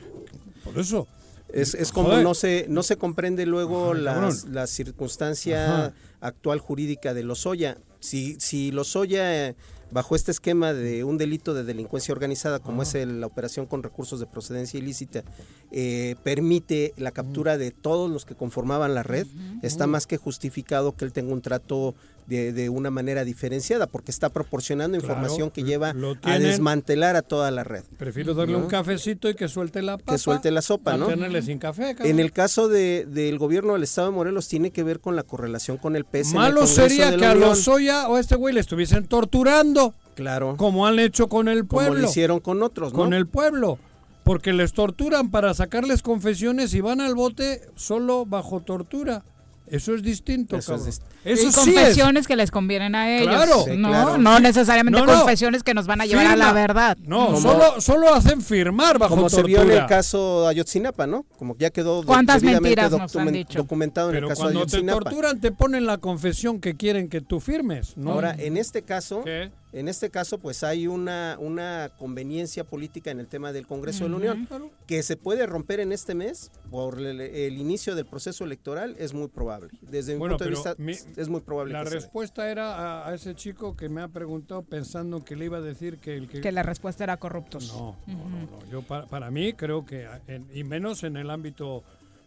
Por 0.64 0.80
eso. 0.80 1.08
Es, 1.54 1.74
es 1.76 1.92
como 1.92 2.18
no 2.18 2.34
se, 2.34 2.66
no 2.70 2.84
se 2.84 2.98
comprende 2.98 3.46
luego 3.46 3.94
la, 3.94 4.30
la, 4.50 4.68
circunstancia 4.68 5.94
actual 6.20 6.60
jurídica 6.60 7.14
de 7.14 7.24
Lozoya. 7.24 7.78
Si, 8.00 8.38
si 8.40 8.72
Lozoya 8.72 9.56
bajo 9.96 10.18
este 10.18 10.32
esquema 10.32 10.74
de 10.74 11.06
un 11.06 11.18
delito 11.18 11.54
de 11.54 11.64
delincuencia 11.64 12.12
organizada 12.12 12.60
como 12.60 12.84
es 12.84 12.94
la 12.96 13.26
operación 13.26 13.66
con 13.66 13.82
recursos 13.82 14.20
de 14.20 14.26
procedencia 14.26 14.78
ilícita, 14.78 15.24
eh, 15.72 16.18
permite 16.22 16.94
la 16.98 17.12
captura 17.12 17.58
de 17.58 17.72
todos 17.72 18.12
los 18.12 18.26
que 18.26 18.36
conformaban 18.36 18.94
la 18.94 19.04
red, 19.04 19.26
está 19.62 19.88
más 19.88 20.06
que 20.06 20.18
justificado 20.18 20.98
que 20.98 21.06
él 21.06 21.14
tenga 21.14 21.32
un 21.32 21.42
trato 21.42 21.96
de, 22.28 22.70
una 22.70 22.90
manera 22.90 23.24
diferenciada, 23.24 23.88
porque 23.88 24.12
está 24.12 24.30
proporcionando 24.30 24.98
información 24.98 25.52
que 25.52 25.64
lleva 25.64 25.94
a 26.24 26.40
desmantelar 26.40 27.16
a 27.16 27.22
toda 27.22 27.52
la 27.52 27.64
red. 27.64 27.84
Prefiero 27.98 28.34
darle 28.34 28.56
un 28.56 28.68
cafecito 28.68 29.30
y 29.30 29.36
que 29.36 29.48
suelte 29.48 29.82
la 29.82 29.98
papa. 29.98 30.14
Que 30.14 30.18
suelte 30.18 30.52
la 30.52 30.62
sopa, 30.62 30.98
¿no? 30.98 31.10
Sin 31.42 31.60
café. 31.60 31.96
En 32.00 32.20
el 32.20 32.32
caso 32.32 32.68
de, 32.68 33.06
del 33.06 33.38
gobierno 33.38 33.74
del 33.74 33.84
Estado 33.84 34.10
de 34.10 34.16
Morelos 34.16 34.48
tiene 34.48 34.72
que 34.72 34.84
ver 34.84 35.00
con 35.00 35.16
la 35.16 35.24
correlación 35.24 35.78
con 35.78 35.96
el 35.96 36.06
PES. 36.06 36.34
Malo 36.34 36.66
sería 36.68 37.16
que 37.16 37.26
a 37.26 37.36
Lozoya 37.36 38.08
o 38.10 38.16
a 38.16 38.20
este 38.20 38.36
güey 38.36 38.54
le 38.54 38.60
estuviesen 38.60 39.06
torturando. 39.08 39.94
Claro. 40.16 40.56
Como 40.58 40.88
han 40.88 40.98
hecho 41.00 41.28
con 41.28 41.48
el 41.48 41.66
pueblo. 41.66 41.92
Como 41.92 42.02
lo 42.02 42.10
hicieron 42.10 42.40
con 42.40 42.64
otros, 42.64 42.94
¿no? 42.94 43.00
Con 43.00 43.14
el 43.14 43.28
pueblo. 43.28 43.78
Porque 44.24 44.54
les 44.54 44.74
torturan 44.74 45.30
para 45.30 45.54
sacarles 45.54 46.02
confesiones 46.02 46.74
y 46.74 46.82
van 46.82 47.00
al 47.00 47.14
bote 47.14 47.62
solo 47.76 48.26
bajo 48.26 48.62
tortura. 48.62 49.24
Eso 49.68 49.96
es 49.96 50.04
distinto. 50.04 50.58
Eso, 50.58 50.76
es 50.76 51.02
Eso 51.24 51.62
confesiones 51.62 52.28
que 52.28 52.36
les 52.36 52.52
convienen 52.52 52.96
a 52.96 53.18
ellos. 53.18 53.28
Claro, 53.28 53.66
no, 53.76 54.18
no 54.18 54.40
necesariamente 54.40 55.04
confesiones 55.04 55.64
que 55.64 55.74
nos 55.74 55.88
van 55.88 56.02
a 56.02 56.06
llevar 56.06 56.28
a 56.28 56.36
la 56.36 56.54
verdad. 56.54 56.98
No, 57.02 57.36
solo, 57.38 57.82
solo 57.82 58.14
hacen 58.14 58.42
firmar 58.42 59.00
bajo 59.00 59.16
Como 59.16 59.30
se 59.30 59.44
vio 59.44 59.62
en 59.64 59.72
el 59.72 59.86
caso 59.88 60.44
de 60.44 60.50
Ayotzinapa, 60.50 61.08
¿no? 61.08 61.26
Como 61.38 61.56
ya 61.58 61.70
quedó 61.72 62.04
¿Cuántas 62.04 62.44
mentiras 62.44 62.92
nos 62.92 63.16
han 63.16 63.32
dicho? 63.32 63.58
documentado 63.58 64.12
en 64.12 64.18
el 64.18 64.28
caso 64.28 64.48
de 64.48 64.58
Ayotzinapa. 64.58 64.86
cuando 64.86 65.10
te 65.10 65.16
torturan 65.16 65.40
te 65.42 65.52
ponen 65.52 65.86
la 65.86 65.98
confesión 65.98 66.60
que 66.60 66.76
quieren 66.76 67.10
que 67.10 67.22
tú 67.22 67.40
firmes. 67.40 67.98
¿no? 67.98 68.12
Ahora, 68.12 68.36
en 68.38 68.58
este 68.58 68.84
caso... 68.84 69.24
¿Qué? 69.24 69.52
En 69.76 69.90
este 69.90 70.10
caso, 70.10 70.38
pues 70.38 70.64
hay 70.64 70.88
una, 70.88 71.36
una 71.38 71.92
conveniencia 71.98 72.64
política 72.64 73.12
en 73.12 73.20
el 73.20 73.28
tema 73.28 73.52
del 73.52 73.68
Congreso 73.68 74.06
de 74.06 74.10
la 74.10 74.16
Unión, 74.16 74.48
que 74.88 75.04
se 75.04 75.18
puede 75.18 75.46
romper 75.46 75.82
en 75.82 75.92
este 75.92 76.16
mes 76.16 76.50
por 76.72 76.98
el, 76.98 77.58
inicio 77.58 77.94
del 77.94 78.06
proceso 78.06 78.46
electoral, 78.46 78.96
es 78.98 79.14
muy 79.14 79.28
probable. 79.28 79.72
Desde 79.82 80.14
mi 80.14 80.20
punto 80.20 80.46
de 80.46 80.50
vista, 80.52 80.76
es 81.18 81.28
muy 81.28 81.42
probable. 81.42 81.74
La 81.74 81.84
respuesta 81.84 82.50
era 82.50 83.06
a, 83.06 83.14
ese 83.14 83.36
chico 83.36 83.76
que 83.76 83.90
me 83.90 84.02
ha 84.02 84.08
preguntado 84.08 84.62
pensando 84.62 85.26
que 85.26 85.36
le 85.36 85.44
iba 85.44 85.58
a 85.58 85.62
decir 85.62 85.98
que 85.98 86.16
el 86.16 86.30
que... 86.30 86.40
Que 86.40 86.54
la 86.54 86.64
respuesta 86.64 87.04
era 87.04 87.18
corruptos. 87.18 87.74
No, 87.76 87.98
no, 88.08 88.30
no, 88.30 88.72
Yo 88.72 88.82
para, 88.82 89.30
mí 89.30 89.52
creo 89.52 89.86
que, 89.86 90.08
y 90.54 90.64
menos 90.64 91.04
en 91.04 91.18
el 91.18 91.30
ámbito 91.30 91.84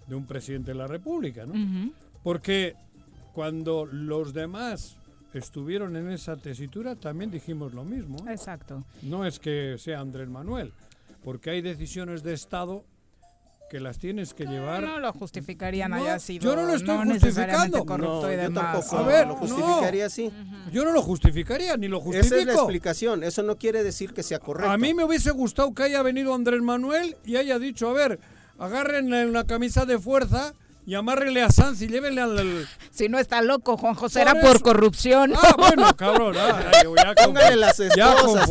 de 0.07 0.15
un 0.17 0.27
presidente 0.27 0.73
de 0.73 0.77
la 0.77 0.87
República, 0.87 1.47
¿no? 1.47 1.93
Porque 2.23 2.77
cuando 3.33 3.87
los 3.87 4.35
demás 4.35 4.98
estuvieron 5.35 5.97
en 5.97 6.11
esa 6.11 6.37
tesitura, 6.37 6.97
también 6.97 7.31
dijimos 7.31 7.75
lo 7.75 7.85
mismo. 7.85 8.19
Exacto. 8.29 8.85
No 9.03 9.25
es 9.27 9.39
que 9.39 9.77
sea 9.79 10.01
Andrés 10.01 10.29
Manuel, 10.29 10.73
porque 11.23 11.51
hay 11.51 11.61
decisiones 11.61 12.23
de 12.23 12.35
Estado 12.35 12.85
que 13.69 13.81
las 13.81 13.99
tienes 13.99 14.33
que 14.33 14.47
llevar. 14.47 14.83
No 14.83 14.99
lo 14.99 15.13
justificarían 15.13 15.93
haya 15.93 16.19
sido. 16.19 16.43
Yo 16.43 16.57
no 16.57 16.63
lo 16.63 16.75
estoy 16.75 16.97
justificando. 17.07 17.85
Corrupto 17.85 18.33
y 18.33 18.37
demás. 18.37 18.49
Yo 18.49 18.81
tampoco. 18.81 18.97
A 18.97 19.03
ver, 19.07 19.27
lo 19.27 19.37
justificaría 19.37 20.07
así. 20.07 20.33
Yo 20.73 20.85
no 20.85 20.93
lo 20.93 21.03
justificaría 21.03 21.77
ni 21.77 21.87
lo 21.87 22.01
justifico. 22.01 22.35
Esa 22.35 22.39
es 22.39 22.47
la 22.47 22.55
explicación. 22.55 23.23
Eso 23.23 23.43
no 23.43 23.57
quiere 23.57 23.83
decir 23.83 24.15
que 24.15 24.23
sea 24.23 24.39
correcto. 24.39 24.71
A 24.71 24.79
mí 24.79 24.95
me 24.95 25.05
hubiese 25.05 25.31
gustado 25.33 25.75
que 25.75 25.83
haya 25.83 26.03
venido 26.03 26.35
Andrés 26.35 26.63
Manuel 26.63 27.17
y 27.27 27.37
haya 27.37 27.59
dicho, 27.59 27.91
a 27.91 27.93
ver, 27.93 28.19
agarren 28.59 29.13
una 29.13 29.45
camisa 29.45 29.85
de 29.85 29.99
fuerza 29.99 30.55
y 30.89 30.95
amárrele 30.95 31.43
a 31.43 31.51
Sanz 31.51 31.83
y 31.83 31.87
llévenle 31.87 32.23
al... 32.23 32.67
Si 32.91 33.11
no 33.11 33.19
está 33.19 33.43
loco, 33.43 33.77
Juan 33.77 33.93
José, 33.93 34.23
era 34.23 34.41
por 34.41 34.63
corrupción. 34.63 35.35
Ah, 35.37 35.55
bueno, 35.59 35.95
cabrón. 35.99 36.35
Ah, 36.39 36.71
ya 36.83 37.15
Póngale 37.27 37.57
las 37.57 37.79
esposas. 37.79 38.49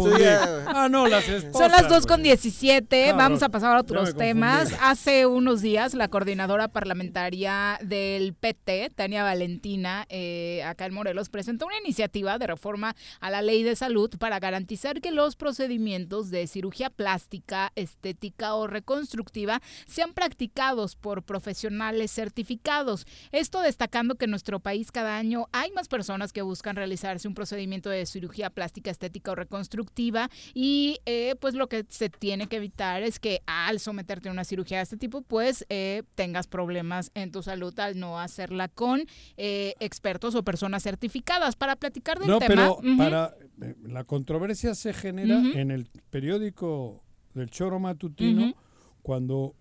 Ah, 0.68 0.88
no, 0.88 1.08
las 1.08 1.28
esposas. 1.28 1.58
Son 1.60 1.72
las 1.72 1.90
2 1.90 2.06
con 2.06 2.22
17. 2.22 3.14
Vamos 3.14 3.42
a 3.42 3.50
pasar 3.50 3.76
a 3.76 3.80
otros 3.80 4.16
temas. 4.16 4.72
Hace 4.82 5.26
unos 5.26 5.62
días, 5.64 5.96
la 5.96 6.10
coordinadora 6.10 6.68
parlamentaria 6.68 7.80
del 7.82 8.36
PT, 8.36 8.92
Tania 8.94 9.24
Valentina, 9.24 10.06
eh, 10.10 10.62
acá 10.64 10.86
en 10.86 10.94
Morelos, 10.94 11.30
presentó 11.30 11.66
una 11.66 11.80
iniciativa 11.80 12.38
de 12.38 12.46
reforma 12.46 12.96
a 13.20 13.32
la 13.32 13.42
ley 13.42 13.64
de 13.64 13.76
salud 13.76 14.12
para 14.20 14.40
garantizar 14.40 15.02
que 15.02 15.12
los 15.12 15.38
procedimientos 15.38 16.30
de 16.30 16.46
cirugía 16.46 16.92
plástica, 16.92 17.72
estética 17.76 18.54
o 18.54 18.68
reconstructiva 18.68 19.60
sean 19.88 20.14
practicados 20.14 20.96
por 20.96 21.24
profesionales 21.24 22.12
certificados 22.12 22.27
certificados. 22.28 23.06
Esto 23.32 23.62
destacando 23.62 24.16
que 24.16 24.26
en 24.26 24.32
nuestro 24.32 24.60
país 24.60 24.92
cada 24.92 25.18
año 25.18 25.48
hay 25.54 25.72
más 25.72 25.88
personas 25.88 26.34
que 26.34 26.42
buscan 26.42 26.76
realizarse 26.76 27.28
un 27.28 27.34
procedimiento 27.34 27.90
de 27.90 28.06
cirugía 28.06 28.50
plástica, 28.50 28.92
estética 28.92 29.32
o 29.32 29.36
reconstructiva 29.36 30.30
y 30.54 31.00
eh, 31.06 31.36
pues 31.40 31.54
lo 31.54 31.68
que 31.68 31.86
se 31.88 32.10
tiene 32.10 32.48
que 32.48 32.58
evitar 32.58 33.02
es 33.02 33.20
que 33.20 33.42
al 33.46 33.80
someterte 33.80 34.28
a 34.28 34.32
una 34.34 34.44
cirugía 34.44 34.78
de 34.78 34.84
este 34.84 34.98
tipo 34.98 35.22
pues 35.22 35.66
eh, 35.70 36.04
tengas 36.16 36.48
problemas 36.48 37.12
en 37.14 37.32
tu 37.32 37.42
salud 37.42 37.78
al 37.80 37.98
no 37.98 38.20
hacerla 38.20 38.68
con 38.68 39.04
eh, 39.38 39.74
expertos 39.80 40.36
o 40.36 40.44
personas 40.44 40.84
certificadas. 40.84 41.56
Para 41.56 41.78
platicar 41.78 42.20
del 42.20 42.28
no, 42.28 42.40
tema... 42.40 42.76
Pero 42.82 42.98
para, 42.98 43.36
la 43.84 44.04
controversia 44.04 44.76
se 44.76 44.94
genera 44.94 45.40
en 45.54 45.72
el 45.72 45.88
periódico 46.10 47.04
del 47.34 47.50
Choro 47.50 47.80
Matutino 47.80 48.54
cuando 49.02 49.56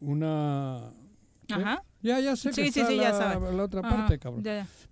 una 0.00 0.92
ya, 2.02 2.20
ya 2.20 2.36
sé 2.36 2.50
que 2.50 2.66
está 2.66 3.38
la, 3.38 3.62
otra 3.62 3.82
parte, 3.82 4.18
cabrón. 4.18 4.44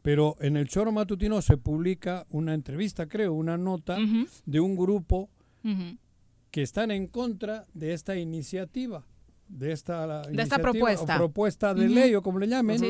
Pero 0.03 0.37
en 0.41 0.57
el 0.57 0.69
Choro 0.69 0.93
Matutino 0.93 1.43
se 1.43 1.57
publica 1.57 2.27
una 2.31 2.55
entrevista, 2.55 3.07
creo, 3.07 3.33
una 3.35 3.57
nota 3.57 3.99
de 4.45 4.61
un 4.61 4.77
grupo 4.77 5.31
que 6.51 6.63
están 6.63 6.91
en 6.91 7.07
contra 7.07 7.65
de 7.73 7.95
esta 7.95 8.17
iniciativa, 8.17 9.07
de 9.49 9.73
esta, 9.73 10.23
de 10.23 10.43
esta 10.43 10.59
propuesta. 10.59 11.17
propuesta 11.17 11.75
de 11.75 11.89
ley 11.89 12.15
o 12.15 12.23
como 12.23 12.39
le 12.39 12.47
llamen. 12.49 12.81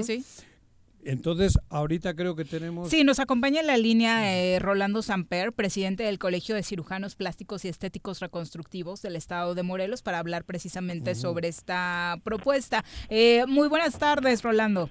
Entonces, 1.05 1.59
ahorita 1.69 2.15
creo 2.15 2.37
que 2.37 2.45
tenemos... 2.45 2.89
Sí, 2.89 3.03
nos 3.03 3.19
acompaña 3.19 3.61
en 3.61 3.67
la 3.67 3.77
línea 3.77 4.37
eh, 4.37 4.59
Rolando 4.61 5.03
Samper, 5.03 5.53
presidente 5.53 6.05
del 6.05 6.19
Colegio 6.19 6.55
de 6.55 6.63
Cirujanos 6.63 7.17
Plásticos 7.17 7.65
y 7.65 7.69
Estéticos 7.69 8.21
Reconstructivos 8.21 9.03
del 9.03 9.17
Estado 9.17 9.55
de 9.55 9.63
Morelos, 9.65 10.03
para 10.03 10.19
hablar 10.19 10.45
precisamente 10.45 11.15
sobre 11.15 11.49
esta 11.49 12.19
propuesta. 12.23 12.85
Eh, 13.09 13.45
muy 13.49 13.69
buenas 13.69 13.99
tardes, 13.99 14.43
Rolando. 14.43 14.89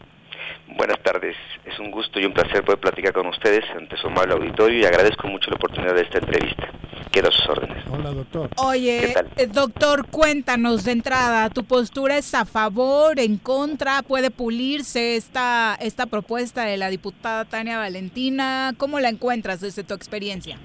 Buenas 0.76 1.02
tardes, 1.04 1.36
es 1.66 1.80
un 1.80 1.92
gusto 1.92 2.20
y 2.20 2.26
un 2.26 2.34
placer 2.34 2.64
poder 2.64 2.80
platicar 2.80 3.14
con 3.14 3.28
ustedes 3.28 3.64
ante 3.76 3.96
su 3.98 4.08
amable 4.08 4.34
auditorio 4.34 4.80
y 4.80 4.86
agradezco 4.86 5.28
mucho 5.28 5.50
la 5.50 5.58
oportunidad 5.58 5.96
de 5.96 6.02
esta 6.02 6.20
entrevista. 6.20 6.72
Quedo 7.12 7.30
a 7.30 7.32
sus 7.32 7.50
órdenes. 7.50 7.84
Hola, 7.90 8.12
doctor. 8.12 8.50
Oye, 8.58 9.14
eh, 9.38 9.48
doctor, 9.48 10.08
cuéntanos 10.08 10.86
de 10.86 10.92
entrada, 10.92 11.50
¿tu 11.50 11.64
postura 11.64 12.18
es 12.18 12.34
a 12.34 12.46
favor, 12.46 13.20
en 13.20 13.38
contra? 13.38 14.02
¿Puede 14.02 14.32
pulirse 14.32 15.16
esta, 15.16 15.78
esta 15.80 16.06
propuesta 16.06 16.66
de 16.66 16.78
la 16.78 16.90
diputada 16.90 17.46
Tania 17.46 17.78
Valentina? 17.78 18.74
¿Cómo 18.78 19.00
la 19.00 19.10
encuentras 19.10 19.62
desde 19.62 19.84
tu 19.84 19.94
experiencia? 19.94 20.58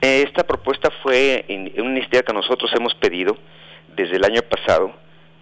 Eh, 0.00 0.24
esta 0.26 0.44
propuesta 0.44 0.90
fue 1.02 1.44
una 1.48 1.90
iniciativa 1.90 2.22
que 2.22 2.32
nosotros 2.32 2.70
hemos 2.74 2.94
pedido 2.94 3.36
desde 3.96 4.16
el 4.16 4.24
año 4.24 4.42
pasado 4.42 4.92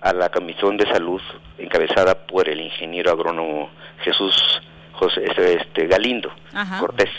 a 0.01 0.12
la 0.12 0.31
Comisión 0.31 0.77
de 0.77 0.86
Salud 0.86 1.20
encabezada 1.59 2.27
por 2.27 2.48
el 2.48 2.60
ingeniero 2.60 3.10
agrónomo 3.10 3.70
Jesús 4.02 4.35
José, 4.93 5.24
este, 5.27 5.55
este 5.55 5.86
Galindo 5.86 6.31
Cortés. 6.81 7.10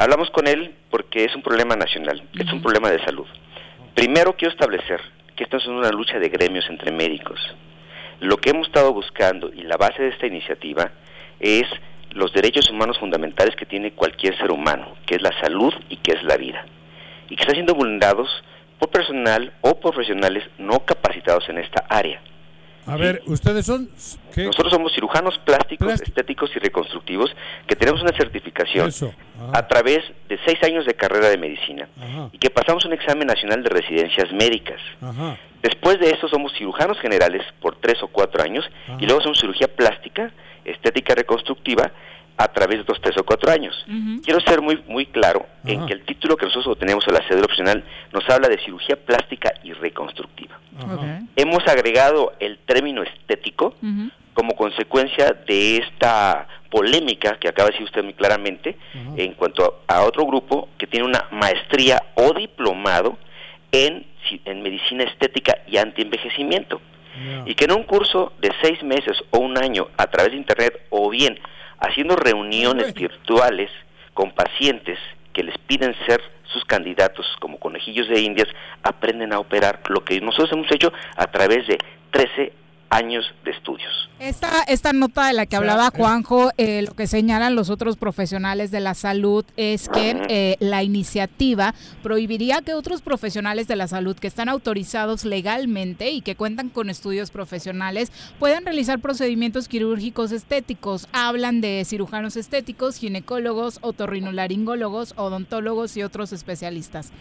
Hablamos 0.00 0.30
con 0.30 0.46
él 0.46 0.74
porque 0.90 1.26
es 1.26 1.36
un 1.36 1.42
problema 1.42 1.76
nacional, 1.76 2.22
es 2.32 2.50
un 2.50 2.62
problema 2.62 2.90
de 2.90 3.04
salud. 3.04 3.26
Primero 3.94 4.34
quiero 4.34 4.50
establecer 4.50 4.98
que 5.36 5.44
esto 5.44 5.58
es 5.58 5.66
una 5.66 5.90
lucha 5.90 6.18
de 6.18 6.30
gremios 6.30 6.64
entre 6.70 6.90
médicos. 6.90 7.38
Lo 8.18 8.38
que 8.38 8.48
hemos 8.48 8.68
estado 8.68 8.94
buscando 8.94 9.52
y 9.52 9.60
la 9.60 9.76
base 9.76 10.02
de 10.02 10.08
esta 10.08 10.26
iniciativa 10.26 10.90
es 11.38 11.66
los 12.12 12.32
derechos 12.32 12.70
humanos 12.70 12.98
fundamentales 12.98 13.54
que 13.56 13.66
tiene 13.66 13.92
cualquier 13.92 14.38
ser 14.38 14.50
humano, 14.50 14.96
que 15.04 15.16
es 15.16 15.22
la 15.22 15.38
salud 15.38 15.74
y 15.90 15.98
que 15.98 16.12
es 16.12 16.22
la 16.22 16.38
vida, 16.38 16.64
y 17.28 17.36
que 17.36 17.42
están 17.42 17.56
siendo 17.56 17.74
vulnerados 17.74 18.30
por 18.78 18.88
personal 18.88 19.52
o 19.60 19.78
profesionales 19.80 20.44
no 20.56 20.82
capacitados 20.86 21.46
en 21.50 21.58
esta 21.58 21.84
área. 21.90 22.22
A 22.90 22.96
ver, 22.96 23.22
ustedes 23.26 23.66
son... 23.66 23.88
Nosotros 24.36 24.72
somos 24.72 24.92
cirujanos 24.92 25.38
plásticos, 25.38 26.00
estéticos 26.00 26.50
y 26.56 26.58
reconstructivos 26.58 27.34
que 27.66 27.76
tenemos 27.76 28.02
una 28.02 28.12
certificación 28.16 28.90
a 29.52 29.66
través 29.66 30.00
de 30.28 30.38
seis 30.44 30.62
años 30.62 30.86
de 30.86 30.94
carrera 30.94 31.28
de 31.28 31.38
medicina 31.38 31.88
y 32.32 32.38
que 32.38 32.50
pasamos 32.50 32.84
un 32.84 32.92
examen 32.92 33.26
nacional 33.26 33.62
de 33.62 33.70
residencias 33.70 34.32
médicas. 34.32 34.80
Después 35.62 36.00
de 36.00 36.10
eso 36.10 36.28
somos 36.28 36.52
cirujanos 36.56 36.98
generales 37.00 37.42
por 37.60 37.76
tres 37.76 38.02
o 38.02 38.08
cuatro 38.08 38.42
años 38.42 38.64
y 38.98 39.06
luego 39.06 39.20
somos 39.20 39.38
cirugía 39.38 39.68
plástica, 39.68 40.32
estética 40.64 41.14
reconstructiva 41.14 41.92
a 42.36 42.48
través 42.48 42.78
de 42.78 42.80
estos 42.82 43.00
tres 43.00 43.16
o 43.18 43.24
cuatro 43.24 43.50
años. 43.50 43.74
Quiero 44.24 44.40
ser 44.40 44.62
muy 44.62 44.82
muy 44.88 45.06
claro 45.06 45.46
en 45.64 45.86
que 45.86 45.92
el 45.92 46.04
título 46.04 46.36
que 46.36 46.46
nosotros 46.46 46.74
obtenemos 46.74 47.06
en 47.06 47.14
la 47.14 47.26
cédula 47.28 47.44
opcional 47.44 47.84
nos 48.12 48.28
habla 48.30 48.48
de 48.48 48.58
cirugía 48.58 48.96
plástica 48.96 49.52
y 49.62 49.72
reconstructiva. 49.72 50.58
Hemos 51.36 51.66
agregado 51.66 52.32
el 52.40 52.58
término 52.58 53.02
estético 53.02 53.74
como 54.34 54.54
consecuencia 54.54 55.36
de 55.46 55.78
esta 55.78 56.46
polémica 56.70 57.36
que 57.38 57.48
acaba 57.48 57.68
de 57.68 57.72
decir 57.72 57.86
usted 57.86 58.04
muy 58.04 58.14
claramente 58.14 58.76
en 59.16 59.34
cuanto 59.34 59.82
a 59.86 60.02
otro 60.02 60.24
grupo 60.24 60.68
que 60.78 60.86
tiene 60.86 61.06
una 61.06 61.26
maestría 61.30 62.02
o 62.14 62.32
diplomado 62.32 63.18
en, 63.72 64.06
en 64.44 64.62
medicina 64.62 65.04
estética 65.04 65.58
y 65.66 65.76
antienvejecimiento. 65.76 66.80
Y 67.44 67.54
que 67.54 67.64
en 67.64 67.72
un 67.72 67.82
curso 67.82 68.32
de 68.40 68.50
seis 68.62 68.82
meses 68.82 69.18
o 69.30 69.38
un 69.40 69.58
año 69.58 69.88
a 69.98 70.06
través 70.06 70.32
de 70.32 70.38
Internet 70.38 70.86
o 70.90 71.10
bien 71.10 71.38
haciendo 71.80 72.16
reuniones 72.16 72.94
virtuales 72.94 73.70
con 74.14 74.32
pacientes 74.32 74.98
que 75.32 75.42
les 75.42 75.56
piden 75.58 75.94
ser 76.06 76.20
sus 76.44 76.64
candidatos 76.64 77.26
como 77.40 77.58
conejillos 77.58 78.08
de 78.08 78.20
indias, 78.20 78.48
aprenden 78.82 79.32
a 79.32 79.38
operar. 79.38 79.80
Lo 79.88 80.04
que 80.04 80.20
nosotros 80.20 80.52
hemos 80.52 80.70
hecho 80.72 80.92
a 81.16 81.26
través 81.28 81.66
de 81.66 81.78
13 82.10 82.52
años 82.90 83.24
de 83.44 83.52
estudios. 83.52 84.10
Esta, 84.18 84.62
esta 84.64 84.92
nota 84.92 85.28
de 85.28 85.32
la 85.32 85.46
que 85.46 85.56
hablaba 85.56 85.90
Juanjo, 85.90 86.50
eh, 86.58 86.82
lo 86.82 86.94
que 86.94 87.06
señalan 87.06 87.54
los 87.54 87.70
otros 87.70 87.96
profesionales 87.96 88.70
de 88.70 88.80
la 88.80 88.94
salud 88.94 89.46
es 89.56 89.88
que 89.88 90.20
eh, 90.28 90.56
la 90.60 90.82
iniciativa 90.82 91.74
prohibiría 92.02 92.60
que 92.60 92.74
otros 92.74 93.00
profesionales 93.00 93.66
de 93.66 93.76
la 93.76 93.88
salud 93.88 94.16
que 94.16 94.26
están 94.26 94.50
autorizados 94.50 95.24
legalmente 95.24 96.10
y 96.10 96.20
que 96.20 96.36
cuentan 96.36 96.68
con 96.68 96.90
estudios 96.90 97.30
profesionales 97.30 98.12
puedan 98.38 98.64
realizar 98.66 98.98
procedimientos 98.98 99.68
quirúrgicos 99.68 100.32
estéticos. 100.32 101.08
Hablan 101.12 101.60
de 101.60 101.84
cirujanos 101.86 102.36
estéticos, 102.36 102.96
ginecólogos, 102.96 103.78
otorrinolaringólogos, 103.80 105.14
odontólogos 105.16 105.96
y 105.96 106.02
otros 106.02 106.32
especialistas. 106.32 107.12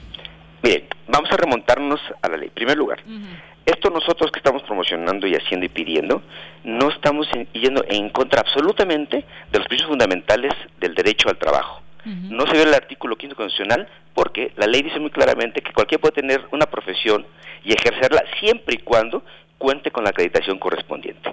Bien, 0.61 0.83
vamos 1.07 1.31
a 1.31 1.37
remontarnos 1.37 2.01
a 2.21 2.27
la 2.27 2.37
ley. 2.37 2.47
En 2.49 2.53
primer 2.53 2.77
lugar, 2.77 3.01
esto 3.69 3.89
nosotros 3.89 4.31
que 4.31 4.39
estamos 4.39 4.63
promocionando 4.63 5.27
y 5.27 5.35
haciendo 5.35 5.65
y 5.65 5.69
pidiendo, 5.69 6.21
no 6.63 6.89
estamos 6.89 7.27
yendo 7.53 7.83
en 7.87 8.09
contra 8.09 8.41
absolutamente 8.41 9.25
de 9.51 9.59
los 9.59 9.67
principios 9.67 9.89
fundamentales 9.89 10.53
del 10.79 10.95
derecho 10.95 11.29
al 11.29 11.37
trabajo. 11.37 11.81
No 12.05 12.47
se 12.47 12.53
ve 12.53 12.63
el 12.63 12.73
artículo 12.73 13.17
quinto 13.17 13.35
constitucional 13.35 13.87
porque 14.13 14.51
la 14.55 14.65
ley 14.65 14.81
dice 14.81 14.99
muy 14.99 15.11
claramente 15.11 15.61
que 15.61 15.73
cualquiera 15.73 16.01
puede 16.01 16.13
tener 16.13 16.41
una 16.51 16.65
profesión 16.65 17.25
y 17.63 17.73
ejercerla 17.73 18.23
siempre 18.39 18.75
y 18.75 18.77
cuando 18.79 19.23
cuente 19.57 19.91
con 19.91 20.03
la 20.03 20.09
acreditación 20.09 20.57
correspondiente. 20.57 21.31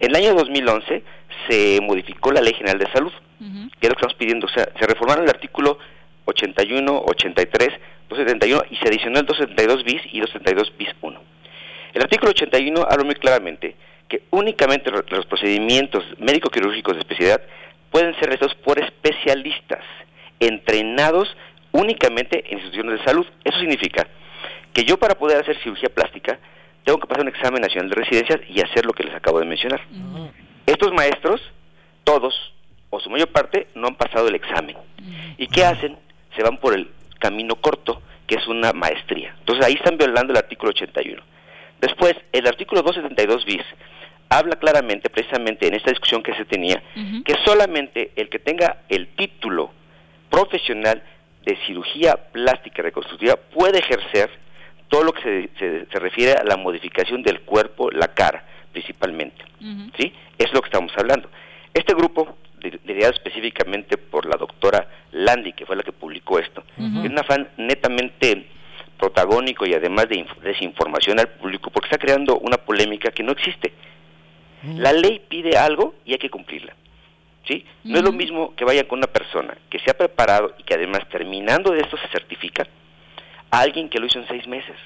En 0.00 0.10
el 0.10 0.16
año 0.16 0.34
2011 0.34 1.02
se 1.48 1.80
modificó 1.80 2.32
la 2.32 2.42
Ley 2.42 2.52
General 2.52 2.78
de 2.78 2.90
Salud, 2.92 3.12
que 3.38 3.86
es 3.86 3.88
lo 3.88 3.94
que 3.94 4.00
estamos 4.00 4.14
pidiendo. 4.14 4.46
O 4.46 4.50
sea, 4.50 4.68
se 4.78 4.86
reformaron 4.86 5.24
el 5.24 5.30
artículo 5.30 5.78
81, 6.26 7.02
83, 7.06 7.68
271 8.08 8.62
y 8.70 8.76
se 8.76 8.88
adicionó 8.88 9.20
el 9.20 9.26
272 9.26 9.84
bis 9.84 10.02
y 10.12 10.20
272 10.20 10.76
bis 10.76 10.88
1. 11.00 11.20
El 11.94 12.02
artículo 12.02 12.30
81 12.30 12.86
habla 12.88 13.04
muy 13.04 13.14
claramente 13.14 13.76
que 14.08 14.22
únicamente 14.30 14.90
los 14.90 15.26
procedimientos 15.26 16.04
médico-quirúrgicos 16.18 16.94
de 16.94 17.00
especialidad 17.00 17.42
pueden 17.90 18.14
ser 18.14 18.24
realizados 18.24 18.54
por 18.56 18.78
especialistas 18.78 19.84
entrenados 20.40 21.36
únicamente 21.72 22.44
en 22.46 22.58
instituciones 22.58 22.98
de 22.98 23.04
salud. 23.04 23.26
Eso 23.44 23.58
significa 23.58 24.06
que 24.72 24.84
yo 24.84 24.98
para 24.98 25.14
poder 25.14 25.40
hacer 25.40 25.58
cirugía 25.62 25.88
plástica 25.88 26.38
tengo 26.84 26.98
que 26.98 27.06
pasar 27.06 27.22
un 27.22 27.28
examen 27.28 27.60
nacional 27.60 27.90
de 27.90 27.96
residencias 27.96 28.40
y 28.48 28.60
hacer 28.60 28.86
lo 28.86 28.92
que 28.92 29.04
les 29.04 29.14
acabo 29.14 29.40
de 29.40 29.46
mencionar. 29.46 29.80
Estos 30.66 30.92
maestros, 30.92 31.40
todos 32.04 32.54
o 32.90 33.00
su 33.00 33.10
mayor 33.10 33.28
parte, 33.28 33.68
no 33.74 33.88
han 33.88 33.96
pasado 33.96 34.28
el 34.28 34.34
examen. 34.34 34.76
¿Y 35.36 35.46
qué 35.48 35.64
hacen? 35.64 35.98
Se 36.34 36.42
van 36.42 36.58
por 36.58 36.74
el 36.74 36.90
camino 37.18 37.56
corto, 37.56 38.00
que 38.26 38.36
es 38.36 38.46
una 38.46 38.72
maestría. 38.72 39.34
Entonces 39.40 39.66
ahí 39.66 39.74
están 39.74 39.98
violando 39.98 40.32
el 40.32 40.38
artículo 40.38 40.70
81. 40.70 41.22
Después, 41.80 42.14
el 42.32 42.46
artículo 42.46 42.82
272 42.82 43.44
bis 43.44 43.62
habla 44.28 44.56
claramente, 44.56 45.08
precisamente 45.10 45.66
en 45.66 45.74
esta 45.74 45.90
discusión 45.90 46.22
que 46.22 46.34
se 46.34 46.44
tenía, 46.44 46.82
que 47.24 47.34
solamente 47.44 48.12
el 48.16 48.28
que 48.28 48.38
tenga 48.38 48.82
el 48.88 49.08
título 49.08 49.70
profesional 50.30 51.02
de 51.44 51.56
cirugía 51.66 52.16
plástica 52.32 52.82
reconstructiva 52.82 53.36
puede 53.36 53.78
ejercer 53.78 54.30
todo 54.88 55.04
lo 55.04 55.12
que 55.12 55.50
se, 55.58 55.86
se, 55.90 55.98
refiere 55.98 56.32
a 56.32 56.44
la 56.44 56.56
modificación 56.56 57.22
del 57.22 57.40
cuerpo, 57.40 57.90
la 57.90 58.08
cara, 58.08 58.44
principalmente. 58.72 59.44
¿Sí? 59.96 60.12
Es 60.36 60.52
lo 60.52 60.60
que 60.60 60.68
estamos 60.68 60.92
hablando. 60.96 61.28
Este 61.72 61.94
grupo, 61.94 62.36
liderado 62.60 63.12
específicamente 63.12 63.96
por 63.96 64.26
la 64.26 64.36
doctora 64.36 64.88
Landy, 65.12 65.52
que 65.52 65.66
fue 65.66 65.76
la 65.76 65.82
que 65.82 65.92
publicó 65.92 66.38
esto, 66.38 66.64
es 66.76 67.10
un 67.10 67.18
afán 67.18 67.48
netamente 67.56 68.46
protagónico 68.98 69.66
y 69.66 69.74
además 69.74 70.08
de 70.08 70.26
desinformación 70.42 71.18
al 71.20 71.28
público 71.28 71.70
porque 71.70 71.86
está 71.86 71.98
creando 71.98 72.38
una 72.38 72.58
polémica 72.58 73.10
que 73.10 73.22
no 73.22 73.32
existe. 73.32 73.72
La 74.76 74.92
ley 74.92 75.22
pide 75.28 75.56
algo 75.56 75.94
y 76.04 76.12
hay 76.12 76.18
que 76.18 76.30
cumplirla. 76.30 76.74
¿sí? 77.46 77.64
No 77.84 77.98
es 77.98 78.04
lo 78.04 78.12
mismo 78.12 78.54
que 78.56 78.64
vaya 78.64 78.86
con 78.86 78.98
una 78.98 79.06
persona 79.06 79.56
que 79.70 79.78
se 79.78 79.90
ha 79.90 79.96
preparado 79.96 80.54
y 80.58 80.64
que 80.64 80.74
además 80.74 81.08
terminando 81.08 81.70
de 81.72 81.80
esto 81.80 81.96
se 81.96 82.08
certifica 82.08 82.66
a 83.50 83.60
alguien 83.60 83.88
que 83.88 83.98
lo 83.98 84.06
hizo 84.06 84.18
en 84.18 84.28
seis 84.28 84.46
meses. 84.46 84.76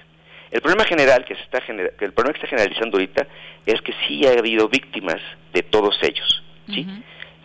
El 0.50 0.60
problema 0.60 0.84
general 0.84 1.24
que 1.24 1.34
se 1.34 1.42
está 1.42 1.60
que 1.60 2.04
el 2.04 2.12
problema 2.12 2.34
que 2.34 2.44
está 2.44 2.48
generalizando 2.48 2.98
ahorita 2.98 3.26
es 3.64 3.80
que 3.80 3.94
sí 4.06 4.26
ha 4.26 4.32
habido 4.32 4.68
víctimas 4.68 5.20
de 5.54 5.62
todos 5.62 5.98
ellos, 6.02 6.42
¿sí? 6.68 6.86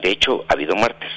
De 0.01 0.09
hecho, 0.09 0.45
ha 0.49 0.53
habido 0.53 0.75
muertes. 0.75 1.09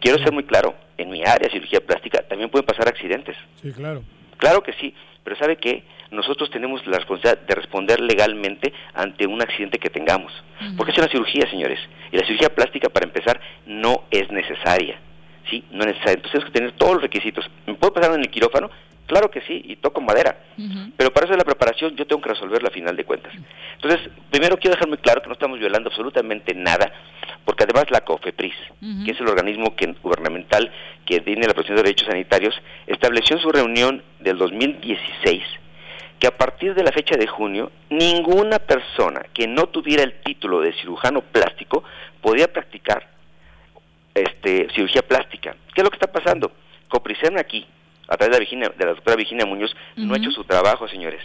Quiero 0.00 0.18
ser 0.18 0.32
muy 0.32 0.44
claro, 0.44 0.74
en 0.96 1.10
mi 1.10 1.22
área, 1.22 1.50
cirugía 1.50 1.80
plástica, 1.80 2.22
también 2.22 2.48
pueden 2.48 2.66
pasar 2.66 2.88
accidentes. 2.88 3.36
Sí, 3.62 3.72
claro. 3.72 4.02
Claro 4.36 4.62
que 4.62 4.72
sí, 4.74 4.94
pero 5.22 5.36
¿sabe 5.36 5.56
qué? 5.56 5.84
Nosotros 6.10 6.50
tenemos 6.50 6.86
la 6.86 6.98
responsabilidad 6.98 7.46
de 7.46 7.54
responder 7.54 8.00
legalmente 8.00 8.72
ante 8.92 9.26
un 9.26 9.42
accidente 9.42 9.78
que 9.78 9.90
tengamos. 9.90 10.32
Porque 10.76 10.92
es 10.92 10.98
una 10.98 11.08
cirugía, 11.08 11.48
señores. 11.50 11.80
Y 12.12 12.16
la 12.16 12.26
cirugía 12.26 12.54
plástica, 12.54 12.88
para 12.88 13.06
empezar, 13.06 13.40
no 13.66 14.04
es 14.10 14.30
necesaria. 14.30 14.98
¿Sí? 15.50 15.64
No 15.70 15.80
es 15.80 15.88
necesaria. 15.88 16.14
Entonces 16.14 16.32
tenemos 16.32 16.52
que 16.52 16.58
tener 16.58 16.72
todos 16.72 16.94
los 16.94 17.02
requisitos. 17.02 17.50
¿Me 17.66 17.74
puedo 17.74 17.92
pasar 17.92 18.14
en 18.14 18.20
el 18.20 18.30
quirófano? 18.30 18.70
Claro 19.06 19.30
que 19.30 19.42
sí, 19.42 19.60
y 19.64 19.76
toco 19.76 20.00
madera. 20.00 20.38
Pero 20.96 21.12
para 21.12 21.26
eso 21.26 21.34
de 21.34 21.38
la 21.38 21.44
preparación 21.44 21.94
yo 21.94 22.06
tengo 22.06 22.22
que 22.22 22.30
resolverla 22.30 22.68
a 22.68 22.72
final 22.72 22.96
de 22.96 23.04
cuentas. 23.04 23.34
Entonces, 23.74 24.08
primero 24.30 24.56
quiero 24.56 24.76
dejar 24.76 24.88
muy 24.88 24.96
claro 24.98 25.20
que 25.20 25.26
no 25.26 25.34
estamos 25.34 25.58
violando 25.58 25.90
absolutamente 25.90 26.54
nada, 26.54 26.90
porque 27.44 27.64
además 27.64 27.90
la 27.90 28.02
COFEPRIS, 28.02 28.54
que 29.04 29.10
es 29.10 29.20
el 29.20 29.28
organismo 29.28 29.76
que, 29.76 29.94
gubernamental 30.02 30.72
que 31.04 31.20
tiene 31.20 31.46
la 31.46 31.52
protección 31.52 31.76
de 31.76 31.82
derechos 31.82 32.08
sanitarios, 32.08 32.54
estableció 32.86 33.36
en 33.36 33.42
su 33.42 33.52
reunión 33.52 34.02
del 34.20 34.38
2016 34.38 35.42
que 36.18 36.28
a 36.28 36.36
partir 36.36 36.74
de 36.74 36.82
la 36.82 36.92
fecha 36.92 37.16
de 37.16 37.26
junio, 37.26 37.70
ninguna 37.90 38.58
persona 38.58 39.26
que 39.34 39.46
no 39.46 39.66
tuviera 39.66 40.02
el 40.02 40.20
título 40.22 40.60
de 40.60 40.72
cirujano 40.72 41.20
plástico 41.20 41.84
podía 42.20 42.52
practicar 42.52 43.08
este, 44.14 44.68
cirugía 44.74 45.02
plástica. 45.02 45.56
¿Qué 45.74 45.80
es 45.80 45.84
lo 45.84 45.90
que 45.90 45.96
está 45.96 46.10
pasando? 46.10 46.52
Copricen 46.88 47.38
aquí, 47.38 47.66
a 48.08 48.16
través 48.16 48.38
de 48.38 48.56
la, 48.56 48.68
de 48.70 48.84
la 48.84 48.92
doctora 48.92 49.16
Virginia 49.16 49.44
Muñoz, 49.44 49.74
no 49.96 50.14
ha 50.14 50.16
hecho 50.16 50.30
su 50.30 50.44
trabajo, 50.44 50.88
señores. 50.88 51.20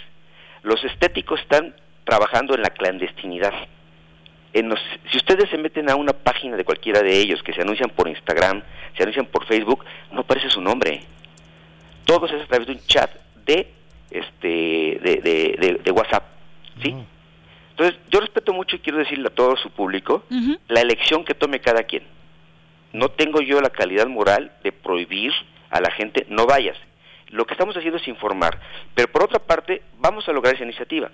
Los 0.64 0.84
estéticos 0.84 1.40
están 1.40 1.76
trabajando 2.04 2.56
en 2.56 2.62
la 2.62 2.72
clandestinidad. 2.72 3.54
Si 4.54 5.18
ustedes 5.18 5.50
se 5.50 5.58
meten 5.58 5.90
a 5.90 5.96
una 5.96 6.14
página 6.14 6.58
de 6.58 6.64
cualquiera 6.64 7.02
de 7.02 7.18
ellos 7.18 7.44
que 7.44 7.54
se 7.54 7.62
anuncian 7.62 7.90
por 7.90 8.08
Instagram, 8.08 8.64
se 8.98 9.04
anuncian 9.04 9.28
por 9.28 9.46
Facebook, 9.46 9.86
no 10.12 10.22
aparece 10.22 10.50
su 10.50 10.62
nombre. 10.62 11.04
Todo 12.06 12.26
es 12.26 12.34
a 12.34 12.48
través 12.48 12.68
de 12.68 12.74
un 12.74 12.86
chat 12.88 13.12
de 13.46 13.72
este 14.10 14.48
de, 14.48 15.80
de, 15.84 15.92
WhatsApp. 15.92 16.24
¿sí? 16.82 16.96
Entonces, 17.72 18.00
yo 18.10 18.20
respeto 18.20 18.52
mucho 18.54 18.76
y 18.76 18.80
quiero 18.80 18.98
decirle 18.98 19.28
a 19.28 19.36
todo 19.36 19.56
su 19.56 19.70
público 19.70 20.24
la 20.68 20.82
elección 20.82 21.24
que 21.24 21.36
tome 21.36 21.60
cada 21.62 21.84
quien. 21.84 22.04
No 22.92 23.10
tengo 23.10 23.42
yo 23.42 23.62
la 23.62 23.70
calidad 23.70 24.08
moral 24.08 24.52
de 24.64 24.72
prohibir 24.72 25.32
a 25.70 25.80
la 25.80 25.92
gente 25.92 26.26
no 26.30 26.48
vayas. 26.48 26.78
Lo 27.30 27.46
que 27.46 27.54
estamos 27.54 27.78
haciendo 27.78 27.98
es 27.98 28.08
informar, 28.08 28.60
pero 28.96 29.08
por 29.12 29.24
otra 29.24 29.40
parte 29.40 29.84
vamos 30.00 30.28
a 30.28 30.34
lograr 30.34 30.56
esa 30.56 30.64
iniciativa. 30.64 31.12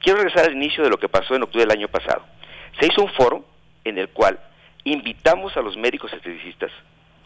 Quiero 0.00 0.18
regresar 0.18 0.46
al 0.46 0.56
inicio 0.56 0.82
de 0.82 0.90
lo 0.90 0.98
que 0.98 1.08
pasó 1.08 1.34
en 1.34 1.42
octubre 1.42 1.66
del 1.66 1.76
año 1.76 1.88
pasado. 1.88 2.24
Se 2.78 2.86
hizo 2.86 3.02
un 3.02 3.10
foro 3.12 3.44
en 3.84 3.98
el 3.98 4.08
cual 4.08 4.38
invitamos 4.84 5.56
a 5.56 5.60
los 5.60 5.76
médicos 5.76 6.12
esteticistas, 6.12 6.70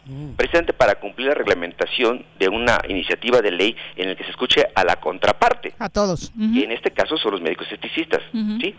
mm. 0.05 0.31
precisamente 0.35 0.73
para 0.73 0.95
cumplir 0.95 1.27
la 1.27 1.35
reglamentación 1.35 2.25
de 2.39 2.49
una 2.49 2.79
iniciativa 2.87 3.41
de 3.41 3.51
ley 3.51 3.75
en 3.95 4.09
el 4.09 4.17
que 4.17 4.23
se 4.23 4.31
escuche 4.31 4.67
a 4.73 4.83
la 4.83 4.97
contraparte. 4.97 5.73
A 5.79 5.89
todos. 5.89 6.31
Y 6.37 6.63
en 6.63 6.71
este 6.71 6.91
caso 6.91 7.17
son 7.17 7.31
los 7.31 7.41
médicos 7.41 7.67
esteticistas. 7.71 8.21
¿sí? 8.61 8.75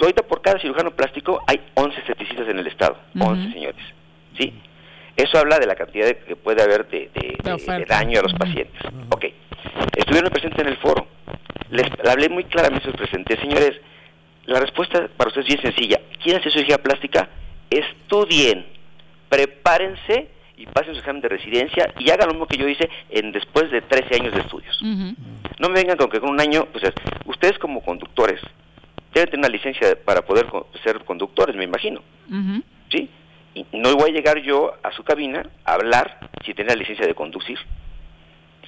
ahorita 0.00 0.22
por 0.22 0.42
cada 0.42 0.60
cirujano 0.60 0.90
plástico 0.90 1.42
hay 1.46 1.60
11 1.74 2.00
esteticistas 2.00 2.48
en 2.48 2.58
el 2.58 2.66
estado. 2.66 2.98
11 3.18 3.52
señores. 3.52 3.82
¿sí? 4.36 4.52
Eso 5.16 5.38
habla 5.38 5.58
de 5.58 5.66
la 5.66 5.74
cantidad 5.74 6.06
que 6.08 6.36
puede 6.36 6.62
haber 6.62 6.88
de, 6.88 7.10
daño 7.86 8.20
a 8.20 8.22
los 8.22 8.34
pacientes. 8.34 8.80
Ok. 9.10 9.26
Estuvieron 9.96 10.30
presentes 10.30 10.58
en 10.60 10.68
el 10.68 10.76
foro. 10.78 11.06
Les 11.70 11.86
hablé 12.08 12.28
muy 12.28 12.44
claramente, 12.44 12.88
les 12.88 12.96
presenté, 12.96 13.38
señores, 13.38 13.80
la 14.46 14.60
respuesta 14.60 15.08
para 15.16 15.28
ustedes 15.28 15.48
es 15.48 15.54
bien 15.54 15.72
sencilla. 15.72 16.00
¿Quieren 16.22 16.40
hacer 16.40 16.52
cirugía 16.52 16.78
plástica? 16.78 17.28
Estudien, 17.70 18.66
prepárense 19.28 20.28
y 20.56 20.66
pasen 20.66 20.94
su 20.94 21.00
examen 21.00 21.22
de 21.22 21.28
residencia 21.28 21.92
y 21.98 22.10
hagan 22.10 22.28
lo 22.28 22.34
mismo 22.34 22.46
que 22.46 22.58
yo 22.58 22.68
hice 22.68 22.88
en 23.10 23.32
después 23.32 23.70
de 23.70 23.80
13 23.82 24.20
años 24.20 24.34
de 24.34 24.40
estudios. 24.40 24.78
No 24.82 25.68
me 25.68 25.74
vengan 25.74 25.96
con 25.96 26.10
que 26.10 26.20
con 26.20 26.30
un 26.30 26.40
año, 26.40 26.66
pues 26.72 26.84
ustedes 27.26 27.58
como 27.58 27.82
conductores 27.82 28.40
deben 29.14 29.30
tener 29.30 29.38
una 29.38 29.48
licencia 29.48 29.96
para 30.04 30.22
poder 30.22 30.46
ser 30.82 31.04
conductores, 31.04 31.56
me 31.56 31.64
imagino. 31.64 32.02
¿Sí? 32.90 33.08
y 33.54 33.66
no 33.72 33.94
voy 33.96 34.10
a 34.10 34.12
llegar 34.12 34.38
yo 34.42 34.72
a 34.82 34.92
su 34.92 35.02
cabina 35.04 35.46
a 35.64 35.74
hablar 35.74 36.30
si 36.44 36.54
tiene 36.54 36.70
la 36.70 36.76
licencia 36.76 37.06
de 37.06 37.14
conducir. 37.14 37.58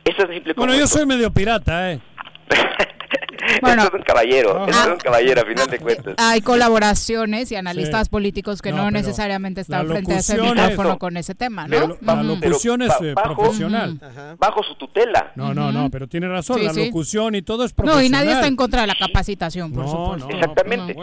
Eso 0.05 0.25
es 0.25 0.35
simple 0.35 0.53
Bueno, 0.55 0.75
yo 0.75 0.87
soy 0.87 1.07
medio 1.07 1.31
pirata, 1.33 1.93
¿eh? 1.93 2.01
bueno, 3.61 3.83
es 3.85 3.91
un 3.93 4.03
caballero, 4.03 4.67
es 4.67 4.87
un 4.87 4.97
caballero 4.97 5.41
a 5.43 5.45
final 5.45 5.67
de 5.69 5.79
cuentas. 5.79 6.15
Hay 6.19 6.41
colaboraciones 6.41 7.51
y 7.53 7.57
analistas 7.57 8.09
políticos 8.09 8.63
que 8.63 8.73
no, 8.73 8.91
necesariamente 8.91 9.61
están 9.61 9.87
frente 9.87 10.15
a 10.15 10.19
ese 10.19 10.41
micrófono 10.41 10.99
con 10.99 11.17
ese 11.17 11.35
tema, 11.35 11.67
¿no? 11.69 11.97
la 12.01 12.23
locución 12.23 12.83
es 12.83 12.93
eh, 13.03 13.15
profesional. 13.15 13.99
Bajo 14.39 14.63
su 14.63 14.75
tutela. 14.77 15.33
No, 15.35 15.55
no, 15.55 15.73
no, 15.73 15.91
pero 15.91 16.07
tiene 16.07 16.29
razón, 16.29 16.65
la 16.65 16.73
locución 16.73 17.35
y 17.35 17.43
todo 17.43 17.65
es 17.65 17.73
profesional. 17.73 18.03
No, 18.03 18.07
y 18.07 18.11
nadie 18.11 18.33
está 18.33 18.47
en 18.47 18.57
contra 18.57 18.83
de 18.83 18.87
la 18.87 18.95
capacitación, 18.95 19.73
por 19.73 19.89
supuesto. 19.89 20.29
Exactamente. 20.31 20.95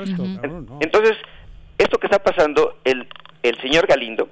Entonces, 0.80 1.18
esto 1.78 1.98
que 1.98 2.08
está 2.08 2.20
pasando, 2.20 2.78
el 2.84 3.08
el 3.44 3.60
señor 3.62 3.88
Galindo, 3.88 4.30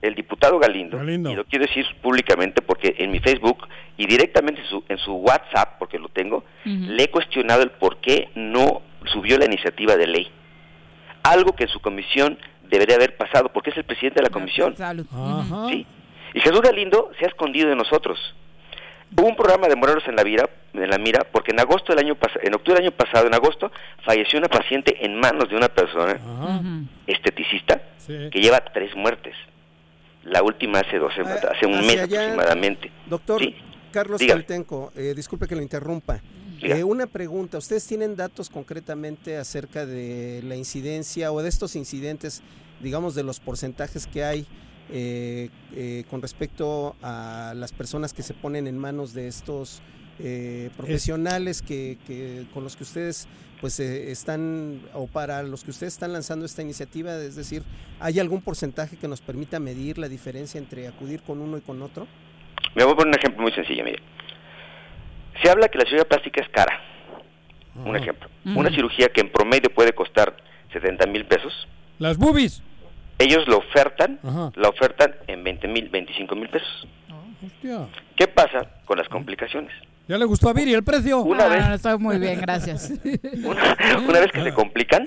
el 0.00 0.14
diputado 0.14 0.58
Galindo, 0.58 0.96
y 1.30 1.34
lo 1.34 1.44
quiero 1.44 1.66
decir 1.66 1.84
públicamente 2.00 2.62
porque 2.62 2.94
en 2.98 3.10
mi 3.10 3.18
Facebook 3.20 3.66
y 3.96 4.06
directamente 4.06 4.60
en 4.60 4.66
su, 4.68 4.84
en 4.88 4.98
su 4.98 5.12
WhatsApp, 5.14 5.78
porque 5.78 5.98
lo 5.98 6.08
tengo, 6.08 6.44
le 6.64 7.02
he 7.04 7.10
cuestionado 7.10 7.62
el 7.62 7.70
por 7.72 7.96
qué 8.00 8.28
no 8.34 8.82
subió 9.06 9.38
la 9.38 9.46
iniciativa 9.46 9.96
de 9.96 10.06
ley. 10.06 10.30
Algo 11.24 11.52
que 11.54 11.64
en 11.64 11.68
su 11.68 11.80
comisión 11.80 12.38
debería 12.70 12.96
haber 12.96 13.16
pasado, 13.16 13.48
porque 13.52 13.70
es 13.70 13.76
el 13.76 13.84
presidente 13.84 14.20
de 14.20 14.24
la 14.24 14.30
comisión. 14.30 14.74
¿Sí? 15.68 15.86
Y 16.34 16.40
Jesús 16.40 16.60
Galindo 16.60 17.10
se 17.18 17.24
ha 17.24 17.28
escondido 17.28 17.68
de 17.68 17.74
nosotros. 17.74 18.18
Hubo 19.16 19.26
un 19.26 19.36
programa 19.36 19.68
de 19.68 19.74
Morelos 19.74 20.06
en 20.06 20.16
la 20.16 20.22
mira, 20.22 20.48
en 20.74 20.90
la 20.90 20.98
mira 20.98 21.24
porque 21.32 21.50
en 21.50 21.60
agosto 21.60 21.94
del 21.94 22.04
año 22.04 22.16
en 22.42 22.54
octubre 22.54 22.78
del 22.78 22.88
año 22.88 22.96
pasado, 22.96 23.26
en 23.26 23.34
agosto, 23.34 23.72
falleció 24.04 24.38
una 24.38 24.48
paciente 24.48 25.04
en 25.04 25.18
manos 25.18 25.48
de 25.48 25.56
una 25.56 25.68
persona 25.68 26.20
esteticista 27.06 27.80
que 28.06 28.40
lleva 28.40 28.60
tres 28.60 28.94
muertes. 28.94 29.34
La 30.30 30.42
última 30.42 30.80
hace 30.80 30.98
dos 30.98 31.12
ah, 31.18 31.50
hace 31.54 31.66
un 31.66 31.86
mes 31.86 32.02
aproximadamente. 32.02 32.90
Doctor 33.08 33.42
Carlos 33.90 34.20
Caltenco, 34.26 34.92
eh, 34.94 35.14
disculpe 35.16 35.46
que 35.46 35.56
lo 35.56 35.62
interrumpa. 35.62 36.20
Eh, 36.60 36.82
una 36.82 37.06
pregunta, 37.06 37.58
¿ustedes 37.58 37.86
tienen 37.86 38.16
datos 38.16 38.50
concretamente 38.50 39.36
acerca 39.36 39.86
de 39.86 40.42
la 40.44 40.56
incidencia 40.56 41.32
o 41.32 41.40
de 41.40 41.48
estos 41.48 41.76
incidentes, 41.76 42.42
digamos, 42.80 43.14
de 43.14 43.22
los 43.22 43.40
porcentajes 43.40 44.06
que 44.06 44.24
hay 44.24 44.46
eh, 44.90 45.50
con 46.10 46.20
respecto 46.20 46.96
a 47.02 47.52
las 47.56 47.72
personas 47.72 48.12
que 48.12 48.22
se 48.22 48.34
ponen 48.34 48.66
en 48.66 48.76
manos 48.76 49.14
de 49.14 49.28
estos 49.28 49.82
eh, 50.18 50.70
profesionales 50.76 51.62
que, 51.62 52.46
con 52.52 52.64
los 52.64 52.76
que 52.76 52.82
ustedes 52.82 53.28
pues 53.60 53.80
están 53.80 54.80
o 54.94 55.08
para 55.08 55.42
los 55.42 55.64
que 55.64 55.70
ustedes 55.70 55.92
están 55.92 56.12
lanzando 56.12 56.46
esta 56.46 56.62
iniciativa 56.62 57.16
es 57.16 57.34
decir 57.34 57.64
hay 57.98 58.20
algún 58.20 58.40
porcentaje 58.40 58.96
que 58.96 59.08
nos 59.08 59.20
permita 59.20 59.58
medir 59.58 59.98
la 59.98 60.08
diferencia 60.08 60.58
entre 60.58 60.86
acudir 60.86 61.22
con 61.22 61.40
uno 61.40 61.58
y 61.58 61.60
con 61.60 61.82
otro 61.82 62.06
me 62.76 62.84
voy 62.84 62.92
a 62.92 62.96
poner 62.96 63.08
un 63.08 63.18
ejemplo 63.18 63.42
muy 63.42 63.52
sencillo 63.52 63.84
mire. 63.84 64.00
Se 65.42 65.50
habla 65.50 65.68
que 65.68 65.78
la 65.78 65.84
cirugía 65.84 66.04
plástica 66.04 66.40
es 66.40 66.48
cara 66.50 66.80
un 67.84 67.96
ejemplo. 67.96 68.28
Una 68.44 68.70
cirugía 68.70 69.08
que 69.08 69.20
en 69.20 69.30
promedio 69.30 69.70
puede 69.70 69.92
costar 69.92 70.36
70 70.72 71.06
mil 71.06 71.24
pesos. 71.26 71.68
Las 71.98 72.16
boobies. 72.16 72.62
Ellos 73.18 73.46
lo 73.48 73.58
ofertan, 73.58 74.20
la 74.54 74.68
ofertan 74.68 75.14
en 75.26 75.42
20 75.42 75.68
mil, 75.68 75.88
25 75.88 76.36
mil 76.36 76.48
pesos. 76.48 76.86
¿Qué 78.16 78.28
pasa 78.28 78.70
con 78.84 78.98
las 78.98 79.08
complicaciones? 79.08 79.72
¿Ya 80.08 80.16
le 80.16 80.24
gustó 80.24 80.48
a 80.48 80.54
Viri 80.54 80.72
el 80.72 80.82
precio? 80.82 81.18
Una 81.18 81.44
ah, 81.44 81.48
vez, 81.48 81.68
estoy 81.68 81.98
muy 81.98 82.18
bien, 82.18 82.40
gracias. 82.40 82.90
una, 83.44 84.20
vez 84.20 84.32
que 84.32 84.42
se 84.42 84.54
complican, 84.54 85.06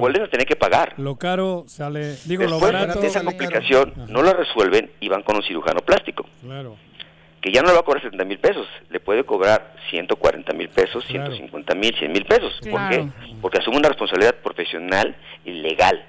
vuelven 0.00 0.22
a 0.22 0.28
tener 0.28 0.48
que 0.48 0.56
pagar. 0.56 0.94
Lo 0.96 1.14
caro 1.14 1.62
sale, 1.68 2.16
digo, 2.24 2.42
lo 2.44 2.58
barato. 2.58 3.00
De 3.00 3.06
esa 3.06 3.22
complicación 3.22 3.94
no 4.08 4.24
la 4.24 4.32
resuelven 4.32 4.90
y 4.98 5.08
van 5.08 5.22
con 5.22 5.36
un 5.36 5.44
cirujano 5.44 5.78
plástico. 5.80 6.26
Claro. 6.42 6.76
Que 7.40 7.52
ya 7.52 7.62
no 7.62 7.68
le 7.68 7.74
va 7.74 7.80
a 7.80 7.82
cobrar 7.84 8.02
70 8.02 8.24
mil 8.24 8.38
pesos, 8.40 8.66
le 8.90 8.98
puede 8.98 9.22
cobrar 9.22 9.74
140 9.90 10.52
mil 10.54 10.68
pesos, 10.68 11.04
150 11.06 11.74
mil, 11.76 11.94
100 11.96 12.12
mil 12.12 12.24
pesos. 12.24 12.58
¿Por 12.68 12.88
qué? 12.88 13.08
Porque 13.40 13.58
asume 13.58 13.76
una 13.76 13.88
responsabilidad 13.88 14.34
profesional 14.42 15.16
y 15.44 15.52
legal. 15.52 16.04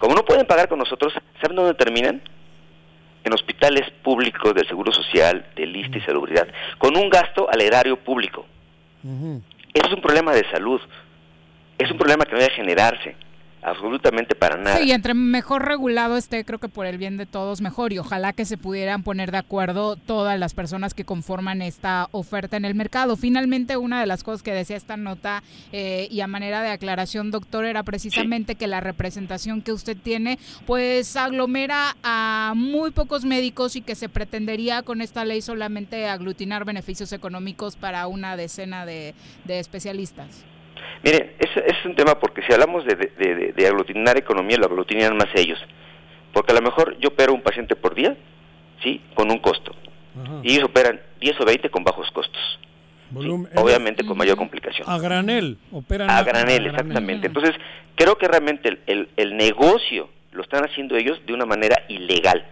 Como 0.00 0.14
no 0.14 0.24
pueden 0.24 0.46
pagar 0.46 0.68
con 0.68 0.78
nosotros, 0.78 1.12
¿saben 1.42 1.56
dónde 1.56 1.74
terminan? 1.74 2.22
En 3.22 3.32
hospitales 3.32 3.90
públicos 4.02 4.54
del 4.54 4.66
Seguro 4.66 4.92
Social, 4.92 5.46
de 5.54 5.66
lista 5.66 5.98
y 5.98 6.00
salubridad, 6.00 6.48
con 6.78 6.96
un 6.96 7.10
gasto 7.10 7.48
al 7.50 7.60
erario 7.60 7.98
público. 7.98 8.46
Eso 9.74 9.86
es 9.86 9.92
un 9.92 10.00
problema 10.00 10.32
de 10.32 10.48
salud. 10.50 10.80
Es 11.78 11.90
un 11.90 11.98
problema 11.98 12.24
que 12.24 12.32
no 12.32 12.38
debe 12.38 12.52
generarse 12.52 13.16
absolutamente 13.62 14.34
para 14.34 14.56
nada. 14.56 14.78
Sí, 14.78 14.90
entre 14.92 15.14
mejor 15.14 15.66
regulado 15.66 16.16
esté, 16.16 16.44
creo 16.44 16.58
que 16.58 16.68
por 16.68 16.86
el 16.86 16.98
bien 16.98 17.16
de 17.16 17.26
todos 17.26 17.60
mejor 17.60 17.92
y 17.92 17.98
ojalá 17.98 18.32
que 18.32 18.44
se 18.44 18.56
pudieran 18.56 19.02
poner 19.02 19.30
de 19.30 19.38
acuerdo 19.38 19.96
todas 19.96 20.38
las 20.38 20.54
personas 20.54 20.94
que 20.94 21.04
conforman 21.04 21.62
esta 21.62 22.08
oferta 22.12 22.56
en 22.56 22.64
el 22.64 22.74
mercado. 22.74 23.16
Finalmente, 23.16 23.76
una 23.76 24.00
de 24.00 24.06
las 24.06 24.24
cosas 24.24 24.42
que 24.42 24.52
decía 24.52 24.76
esta 24.76 24.96
nota 24.96 25.42
eh, 25.72 26.08
y 26.10 26.20
a 26.20 26.26
manera 26.26 26.62
de 26.62 26.70
aclaración, 26.70 27.30
doctor, 27.30 27.64
era 27.64 27.82
precisamente 27.82 28.54
que 28.54 28.66
la 28.66 28.80
representación 28.80 29.62
que 29.62 29.72
usted 29.72 29.96
tiene, 29.96 30.38
pues 30.66 31.16
aglomera 31.16 31.96
a 32.02 32.54
muy 32.56 32.90
pocos 32.90 33.24
médicos 33.24 33.76
y 33.76 33.82
que 33.82 33.94
se 33.94 34.08
pretendería 34.08 34.82
con 34.82 35.00
esta 35.00 35.24
ley 35.24 35.42
solamente 35.42 36.08
aglutinar 36.08 36.64
beneficios 36.64 37.12
económicos 37.12 37.76
para 37.76 38.06
una 38.06 38.36
decena 38.36 38.86
de 38.86 39.14
especialistas. 39.46 40.49
Mire, 41.02 41.36
ese, 41.38 41.64
es 41.66 41.84
un 41.84 41.94
tema 41.94 42.18
porque 42.18 42.42
si 42.42 42.52
hablamos 42.52 42.84
de, 42.84 43.52
de, 43.56 43.66
aglutinar 43.66 44.16
economía, 44.18 44.56
lo 44.58 44.66
aglutinan 44.66 45.16
más 45.16 45.28
ellos. 45.34 45.58
Porque 46.32 46.52
a 46.52 46.54
lo 46.54 46.62
mejor 46.62 46.98
yo 46.98 47.08
opero 47.08 47.32
un 47.32 47.42
paciente 47.42 47.74
por 47.76 47.94
día, 47.94 48.16
¿sí? 48.82 49.00
Con 49.14 49.30
un 49.30 49.38
costo. 49.38 49.74
Y 50.42 50.52
ellos 50.52 50.64
operan 50.64 51.00
10 51.20 51.40
o 51.40 51.44
20 51.44 51.70
con 51.70 51.84
bajos 51.84 52.10
costos. 52.10 52.40
obviamente 53.14 54.04
con 54.04 54.18
mayor 54.18 54.36
complicación. 54.36 54.88
A 54.88 54.98
granel, 54.98 55.58
operan 55.72 56.10
a, 56.10 56.22
granel, 56.22 56.66
exactamente. 56.66 57.28
Entonces, 57.28 57.54
creo 57.94 58.18
que 58.18 58.28
realmente 58.28 58.78
el, 58.86 59.08
el, 59.16 59.36
negocio 59.36 60.10
lo 60.32 60.42
están 60.42 60.64
haciendo 60.64 60.96
ellos 60.96 61.20
de 61.26 61.32
una 61.32 61.46
manera 61.46 61.84
ilegal. 61.88 62.44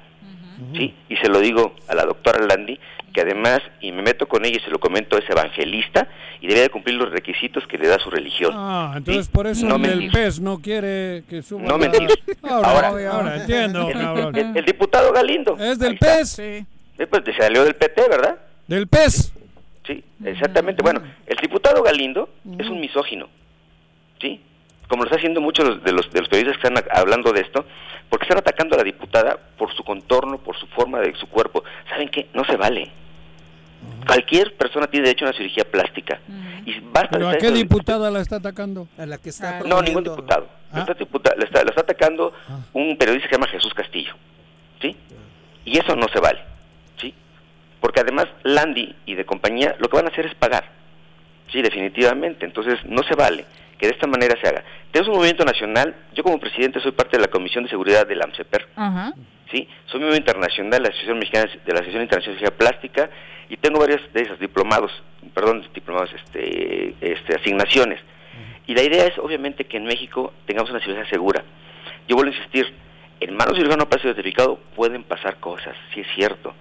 ¿Sí? 0.74 0.94
Y 1.08 1.16
se 1.16 1.28
lo 1.28 1.40
digo 1.40 1.74
a 1.88 1.94
la 1.94 2.04
doctora 2.04 2.44
Landi, 2.46 2.78
que 3.12 3.22
además, 3.22 3.60
y 3.80 3.92
me 3.92 4.02
meto 4.02 4.28
con 4.28 4.44
ella 4.44 4.58
y 4.58 4.60
se 4.60 4.70
lo 4.70 4.78
comento, 4.78 5.18
es 5.18 5.28
evangelista 5.28 6.08
y 6.40 6.46
debe 6.46 6.62
de 6.62 6.70
cumplir 6.70 6.96
los 6.96 7.10
requisitos 7.10 7.66
que 7.66 7.78
le 7.78 7.88
da 7.88 7.98
su 7.98 8.10
religión. 8.10 8.52
Ah, 8.54 8.94
entonces 8.96 9.28
por 9.28 9.46
eso 9.46 9.76
el 9.76 10.10
pez 10.10 10.40
no 10.40 10.60
quiere 10.60 11.24
que 11.28 11.42
suba. 11.42 11.62
No 11.62 11.78
mentir. 11.78 12.08
ahora, 12.42 12.88
ahora, 12.88 13.36
entiendo. 13.36 13.88
El, 14.34 14.64
diputado 14.64 15.12
Galindo. 15.12 15.56
Es 15.58 15.78
del 15.78 15.98
pez. 15.98 16.28
Sí. 16.30 16.66
Después 16.96 17.22
se 17.24 17.32
salió 17.34 17.64
del 17.64 17.74
PT, 17.74 18.08
¿verdad? 18.08 18.38
Del 18.66 18.86
pez. 18.86 19.32
Sí, 19.86 20.04
exactamente. 20.24 20.82
Bueno, 20.82 21.02
el 21.26 21.36
diputado 21.38 21.82
Galindo 21.82 22.28
es 22.58 22.68
un 22.68 22.80
misógino. 22.80 23.28
¿Sí? 24.20 24.40
Como 24.88 25.02
lo 25.02 25.08
está 25.08 25.16
haciendo 25.16 25.40
muchos 25.40 25.82
de 25.84 25.92
los, 25.92 26.10
de 26.10 26.20
los 26.20 26.28
periodistas 26.28 26.60
que 26.60 26.68
están 26.68 26.84
hablando 26.92 27.32
de 27.32 27.42
esto, 27.42 27.64
porque 28.08 28.24
están 28.24 28.38
atacando 28.38 28.74
a 28.74 28.78
la 28.78 28.84
diputada 28.84 29.38
por 29.56 29.72
su 29.74 29.84
contorno, 29.84 30.38
por 30.38 30.56
su 30.56 30.66
forma 30.68 31.00
de 31.00 31.14
su 31.14 31.28
cuerpo. 31.28 31.62
¿Saben 31.88 32.08
qué? 32.08 32.28
No 32.32 32.44
se 32.44 32.56
vale. 32.56 32.90
Cualquier 34.06 34.56
persona 34.56 34.86
tiene 34.86 35.06
derecho 35.06 35.26
a 35.26 35.28
una 35.28 35.36
cirugía 35.36 35.64
plástica. 35.70 36.18
y 36.64 36.80
basta 36.80 37.10
¿Pero 37.10 37.28
a 37.28 37.36
qué 37.36 37.50
diputada 37.50 38.10
la 38.10 38.20
está 38.20 38.36
atacando? 38.36 38.88
A 38.96 39.06
la 39.06 39.18
que 39.18 39.28
está 39.28 39.60
No, 39.60 39.82
ningún 39.82 40.04
diputado. 40.04 40.48
La, 40.72 40.80
ah. 40.80 40.86
está, 40.88 41.60
está, 41.62 41.80
atacando 41.80 42.32
ah. 42.48 42.58
un 42.72 42.96
periodista 42.96 43.28
que 43.28 43.34
se 43.34 43.40
llama 43.40 43.50
Jesús 43.50 43.74
Castillo. 43.74 44.14
¿Sí? 44.80 44.96
Y 45.64 45.78
eso 45.78 45.94
no 45.94 46.08
se 46.08 46.18
vale. 46.18 46.40
¿Sí? 46.98 47.14
Porque 47.80 48.00
además 48.00 48.26
Landy 48.42 48.96
y 49.04 49.14
de 49.14 49.26
compañía 49.26 49.76
lo 49.78 49.88
que 49.88 49.96
van 49.96 50.06
a 50.06 50.10
hacer 50.10 50.26
es 50.26 50.34
pagar. 50.34 50.70
Sí, 51.52 51.60
definitivamente. 51.60 52.46
Entonces 52.46 52.78
no 52.86 53.02
se 53.02 53.14
vale 53.14 53.44
que 53.78 53.86
de 53.86 53.92
esta 53.92 54.06
manera 54.06 54.34
se 54.40 54.48
haga. 54.48 54.64
Tenemos 54.90 55.08
un 55.08 55.16
movimiento 55.16 55.44
nacional, 55.44 55.94
yo 56.14 56.22
como 56.22 56.40
presidente 56.40 56.80
soy 56.80 56.92
parte 56.92 57.16
de 57.16 57.22
la 57.22 57.28
Comisión 57.28 57.64
de 57.64 57.70
Seguridad 57.70 58.06
del 58.06 58.20
AMCEPER, 58.22 58.68
¿sí? 59.50 59.68
soy 59.86 60.00
miembro 60.00 60.16
internacional 60.16 60.72
de 60.72 60.80
la 60.80 60.88
Asociación 60.88 61.18
Mexicana 61.18 61.50
de 61.64 61.72
la 61.72 61.80
Asociación 61.80 62.02
Internacional 62.02 62.44
de 62.44 62.50
Plástica 62.50 63.10
y 63.48 63.56
tengo 63.56 63.78
varios 63.78 64.00
de 64.12 64.22
esos 64.22 64.38
diplomados, 64.38 64.90
perdón, 65.32 65.66
diplomados, 65.72 66.10
este, 66.12 66.94
este, 67.00 67.36
asignaciones. 67.36 68.00
Y 68.66 68.74
la 68.74 68.82
idea 68.82 69.06
es 69.06 69.18
obviamente 69.18 69.64
que 69.64 69.78
en 69.78 69.84
México 69.84 70.34
tengamos 70.46 70.70
una 70.70 70.80
ciudad 70.80 71.02
segura. 71.08 71.42
Yo 72.06 72.16
vuelvo 72.16 72.32
a 72.32 72.34
insistir, 72.34 72.66
en 73.20 73.34
manos 73.34 73.54
de 73.54 73.60
cirujano 73.60 73.88
plástico 73.88 74.14
certificado 74.14 74.58
pueden 74.74 75.04
pasar 75.04 75.38
cosas, 75.40 75.74
sí 75.94 76.00
es 76.00 76.06
cierto, 76.14 76.54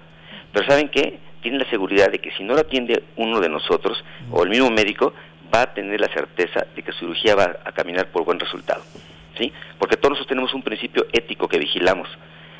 pero 0.53 0.65
¿saben 0.67 0.89
qué? 0.89 1.19
Tienen 1.41 1.59
la 1.59 1.69
seguridad 1.69 2.11
de 2.11 2.19
que 2.19 2.31
si 2.31 2.43
no 2.43 2.53
lo 2.53 2.61
atiende 2.61 3.03
uno 3.15 3.39
de 3.39 3.49
nosotros 3.49 4.03
o 4.31 4.43
el 4.43 4.49
mismo 4.49 4.69
médico, 4.69 5.13
va 5.53 5.63
a 5.63 5.73
tener 5.73 5.99
la 5.99 6.07
certeza 6.07 6.65
de 6.75 6.83
que 6.83 6.91
su 6.91 6.99
cirugía 6.99 7.35
va 7.35 7.57
a 7.63 7.71
caminar 7.71 8.07
por 8.11 8.23
buen 8.23 8.39
resultado. 8.39 8.83
¿sí? 9.37 9.51
Porque 9.79 9.97
todos 9.97 10.11
nosotros 10.11 10.27
tenemos 10.27 10.53
un 10.53 10.63
principio 10.63 11.05
ético 11.13 11.47
que 11.47 11.59
vigilamos. 11.59 12.09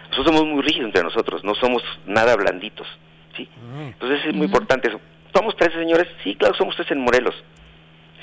Nosotros 0.09 0.35
somos 0.35 0.45
muy 0.45 0.61
rígidos 0.61 0.87
entre 0.87 1.03
nosotros, 1.03 1.43
no 1.43 1.55
somos 1.55 1.83
nada 2.05 2.35
blanditos. 2.35 2.87
¿sí? 3.35 3.49
Ah. 3.55 3.87
Entonces 3.87 4.25
es 4.25 4.33
muy 4.33 4.45
importante 4.45 4.87
eso. 4.89 5.01
¿Somos 5.33 5.55
tres 5.55 5.73
señores? 5.73 6.07
Sí, 6.23 6.35
claro, 6.35 6.55
somos 6.55 6.75
tres 6.75 6.89
en 6.91 7.01
Morelos. 7.01 7.35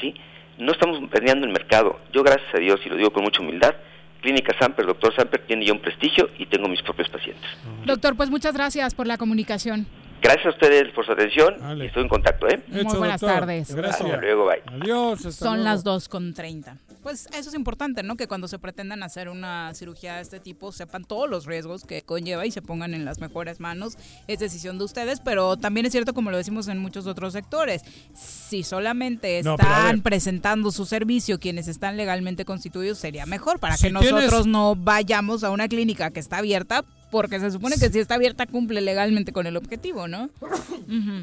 ¿sí? 0.01 0.15
No 0.59 0.73
estamos 0.73 0.99
perdiendo 1.11 1.47
el 1.47 1.53
mercado. 1.53 2.01
Yo, 2.13 2.23
gracias 2.23 2.55
a 2.55 2.59
Dios, 2.59 2.81
y 2.85 2.89
lo 2.89 2.97
digo 2.97 3.13
con 3.13 3.25
mucha 3.25 3.43
humildad, 3.43 3.75
Clínica 4.21 4.57
Samper, 4.59 4.87
doctor 4.87 5.15
Samper, 5.15 5.43
tiene 5.47 5.67
ya 5.67 5.73
un 5.73 5.81
prestigio 5.81 6.31
y 6.39 6.47
tengo 6.47 6.67
mis 6.67 6.81
propios 6.81 7.11
pacientes. 7.11 7.45
Doctor, 7.85 8.17
pues 8.17 8.31
muchas 8.31 8.55
gracias 8.55 8.95
por 8.95 9.07
la 9.07 9.19
comunicación. 9.19 9.87
Gracias 10.25 10.47
a 10.47 10.51
ustedes 10.51 10.91
por 10.95 11.05
su 11.05 11.13
atención 11.13 11.83
estoy 11.83 12.03
en 12.03 12.09
contacto. 12.09 12.49
¿eh? 12.49 12.59
Muy 12.69 12.97
buenas 12.97 13.21
tardes. 13.21 13.75
Gracias. 13.75 14.01
Hasta 14.01 14.17
luego, 14.17 14.47
bye. 14.47 14.63
Adiós. 14.81 15.21
Son 15.21 15.63
las 15.65 15.85
2 15.85 16.09
con 16.09 16.33
30. 16.33 16.79
Pues 17.03 17.29
eso 17.39 17.51
es 17.51 17.55
importante, 17.55 18.03
¿no? 18.03 18.17
Que 18.17 18.27
cuando 18.27 18.49
se 18.49 18.59
pretendan 18.59 19.03
hacer 19.03 19.29
una 19.29 19.75
cirugía 19.75 20.17
de 20.17 20.23
este 20.23 20.41
tipo 20.41 20.73
sepan 20.73 21.05
todos 21.05 21.29
los 21.29 21.45
riesgos 21.45 21.85
que 21.85 22.01
conlleva 22.01 22.47
y 22.47 22.51
se 22.51 22.63
pongan 22.63 22.95
en 22.95 23.05
las 23.05 23.19
mejores 23.21 23.61
manos. 23.61 23.99
Es 24.27 24.39
decisión 24.39 24.79
de 24.79 24.85
ustedes, 24.85 25.21
pero 25.21 25.59
también 25.59 25.85
es 25.85 25.93
cierto, 25.93 26.15
como 26.15 26.31
lo 26.31 26.39
decimos 26.39 26.69
en 26.69 26.79
muchos 26.79 27.07
otros 27.07 27.35
sectores, 27.35 27.83
si 28.15 28.63
solamente 28.63 29.41
están 29.41 30.01
presentando 30.01 30.71
su 30.71 30.87
servicio 30.87 31.39
quienes 31.39 31.69
están 31.69 31.99
legalmente 31.99 32.47
constituidos, 32.47 32.97
sería 32.97 33.27
mejor 33.27 33.59
para 33.59 33.77
que 33.77 33.91
nosotros 33.91 34.47
no 34.47 34.75
vayamos 34.75 35.45
a 35.45 35.51
una 35.51 35.69
clínica 35.69 36.11
que 36.11 36.21
está 36.21 36.39
abierta 36.39 36.83
porque 37.15 37.39
se 37.39 37.53
supone 37.53 37.77
que 37.77 37.91
si 37.91 38.01
está 38.01 38.17
abierta 38.17 38.45
cumple 38.45 38.81
legalmente 38.81 39.33
con 39.33 39.47
el 39.47 39.57
objetivo, 39.57 40.09
¿no? 40.09 40.31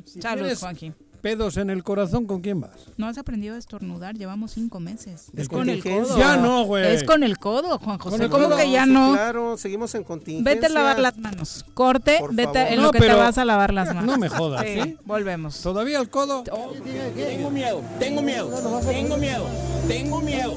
Saludos, 0.06 0.60
Juanji. 0.60 0.94
¿Pedos 1.20 1.58
en 1.58 1.70
el 1.70 1.84
corazón 1.84 2.28
con 2.28 2.40
quién 2.40 2.62
vas? 2.62 2.72
No 2.96 3.08
has 3.08 3.18
aprendido 3.18 3.56
a 3.56 3.58
estornudar, 3.58 4.16
llevamos 4.16 4.54
cinco 4.54 4.80
meses. 4.80 5.28
Es 5.36 5.50
con 5.50 5.68
el 5.68 5.84
codo. 5.84 6.18
Ya 6.18 6.38
no, 6.38 6.64
güey. 6.64 6.96
Es 6.96 7.04
con 7.04 7.24
el 7.24 7.38
codo, 7.38 7.78
Juan 7.78 7.98
José. 7.98 8.30
¿Cómo 8.30 8.56
que 8.56 8.72
ya 8.72 8.86
no? 8.86 9.12
Claro, 9.12 9.58
seguimos 9.58 9.94
en 9.94 10.06
contingencia. 10.06 10.54
Vete 10.54 10.68
a 10.68 10.70
lavar 10.70 10.98
las 11.00 11.18
manos. 11.18 11.66
Corte, 11.74 12.22
vete 12.32 12.74
en 12.74 12.82
lo 12.82 12.92
que 12.92 13.00
te 13.00 13.14
vas 13.14 13.38
a 13.38 13.44
lavar 13.44 13.74
las 13.74 13.94
manos. 13.94 14.06
No 14.06 14.18
me 14.18 14.30
jodas, 14.30 14.64
¿sí? 14.64 14.98
Volvemos. 15.04 15.62
¿Todavía 15.62 16.00
el 16.00 16.10
codo? 16.10 16.44
Tengo 16.44 17.52
miedo, 17.52 17.82
tengo 18.00 18.22
miedo, 18.22 18.50
tengo 18.80 19.18
miedo, 19.18 19.46
tengo 19.90 20.22
miedo, 20.22 20.56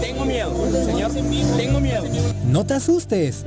tengo 0.00 0.24
miedo, 0.24 0.84
señor, 0.84 1.12
tengo 1.56 1.78
miedo. 1.78 2.04
No 2.48 2.66
te 2.66 2.74
asustes. 2.74 3.46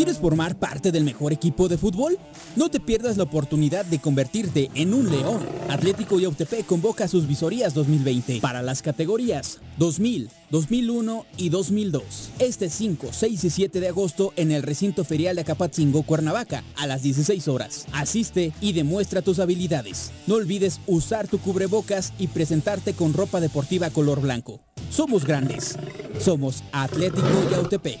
¿Quieres 0.00 0.16
formar 0.16 0.58
parte 0.58 0.92
del 0.92 1.04
mejor 1.04 1.30
equipo 1.30 1.68
de 1.68 1.76
fútbol? 1.76 2.16
No 2.56 2.70
te 2.70 2.80
pierdas 2.80 3.18
la 3.18 3.24
oportunidad 3.24 3.84
de 3.84 3.98
convertirte 3.98 4.70
en 4.74 4.94
un 4.94 5.10
león. 5.10 5.46
Atlético 5.68 6.18
Yautepec 6.18 6.64
convoca 6.64 7.06
sus 7.06 7.26
visorías 7.26 7.74
2020 7.74 8.40
para 8.40 8.62
las 8.62 8.80
categorías 8.80 9.58
2000, 9.76 10.30
2001 10.48 11.26
y 11.36 11.50
2002. 11.50 12.30
Este 12.38 12.70
5, 12.70 13.08
6 13.10 13.44
y 13.44 13.50
7 13.50 13.78
de 13.78 13.88
agosto 13.88 14.32
en 14.36 14.52
el 14.52 14.62
recinto 14.62 15.04
ferial 15.04 15.36
de 15.36 15.42
Acapatzingo, 15.42 16.02
Cuernavaca, 16.02 16.64
a 16.78 16.86
las 16.86 17.02
16 17.02 17.46
horas. 17.48 17.84
Asiste 17.92 18.54
y 18.62 18.72
demuestra 18.72 19.20
tus 19.20 19.38
habilidades. 19.38 20.12
No 20.26 20.36
olvides 20.36 20.80
usar 20.86 21.28
tu 21.28 21.38
cubrebocas 21.40 22.14
y 22.18 22.28
presentarte 22.28 22.94
con 22.94 23.12
ropa 23.12 23.38
deportiva 23.38 23.90
color 23.90 24.22
blanco. 24.22 24.62
Somos 24.88 25.26
grandes. 25.26 25.76
Somos 26.18 26.64
Atlético 26.72 27.50
Yautepec. 27.50 28.00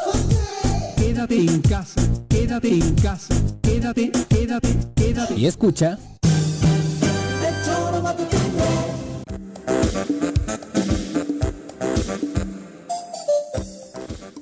Quédate 0.97 1.39
en 1.39 1.61
casa. 1.63 2.01
Quédate 2.29 2.69
en 2.69 2.95
casa. 2.95 3.35
Quédate, 3.63 4.13
quédate, 4.29 4.69
quédate. 4.95 5.35
Y 5.35 5.47
escucha. 5.47 5.99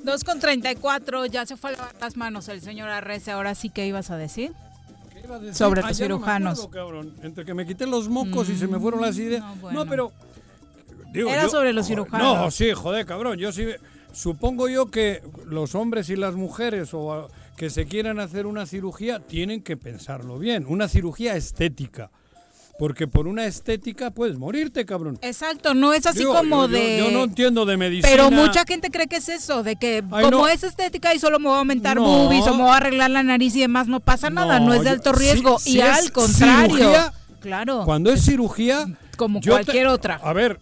Dos 0.07 0.23
con 0.23 0.39
34, 0.39 1.25
ya 1.25 1.45
se 1.45 1.57
fue 1.57 1.71
a 1.71 1.73
lavar 1.73 1.95
las 1.99 2.15
manos 2.15 2.47
el 2.47 2.61
señor 2.61 2.87
Arrece. 2.87 3.31
Ahora 3.31 3.53
sí, 3.55 3.69
¿qué 3.69 3.85
ibas 3.85 4.09
a 4.09 4.15
decir? 4.15 4.53
Sobre 5.51 5.81
los 5.81 5.97
cirujanos. 5.97 6.69
Entre 7.23 7.43
que 7.43 7.53
me 7.53 7.67
quité 7.67 7.85
los 7.85 8.07
mocos 8.07 8.47
y 8.47 8.55
se 8.57 8.67
me 8.67 8.79
fueron 8.79 9.01
las 9.01 9.17
ideas. 9.17 9.43
No, 9.73 9.85
pero. 9.85 10.13
Era 11.13 11.49
sobre 11.49 11.73
los 11.73 11.87
cirujanos. 11.87 12.37
No, 12.37 12.51
sí, 12.51 12.71
joder, 12.71 13.05
cabrón. 13.05 13.37
Yo 13.37 13.51
sí. 13.51 13.65
Supongo 14.13 14.69
yo 14.69 14.85
que 14.85 15.21
los 15.45 15.75
hombres 15.75 16.09
y 16.09 16.15
las 16.15 16.35
mujeres 16.35 16.93
o 16.93 17.27
que 17.57 17.69
se 17.69 17.85
quieran 17.85 18.21
hacer 18.21 18.45
una 18.45 18.65
cirugía 18.65 19.19
tienen 19.19 19.61
que 19.61 19.75
pensarlo 19.75 20.39
bien. 20.39 20.65
Una 20.69 20.87
cirugía 20.87 21.35
estética. 21.35 22.11
Porque 22.77 23.07
por 23.07 23.27
una 23.27 23.45
estética 23.45 24.11
puedes 24.11 24.37
morirte, 24.37 24.85
cabrón. 24.85 25.17
Exacto, 25.21 25.73
no 25.73 25.93
es 25.93 26.05
así 26.05 26.23
como 26.23 26.67
de... 26.67 26.99
Yo 26.99 27.11
no 27.11 27.23
entiendo 27.23 27.65
de 27.65 27.75
medicina. 27.75 28.07
Pero 28.09 28.29
mucha 28.29 28.65
gente 28.65 28.91
cree 28.91 29.07
que 29.07 29.15
es 29.15 29.29
eso, 29.29 29.63
de 29.63 29.75
que 29.77 30.03
como 30.09 30.47
es 30.47 30.63
estética 30.63 31.13
y 31.15 31.19
solo 31.19 31.39
me 31.39 31.47
voy 31.47 31.55
a 31.55 31.59
aumentar 31.59 31.97
boobies 31.99 32.45
o 32.47 32.53
me 32.53 32.63
voy 32.63 32.71
a 32.71 32.77
arreglar 32.77 33.09
la 33.09 33.23
nariz 33.23 33.55
y 33.55 33.61
demás, 33.61 33.87
no 33.87 33.99
pasa 33.99 34.29
nada, 34.29 34.59
no, 34.59 34.73
es 34.73 34.83
de 34.83 34.91
alto 34.91 35.11
riesgo. 35.11 35.57
y 35.65 35.79
al 35.79 36.11
contrario, 36.11 36.91
claro. 37.39 37.83
Cuando 37.85 38.11
es 38.11 38.23
cirugía... 38.23 38.87
Como 39.17 39.41
cualquier 39.41 39.87
otra. 39.87 40.19
A 40.21 40.31
ver, 40.31 40.59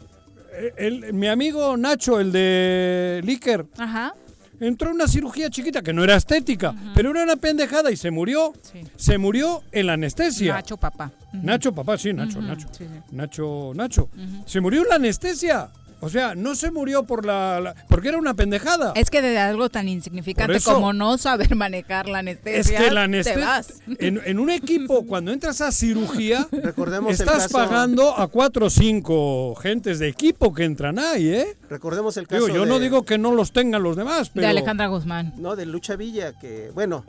el, 0.78 1.14
mi 1.14 1.28
amigo 1.28 1.76
Nacho, 1.76 2.22
el 2.22 2.32
de 2.32 3.22
Licker, 3.26 3.66
Ajá. 3.78 4.16
Entró 4.60 4.90
en 4.90 4.95
una 4.95 5.07
cirugía 5.07 5.49
chiquita 5.49 5.82
que 5.82 5.94
no 5.94 6.03
era 6.03 6.15
estética, 6.15 6.73
pero 6.94 7.11
era 7.11 7.23
una 7.23 7.36
pendejada 7.36 7.91
y 7.91 7.98
se 7.98 8.11
murió. 8.11 8.53
Se 8.95 9.18
murió 9.18 9.64
en 9.72 9.88
la 9.88 9.94
anestesia. 9.94 10.53
Nacho 10.56 10.77
papá. 10.77 11.11
Nacho 11.34 11.73
papá, 11.73 11.98
sí, 11.98 12.14
Nacho, 12.14 12.41
Nacho. 12.41 12.68
Nacho, 13.11 13.72
Nacho. 13.76 14.10
Se 14.45 14.61
murió 14.61 14.84
en 14.84 14.90
la 14.90 14.95
anestesia. 14.95 15.69
O 16.06 16.10
sea, 16.10 16.36
no 16.36 16.53
se 16.53 16.69
murió 16.69 17.03
por 17.03 17.26
la, 17.26 17.73
porque 17.90 18.10
era 18.10 18.19
una 18.19 18.36
pendejada. 18.36 18.91
Es 18.95 19.10
que 19.10 19.23
de 19.23 19.40
algo 19.40 19.69
tan 19.69 19.88
insignificante 19.88 20.60
como 20.61 20.94
no 20.94 21.18
saber 21.18 21.56
manejar 21.56 22.07
la 22.07 22.19
anestesia. 22.19 22.60
Es 22.60 22.72
que 22.72 22.91
la 22.91 23.03
anestesia. 23.06 23.64
En, 23.98 24.40
un 24.40 24.52
equipo, 24.52 25.03
cuando 25.07 25.32
entras 25.32 25.61
a 25.61 25.72
cirugía, 25.72 26.48
Recordemos 26.52 27.19
estás 27.19 27.52
pagando 27.52 28.15
a 28.15 28.27
cuatro 28.27 28.68
o 28.68 28.69
cinco 28.69 29.56
gentes 29.56 29.98
de 29.98 30.07
equipo 30.07 30.53
que 30.53 30.65
entran 30.65 30.99
ahí, 30.99 31.27
¿eh? 31.27 31.57
Recordemos 31.72 32.15
el 32.18 32.27
caso. 32.27 32.49
yo 32.49 32.68
no 32.68 32.77
digo 32.77 33.03
que 33.03 33.18
no 33.18 33.32
los 33.34 33.52
tengan 33.52 33.82
los 33.82 33.95
demás, 33.95 34.30
pero. 34.30 34.45
De 34.45 34.52
Alejandra 34.52 34.86
Guzmán. 34.86 35.34
No, 35.38 35.56
de 35.56 35.65
Lucha 35.65 35.95
Villa, 35.95 36.38
que, 36.38 36.69
bueno, 36.76 37.03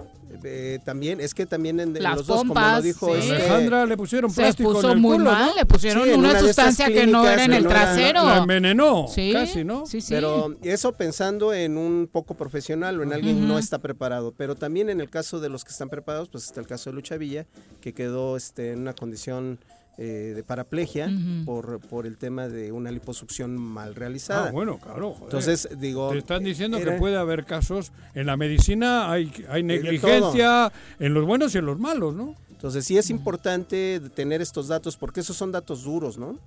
eh, 0.45 0.79
también, 0.85 1.21
es 1.21 1.35
que 1.35 1.47
también 1.47 1.81
en, 1.81 1.95
Las 2.03 2.17
los 2.17 2.27
dos, 2.27 2.39
como 2.39 2.55
pompas, 2.55 2.77
lo 2.79 2.83
dijo 2.83 3.07
sí. 3.15 3.21
este- 3.21 3.35
Alejandra 3.35 3.87
le 3.87 3.97
pusieron 3.97 4.31
Se 4.31 4.43
plástico 4.43 4.73
puso 4.73 4.89
en 4.89 4.93
el 4.93 4.99
muy 5.01 5.17
culo, 5.17 5.31
mal, 5.33 5.47
¿no? 5.47 5.55
le 5.55 5.67
pusieron 5.67 6.05
Sí, 6.05 6.11
una 6.11 6.31
una 6.31 6.41
sustancia 6.41 6.87
que 6.87 7.07
no 7.07 7.29
era 7.29 7.45
en 7.45 7.53
el 7.53 7.67
trasero. 7.67 8.25
La 8.25 8.39
envenenó, 8.39 8.86
Sí, 9.09 9.31
casi, 9.33 9.65
¿no? 9.65 9.87
Sí, 9.87 10.01
sí. 10.01 10.15
Pero 10.15 10.55
eso 10.63 10.93
pensando 10.93 11.53
en 11.53 11.77
un 11.77 12.09
poco 12.11 12.35
profesional 12.35 12.99
o 13.01 13.03
en 13.03 13.13
alguien 13.13 13.41
que 13.41 13.47
no 13.47 13.59
está 13.59 13.79
preparado. 13.79 14.33
Pero 14.37 14.55
también 14.55 14.89
en 14.89 15.01
el 15.01 15.11
caso 15.11 15.41
de 15.41 15.49
los 15.49 15.65
que 15.65 15.73
están 15.73 15.89
preparados, 15.89 16.29
pues 16.29 16.45
está 16.45 16.61
el 16.61 16.67
caso 16.67 16.91
de 16.91 16.95
Lucha 16.97 17.17
Villa, 17.17 17.47
que 17.81 17.93
quedó 17.93 18.37
este, 18.37 18.73
en 18.73 18.81
una 18.81 18.95
condición 18.95 19.59
eh, 19.99 20.33
de 20.37 20.43
paraplegia 20.43 21.11
por, 21.47 21.81
por 21.81 22.07
el 22.07 22.19
tema 22.19 22.49
de 22.49 22.71
una 22.71 22.91
liposucción 22.91 23.57
mal 23.57 23.95
realizada. 23.95 24.49
Ah, 24.49 24.53
bueno, 24.53 24.79
claro. 24.79 25.13
joder. 25.13 25.25
Entonces, 25.25 25.69
digo... 25.79 26.11
Te 26.11 26.19
están 26.19 26.45
diciendo 26.45 26.77
era- 26.77 26.93
que 26.93 26.99
puede 26.99 27.17
haber 27.17 27.47
casos. 27.47 27.93
En 28.15 28.27
la 28.27 28.37
medicina 28.37 29.11
hay, 29.11 29.33
hay 29.49 29.63
negligencia, 29.63 30.71
en 30.99 31.15
los 31.15 31.25
buenos 31.25 31.55
y 31.55 31.59
en 31.59 31.67
los 31.67 31.79
malos, 31.79 32.15
¿no? 32.15 32.35
Entonces 32.51 32.85
sí 32.85 32.97
es 32.99 33.11
importante 33.11 34.01
tener 34.15 34.41
estos 34.43 34.69
datos 34.69 34.97
porque 34.97 35.21
esos 35.21 35.37
son 35.37 35.53
datos 35.53 35.85
duros, 35.85 36.19
¿no? 36.19 36.39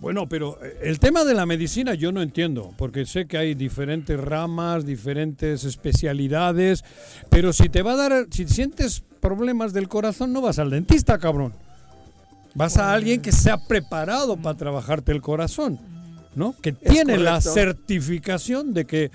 Bueno, 0.00 0.28
pero 0.28 0.58
eh, 0.62 0.78
el 0.82 0.98
tema 0.98 1.24
de 1.24 1.34
la 1.34 1.46
medicina 1.46 1.94
yo 1.94 2.12
no 2.12 2.22
entiendo, 2.22 2.72
porque 2.76 3.04
sé 3.04 3.26
que 3.26 3.36
hay 3.36 3.54
diferentes 3.54 4.18
ramas, 4.18 4.86
diferentes 4.86 5.64
especialidades, 5.64 6.84
pero 7.30 7.52
si 7.52 7.68
te 7.68 7.82
va 7.82 7.92
a 7.92 7.96
dar, 7.96 8.26
si 8.30 8.46
sientes 8.46 9.02
problemas 9.20 9.72
del 9.72 9.88
corazón, 9.88 10.32
no 10.32 10.40
vas 10.40 10.58
al 10.58 10.70
dentista, 10.70 11.18
cabrón. 11.18 11.52
Vas 12.54 12.76
a 12.76 12.92
alguien 12.92 13.20
que 13.20 13.32
se 13.32 13.50
ha 13.50 13.58
preparado 13.58 14.36
para 14.36 14.56
trabajarte 14.56 15.12
el 15.12 15.20
corazón, 15.20 15.78
¿no? 16.34 16.54
Que 16.60 16.72
tiene 16.72 17.18
la 17.18 17.40
certificación 17.40 18.72
de 18.74 18.84
que 18.84 19.10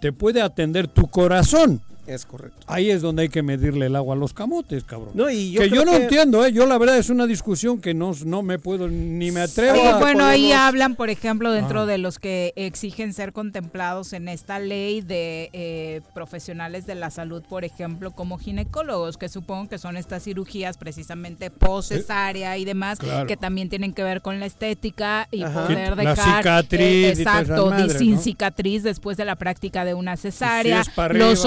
te 0.00 0.12
puede 0.12 0.40
atender 0.40 0.88
tu 0.88 1.08
corazón. 1.08 1.80
Es 2.06 2.24
correcto. 2.24 2.58
Ahí 2.68 2.90
es 2.90 3.02
donde 3.02 3.22
hay 3.22 3.28
que 3.28 3.42
medirle 3.42 3.86
el 3.86 3.96
agua 3.96 4.14
a 4.14 4.18
los 4.18 4.32
camotes, 4.32 4.84
cabrón. 4.84 5.10
No, 5.14 5.28
y 5.30 5.50
yo 5.52 5.60
que 5.62 5.70
yo 5.70 5.84
no 5.84 5.92
que- 5.92 6.04
entiendo, 6.04 6.44
¿eh? 6.44 6.52
Yo 6.52 6.66
la 6.66 6.78
verdad 6.78 6.98
es 6.98 7.10
una 7.10 7.26
discusión 7.26 7.80
que 7.80 7.94
no, 7.94 8.12
no 8.24 8.42
me 8.42 8.58
puedo 8.58 8.88
ni 8.88 9.30
me 9.32 9.40
atrevo 9.40 9.76
Sí, 9.76 9.86
a... 9.86 9.96
bueno, 9.98 10.24
ahí 10.24 10.52
hablan, 10.52 10.94
por 10.94 11.10
ejemplo, 11.10 11.50
dentro 11.52 11.80
Ah. 11.82 11.86
de 11.86 11.98
los 11.98 12.18
que 12.18 12.52
exigen 12.56 13.12
ser 13.12 13.32
contemplados 13.32 14.12
en 14.12 14.28
esta 14.28 14.58
ley 14.58 15.00
de 15.00 15.50
eh, 15.52 16.00
profesionales 16.14 16.86
de 16.86 16.94
la 16.94 17.10
salud, 17.10 17.42
por 17.48 17.64
ejemplo, 17.64 18.10
como 18.12 18.38
ginecólogos, 18.38 19.16
que 19.16 19.28
supongo 19.28 19.68
que 19.68 19.78
son 19.78 19.96
estas 19.96 20.22
cirugías 20.22 20.76
precisamente 20.78 21.50
post-cesárea 21.50 22.56
y 22.58 22.64
demás, 22.64 22.98
Claro. 22.98 23.26
que 23.26 23.36
también 23.36 23.68
tienen 23.68 23.92
que 23.92 24.02
ver 24.02 24.22
con 24.22 24.40
la 24.40 24.46
estética 24.46 25.28
y 25.30 25.42
Ajá. 25.42 25.66
poder 25.66 25.96
La 25.96 26.10
dejar 26.10 26.38
cicatriz 26.42 26.80
eh, 26.80 27.08
exacto, 27.10 27.70
madres, 27.70 27.92
sin 27.98 28.14
¿no? 28.14 28.20
cicatriz 28.20 28.82
después 28.82 29.16
de 29.16 29.24
la 29.24 29.36
práctica 29.36 29.84
de 29.84 29.94
una 29.94 30.16
cesárea. 30.16 30.78
los 30.78 30.96
¿verdad? 30.96 31.38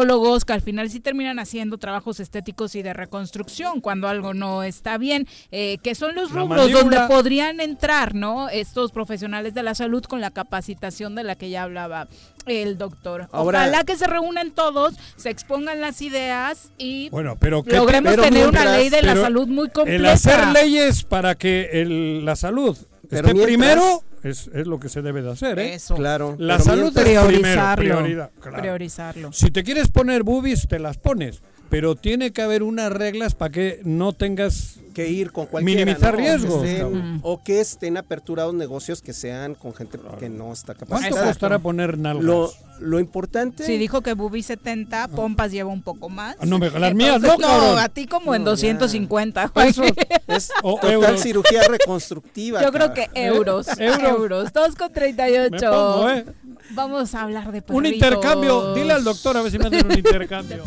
Odontólogos 0.00 0.44
que 0.44 0.52
al 0.52 0.60
final 0.62 0.90
sí 0.90 1.00
terminan 1.00 1.38
haciendo 1.38 1.78
trabajos 1.78 2.20
estéticos 2.20 2.74
y 2.74 2.82
de 2.82 2.92
reconstrucción 2.92 3.80
cuando 3.80 4.08
algo 4.08 4.34
no 4.34 4.62
está 4.62 4.98
bien, 4.98 5.26
eh, 5.50 5.78
que 5.82 5.94
son 5.94 6.14
los 6.14 6.30
rubros 6.32 6.70
donde 6.72 6.96
podrían 7.08 7.60
entrar, 7.60 8.14
¿no? 8.14 8.48
Estos 8.48 8.92
profesionales 8.92 9.54
de 9.54 9.62
la 9.62 9.74
salud 9.74 10.02
con 10.04 10.20
la 10.20 10.30
capacitación 10.30 11.14
de 11.14 11.24
la 11.24 11.34
que 11.36 11.50
ya 11.50 11.62
hablaba 11.64 12.08
el 12.46 12.78
doctor. 12.78 13.28
Ahora- 13.32 13.60
Ojalá 13.60 13.84
que 13.84 13.96
se 13.96 14.06
reúnan 14.06 14.50
todos, 14.52 14.94
se 15.16 15.30
expongan 15.30 15.80
las 15.80 16.00
ideas 16.02 16.70
y 16.78 17.10
Bueno, 17.10 17.36
pero 17.38 17.62
¿qué 17.62 17.76
logremos 17.76 18.10
pero 18.12 18.22
tener 18.22 18.48
una 18.48 18.64
ley 18.76 18.88
de 18.88 19.02
la 19.02 19.14
salud 19.16 19.46
muy 19.46 19.68
completa. 19.68 19.96
El 19.96 20.06
hacer 20.06 20.46
leyes 20.48 21.04
para 21.04 21.34
que 21.34 21.68
el- 21.82 22.24
la 22.24 22.36
salud 22.36 22.76
Pero 23.10 23.28
esté 23.28 23.34
mientras- 23.34 23.46
primero 23.46 24.02
es, 24.22 24.50
es 24.54 24.66
lo 24.66 24.78
que 24.80 24.88
se 24.88 25.02
debe 25.02 25.22
de 25.22 25.30
hacer, 25.32 25.58
¿eh? 25.58 25.74
Eso. 25.74 25.94
Claro. 25.96 26.36
La 26.38 26.54
pero 26.58 26.64
salud 26.64 26.96
es 26.96 27.02
primero, 27.04 27.26
priorizarlo. 27.26 27.84
prioridad, 27.96 28.30
claro. 28.40 28.58
Priorizarlo. 28.60 29.32
Si 29.32 29.50
te 29.50 29.62
quieres 29.64 29.88
poner 29.88 30.22
boobies, 30.22 30.66
te 30.68 30.78
las 30.78 30.96
pones. 30.98 31.42
Pero 31.70 31.94
tiene 31.94 32.32
que 32.32 32.42
haber 32.42 32.62
unas 32.64 32.92
reglas 32.92 33.34
para 33.34 33.52
que 33.52 33.80
no 33.84 34.12
tengas 34.12 34.80
que 34.92 35.08
ir 35.08 35.30
con 35.30 35.46
cualquiera. 35.46 35.84
Minimizar 35.84 36.14
¿no? 36.14 36.18
Que 36.18 36.24
riesgos, 36.24 36.64
estén-. 36.66 37.20
O 37.22 37.42
que 37.44 37.60
estén 37.60 37.96
aperturados 37.96 38.52
negocios 38.54 39.00
que 39.02 39.12
sean 39.12 39.54
con 39.54 39.72
gente 39.72 39.98
que 40.18 40.28
no 40.28 40.52
está 40.52 40.74
¿Cuánto 40.74 40.94
capacitada. 40.96 41.26
costará 41.28 41.58
poner 41.60 41.96
nalgas? 41.96 42.24
Lo, 42.24 42.52
lo 42.80 42.98
importante. 42.98 43.62
Sí, 43.64 43.78
dijo 43.78 44.00
que 44.00 44.14
Bubi 44.14 44.42
70, 44.42 45.06
Pompas 45.08 45.52
lleva 45.52 45.70
un 45.70 45.82
poco 45.82 46.08
más. 46.08 46.34
Ah, 46.40 46.44
no, 46.46 46.58
me- 46.58 46.70
las 46.70 46.92
mías 46.92 47.20
no, 47.20 47.38
cabrón. 47.38 47.78
a 47.78 47.88
ti 47.88 48.06
como 48.08 48.34
en 48.34 48.42
No, 48.42 48.46
ya. 48.56 48.72
250. 48.74 49.46
güey. 49.54 49.68
Eso. 49.68 49.84
Es 50.26 50.50
O 50.64 50.74
total 50.74 50.92
euros. 50.94 51.20
cirugía 51.22 51.62
reconstructiva. 51.68 52.60
Yo 52.62 52.72
creo 52.72 52.92
que 52.92 53.08
euros. 53.14 53.68
Euros. 53.78 54.02
euros. 54.02 54.52
2 54.52 54.74
con 54.74 54.92
38. 54.92 55.50
Me 55.52 55.60
pongo, 55.60 56.10
¿eh? 56.10 56.24
Vamos 56.72 57.14
a 57.14 57.22
hablar 57.22 57.52
de 57.52 57.58
Un 57.68 57.82
perritos. 57.82 57.92
intercambio. 57.92 58.74
Dile 58.74 58.92
al 58.92 59.04
doctor 59.04 59.36
a 59.36 59.42
ver 59.42 59.52
si 59.52 59.58
me 59.60 59.66
hacen 59.68 59.86
un 59.86 59.92
intercambio. 59.98 60.64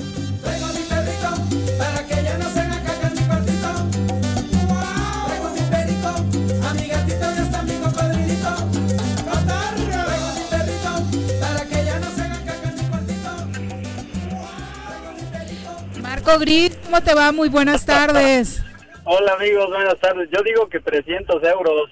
Marco 16.23 16.39
Gris, 16.39 16.77
¿cómo 16.85 17.01
te 17.01 17.13
va? 17.13 17.33
Muy 17.33 17.49
buenas 17.49 17.85
tardes. 17.85 18.63
Hola 19.03 19.33
amigos, 19.33 19.67
buenas 19.67 19.99
tardes. 19.99 20.29
Yo 20.31 20.41
digo 20.41 20.69
que 20.69 20.79
300 20.79 21.43
euros. 21.43 21.89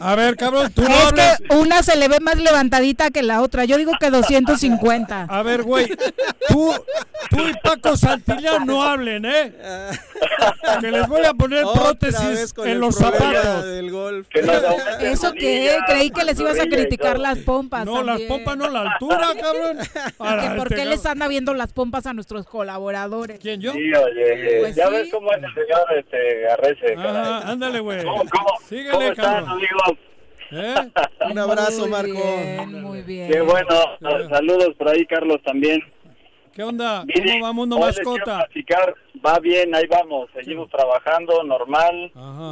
A 0.00 0.14
ver, 0.16 0.36
cabrón, 0.36 0.72
tú 0.72 0.82
no 0.82 0.88
Es 0.88 1.12
que 1.12 1.54
una 1.54 1.82
se 1.82 1.96
le 1.96 2.08
ve 2.08 2.18
más 2.20 2.36
levantadita 2.36 3.10
que 3.10 3.22
la 3.22 3.42
otra. 3.42 3.64
Yo 3.64 3.76
digo 3.76 3.92
que 3.98 4.10
250. 4.10 5.26
A 5.28 5.42
ver, 5.42 5.62
güey, 5.62 5.86
tú, 6.48 6.74
tú 7.30 7.48
y 7.48 7.54
Paco 7.62 7.96
Santillán 7.96 8.66
no 8.66 8.82
hablen, 8.82 9.24
¿eh? 9.24 9.52
Que 10.80 10.90
les 10.90 11.06
voy 11.08 11.24
a 11.24 11.32
poner 11.34 11.64
prótesis 11.72 12.54
en 12.64 12.80
los 12.80 12.96
zapatos. 12.96 13.64
Del 13.64 13.90
golf. 13.90 14.26
¿Eso 15.00 15.32
qué? 15.32 15.76
Creí 15.86 16.10
que 16.10 16.24
les 16.24 16.40
ibas 16.40 16.58
a 16.58 16.66
criticar 16.66 17.18
las 17.18 17.38
pompas. 17.38 17.84
No, 17.84 18.02
las 18.02 18.20
pompas 18.22 18.56
no, 18.56 18.68
la 18.68 18.82
altura, 18.82 19.28
cabrón. 19.40 19.78
¿Por 20.56 20.66
este 20.72 20.74
qué 20.74 20.84
les 20.86 21.06
anda 21.06 21.28
viendo 21.28 21.54
las 21.54 21.72
pompas 21.72 22.06
a 22.06 22.12
nuestros 22.12 22.46
colaboradores? 22.46 23.38
¿Quién, 23.40 23.60
yo? 23.60 23.72
Sí, 23.72 23.92
oye, 23.92 24.58
pues 24.60 24.74
ya 24.74 24.88
ves 24.88 25.08
cómo 25.10 25.32
es 25.32 25.42
el 25.42 25.54
señor 25.54 25.86
este, 25.96 26.40
Garrese. 26.40 26.94
ándale, 26.96 27.80
güey. 27.80 28.02
¿Cómo, 28.02 28.22
cómo, 28.30 28.50
Síguele, 28.68 29.14
amigos? 29.44 29.98
¿Eh? 30.50 30.74
Un 31.30 31.38
abrazo, 31.38 31.88
Marco. 31.88 32.36
Muy 32.66 33.02
bien. 33.02 33.30
Qué 33.30 33.40
bueno. 33.40 34.28
Saludos 34.28 34.74
por 34.76 34.88
ahí, 34.88 35.04
Carlos, 35.06 35.38
también. 35.44 35.82
¿Qué 36.54 36.62
onda? 36.62 37.04
¿Cómo 37.14 37.44
va 37.44 37.52
Mundo 37.52 37.78
Mascota? 37.78 38.48
Va 39.24 39.38
bien, 39.40 39.74
ahí 39.74 39.86
vamos. 39.88 40.30
Seguimos 40.32 40.70
trabajando 40.70 41.42
normal. 41.42 42.10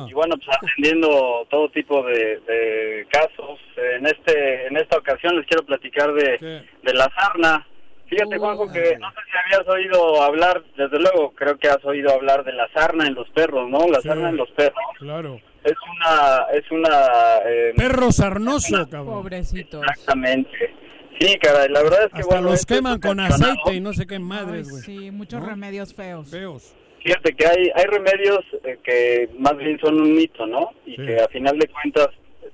Y 0.08 0.12
bueno, 0.12 0.36
pues 0.36 0.56
atendiendo 0.56 1.46
todo 1.48 1.70
tipo 1.70 2.02
de, 2.02 3.06
casos. 3.10 3.60
En 3.76 4.06
este 4.06 4.66
en 4.66 4.76
esta 4.76 4.98
ocasión 4.98 5.36
les 5.36 5.46
quiero 5.46 5.64
platicar 5.64 6.12
de, 6.12 6.66
de 6.82 6.94
la 6.94 7.10
sarna. 7.14 7.66
Fíjate, 8.06 8.36
Juanjo, 8.36 8.70
que 8.70 8.98
no 8.98 9.10
sé 9.12 9.20
si 9.30 9.54
habías 9.54 9.66
oído 9.66 10.22
hablar, 10.22 10.62
desde 10.76 10.98
luego, 10.98 11.32
creo 11.34 11.56
que 11.56 11.68
has 11.68 11.82
oído 11.84 12.12
hablar 12.12 12.44
de 12.44 12.52
la 12.52 12.68
sarna 12.74 13.06
en 13.06 13.14
los 13.14 13.28
perros, 13.30 13.70
¿no? 13.70 13.88
La 13.88 14.02
sarna 14.02 14.28
en 14.28 14.36
los 14.36 14.50
perros. 14.50 14.84
Claro 14.98 15.40
es 15.64 15.74
una 15.96 16.46
es 16.52 16.70
una 16.70 17.38
eh, 17.46 17.72
perro 17.76 18.12
sarnoso 18.12 18.88
cabrón. 18.88 19.22
Pobrecito 19.22 19.82
exactamente. 19.82 20.74
Sí 21.18 21.38
caray 21.38 21.68
la 21.70 21.82
verdad 21.82 22.04
es 22.04 22.12
que 22.12 22.20
Hasta 22.20 22.40
los 22.40 22.66
queman 22.66 23.00
con 23.00 23.20
aceite 23.20 23.74
y 23.74 23.80
no 23.80 23.92
sé 23.92 24.06
qué 24.06 24.18
madres 24.18 24.70
güey. 24.70 24.82
sí 24.82 25.10
muchos 25.10 25.42
remedios 25.42 25.94
feos. 25.94 26.30
Feos. 26.30 26.74
Fíjate 27.02 27.34
que 27.34 27.46
hay 27.46 27.70
hay 27.74 27.84
remedios 27.86 28.44
eh, 28.64 28.78
que 28.84 29.30
más 29.38 29.56
bien 29.56 29.78
son 29.80 30.00
un 30.00 30.14
mito 30.14 30.46
no 30.46 30.70
y 30.84 30.96
que 30.96 31.20
a 31.20 31.28
final 31.28 31.58
de 31.58 31.68
cuentas 31.68 32.08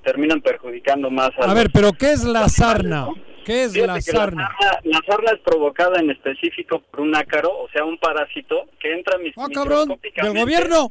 terminan 0.04 0.40
perjudicando 0.40 1.10
más 1.10 1.30
a, 1.38 1.52
ver 1.52 1.70
pero 1.72 1.92
qué 1.92 2.12
es 2.12 2.24
la 2.24 2.48
sarna 2.48 3.08
¿Qué 3.44 3.64
es 3.64 3.76
la 3.76 4.00
sarna? 4.00 4.50
la 4.84 5.00
sarna? 5.06 5.32
es 5.32 5.40
provocada 5.40 5.98
en 6.00 6.10
específico 6.10 6.80
por 6.90 7.00
un 7.00 7.16
ácaro, 7.16 7.50
o 7.50 7.68
sea, 7.70 7.84
un 7.84 7.98
parásito 7.98 8.68
que 8.78 8.92
entra 8.92 9.18
mis, 9.18 9.32
¡Ah, 9.36 9.48
cabrón! 9.52 9.98
¿Del 10.22 10.38
gobierno? 10.38 10.90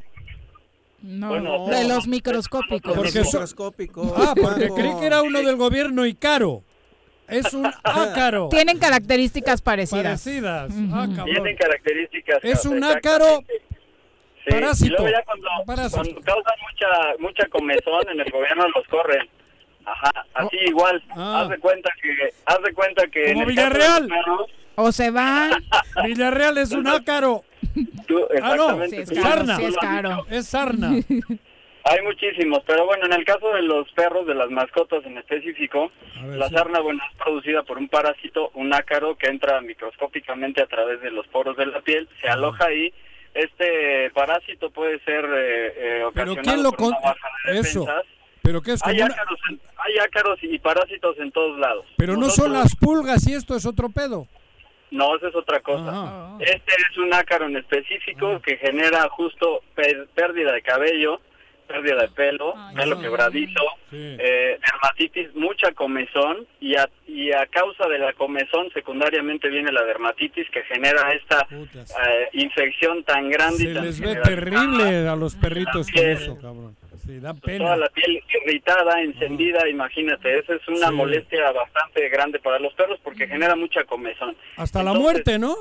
No, 1.02 1.68
de 1.68 1.88
los 1.88 2.08
microscópicos. 2.08 2.96
Porque 2.96 3.22
microscópicos. 3.22 4.14
Ah, 4.16 4.34
porque 4.40 4.70
creí 4.70 4.96
que 5.00 5.06
era 5.06 5.22
uno 5.22 5.42
del 5.42 5.56
gobierno 5.56 6.06
y 6.06 6.14
caro. 6.14 6.64
Es 7.28 7.54
un 7.54 7.66
ácaro. 7.84 8.50
Tienen 8.50 8.80
características 8.80 9.62
parecidas. 9.62 10.04
Parecidas. 10.04 10.72
Ah, 10.92 11.08
Tienen 11.26 11.56
características. 11.56 12.40
Es 12.44 12.66
un 12.66 12.84
ácaro 12.84 13.44
sí. 13.48 14.50
parásito. 14.50 14.86
Y 14.86 14.90
luego 14.90 15.10
ya 15.10 15.24
cuando, 15.24 15.48
cuando 15.66 16.22
causan 16.22 16.56
mucha, 16.62 16.88
mucha 17.20 17.46
comezón 17.50 18.10
en 18.12 18.20
el 18.20 18.32
gobierno 18.32 18.68
los 18.76 18.88
corren. 18.88 19.30
Ajá, 19.86 20.26
así 20.34 20.58
oh. 20.58 20.70
igual. 20.70 21.04
Ah. 21.12 21.42
Haz 21.42 21.50
de 21.50 21.60
cuenta 21.60 21.90
que, 22.02 22.34
haz 22.46 22.62
de 22.62 22.74
cuenta 22.74 23.08
que 23.08 23.34
como 23.34 23.46
Villarreal. 23.46 24.10
o 24.76 24.92
se 24.92 25.12
va. 25.12 25.50
Villarreal 26.04 26.58
es 26.58 26.72
un 26.72 26.88
ácaro. 26.88 27.44
Ah, 28.42 28.56
no, 28.56 28.84
es 28.84 29.10
sarna. 29.10 29.58
es 29.62 29.78
caro. 29.78 30.26
Es 30.30 30.48
sarna. 30.48 30.92
Hay 31.86 32.02
muchísimos, 32.04 32.62
pero 32.68 32.86
bueno, 32.86 33.06
en 33.06 33.14
el 33.14 33.24
caso 33.24 33.54
de 33.54 33.62
los 33.62 33.90
perros, 33.94 34.28
de 34.28 34.36
las 34.36 34.50
mascotas 34.50 35.04
en 35.06 35.18
específico, 35.18 35.92
la 36.24 36.50
sarna, 36.50 36.82
bueno, 36.82 37.02
es 37.10 37.18
producida 37.18 37.64
por 37.64 37.78
un 37.78 37.88
parásito, 37.88 38.52
un 38.54 38.74
ácaro 38.74 39.16
que 39.16 39.28
entra 39.28 39.62
microscópicamente 39.62 40.62
a 40.62 40.68
través 40.68 41.02
de 41.02 41.10
los 41.10 41.26
poros 41.28 41.56
de 41.58 41.66
la 41.66 41.82
piel, 41.82 42.08
se 42.22 42.28
aloja 42.28 42.66
ahí. 42.66 42.94
Este 43.34 44.10
parásito 44.12 44.72
puede 44.72 45.00
ser 45.00 45.26
eh, 45.26 45.74
eh 45.78 46.04
ocasionado 46.04 46.72
por 46.74 46.88
una 46.88 47.00
baja 47.00 47.28
de 47.46 47.60
Eso. 47.60 47.88
¿Pero 48.42 48.62
qué 48.62 48.74
es 48.74 48.86
hay, 48.86 49.00
ácaros, 49.02 49.40
hay 49.78 49.98
ácaros 50.00 50.40
y 50.42 50.60
parásitos 50.60 51.18
en 51.20 51.32
todos 51.32 51.60
lados. 51.60 51.86
Pero 51.98 52.18
no 52.18 52.30
son 52.30 52.54
las 52.54 52.76
pulgas 52.76 53.28
y 53.28 53.34
esto 53.34 53.56
es 53.56 53.66
otro 53.66 53.90
pedo. 53.90 54.28
No, 54.92 55.16
eso 55.16 55.28
es 55.28 55.36
otra 55.36 55.60
cosa. 55.60 56.38
Este 56.40 56.74
es 56.90 56.98
un 56.98 57.14
ácaro 57.14 57.46
en 57.46 57.58
específico 57.58 58.42
que 58.42 58.58
genera 58.58 59.08
justo 59.10 59.62
pérdida 60.16 60.52
de 60.52 60.62
cabello, 60.62 61.22
pérdida 61.68 62.02
de 62.02 62.08
pelo, 62.10 62.56
pelo 62.76 63.00
quebradizo, 63.00 63.62
eh, 63.92 64.60
dermatitis, 64.66 65.36
mucha 65.36 65.72
comezón 65.74 66.48
y 66.60 66.76
a, 66.76 66.90
y 67.08 67.32
a 67.32 67.46
causa 67.46 67.88
de 67.88 68.00
la 68.00 68.14
comezón 68.14 68.72
secundariamente 68.74 69.50
viene 69.50 69.72
la 69.72 69.84
dermatitis 69.84 70.50
que 70.50 70.64
genera 70.64 71.14
esta 71.14 71.48
eh, 71.52 72.30
infección 72.34 73.04
tan 73.04 73.30
grande. 73.30 73.58
Se 73.58 73.82
les 73.82 74.00
ve 74.00 74.16
terrible 74.16 75.08
a 75.08 75.16
los 75.16 75.36
perritos 75.36 75.92
con 75.92 76.04
eso, 76.04 76.36
cabrón. 76.42 76.76
Toda 77.64 77.78
la 77.78 77.90
piel 77.90 78.24
irritada, 78.34 79.02
encendida, 79.02 79.68
imagínate, 79.68 80.40
esa 80.40 80.54
es 80.54 80.68
una 80.68 80.92
molestia 80.92 81.52
bastante 81.52 82.08
grande 82.10 82.40
para 82.40 82.60
los 82.60 82.74
perros 82.74 83.00
porque 83.04 83.28
genera 83.28 83.56
mucha 83.56 83.84
comezón. 83.86 84.36
Hasta 84.58 84.84
la 84.84 84.94
muerte, 84.94 85.40
¿no? 85.40 85.56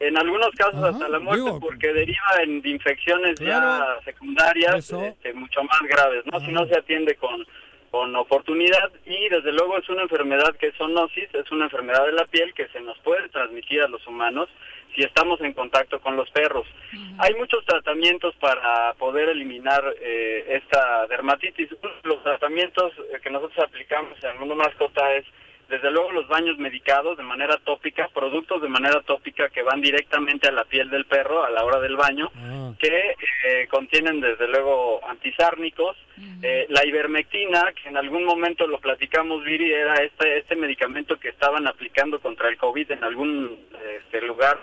En 0.00 0.16
algunos 0.16 0.50
casos 0.56 0.82
hasta 0.82 1.08
la 1.08 1.18
muerte 1.18 1.50
porque 1.60 1.92
deriva 1.92 2.42
en 2.42 2.62
infecciones 2.64 3.38
ya 3.38 3.98
secundarias 4.04 4.90
este, 4.90 5.34
mucho 5.34 5.62
más 5.62 5.80
graves, 5.88 6.24
¿no? 6.24 6.40
Si 6.40 6.50
no 6.50 6.66
se 6.66 6.76
atiende 6.76 7.14
con 7.16 7.46
con 7.90 8.14
oportunidad 8.14 8.90
y 9.04 9.28
desde 9.28 9.52
luego 9.52 9.76
es 9.78 9.88
una 9.88 10.02
enfermedad 10.02 10.54
que 10.56 10.68
es 10.68 10.76
zoonosis, 10.76 11.34
es 11.34 11.50
una 11.50 11.64
enfermedad 11.64 12.06
de 12.06 12.12
la 12.12 12.24
piel 12.24 12.54
que 12.54 12.68
se 12.68 12.80
nos 12.80 12.96
puede 13.00 13.28
transmitir 13.30 13.82
a 13.82 13.88
los 13.88 14.06
humanos 14.06 14.48
si 14.94 15.02
estamos 15.02 15.40
en 15.40 15.52
contacto 15.52 16.00
con 16.00 16.16
los 16.16 16.30
perros. 16.30 16.66
Hay 17.18 17.34
muchos 17.34 17.64
tratamientos 17.64 18.34
para 18.36 18.94
poder 18.94 19.28
eliminar 19.28 19.82
eh, 20.00 20.60
esta 20.62 21.06
dermatitis. 21.06 21.68
Los 22.02 22.22
tratamientos 22.22 22.92
eh, 23.12 23.18
que 23.22 23.30
nosotros 23.30 23.58
aplicamos 23.66 24.22
en 24.22 24.38
mundo 24.38 24.56
mascota 24.56 25.14
es 25.14 25.24
desde 25.70 25.90
luego 25.90 26.10
los 26.10 26.26
baños 26.26 26.58
medicados 26.58 27.16
de 27.16 27.22
manera 27.22 27.56
tópica, 27.64 28.08
productos 28.12 28.60
de 28.60 28.68
manera 28.68 29.00
tópica 29.02 29.48
que 29.48 29.62
van 29.62 29.80
directamente 29.80 30.48
a 30.48 30.52
la 30.52 30.64
piel 30.64 30.90
del 30.90 31.04
perro 31.04 31.44
a 31.44 31.50
la 31.50 31.64
hora 31.64 31.78
del 31.80 31.96
baño, 31.96 32.30
ah. 32.36 32.72
que 32.78 33.14
eh, 33.44 33.68
contienen 33.70 34.20
desde 34.20 34.48
luego 34.48 35.00
antisárnicos, 35.08 35.96
eh, 36.42 36.66
la 36.68 36.84
ivermectina, 36.84 37.72
que 37.80 37.88
en 37.88 37.96
algún 37.96 38.24
momento 38.24 38.66
lo 38.66 38.80
platicamos, 38.80 39.44
Viri, 39.44 39.72
era 39.72 39.94
este, 40.02 40.38
este 40.38 40.56
medicamento 40.56 41.18
que 41.18 41.28
estaban 41.28 41.66
aplicando 41.66 42.20
contra 42.20 42.48
el 42.48 42.56
COVID 42.56 42.90
en 42.90 43.04
algún 43.04 43.58
este, 43.98 44.20
lugar, 44.22 44.58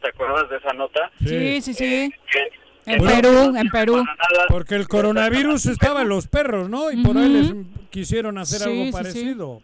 ¿te 0.00 0.08
acuerdas 0.08 0.48
de 0.48 0.56
esa 0.58 0.72
nota? 0.72 1.10
Sí, 1.18 1.60
sí, 1.60 1.74
sí. 1.74 2.12
Eh, 2.36 2.50
en 2.86 3.04
Perú, 3.04 3.56
en 3.56 3.68
Perú. 3.70 4.04
Porque 4.48 4.76
el 4.76 4.86
coronavirus 4.86 5.66
estaba 5.66 6.02
en 6.02 6.08
los 6.08 6.28
perros, 6.28 6.68
¿no? 6.68 6.92
Y 6.92 7.02
por 7.02 7.16
ahí 7.18 7.28
les 7.28 7.54
quisieron 7.90 8.38
hacer 8.38 8.68
algo 8.68 8.90
parecido. 8.92 9.62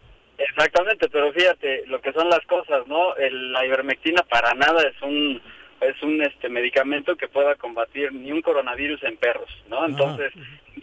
Exactamente, 0.55 1.09
pero 1.09 1.31
fíjate 1.31 1.85
lo 1.87 2.01
que 2.01 2.13
son 2.13 2.29
las 2.29 2.45
cosas, 2.45 2.85
¿no? 2.87 3.15
El, 3.15 3.51
la 3.53 3.65
ivermectina 3.65 4.21
para 4.23 4.53
nada 4.53 4.81
es 4.83 5.01
un 5.01 5.41
es 5.81 6.01
un 6.03 6.21
este 6.21 6.47
medicamento 6.47 7.15
que 7.15 7.27
pueda 7.27 7.55
combatir 7.55 8.13
ni 8.13 8.31
un 8.31 8.41
coronavirus 8.41 9.01
en 9.03 9.17
perros, 9.17 9.49
¿no? 9.67 9.85
Entonces, 9.85 10.31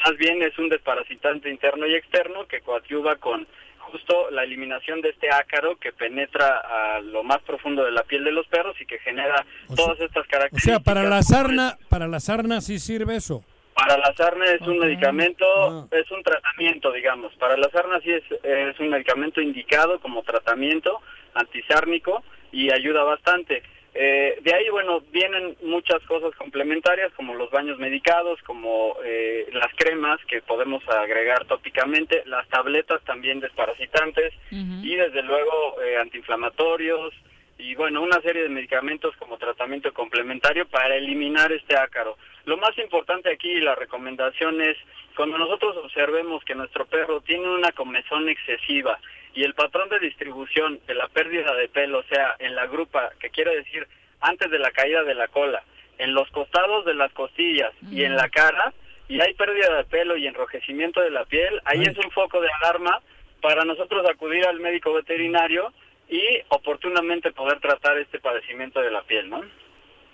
más 0.04 0.16
bien 0.18 0.42
es 0.42 0.58
un 0.58 0.68
desparasitante 0.68 1.48
interno 1.50 1.86
y 1.86 1.94
externo 1.94 2.46
que 2.46 2.60
coadyuva 2.60 3.16
con 3.16 3.46
justo 3.78 4.30
la 4.30 4.42
eliminación 4.42 5.00
de 5.00 5.10
este 5.10 5.30
ácaro 5.30 5.76
que 5.76 5.92
penetra 5.92 6.58
a 6.58 7.00
lo 7.00 7.22
más 7.22 7.38
profundo 7.42 7.84
de 7.84 7.92
la 7.92 8.02
piel 8.02 8.24
de 8.24 8.32
los 8.32 8.46
perros 8.48 8.76
y 8.80 8.86
que 8.86 8.98
genera 8.98 9.46
todas 9.74 9.98
estas 10.00 10.26
características. 10.26 10.80
O 10.80 10.84
sea, 10.84 10.94
para 10.94 11.08
la 11.08 11.22
sarna, 11.22 11.78
para 11.88 12.06
la 12.08 12.20
sarna 12.20 12.60
sí 12.60 12.78
sirve 12.78 13.16
eso. 13.16 13.44
Para 13.78 13.96
la 13.96 14.12
sarna 14.14 14.44
es 14.46 14.60
un 14.62 14.76
medicamento, 14.78 15.46
ah. 15.46 15.86
es 15.92 16.10
un 16.10 16.20
tratamiento, 16.24 16.90
digamos. 16.90 17.32
Para 17.36 17.56
la 17.56 17.70
sarna 17.70 18.00
sí 18.00 18.10
es, 18.10 18.24
es 18.42 18.80
un 18.80 18.88
medicamento 18.88 19.40
indicado 19.40 20.00
como 20.00 20.24
tratamiento 20.24 21.00
antisárnico 21.34 22.24
y 22.50 22.72
ayuda 22.72 23.04
bastante. 23.04 23.62
Eh, 23.94 24.38
de 24.42 24.52
ahí, 24.52 24.68
bueno, 24.70 25.00
vienen 25.12 25.56
muchas 25.62 26.02
cosas 26.08 26.34
complementarias 26.34 27.12
como 27.14 27.36
los 27.36 27.52
baños 27.52 27.78
medicados, 27.78 28.42
como 28.42 28.96
eh, 29.04 29.46
las 29.52 29.72
cremas 29.76 30.18
que 30.26 30.42
podemos 30.42 30.82
agregar 30.88 31.44
tópicamente, 31.44 32.24
las 32.26 32.48
tabletas 32.48 33.00
también 33.04 33.38
desparasitantes 33.38 34.34
y 34.50 34.96
desde 34.96 35.22
luego 35.22 35.80
eh, 35.82 35.98
antiinflamatorios 35.98 37.14
y 37.58 37.74
bueno, 37.74 38.02
una 38.02 38.20
serie 38.22 38.42
de 38.42 38.48
medicamentos 38.48 39.16
como 39.18 39.38
tratamiento 39.38 39.92
complementario 39.92 40.66
para 40.66 40.96
eliminar 40.96 41.52
este 41.52 41.76
ácaro. 41.76 42.16
Lo 42.48 42.56
más 42.56 42.78
importante 42.78 43.30
aquí, 43.30 43.60
la 43.60 43.74
recomendación 43.74 44.62
es, 44.62 44.78
cuando 45.14 45.36
nosotros 45.36 45.76
observemos 45.76 46.42
que 46.44 46.54
nuestro 46.54 46.86
perro 46.86 47.20
tiene 47.20 47.46
una 47.46 47.72
comezón 47.72 48.26
excesiva 48.30 48.98
y 49.34 49.44
el 49.44 49.52
patrón 49.52 49.90
de 49.90 49.98
distribución 49.98 50.80
de 50.86 50.94
la 50.94 51.08
pérdida 51.08 51.54
de 51.54 51.68
pelo, 51.68 51.98
o 51.98 52.04
sea, 52.04 52.36
en 52.38 52.54
la 52.54 52.66
grupa, 52.66 53.10
que 53.20 53.28
quiere 53.28 53.54
decir 53.54 53.86
antes 54.22 54.50
de 54.50 54.58
la 54.58 54.70
caída 54.70 55.02
de 55.04 55.14
la 55.14 55.28
cola, 55.28 55.62
en 55.98 56.14
los 56.14 56.30
costados 56.30 56.86
de 56.86 56.94
las 56.94 57.12
costillas 57.12 57.74
y 57.92 58.04
en 58.04 58.16
la 58.16 58.30
cara, 58.30 58.72
y 59.08 59.20
hay 59.20 59.34
pérdida 59.34 59.76
de 59.76 59.84
pelo 59.84 60.16
y 60.16 60.26
enrojecimiento 60.26 61.02
de 61.02 61.10
la 61.10 61.26
piel, 61.26 61.60
ahí 61.66 61.82
es 61.82 61.98
un 61.98 62.10
foco 62.12 62.40
de 62.40 62.48
alarma 62.62 63.02
para 63.42 63.66
nosotros 63.66 64.08
acudir 64.08 64.46
al 64.46 64.58
médico 64.58 64.94
veterinario 64.94 65.70
y 66.08 66.24
oportunamente 66.48 67.30
poder 67.30 67.60
tratar 67.60 67.98
este 67.98 68.20
padecimiento 68.20 68.80
de 68.80 68.90
la 68.90 69.02
piel, 69.02 69.28
¿no? 69.28 69.44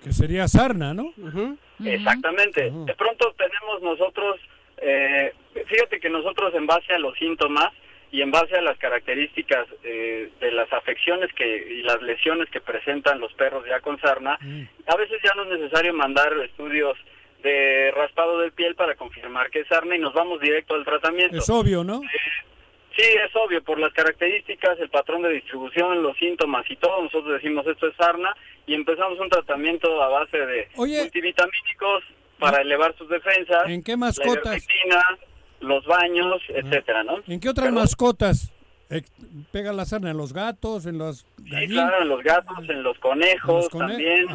Que 0.04 0.12
sería 0.12 0.46
sarna, 0.48 0.92
¿no? 0.92 1.14
Exactamente. 1.82 2.70
De 2.70 2.94
pronto 2.94 3.34
tenemos 3.38 3.82
nosotros, 3.82 4.38
eh, 4.76 5.32
fíjate 5.66 5.98
que 5.98 6.10
nosotros 6.10 6.54
en 6.54 6.66
base 6.66 6.92
a 6.92 6.98
los 6.98 7.16
síntomas 7.16 7.72
y 8.12 8.20
en 8.20 8.30
base 8.30 8.54
a 8.54 8.60
las 8.60 8.76
características 8.76 9.66
eh, 9.82 10.30
de 10.40 10.52
las 10.52 10.70
afecciones 10.74 11.32
que 11.32 11.56
y 11.56 11.82
las 11.82 12.02
lesiones 12.02 12.50
que 12.50 12.60
presentan 12.60 13.18
los 13.18 13.32
perros 13.32 13.64
ya 13.66 13.80
con 13.80 13.98
sarna, 13.98 14.38
a 14.86 14.96
veces 14.96 15.20
ya 15.24 15.32
no 15.34 15.44
es 15.44 15.58
necesario 15.58 15.94
mandar 15.94 16.32
estudios 16.44 16.98
de 17.42 17.90
raspado 17.92 18.40
de 18.40 18.50
piel 18.52 18.74
para 18.74 18.94
confirmar 18.96 19.50
que 19.50 19.60
es 19.60 19.68
sarna 19.68 19.96
y 19.96 19.98
nos 19.98 20.12
vamos 20.12 20.38
directo 20.40 20.74
al 20.74 20.84
tratamiento. 20.84 21.38
Es 21.38 21.48
obvio, 21.48 21.82
¿no? 21.82 22.02
Eh, 22.02 22.53
sí, 22.96 23.02
es 23.02 23.34
obvio, 23.34 23.62
por 23.62 23.78
las 23.78 23.92
características, 23.92 24.78
el 24.80 24.90
patrón 24.90 25.22
de 25.22 25.30
distribución, 25.30 26.02
los 26.02 26.16
síntomas 26.18 26.64
y 26.70 26.76
todo, 26.76 27.02
nosotros 27.02 27.34
decimos 27.34 27.66
esto 27.66 27.88
es 27.88 27.96
sarna 27.96 28.34
y 28.66 28.74
empezamos 28.74 29.18
un 29.20 29.28
tratamiento 29.28 30.02
a 30.02 30.08
base 30.08 30.38
de 30.38 30.68
multivitamínicos 30.76 32.04
para 32.38 32.62
elevar 32.62 32.96
sus 32.96 33.08
defensas. 33.08 33.68
¿En 33.68 33.82
qué 33.82 33.96
mascotas? 33.96 34.66
los 35.60 35.86
baños, 35.86 36.42
etcétera, 36.48 37.04
¿no? 37.04 37.22
¿En 37.26 37.40
qué 37.40 37.48
otras 37.48 37.72
mascotas? 37.72 38.54
pega 39.50 39.72
la 39.72 39.84
sarna 39.84 40.10
en 40.10 40.16
los 40.16 40.32
gatos, 40.32 40.86
en 40.86 40.98
los 40.98 41.26
gallinas. 41.38 41.60
Sí, 41.62 41.68
claro, 41.68 42.02
en 42.02 42.08
los 42.08 42.22
gatos, 42.22 42.68
en 42.68 42.82
los 42.82 42.98
conejos 42.98 43.68
también. 43.70 44.28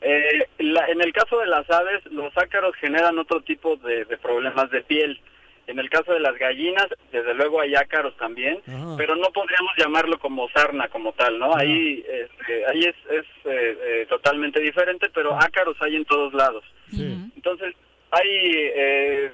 Eh, 0.00 0.46
en 0.58 1.00
el 1.00 1.12
caso 1.12 1.38
de 1.38 1.46
las 1.46 1.68
aves, 1.70 2.04
los 2.10 2.36
ácaros 2.36 2.74
generan 2.76 3.18
otro 3.18 3.42
tipo 3.42 3.76
de, 3.76 4.06
problemas 4.22 4.70
de 4.70 4.82
piel. 4.82 5.20
En 5.70 5.78
el 5.78 5.88
caso 5.88 6.12
de 6.12 6.20
las 6.20 6.36
gallinas, 6.36 6.88
desde 7.12 7.34
luego 7.34 7.60
hay 7.60 7.74
ácaros 7.74 8.16
también, 8.16 8.60
pero 8.96 9.16
no 9.16 9.28
podríamos 9.32 9.72
llamarlo 9.78 10.18
como 10.18 10.48
sarna 10.50 10.88
como 10.88 11.12
tal, 11.12 11.38
¿no? 11.38 11.54
Ahí, 11.56 12.04
este, 12.08 12.66
ahí 12.66 12.80
es, 12.80 12.96
es 13.10 13.26
eh, 13.44 13.78
eh, 13.82 14.06
totalmente 14.08 14.60
diferente, 14.60 15.08
pero 15.14 15.34
ácaros 15.34 15.76
hay 15.80 15.96
en 15.96 16.04
todos 16.04 16.34
lados. 16.34 16.64
Entonces, 16.92 17.74
hay 18.10 19.30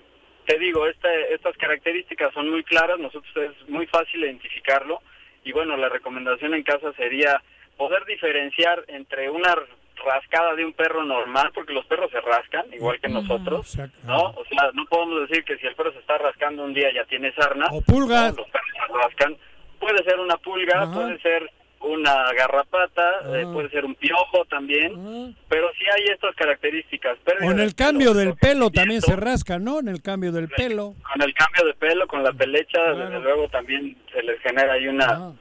te 0.46 0.58
digo, 0.58 0.86
este, 0.86 1.34
estas 1.34 1.56
características 1.56 2.32
son 2.32 2.50
muy 2.50 2.62
claras, 2.62 2.98
nosotros 2.98 3.34
es 3.36 3.68
muy 3.68 3.86
fácil 3.86 4.22
identificarlo 4.22 5.00
y 5.44 5.52
bueno, 5.52 5.76
la 5.76 5.88
recomendación 5.88 6.54
en 6.54 6.62
casa 6.62 6.92
sería 6.94 7.42
poder 7.76 8.04
diferenciar 8.04 8.84
entre 8.88 9.30
una 9.30 9.56
rascada 10.05 10.55
de 10.55 10.64
un 10.64 10.73
perro 10.73 11.05
normal, 11.05 11.51
porque 11.55 11.73
los 11.73 11.85
perros 11.86 12.10
se 12.10 12.20
rascan, 12.20 12.66
igual 12.73 13.01
que 13.01 13.09
nosotros, 13.09 13.77
¿no? 14.05 14.31
O 14.31 14.44
sea, 14.48 14.70
no 14.74 14.85
podemos 14.86 15.28
decir 15.28 15.44
que 15.44 15.56
si 15.59 15.66
el 15.66 15.74
perro 15.74 15.93
se 15.93 15.98
está 15.98 16.18
rascando 16.18 16.64
un 16.64 16.74
día 16.74 16.93
ya 16.94 17.05
tiene 17.05 17.32
sarna. 17.32 17.66
O 17.70 17.81
pulgas. 17.81 18.36
los 18.36 18.48
perros 18.48 18.70
se 18.74 18.93
rascan. 18.93 19.36
Puede 19.78 20.02
ser 20.05 20.18
una 20.20 20.36
pulga, 20.39 20.90
puede 20.93 21.20
ser 21.20 21.51
una 21.81 22.32
garrapata, 22.32 23.10
eh, 23.27 23.44
ah. 23.47 23.51
puede 23.52 23.68
ser 23.70 23.85
un 23.85 23.94
piojo 23.94 24.44
también, 24.48 24.93
ah. 24.97 25.31
pero 25.48 25.68
sí 25.78 25.85
hay 25.94 26.12
estas 26.12 26.35
características. 26.35 27.18
O 27.43 27.51
en 27.51 27.60
el 27.60 27.74
cambio 27.74 28.14
del 28.14 28.35
pelo 28.35 28.70
también 28.70 29.02
se 29.02 29.16
rasca, 29.16 29.59
¿no? 29.59 29.81
En 29.81 29.89
el 29.89 30.02
cambio 30.02 30.32
del 30.32 30.48
pelo. 30.48 30.94
Con 31.12 31.23
el 31.23 31.35
cambio 31.35 31.64
de 31.66 31.74
pelo, 31.74 32.06
con 32.06 32.23
la 32.23 32.32
pelecha, 32.32 32.81
desde 32.93 33.20
luego 33.20 33.48
también 33.48 33.97
se 34.12 34.23
les 34.23 34.40
genera 34.40 34.74
ahí 34.74 34.89
una, 34.89 35.06
ah. 35.06 35.32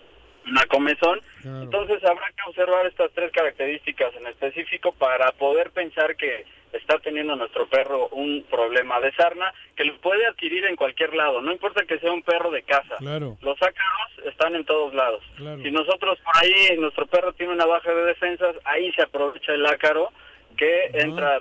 Una 0.48 0.66
comezón. 0.68 1.22
Entonces 1.44 2.04
habrá 2.04 2.28
que 2.30 2.50
observar 2.50 2.86
estas 2.86 3.12
tres 3.14 3.32
características 3.32 4.16
en 4.16 4.28
específico 4.28 4.92
para 4.94 5.32
poder 5.34 5.72
pensar 5.72 6.16
que 6.16 6.46
está 6.74 7.00
teniendo 7.00 7.36
nuestro 7.36 7.68
perro 7.68 8.08
un 8.10 8.44
problema 8.50 9.00
de 9.00 9.12
sarna 9.14 9.54
que 9.76 9.86
lo 9.86 9.98
puede 9.98 10.26
adquirir 10.26 10.66
en 10.66 10.76
cualquier 10.76 11.14
lado, 11.14 11.42
no 11.42 11.52
importa 11.52 11.86
que 11.86 12.00
sea 12.00 12.12
un 12.12 12.22
perro 12.22 12.52
de 12.52 12.64
casa. 12.64 12.96
Los 13.00 13.62
ácaros 13.62 14.12
están 14.26 14.56
en 14.56 14.66
todos 14.66 14.94
lados. 14.94 15.24
Si 15.38 15.72
nosotros 15.72 16.20
por 16.20 16.34
ahí, 16.38 16.78
nuestro 16.78 17.06
perro 17.08 17.34
tiene 17.34 17.54
una 17.54 17.66
baja 17.66 17.94
de 17.94 18.06
defensas, 18.06 18.56
ahí 18.66 18.92
se 18.94 19.04
aprovecha 19.04 19.54
el 19.54 19.66
ácaro 19.66 20.12
que 20.58 20.90
entra 20.94 21.40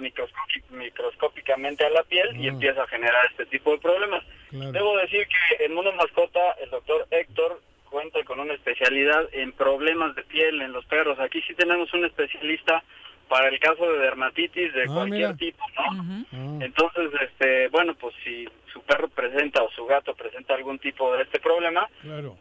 microscópicamente 0.71 1.85
a 1.85 1.91
la 1.91 2.03
piel 2.03 2.37
y 2.37 2.49
empieza 2.49 2.83
a 2.83 2.87
generar 2.89 3.27
este 3.31 3.47
tipo 3.47 3.73
de 3.73 3.79
problemas. 3.79 4.25
Debo 4.51 4.97
decir 4.99 5.27
que 5.27 5.65
en 5.65 5.75
Mundo 5.75 5.93
Mascota, 5.93 6.53
el 6.63 6.71
doctor 6.71 7.07
Héctor 7.11 7.61
cuenta 7.95 8.25
con 8.25 8.41
una 8.41 8.55
especialidad 8.55 9.29
en 9.31 9.53
problemas 9.53 10.17
de 10.17 10.25
piel 10.25 10.61
en 10.63 10.73
los 10.73 10.85
perros. 10.87 11.17
Aquí 11.21 11.41
sí 11.43 11.55
tenemos 11.55 11.95
un 11.95 12.05
especialista 12.05 12.83
para 13.29 13.49
el 13.49 13.61
caso 13.61 13.85
de 13.85 13.99
dermatitis 14.01 14.75
de 14.75 14.83
ah, 14.83 14.93
cualquier 14.93 15.37
tipo, 15.37 15.65
¿no? 15.77 16.25
Ah. 16.33 16.59
Entonces, 16.61 17.11
este, 17.23 17.69
bueno, 17.69 17.95
pues 17.95 18.13
si 18.25 18.49
su 18.73 18.83
perro 18.83 19.07
presenta 19.09 19.63
o 19.63 19.71
su 19.71 19.87
gato 19.87 20.13
presenta 20.13 20.55
algún 20.55 20.81
tipo 20.81 21.15
de 21.15 21.23
este 21.23 21.39
problema, 21.39 21.89
claro 22.03 22.37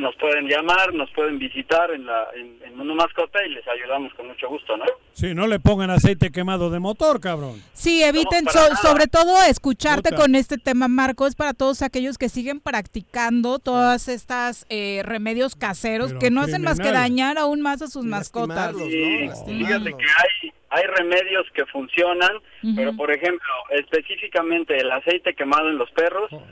nos 0.00 0.14
pueden 0.16 0.46
llamar, 0.46 0.92
nos 0.94 1.10
pueden 1.12 1.38
visitar 1.38 1.90
en 1.90 2.06
la 2.06 2.28
en, 2.34 2.74
Mundo 2.76 2.94
Mascota 2.96 3.38
y 3.46 3.50
les 3.50 3.66
ayudamos 3.68 4.12
con 4.14 4.26
mucho 4.26 4.48
gusto, 4.48 4.76
¿no? 4.76 4.84
Sí, 5.12 5.32
no 5.32 5.46
le 5.46 5.60
pongan 5.60 5.90
aceite 5.90 6.32
quemado 6.32 6.70
de 6.70 6.80
motor, 6.80 7.20
cabrón. 7.20 7.62
Sí, 7.72 8.02
eviten 8.02 8.46
sobre 8.82 9.06
todo 9.06 9.40
escucharte 9.48 10.12
con 10.12 10.34
este 10.34 10.58
tema, 10.58 10.88
Marcos, 10.88 11.36
para 11.36 11.54
todos 11.54 11.82
aquellos 11.82 12.18
que 12.18 12.28
siguen 12.28 12.60
practicando 12.60 13.60
todas 13.60 14.08
estas 14.08 14.66
eh, 14.70 15.02
remedios 15.04 15.54
caseros 15.54 16.12
que 16.14 16.30
no 16.32 16.40
hacen 16.40 16.62
más 16.62 16.80
que 16.80 16.90
dañar 16.90 17.38
aún 17.38 17.60
más 17.60 17.80
a 17.80 17.86
sus 17.86 18.04
mascotas. 18.04 18.74
Sí, 18.76 19.30
fíjate 19.46 19.90
que 19.90 20.04
hay 20.04 20.52
hay 20.70 20.86
remedios 20.88 21.46
que 21.54 21.64
funcionan, 21.66 22.32
pero 22.74 22.96
por 22.96 23.12
ejemplo, 23.12 23.48
específicamente 23.70 24.76
el 24.76 24.90
aceite 24.90 25.34
quemado 25.34 25.68
en 25.68 25.78
los 25.78 25.88
perros 25.92 26.28
oh 26.32 26.42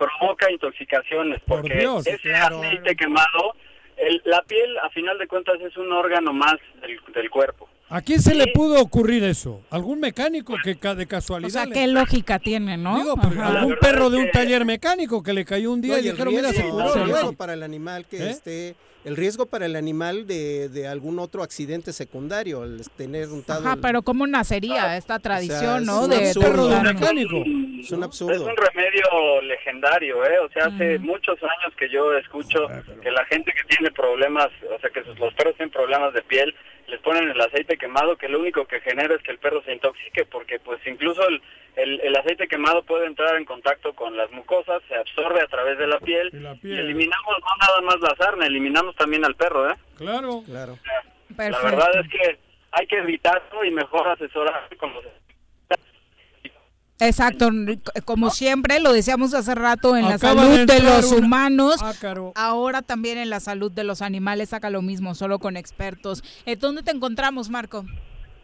provoca 0.00 0.50
intoxicaciones, 0.50 1.40
porque 1.46 1.86
ese 2.06 2.34
aceite 2.34 2.96
quemado, 2.96 3.54
la 4.24 4.42
piel 4.42 4.78
a 4.78 4.88
final 4.90 5.18
de 5.18 5.26
cuentas 5.26 5.60
es 5.60 5.76
un 5.76 5.92
órgano 5.92 6.32
más 6.32 6.54
del, 7.14 7.28
cuerpo. 7.28 7.68
¿A 7.90 8.00
quién 8.00 8.22
se 8.22 8.34
le 8.34 8.46
pudo 8.46 8.80
ocurrir 8.80 9.24
eso? 9.24 9.62
¿Algún 9.68 10.00
mecánico 10.00 10.54
que 10.62 10.74
de 10.74 11.06
casualidad? 11.06 11.48
O 11.48 11.66
sea, 11.66 11.66
qué 11.66 11.86
lógica 11.86 12.38
tiene, 12.38 12.76
¿no? 12.76 12.96
Digo, 12.96 13.14
algún 13.42 13.76
perro 13.80 14.08
de 14.08 14.18
un 14.18 14.30
taller 14.30 14.64
mecánico 14.64 15.22
que 15.22 15.32
le 15.32 15.44
cayó 15.44 15.72
un 15.72 15.80
día 15.80 15.98
y, 15.98 16.02
dijeron, 16.02 16.34
mira, 16.34 16.50
se 16.50 16.66
curó. 16.68 17.32
para 17.36 17.52
el 17.52 17.62
animal 17.62 18.06
que 18.06 18.18
¿Eh? 18.18 18.30
esté 18.30 18.76
el 19.04 19.16
riesgo 19.16 19.46
para 19.46 19.66
el 19.66 19.76
animal 19.76 20.26
de, 20.26 20.68
de, 20.68 20.86
algún 20.86 21.18
otro 21.18 21.42
accidente 21.42 21.92
secundario, 21.92 22.62
al 22.62 22.82
tener 22.96 23.30
untado. 23.30 23.66
Ajá, 23.66 23.78
pero 23.80 24.02
¿cómo 24.02 24.26
nacería 24.26 24.96
esta 24.96 25.18
tradición, 25.18 25.86
no? 25.86 26.06
De 26.06 26.34
perro 26.34 26.68
mecánico. 26.82 27.42
Es 27.80 27.92
un 27.92 28.04
absurdo. 28.04 28.34
Es 28.34 28.40
un 28.40 28.56
remedio 28.56 29.42
legendario, 29.42 30.24
¿eh? 30.24 30.38
O 30.38 30.48
sea, 30.50 30.66
hace 30.66 30.98
muchos 30.98 31.38
años 31.42 31.74
que 31.76 31.88
yo 31.88 32.16
escucho 32.16 32.66
que 33.02 33.10
la 33.10 33.24
gente 33.26 33.52
que 33.52 33.64
tiene 33.64 33.90
problemas, 33.90 34.48
o 34.74 34.78
sea, 34.78 34.90
que 34.90 35.00
los 35.02 35.34
perros 35.34 35.54
tienen 35.56 35.70
problemas 35.70 36.12
de 36.14 36.22
piel, 36.22 36.54
les 36.88 37.00
ponen 37.00 37.30
el 37.30 37.40
aceite 37.40 37.78
quemado, 37.78 38.16
que 38.16 38.28
lo 38.28 38.40
único 38.40 38.66
que 38.66 38.80
genera 38.80 39.14
es 39.14 39.22
que 39.22 39.30
el 39.30 39.38
perro 39.38 39.62
se 39.62 39.72
intoxique, 39.72 40.24
porque 40.24 40.58
pues 40.58 40.80
incluso 40.86 41.22
el, 41.28 41.40
el, 41.76 42.16
aceite 42.16 42.48
quemado 42.48 42.82
puede 42.82 43.06
entrar 43.06 43.36
en 43.36 43.44
contacto 43.44 43.94
con 43.94 44.16
las 44.16 44.30
mucosas, 44.32 44.82
se 44.88 44.96
absorbe 44.96 45.40
a 45.40 45.46
través 45.46 45.78
de 45.78 45.86
la 45.86 45.98
piel, 46.00 46.30
y, 46.62 46.72
eliminamos 46.72 47.36
no 47.40 47.66
nada 47.66 47.80
más 47.82 48.00
la 48.00 48.14
sarna, 48.16 48.46
eliminamos 48.46 48.96
también 48.96 49.24
al 49.24 49.36
perro, 49.36 49.70
¿eh? 49.70 49.76
Claro, 49.96 50.42
claro. 50.44 50.78
La 51.36 51.62
verdad 51.62 52.00
es 52.00 52.08
que 52.10 52.38
hay 52.72 52.86
que 52.86 52.98
evitarlo 52.98 53.64
y 53.64 53.70
mejor 53.70 54.08
asesorar 54.08 54.68
con 54.76 54.92
los 54.94 55.04
Exacto, 57.00 57.48
como 58.04 58.30
siempre, 58.30 58.80
lo 58.80 58.92
decíamos 58.92 59.32
hace 59.34 59.54
rato, 59.54 59.96
en 59.96 60.08
la 60.08 60.18
salud 60.18 60.66
de, 60.66 60.80
los 60.80 61.12
humanos, 61.12 61.76
ahora 62.34 62.82
también 62.82 63.18
en 63.18 63.30
la 63.30 63.40
salud 63.40 63.72
de 63.72 63.84
los 63.84 64.02
animales, 64.02 64.50
saca 64.50 64.70
lo 64.70 64.82
mismo, 64.82 65.14
solo 65.14 65.38
con 65.38 65.56
expertos. 65.56 66.22
Eh, 66.46 66.56
¿Dónde 66.56 66.82
te 66.82 66.90
encontramos, 66.90 67.48
Marco? 67.48 67.84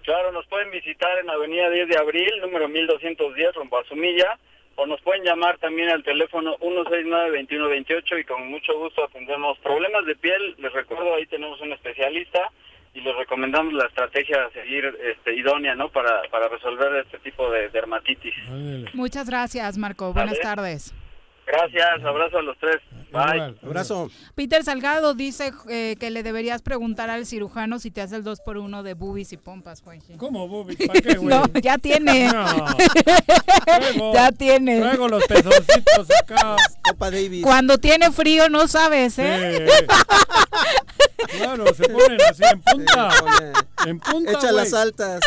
Claro, 0.02 0.32
nos 0.32 0.46
pueden 0.46 0.70
visitar 0.70 1.18
en 1.18 1.28
Avenida 1.28 1.68
10 1.68 1.88
de 1.88 1.98
Abril, 1.98 2.30
número 2.40 2.68
1210, 2.68 3.54
rumbo 3.56 3.78
a 3.78 3.84
Sumilla, 3.84 4.38
o 4.76 4.86
nos 4.86 5.00
pueden 5.02 5.24
llamar 5.24 5.58
también 5.58 5.90
al 5.90 6.02
teléfono 6.02 6.56
169-2128 6.58 8.20
y 8.20 8.24
con 8.24 8.48
mucho 8.48 8.78
gusto 8.78 9.04
atendemos 9.04 9.58
problemas 9.58 10.06
de 10.06 10.14
piel. 10.16 10.54
Les 10.58 10.72
recuerdo, 10.72 11.14
ahí 11.14 11.26
tenemos 11.26 11.60
un 11.60 11.72
especialista 11.72 12.52
y 12.96 13.00
les 13.02 13.14
recomendamos 13.14 13.74
la 13.74 13.84
estrategia 13.84 14.46
a 14.46 14.50
seguir 14.52 14.84
este, 15.04 15.34
idónea 15.34 15.74
¿no? 15.74 15.90
para, 15.90 16.22
para 16.30 16.48
resolver 16.48 17.04
este 17.04 17.18
tipo 17.18 17.50
de 17.50 17.68
dermatitis. 17.68 18.34
Muchas 18.94 19.28
gracias, 19.28 19.76
Marco. 19.76 20.14
Buenas 20.14 20.40
tardes. 20.40 20.94
Gracias, 21.46 22.04
abrazo 22.04 22.38
a 22.38 22.42
los 22.42 22.58
tres. 22.58 22.78
Bye. 23.12 23.54
Abrazo. 23.62 24.10
Peter 24.34 24.64
Salgado 24.64 25.14
dice 25.14 25.52
eh, 25.68 25.94
que 26.00 26.10
le 26.10 26.24
deberías 26.24 26.60
preguntar 26.60 27.08
al 27.08 27.24
cirujano 27.24 27.78
si 27.78 27.92
te 27.92 28.00
hace 28.00 28.16
el 28.16 28.24
2 28.24 28.40
por 28.40 28.56
1 28.56 28.82
de 28.82 28.94
boobies 28.94 29.32
y 29.32 29.36
pompas, 29.36 29.80
güey. 29.84 30.00
¿Cómo 30.16 30.48
boobies? 30.48 30.88
¿Para 30.88 31.00
qué, 31.00 31.14
güey? 31.18 31.28
no, 31.28 31.46
ya 31.62 31.78
tiene. 31.78 32.28
ya 34.12 34.32
tiene. 34.32 34.80
Traigo 34.80 35.06
los 35.06 35.24
pezoncitos 35.26 36.10
acá. 36.20 36.56
David. 36.98 37.44
Cuando 37.44 37.78
tiene 37.78 38.10
frío 38.10 38.48
no 38.48 38.66
sabes, 38.66 39.18
¿eh? 39.20 39.66
Claro, 41.16 41.64
se 41.74 41.88
ponen 41.88 42.18
así 42.28 42.42
en 42.44 42.60
punta. 42.60 43.08
en 43.86 44.00
punta. 44.00 44.32
Echa 44.32 44.52
las 44.52 44.72
altas. 44.74 45.20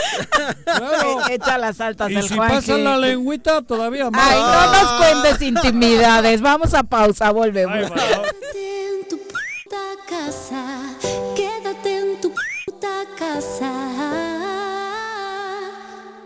Claro. 0.64 1.22
Echa 1.30 1.58
las 1.58 1.82
altas 1.82 2.12
y 2.12 2.16
el 2.16 2.24
si 2.24 2.36
pasan 2.36 2.84
la 2.84 2.98
lengüita, 2.98 3.62
todavía 3.62 4.10
más. 4.10 4.22
Ay, 4.24 4.40
no 4.40 4.72
nos 4.74 4.92
cuentes 4.94 5.42
intimidades. 5.42 6.42
Vamos 6.42 6.74
a 6.74 6.84
pausa, 6.84 7.32
volvemos. 7.32 7.92
Ay. 7.96 8.10
Quédate 8.10 8.90
en 8.90 9.08
tu 9.10 9.18
puta 9.18 9.84
casa. 10.08 10.96
Quédate 11.36 11.98
en 11.98 12.22
tu 12.22 12.34
puta 12.66 13.06
casa. 13.18 13.72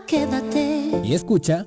Quédate. 0.07 1.01
Y 1.03 1.15
escucha. 1.15 1.65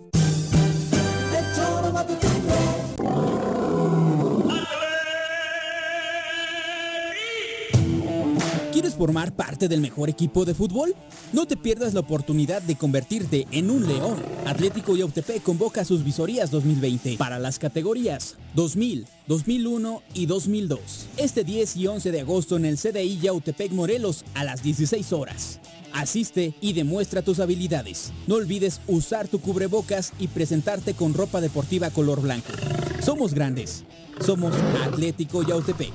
¿Quieres 8.77 8.95
formar 8.95 9.35
parte 9.35 9.69
del 9.69 9.81
mejor 9.81 10.11
equipo 10.11 10.45
de 10.45 10.53
fútbol? 10.53 10.95
No 11.33 11.47
te 11.47 11.57
pierdas 11.57 11.95
la 11.95 12.01
oportunidad 12.01 12.61
de 12.61 12.77
convertirte 12.77 13.47
en 13.51 13.71
un 13.71 13.89
león. 13.89 14.23
Atlético 14.45 14.95
Yautepec 14.95 15.43
convoca 15.43 15.83
sus 15.83 16.05
visorías 16.05 16.51
2020 16.51 17.17
para 17.17 17.39
las 17.39 17.59
categorías 17.59 18.37
2000, 18.53 19.07
2001 19.29 20.03
y 20.13 20.27
2002. 20.27 21.07
Este 21.17 21.43
10 21.43 21.77
y 21.77 21.87
11 21.87 22.13
de 22.13 22.21
agosto 22.21 22.59
en 22.59 22.67
el 22.67 22.77
CDI 22.77 23.19
Yautepec 23.19 23.73
Morelos 23.73 24.27
a 24.35 24.45
las 24.45 24.63
16 24.63 25.11
horas. 25.15 25.59
Asiste 25.95 26.53
y 26.61 26.75
demuestra 26.75 27.23
tus 27.23 27.41
habilidades. 27.41 28.13
No 28.27 28.35
olvides 28.35 28.83
usar 28.89 29.27
tu 29.27 29.41
cubrebocas 29.41 30.13
y 30.19 30.29
presentarte 30.29 30.93
con 30.93 31.15
ropa 31.15 31.41
deportiva 31.41 31.89
color 31.89 32.21
blanco. 32.21 32.53
Somos 33.01 33.33
grandes. 33.33 33.85
Somos 34.21 34.55
Atlético 34.85 35.43
Yautepec. 35.43 35.95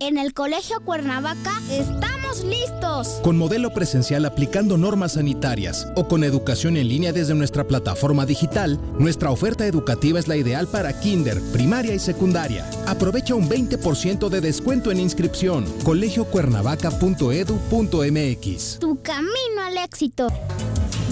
En 0.00 0.18
el 0.18 0.34
Colegio 0.34 0.80
Cuernavaca 0.84 1.52
estamos 1.70 2.42
listos. 2.42 3.20
Con 3.22 3.38
modelo 3.38 3.72
presencial 3.72 4.24
aplicando 4.24 4.76
normas 4.76 5.12
sanitarias 5.12 5.86
o 5.94 6.08
con 6.08 6.24
educación 6.24 6.76
en 6.76 6.88
línea 6.88 7.12
desde 7.12 7.36
nuestra 7.36 7.62
plataforma 7.62 8.26
digital, 8.26 8.76
nuestra 8.98 9.30
oferta 9.30 9.64
educativa 9.66 10.18
es 10.18 10.26
la 10.26 10.36
ideal 10.36 10.66
para 10.66 10.98
kinder, 10.98 11.40
primaria 11.52 11.94
y 11.94 12.00
secundaria. 12.00 12.68
Aprovecha 12.88 13.36
un 13.36 13.48
20% 13.48 14.28
de 14.28 14.40
descuento 14.40 14.90
en 14.90 14.98
inscripción. 14.98 15.64
colegiocuernavaca.edu.mx. 15.84 18.78
Tu 18.80 19.00
camino 19.00 19.62
al 19.64 19.78
éxito. 19.78 20.26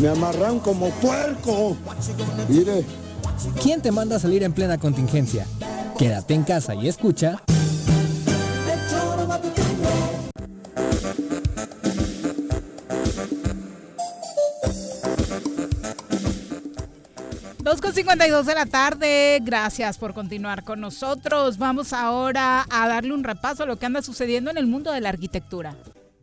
Me 0.00 0.09
amarran 0.09 0.59
como 0.59 0.90
puerco. 0.90 1.76
Mire, 2.48 2.84
¿Quién 3.62 3.80
te 3.80 3.92
manda 3.92 4.16
a 4.16 4.18
salir 4.18 4.42
en 4.42 4.52
plena 4.52 4.76
contingencia? 4.76 5.46
Quédate 5.96 6.34
en 6.34 6.42
casa 6.42 6.74
y 6.74 6.88
escucha. 6.88 7.40
2 17.93 17.94
con 17.94 18.05
52 18.05 18.47
de 18.47 18.55
la 18.55 18.64
tarde, 18.64 19.39
gracias 19.43 19.98
por 19.98 20.14
continuar 20.14 20.64
con 20.64 20.81
nosotros. 20.81 21.59
Vamos 21.59 21.93
ahora 21.93 22.64
a 22.70 22.89
darle 22.89 23.12
un 23.12 23.23
repaso 23.23 23.64
a 23.64 23.66
lo 23.66 23.78
que 23.78 23.85
anda 23.85 24.01
sucediendo 24.01 24.51
en 24.51 24.56
el 24.56 24.66
mundo 24.66 24.93
de 24.93 25.02
la 25.02 25.10
arquitectura. 25.10 25.77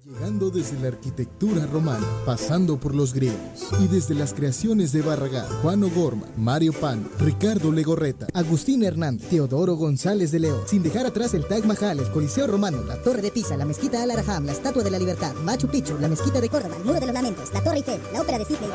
Llegando 0.04 0.50
desde 0.50 0.80
la 0.80 0.88
arquitectura 0.88 1.68
romana, 1.68 2.08
pasando 2.26 2.80
por 2.80 2.96
los 2.96 3.14
griegos 3.14 3.70
y 3.80 3.88
desde 3.88 4.16
las 4.16 4.34
creaciones 4.34 4.91
de 4.94 5.04
Barragán, 5.04 5.46
Juan 5.62 5.84
O'Gorman, 5.84 6.32
Mario 6.38 6.74
Pano, 6.74 7.08
Ricardo 7.20 7.72
Legorreta, 7.72 8.26
Agustín 8.34 8.84
Hernández, 8.84 9.30
Teodoro 9.30 9.76
González 9.76 10.32
de 10.32 10.40
León, 10.40 10.62
sin 10.66 10.82
dejar 10.82 11.06
atrás 11.06 11.36
el 11.36 11.46
Taj 11.46 11.66
Mahal, 11.66 12.00
el 12.00 12.10
Coliseo 12.10 12.48
Romano, 12.48 12.84
la 12.84 13.00
Torre 13.04 13.22
de 13.22 13.30
Pisa, 13.30 13.56
la 13.58 13.66
Mezquita 13.66 14.02
Al 14.02 14.10
Araham, 14.10 14.48
la 14.48 14.54
Estatua 14.54 14.82
de 14.82 14.90
la 14.90 14.98
Libertad, 14.98 15.36
Machu 15.44 15.68
Picchu, 15.68 16.00
la 16.00 16.08
Mezquita 16.08 16.41
de 16.41 16.50
Córdoba, 16.50 16.78
el 16.78 16.84
Muro 16.84 17.00
de 17.00 17.06
los 17.06 17.14
Lamentos, 17.14 17.54
la 17.54 17.64
Torre 17.64 17.78
Eiffel, 17.78 18.02
la 18.12 18.22
Ópera 18.22 18.40
de 18.40 18.46
Sydney. 18.46 18.70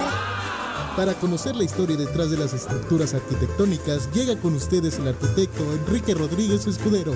Conocer 1.24 1.56
la 1.56 1.64
historia 1.64 1.96
detrás 1.96 2.30
de 2.30 2.38
las 2.38 2.54
estructuras 2.54 3.14
arquitectónicas, 3.14 4.12
llega 4.12 4.40
con 4.40 4.54
ustedes 4.54 4.98
el 4.98 5.08
arquitecto 5.08 5.64
Enrique 5.72 6.14
Rodríguez 6.14 6.66
Escudero 6.66 7.12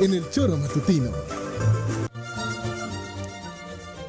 en 0.00 0.12
el 0.12 0.28
Choro 0.30 0.56
Matutino. 0.56 1.10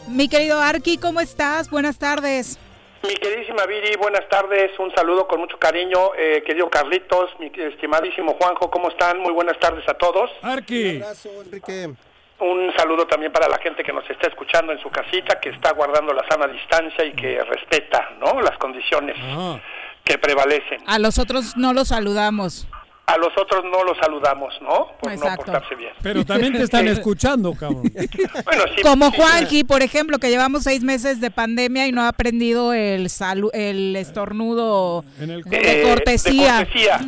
Mi 0.10 0.28
querido 0.28 0.60
Arqui, 0.60 0.98
¿cómo 0.98 1.22
estás? 1.22 1.70
Buenas 1.70 1.98
tardes. 2.00 2.60
Mi 3.04 3.16
queridísima 3.16 3.66
Viri, 3.66 3.96
buenas 3.96 4.28
tardes, 4.28 4.72
un 4.80 4.94
saludo 4.94 5.28
con 5.28 5.40
mucho 5.40 5.58
cariño, 5.58 6.12
eh, 6.18 6.44
querido 6.46 6.70
Carlitos, 6.70 7.30
mi 7.40 7.50
estimadísimo 7.56 8.34
Juanjo, 8.34 8.70
¿cómo 8.70 8.90
están? 8.90 9.20
Muy 9.20 9.32
buenas 9.32 9.58
tardes 9.60 9.88
a 9.88 9.94
todos. 9.94 10.30
Arqui. 10.42 10.98
Un 10.98 11.04
abrazo, 11.04 11.30
Enrique. 11.46 11.94
Un 12.40 12.72
saludo 12.78 13.08
también 13.08 13.32
para 13.32 13.48
la 13.50 13.58
gente 13.58 13.84
que 13.84 13.92
nos 13.92 14.08
está 14.10 14.28
escuchando 14.28 14.72
en 14.72 14.80
su 14.80 14.90
casita, 14.92 15.40
que 15.40 15.50
está 15.50 15.74
guardando 15.74 16.14
la 16.14 16.24
sana 16.30 16.48
distancia 16.48 17.04
y 17.06 17.14
que 17.14 17.44
respeta, 17.44 18.12
¿no? 18.20 18.42
Las 18.42 18.58
condiciones 18.60 19.16
Ah. 19.20 19.58
que 20.04 20.18
prevalecen. 20.20 20.82
A 20.86 21.00
los 21.00 21.18
otros 21.20 21.58
no 21.58 21.74
los 21.74 21.88
saludamos. 21.90 22.68
A 23.08 23.18
los 23.18 23.30
otros 23.38 23.64
no 23.64 23.86
los 23.86 23.98
saludamos, 24.00 24.54
¿no? 24.62 24.92
Por 25.00 25.18
no 25.18 25.36
portarse 25.38 25.76
bien. 25.76 25.94
Pero 26.04 26.26
también 26.26 26.52
te 26.52 26.64
están 26.64 26.90
escuchando, 26.90 27.54
cabrón. 27.54 27.84
bueno, 28.46 28.64
sí, 28.76 28.82
Como 28.82 29.12
Juanji, 29.12 29.64
por 29.64 29.82
ejemplo, 29.82 30.20
que 30.20 30.30
llevamos 30.30 30.64
seis 30.64 30.84
meses 30.84 31.22
de 31.22 31.32
pandemia 31.32 31.88
y 31.88 31.94
no 31.94 32.02
ha 32.02 32.10
aprendido 32.10 32.74
el 32.74 33.10
salu 33.10 33.50
el 33.54 33.96
estornudo 33.96 35.06
de, 35.20 35.42
cortesía. 35.84 36.58
De 36.58 36.66
cortesía. 36.66 37.00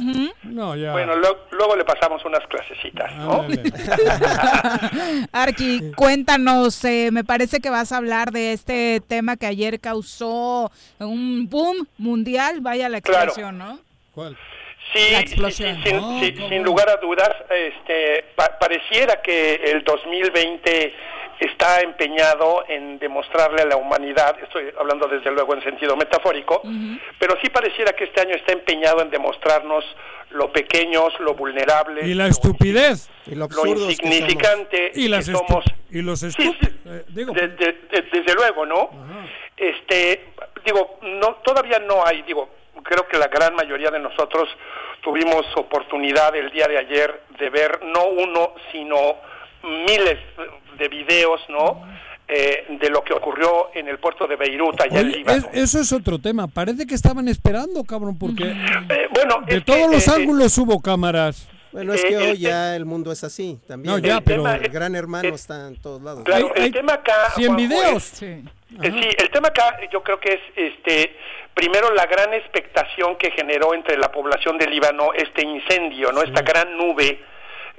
no, 0.44 0.78
ya. 0.78 0.94
Bueno, 0.94 1.16
luego 1.52 1.76
le 1.76 1.84
pasamos 1.84 2.24
unas 2.24 2.48
clasecitas, 2.48 3.14
¿no? 3.18 3.46
Arqui, 5.34 5.92
cuéntanos, 5.98 6.82
eh, 6.86 7.10
me 7.12 7.26
parece 7.26 7.60
que 7.60 7.70
vas 7.70 7.92
a 7.92 7.98
hablar 7.98 8.32
de 8.32 8.54
este 8.54 9.02
tema 9.06 9.36
que 9.36 9.48
ayer 9.48 9.82
causó 9.82 10.72
un 11.00 11.50
boom 11.50 11.88
mundial, 11.98 12.62
vaya 12.62 12.88
la 12.88 13.00
expresión, 13.00 13.58
¿no? 13.58 13.80
¿Cuál? 14.14 14.38
Sí, 14.94 16.36
sin, 16.50 16.64
lugar 16.64 16.90
a 16.90 16.98
dudas, 16.98 17.30
este, 17.50 18.26
pareciera 18.60 19.22
que 19.22 19.56
el 19.56 19.84
2020 19.84 20.94
está 21.40 21.82
empeñado 21.82 22.66
en 22.68 23.00
demostrarle 23.00 23.62
a 23.62 23.66
la 23.66 23.78
humanidad, 23.78 24.36
estoy 24.42 24.74
hablando 24.80 25.08
desde 25.08 25.32
luego 25.32 25.54
en 25.54 25.64
sentido 25.64 25.96
metafórico, 25.96 26.62
pero 27.20 27.38
sí 27.42 27.50
pareciera 27.50 27.94
que 27.94 28.06
este 28.06 28.22
año 28.22 28.36
está 28.36 28.52
empeñado 28.52 29.02
en 29.02 29.10
demostrarnos 29.10 29.86
lo 30.32 30.52
pequeños, 30.52 31.14
lo 31.20 31.34
vulnerables. 31.34 32.06
Y 32.06 32.14
la 32.14 32.28
estupidez. 32.28 33.10
Y 33.26 33.36
lo, 33.36 33.48
insignificante 33.66 34.92
y 34.94 35.10
que 35.10 35.22
somos. 35.24 35.66
Y 35.90 36.02
los 36.02 36.22
estúpidos. 36.24 36.74
Eh, 36.86 37.06
desde 38.12 38.36
luego, 38.36 38.66
¿no? 38.66 38.90
Este, 39.58 40.32
digo, 40.66 41.00
no, 41.02 41.36
todavía 41.44 41.80
no 41.80 42.06
hay, 42.06 42.22
digo, 42.24 42.50
creo 42.84 43.08
que 43.08 43.18
la 43.18 43.28
gran 43.28 43.56
mayoría 43.56 43.90
de 43.92 44.00
nosotros 44.00 44.50
tuvimos 45.02 45.46
oportunidad 45.56 46.36
el 46.36 46.52
día 46.52 46.68
de 46.68 46.78
ayer 46.78 47.24
de 47.40 47.50
ver 47.50 47.80
no 47.84 48.08
uno, 48.08 48.54
sino 48.72 49.16
miles 49.64 50.20
de 50.78 50.88
videos, 50.88 51.42
¿no? 51.50 51.84
Eh, 52.32 52.78
de 52.80 52.90
lo 52.92 53.04
que 53.04 53.12
ocurrió 53.14 53.72
en 53.74 53.88
el 53.88 53.98
puerto 53.98 54.28
de 54.28 54.36
Beirut, 54.36 54.80
allá 54.80 55.00
en 55.00 55.12
Líbano. 55.12 55.50
eso 55.52 55.80
es 55.80 55.92
otro 55.92 56.20
tema. 56.20 56.48
Parece 56.48 56.86
que 56.86 56.94
estaban 56.94 57.28
esperando, 57.28 57.84
cabrón, 57.84 58.20
porque 58.20 58.44
eh, 58.44 59.08
bueno, 59.12 59.42
de 59.48 59.62
todos 59.62 59.92
los 59.92 60.08
eh, 60.08 60.12
ángulos 60.16 60.56
hubo 60.60 60.80
cámaras. 60.80 61.50
Bueno, 61.72 61.92
es 61.94 62.04
que 62.04 62.18
hoy 62.18 62.38
ya 62.38 62.76
el 62.76 62.86
mundo 62.86 63.12
es 63.12 63.24
así 63.24 63.60
también. 63.68 63.96
No, 63.96 64.00
ya, 64.00 64.22
pero 64.22 64.48
el 64.48 64.70
gran 64.70 64.96
hermano 64.96 65.30
está 65.30 65.68
en 65.68 65.82
todos 65.82 66.04
lados. 66.04 66.24
Claro, 66.24 66.54
el 66.56 66.72
tema 66.72 66.94
acá... 66.94 67.32
100 67.36 67.56
videos. 67.56 68.04
sí. 68.04 68.44
sí, 68.70 69.10
el 69.18 69.30
tema 69.32 69.48
acá 69.50 69.78
yo 69.92 70.04
creo 70.04 70.20
que 70.20 70.34
es 70.34 70.42
este 70.56 71.16
primero 71.60 71.94
la 71.94 72.06
gran 72.06 72.34
expectación 72.34 73.18
que 73.18 73.32
generó 73.32 73.74
entre 73.74 73.98
la 73.98 74.10
población 74.10 74.58
de 74.58 74.66
Líbano 74.66 75.12
este 75.14 75.44
incendio, 75.44 76.10
¿no? 76.14 76.22
Esta 76.22 76.42
gran 76.42 76.78
nube 76.78 77.20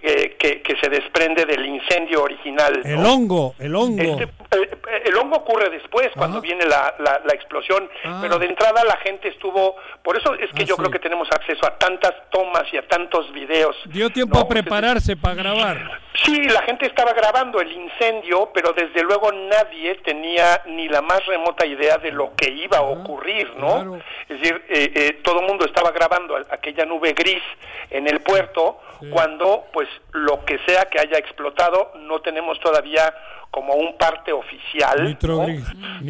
eh, 0.03 0.37
que, 0.39 0.61
que, 0.61 0.77
se 0.77 0.91
desprende 0.91 1.47
del 1.47 1.65
incendio 1.65 2.23
original. 2.23 2.83
El 2.85 2.99
hongo, 2.99 3.55
el 3.59 3.75
hongo. 3.75 4.03
Este, 4.03 4.25
eh, 4.25 5.03
el 5.07 5.17
hongo 5.17 5.37
ocurre 5.37 5.71
después, 5.71 6.11
cuando 6.15 6.43
viene 6.43 6.67
la, 6.67 6.95
la, 6.99 7.33
explosión, 7.33 7.89
ah. 8.05 8.19
pero 8.21 8.39
de 8.39 8.47
entrada 8.47 8.85
la 8.85 8.99
gente 8.99 9.29
estuvo, 9.29 9.77
por 10.03 10.15
eso 10.15 10.35
es 10.35 10.51
que 10.53 10.65
ah, 10.65 10.67
yo 10.67 10.77
creo 10.77 10.91
que 10.91 10.99
tenemos 10.99 11.29
acceso 11.33 11.67
a 11.67 11.79
tantas 11.79 12.13
tomas 12.31 12.65
y 12.75 12.77
a 12.77 12.87
tantos 12.87 13.33
videos. 13.33 13.77
Dio 13.87 14.11
tiempo 14.11 14.39
a 14.39 14.47
prepararse 14.47 15.17
para 15.17 15.37
grabar. 15.37 16.01
Sí, 16.25 16.43
la 16.49 16.63
gente 16.63 16.87
estaba 16.87 17.13
grabando 17.13 17.61
el 17.61 17.71
incendio, 17.73 18.51
pero 18.53 18.73
desde 18.73 19.03
luego 19.03 19.31
nadie 19.33 19.95
tenía 19.97 20.63
ni 20.67 20.89
la 20.89 21.03
más 21.03 21.25
remota 21.27 21.65
idea 21.65 21.99
de 21.99 22.11
lo 22.11 22.35
que 22.35 22.51
iba 22.51 22.79
a 22.79 22.83
ocurrir, 22.83 23.55
¿no? 23.57 23.97
Es 24.29 24.41
decir, 24.41 24.65
eh, 24.69 24.93
eh, 24.95 25.13
todo 25.23 25.41
el 25.41 25.47
mundo 25.47 25.65
estaba 25.65 25.93
grabando 25.93 26.37
aquella 26.51 26.85
nube 26.85 27.13
gris 27.13 27.43
en 27.91 28.09
el 28.09 28.21
puerto, 28.21 28.81
cuando 29.11 29.65
pues 29.73 29.89
lo 30.13 30.45
que 30.45 30.59
sea 30.67 30.85
que 30.87 31.01
haya 31.01 31.17
explotado 31.17 31.93
no 31.95 32.21
tenemos 32.21 32.61
todavía 32.61 33.15
como 33.51 33.75
un 33.75 33.97
parte 33.97 34.33
oficial. 34.33 35.19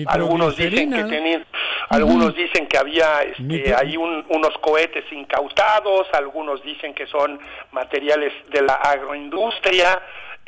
algunos 0.06 0.56
dicen 0.56 0.92
que 0.92 1.04
tenían, 1.04 1.46
algunos 1.88 2.34
dicen 2.34 2.66
que 2.66 2.78
había 2.78 3.22
este, 3.22 3.74
ahí 3.74 3.96
unos 3.96 4.56
cohetes 4.60 5.04
incautados, 5.12 6.06
algunos 6.12 6.62
dicen 6.62 6.94
que 6.94 7.06
son 7.06 7.40
materiales 7.72 8.32
de 8.50 8.62
la 8.62 8.74
agroindustria. 8.74 10.02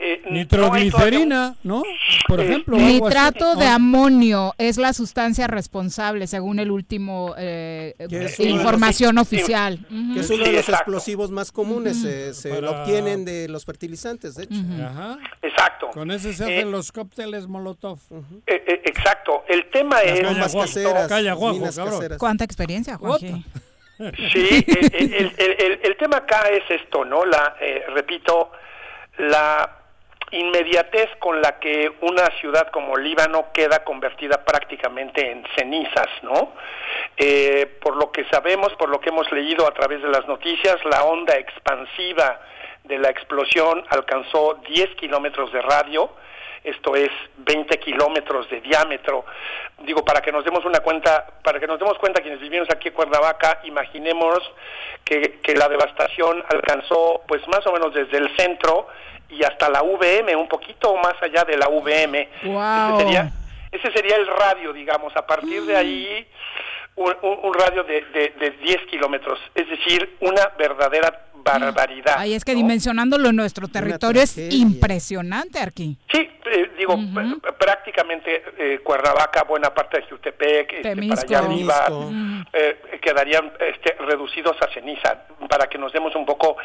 Eh, 0.05 0.21
Nitroglicerina, 0.29 1.55
¿no? 1.63 1.85
Por 2.27 2.41
eh, 2.41 2.45
ejemplo. 2.45 2.77
Nitrato 2.77 3.55
de 3.55 3.67
amonio 3.67 4.53
es 4.59 4.77
la 4.77 4.93
sustancia 4.93 5.47
responsable, 5.47 6.27
según 6.27 6.59
el 6.59 6.73
último 6.73 7.37
eh, 7.39 7.95
información 8.41 9.19
oficial. 9.19 9.79
Que 10.13 10.21
es 10.21 10.31
uno 10.31 10.45
de 10.45 10.53
los 10.55 10.69
explosivos 10.69 11.31
más 11.31 11.53
comunes, 11.53 12.03
se 12.03 12.61
lo 12.61 12.73
obtienen 12.73 13.25
de 13.25 13.49
los 13.49 13.65
fertilizantes, 13.65 14.35
de 14.35 14.45
hecho. 14.45 14.55
Exacto. 15.41 15.91
Con 15.93 16.11
ese 16.11 16.33
se 16.33 16.45
hacen 16.45 16.73
los 16.73 16.91
cócteles 16.91 17.47
Molotov. 17.47 18.01
exacto. 18.47 19.45
El 19.49 19.71
tema 19.71 20.01
es... 20.01 20.27
Bombas 20.27 20.55
caseras, 20.55 22.19
¿Cuánta 22.19 22.45
experiencia, 22.45 22.97
Juan? 22.97 23.21
Sí, 24.33 24.65
el, 24.67 25.81
el, 25.85 25.97
tema 25.97 26.17
acá 26.17 26.49
es 26.49 26.65
esto, 26.69 27.05
¿no? 27.05 27.25
La, 27.25 27.55
repito, 27.95 28.51
la 29.19 29.82
inmediatez 30.33 31.09
con 31.19 31.41
la 31.41 31.59
que 31.59 31.93
una 32.01 32.27
ciudad 32.41 32.69
como 32.71 32.97
Líbano 32.97 33.53
queda 33.53 33.85
convertida 33.85 34.45
prácticamente 34.45 35.31
en 35.31 35.45
cenizas, 35.57 36.09
¿no? 36.23 36.53
Eh, 37.17 37.79
por 37.81 37.97
lo 37.97 38.11
que 38.11 38.25
sabemos, 38.31 38.73
por 38.75 38.89
lo 38.89 39.01
que 39.01 39.11
hemos 39.11 39.31
leído 39.31 39.67
a 39.67 39.73
través 39.73 40.03
de 40.03 40.09
las 40.09 40.27
noticias, 40.27 40.77
la 40.85 41.05
onda 41.05 41.35
expansiva 41.37 42.41
de 42.85 42.99
la 42.99 43.11
explosión 43.11 43.85
alcanzó 43.91 44.59
10 44.67 44.95
kilómetros 44.97 45.53
de 45.53 45.61
radio, 45.61 46.11
esto 46.65 46.95
es 46.97 47.11
20 47.39 47.79
kilómetros 47.81 48.49
de 48.49 48.61
diámetro. 48.61 49.25
Digo, 49.81 50.05
para 50.05 50.21
que 50.21 50.33
nos 50.33 50.45
demos 50.45 50.65
una 50.65 50.81
cuenta, 50.81 51.27
para 51.43 51.59
que 51.59 51.67
nos 51.67 51.79
demos 51.79 51.99
cuenta 51.99 52.23
quienes 52.23 52.41
vivimos 52.41 52.69
aquí 52.71 52.89
en 52.89 52.95
Cuernavaca, 52.95 53.61
imaginemos 53.65 54.39
que, 55.05 55.41
que 55.43 55.55
la 55.55 55.69
devastación 55.69 56.43
alcanzó 56.49 57.23
pues 57.27 57.47
más 57.49 57.67
o 57.67 57.73
menos 57.73 57.93
desde 57.93 58.17
el 58.17 58.35
centro 58.37 58.87
y 59.33 59.43
hasta 59.45 59.69
la 59.71 59.83
VM, 59.83 60.37
un 60.37 60.49
poquito 60.49 60.97
más 60.97 61.15
allá 61.21 61.45
de 61.45 61.57
la 61.57 61.69
VM. 61.69 62.29
Ese, 62.43 62.99
sería, 62.99 63.33
ese 63.71 63.93
sería 63.93 64.17
el 64.17 64.27
radio, 64.27 64.73
digamos. 64.73 65.17
A 65.17 65.27
partir 65.27 65.63
de 65.65 65.77
ahí, 65.77 66.27
un, 66.97 67.55
radio 67.55 67.83
de, 67.85 68.03
de, 68.13 68.35
de 68.39 68.51
10 68.51 68.87
kilómetros. 68.91 69.41
Es 69.55 69.69
decir, 69.69 70.17
una 70.21 70.53
verdadera 70.59 71.27
barbaridad. 71.43 72.15
Ay, 72.19 72.35
es 72.35 72.45
que 72.45 72.55
dimensionándolo 72.55 73.29
en 73.29 73.37
nuestro 73.37 73.69
territorio 73.69 74.23
es 74.23 74.39
impresionante, 74.39 75.61
aquí. 75.61 75.97
Sí, 76.11 76.29
eh, 76.45 76.71
digo, 76.77 76.99
prácticamente 77.59 78.43
eh, 78.59 78.81
Cuernavaca, 78.83 79.45
buena 79.45 79.73
parte 79.73 80.01
de 80.01 80.07
Jutepec, 80.07 80.73
este, 80.73 80.97
para 80.97 81.21
allá 81.21 81.39
arriba, 81.39 81.87
eh, 82.53 82.99
quedarían 83.01 83.53
este, 83.61 83.97
reducidos 84.01 84.57
a 84.61 84.73
ceniza, 84.73 85.25
para 85.49 85.67
que 85.69 85.79
nos 85.79 85.93
demos 85.93 86.15
un 86.15 86.27
poco 86.27 86.57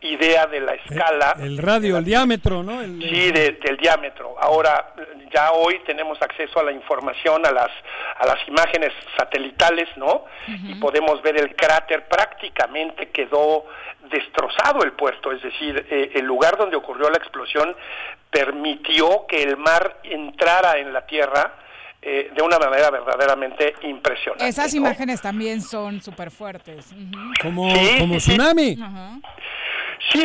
idea 0.00 0.46
de 0.46 0.60
la 0.60 0.74
escala. 0.74 1.36
El, 1.40 1.58
radio, 1.58 1.98
el 1.98 2.04
diámetro, 2.04 2.62
¿no? 2.62 2.82
sí, 2.82 3.32
del 3.32 3.76
diámetro. 3.76 4.36
Ahora, 4.38 4.94
ya 5.32 5.52
hoy 5.52 5.80
tenemos 5.86 6.20
acceso 6.22 6.60
a 6.60 6.62
la 6.62 6.72
información, 6.72 7.44
a 7.44 7.50
las, 7.50 7.70
a 8.18 8.26
las 8.26 8.48
imágenes 8.48 8.92
satelitales, 9.16 9.88
¿no? 9.96 10.24
Y 10.46 10.74
podemos 10.76 11.20
ver 11.22 11.38
el 11.38 11.54
cráter 11.56 12.06
prácticamente 12.08 13.10
quedó 13.10 13.66
destrozado 14.10 14.82
el 14.82 14.92
puerto, 14.92 15.32
es 15.32 15.42
decir, 15.42 15.86
eh, 15.90 16.12
el 16.14 16.24
lugar 16.24 16.56
donde 16.56 16.76
ocurrió 16.76 17.10
la 17.10 17.18
explosión 17.18 17.74
permitió 18.30 19.26
que 19.28 19.42
el 19.42 19.56
mar 19.56 19.98
entrara 20.02 20.78
en 20.78 20.92
la 20.92 21.06
tierra 21.06 21.54
eh, 22.02 22.30
de 22.34 22.42
una 22.42 22.58
manera 22.58 22.90
verdaderamente 22.90 23.74
impresionante. 23.82 24.46
Esas 24.46 24.74
imágenes 24.74 25.20
también 25.20 25.60
son 25.60 26.00
súper 26.00 26.30
fuertes. 26.30 26.94
Como, 27.40 27.68
como 27.98 28.16
tsunami. 28.16 28.78
Sí, 30.12 30.24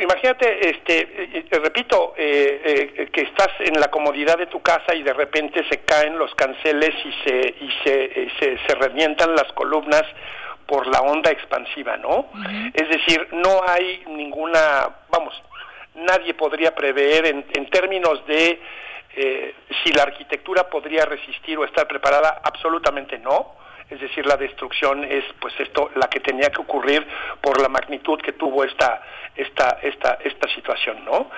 imagínate, 0.00 0.70
este, 0.70 1.38
eh, 1.38 1.46
repito, 1.50 2.12
que 2.14 3.10
estás 3.22 3.48
en 3.60 3.80
la 3.80 3.88
comodidad 3.88 4.38
de 4.38 4.46
tu 4.46 4.60
casa 4.60 4.94
y 4.94 5.02
de 5.02 5.12
repente 5.12 5.64
se 5.68 5.78
caen 5.78 6.18
los 6.18 6.34
canceles 6.34 6.94
y 7.04 7.12
se 7.24 7.54
y 7.60 7.70
se, 7.82 8.28
se, 8.38 8.58
se 8.66 8.74
revientan 8.74 9.34
las 9.34 9.50
columnas 9.54 10.04
por 10.66 10.86
la 10.86 11.00
onda 11.00 11.30
expansiva, 11.30 11.96
¿no? 11.96 12.26
Es 12.74 12.88
decir, 12.88 13.28
no 13.32 13.60
hay 13.66 14.02
ninguna, 14.08 14.88
vamos, 15.10 15.34
nadie 15.94 16.34
podría 16.34 16.74
prever 16.74 17.26
en, 17.26 17.46
en 17.54 17.70
términos 17.70 18.26
de 18.26 18.60
eh, 19.14 19.54
si 19.82 19.92
la 19.92 20.02
arquitectura 20.02 20.68
podría 20.68 21.04
resistir 21.04 21.58
o 21.58 21.64
estar 21.64 21.86
preparada, 21.86 22.40
absolutamente 22.42 23.18
no 23.18 23.65
es 23.88 24.00
decir, 24.00 24.26
la 24.26 24.36
destrucción 24.36 25.04
es 25.04 25.24
pues 25.40 25.54
esto 25.60 25.90
la 25.94 26.08
que 26.08 26.20
tenía 26.20 26.50
que 26.50 26.60
ocurrir 26.60 27.06
por 27.40 27.60
la 27.60 27.68
magnitud 27.68 28.20
que 28.20 28.32
tuvo 28.32 28.64
esta 28.64 29.02
esta 29.34 29.78
esta 29.82 30.18
esta 30.24 30.48
situación, 30.48 31.04
¿no? 31.04 31.30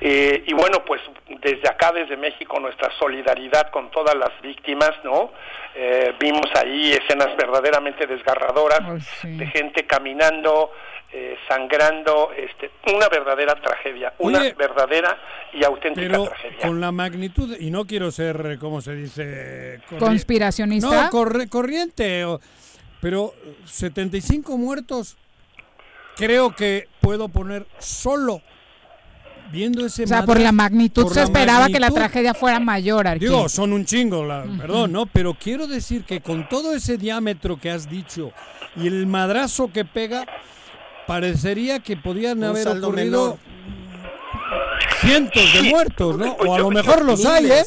Eh, 0.00 0.42
y 0.46 0.52
bueno, 0.52 0.84
pues 0.84 1.00
desde 1.28 1.68
acá, 1.68 1.92
desde 1.92 2.16
México, 2.16 2.58
nuestra 2.58 2.90
solidaridad 2.98 3.70
con 3.70 3.90
todas 3.90 4.16
las 4.16 4.30
víctimas, 4.40 4.92
¿no? 5.04 5.32
Eh, 5.74 6.12
vimos 6.18 6.46
ahí 6.56 6.92
escenas 6.92 7.36
verdaderamente 7.36 8.06
desgarradoras 8.06 9.22
de 9.22 9.46
gente 9.46 9.86
caminando 9.86 10.72
eh, 11.12 11.36
sangrando, 11.48 12.30
este, 12.36 12.70
una 12.94 13.08
verdadera 13.08 13.54
tragedia, 13.56 14.14
una 14.18 14.40
verdadera 14.54 15.18
y 15.52 15.62
auténtica 15.64 16.06
pero 16.08 16.24
tragedia. 16.24 16.58
Con 16.60 16.80
la 16.80 16.90
magnitud, 16.90 17.56
y 17.58 17.70
no 17.70 17.86
quiero 17.86 18.10
ser, 18.10 18.58
¿cómo 18.58 18.80
se 18.80 18.94
dice? 18.94 19.80
Conspiracionista. 19.98 21.10
No, 21.12 21.48
corriente, 21.50 22.24
pero 23.00 23.34
75 23.66 24.56
muertos, 24.56 25.16
creo 26.16 26.54
que 26.54 26.88
puedo 27.00 27.28
poner 27.28 27.66
solo 27.78 28.40
viendo 29.50 29.84
ese 29.84 30.04
O 30.04 30.06
sea, 30.06 30.24
por 30.24 30.40
la 30.40 30.50
magnitud 30.50 31.12
se 31.12 31.22
esperaba 31.22 31.68
que 31.68 31.78
la 31.78 31.90
tragedia 31.90 32.34
fuera 32.34 32.58
mayor. 32.58 33.18
Digo, 33.18 33.48
son 33.48 33.72
un 33.72 33.84
chingo, 33.84 34.24
la, 34.24 34.44
perdón, 34.58 34.92
¿no? 34.92 35.06
Pero 35.06 35.34
quiero 35.34 35.66
decir 35.66 36.04
que 36.04 36.20
con 36.20 36.48
todo 36.48 36.74
ese 36.74 36.96
diámetro 36.96 37.58
que 37.60 37.70
has 37.70 37.88
dicho 37.88 38.32
y 38.76 38.86
el 38.86 39.06
madrazo 39.06 39.70
que 39.70 39.84
pega, 39.84 40.26
parecería 41.06 41.80
que 41.80 41.96
podían 41.96 42.42
haber 42.44 42.68
ocurrido 42.68 43.38
cientos 45.00 45.42
de 45.54 45.62
muertos, 45.70 46.16
¿no? 46.16 46.32
O 46.46 46.54
a 46.54 46.58
lo 46.58 46.70
mejor 46.70 47.04
los 47.04 47.24
hay, 47.24 47.50
¿eh? 47.50 47.64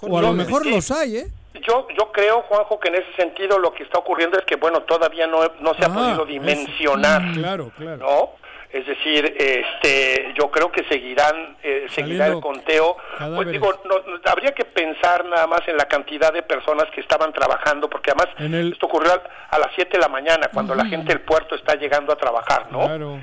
o 0.00 0.18
a 0.18 0.22
lo 0.22 0.32
mejor 0.32 0.66
los 0.66 0.90
hay, 0.90 1.16
¿eh? 1.16 1.28
Yo, 1.66 1.86
yo 1.98 2.12
creo, 2.12 2.42
Juanjo, 2.42 2.78
que 2.80 2.88
en 2.88 2.94
ese 2.96 3.12
sentido 3.16 3.58
lo 3.58 3.72
que 3.72 3.82
está 3.82 3.98
ocurriendo 3.98 4.38
es 4.38 4.44
que, 4.44 4.56
bueno, 4.56 4.82
todavía 4.82 5.26
no, 5.26 5.40
no 5.60 5.74
se 5.74 5.84
ha 5.84 5.92
podido 5.92 6.24
dimensionar. 6.24 7.32
claro, 7.32 7.70
claro. 7.76 7.98
¿No? 7.98 8.47
Es 8.70 8.86
decir, 8.86 9.34
este, 9.38 10.34
yo 10.38 10.50
creo 10.50 10.70
que 10.70 10.84
seguirán, 10.84 11.56
eh, 11.62 11.86
seguirá 11.88 12.26
el 12.26 12.40
conteo. 12.40 12.96
Pues 13.34 13.48
digo, 13.48 13.72
no, 13.84 13.94
habría 14.30 14.52
que 14.52 14.64
pensar 14.64 15.24
nada 15.24 15.46
más 15.46 15.66
en 15.68 15.76
la 15.76 15.86
cantidad 15.86 16.32
de 16.32 16.42
personas 16.42 16.84
que 16.94 17.00
estaban 17.00 17.32
trabajando, 17.32 17.88
porque 17.88 18.10
además 18.10 18.28
esto 18.38 18.86
ocurrió 18.86 19.12
a, 19.50 19.58
las 19.58 19.70
7 19.74 19.96
de 19.96 20.02
la 20.02 20.08
mañana, 20.08 20.48
cuando 20.52 20.74
la 20.74 20.84
gente 20.84 21.08
del 21.08 21.22
puerto 21.22 21.54
está 21.54 21.76
llegando 21.76 22.12
a 22.12 22.16
trabajar, 22.16 22.66
¿no? 22.70 22.80
Claro. 22.84 23.18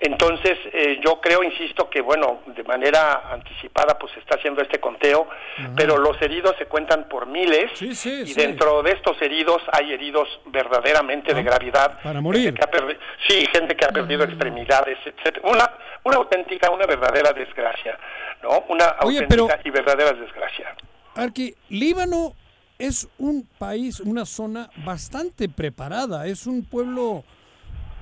Entonces, 0.00 0.56
eh, 0.72 1.00
yo 1.04 1.20
creo, 1.20 1.42
insisto, 1.42 1.90
que 1.90 2.00
bueno, 2.00 2.40
de 2.46 2.62
manera 2.62 3.32
anticipada, 3.32 3.98
pues 3.98 4.12
se 4.12 4.20
está 4.20 4.36
haciendo 4.36 4.62
este 4.62 4.78
conteo, 4.78 5.28
pero 5.76 5.98
los 5.98 6.20
heridos 6.22 6.54
se 6.56 6.66
cuentan 6.66 7.08
por 7.08 7.26
miles, 7.26 7.70
y 7.82 8.34
dentro 8.34 8.82
de 8.82 8.92
estos 8.92 9.20
heridos 9.20 9.60
hay 9.72 9.92
heridos 9.92 10.28
verdaderamente 10.46 11.34
de 11.34 11.40
ah, 11.40 11.44
gravedad. 11.44 12.00
Para 12.02 12.20
morir. 12.20 12.54
sí, 13.26 13.46
gente 13.52 13.76
que 13.76 13.84
ha 13.84 13.88
perdido 13.88 14.24
extremidades 14.24 14.98
una, 15.42 15.70
una 16.04 16.16
auténtica, 16.16 16.70
una 16.70 16.86
verdadera 16.86 17.32
desgracia, 17.32 17.98
¿no? 18.42 18.64
Una 18.68 18.84
auténtica 18.84 19.60
y 19.64 19.70
verdadera 19.70 20.12
desgracia. 20.12 20.74
Arqui, 21.14 21.54
Líbano 21.70 22.34
es 22.78 23.08
un 23.18 23.48
país, 23.58 24.00
una 24.00 24.24
zona 24.24 24.70
bastante 24.84 25.48
preparada, 25.48 26.26
es 26.26 26.46
un 26.46 26.64
pueblo 26.64 27.24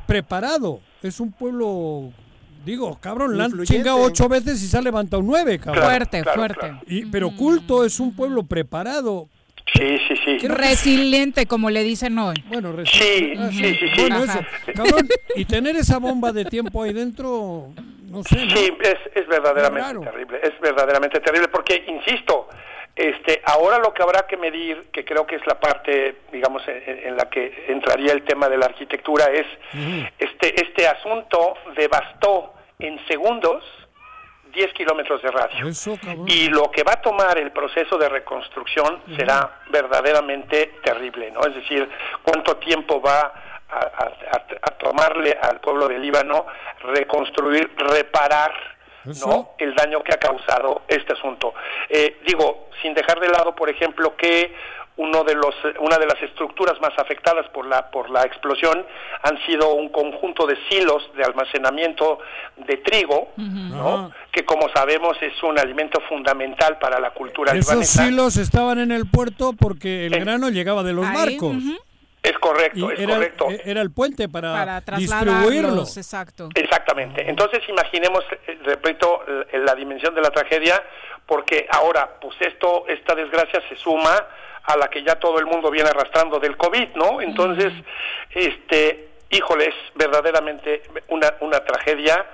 preparado, 0.07 0.81
es 1.03 1.21
un 1.21 1.33
pueblo 1.33 2.13
Digo, 2.67 2.99
cabrón, 3.01 3.39
la 3.39 3.45
han 3.45 3.63
chingado 3.63 3.99
ocho 3.99 4.29
veces 4.29 4.61
y 4.61 4.67
se 4.67 4.77
ha 4.77 4.83
levantado 4.83 5.23
nueve, 5.23 5.61
cabrón. 5.61 5.85
fuerte, 5.85 6.25
fuerte. 6.25 6.73
Y, 6.89 7.07
pero 7.07 7.31
culto 7.31 7.85
es 7.85 8.01
un 8.01 8.15
pueblo 8.17 8.43
preparado. 8.43 9.29
Sí, 9.73 9.99
sí, 10.09 10.15
sí. 10.25 10.49
Resiliente, 10.49 11.47
como 11.47 11.71
le 11.71 11.85
dicen 11.85 12.19
hoy. 12.19 12.35
Bueno, 12.49 12.73
resiliente. 12.73 13.39
Ah, 13.41 13.51
sí, 13.53 13.63
sí, 13.63 13.89
sí, 13.95 14.01
Bueno, 14.01 14.25
eso. 14.25 14.41
Cabrón, 14.75 15.09
y 15.37 15.45
tener 15.45 15.77
esa 15.77 15.99
bomba 15.99 16.33
de 16.33 16.45
tiempo 16.45 16.83
ahí 16.83 16.93
dentro, 16.93 17.73
no 18.09 18.25
sé. 18.25 18.37
Sí, 18.37 18.73
es, 18.83 18.97
es 19.15 19.29
verdaderamente 19.29 20.01
terrible. 20.01 20.41
Es 20.43 20.61
verdaderamente 20.61 21.21
terrible 21.21 21.47
porque, 21.47 21.85
insisto, 21.87 22.49
este, 22.97 23.43
ahora 23.45 23.79
lo 23.79 23.93
que 23.93 24.03
habrá 24.03 24.27
que 24.27 24.39
medir, 24.39 24.87
que 24.91 25.05
creo 25.05 25.27
que 25.27 25.37
es 25.37 25.47
la 25.47 25.61
parte, 25.61 26.23
digamos, 26.33 26.63
en, 26.67 27.15
la 27.15 27.29
que 27.29 27.67
entraría 27.69 28.13
el 28.13 28.25
tema 28.25 28.49
de 28.49 28.57
la 28.57 28.67
arquitectura, 28.67 29.27
es 29.27 29.47
este, 30.19 30.61
este 30.63 30.89
asunto 30.89 31.55
devastó 31.77 32.55
en 32.79 32.99
segundos 33.07 33.63
10 34.57 34.73
kilómetros 34.73 35.21
de 35.21 35.31
radio. 35.31 35.69
y 36.27 36.49
lo 36.49 36.71
que 36.71 36.83
va 36.83 36.93
a 36.93 37.03
tomar 37.03 37.37
el 37.37 37.53
proceso 37.53 37.99
de 37.99 38.09
reconstrucción 38.09 39.03
será 39.15 39.61
verdaderamente 39.69 40.79
terrible, 40.83 41.31
¿no? 41.31 41.41
Es 41.41 41.55
decir, 41.55 41.87
cuánto 42.23 42.57
tiempo 42.57 43.01
va 43.01 43.35
a, 43.69 44.71
tomarle 44.79 45.37
al 45.43 45.61
pueblo 45.61 45.89
de 45.89 45.99
Líbano 45.99 46.47
reconstruir, 46.81 47.71
reparar 47.77 48.76
¿no? 49.27 49.51
el 49.59 49.75
daño 49.75 50.03
que 50.03 50.13
ha 50.13 50.19
causado 50.19 50.83
este 50.89 51.13
asunto. 51.13 51.55
Eh, 51.89 52.19
digo, 52.27 52.69
sin 52.83 52.95
dejar 52.95 53.21
de 53.21 53.29
lado, 53.29 53.55
por 53.55 53.71
ejemplo, 53.71 54.17
que 54.17 54.53
uno 54.99 55.25
de 55.25 55.35
los, 55.35 55.55
una 55.81 55.99
de 55.99 56.07
las 56.07 56.23
estructuras 56.23 56.81
más 56.81 56.93
afectadas 56.99 57.47
por 57.51 57.67
la, 57.67 57.91
por 57.91 58.09
la 58.09 58.23
explosión 58.23 58.85
han 59.23 59.39
sido 59.45 59.75
un 59.75 59.91
conjunto 59.91 60.47
de 60.47 60.57
silos 60.71 61.11
de 61.17 61.23
almacenamiento 61.23 62.19
de 62.57 62.79
trigo, 62.79 63.29
¿no? 63.37 64.11
que 64.33 64.45
como 64.45 64.69
sabemos 64.71 65.17
es 65.21 65.43
un 65.43 65.59
alimento 65.59 66.01
fundamental 66.09 66.79
para 66.79 66.99
la 66.99 67.11
cultura 67.11 67.53
Esos 67.53 67.87
silos 67.87 68.37
estaban 68.39 68.79
en 68.79 68.91
el 68.91 69.07
puerto 69.07 69.53
porque 69.53 70.07
el 70.07 70.19
grano 70.19 70.49
llegaba 70.49 70.83
de 70.83 70.95
los 70.95 71.05
barcos. 71.13 71.57
Es 72.27 72.39
correcto, 72.39 72.91
es 72.91 72.99
era, 72.99 73.15
correcto. 73.15 73.51
E-, 73.51 73.63
era 73.65 73.81
el 73.81 73.93
puente 73.93 74.29
para, 74.29 74.81
distribuirlos. 74.97 75.97
Exacto. 75.97 76.49
Exactamente. 76.55 77.29
Entonces 77.29 77.61
imaginemos, 77.69 78.25
eh, 78.47 78.59
repito, 78.65 79.25
la 79.53 79.75
dimensión 79.75 80.15
de 80.15 80.21
la 80.21 80.31
tragedia, 80.31 80.83
porque 81.25 81.67
ahora, 81.71 82.19
pues 82.21 82.37
esto, 82.41 82.85
esta 82.89 83.15
desgracia 83.15 83.63
se 83.69 83.77
suma 83.77 84.27
a 84.65 84.77
la 84.77 84.89
que 84.89 85.05
ya 85.05 85.15
todo 85.17 85.39
el 85.39 85.47
mundo 85.47 85.71
viene 85.71 85.91
arrastrando 85.91 86.41
del 86.41 86.57
COVID, 86.57 86.89
¿no? 86.97 87.21
Entonces, 87.21 87.73
este, 88.31 89.09
híjole, 89.31 89.69
es 89.69 89.75
verdaderamente 89.95 90.83
una, 91.09 91.33
una 91.41 91.65
tragedia 91.65 92.27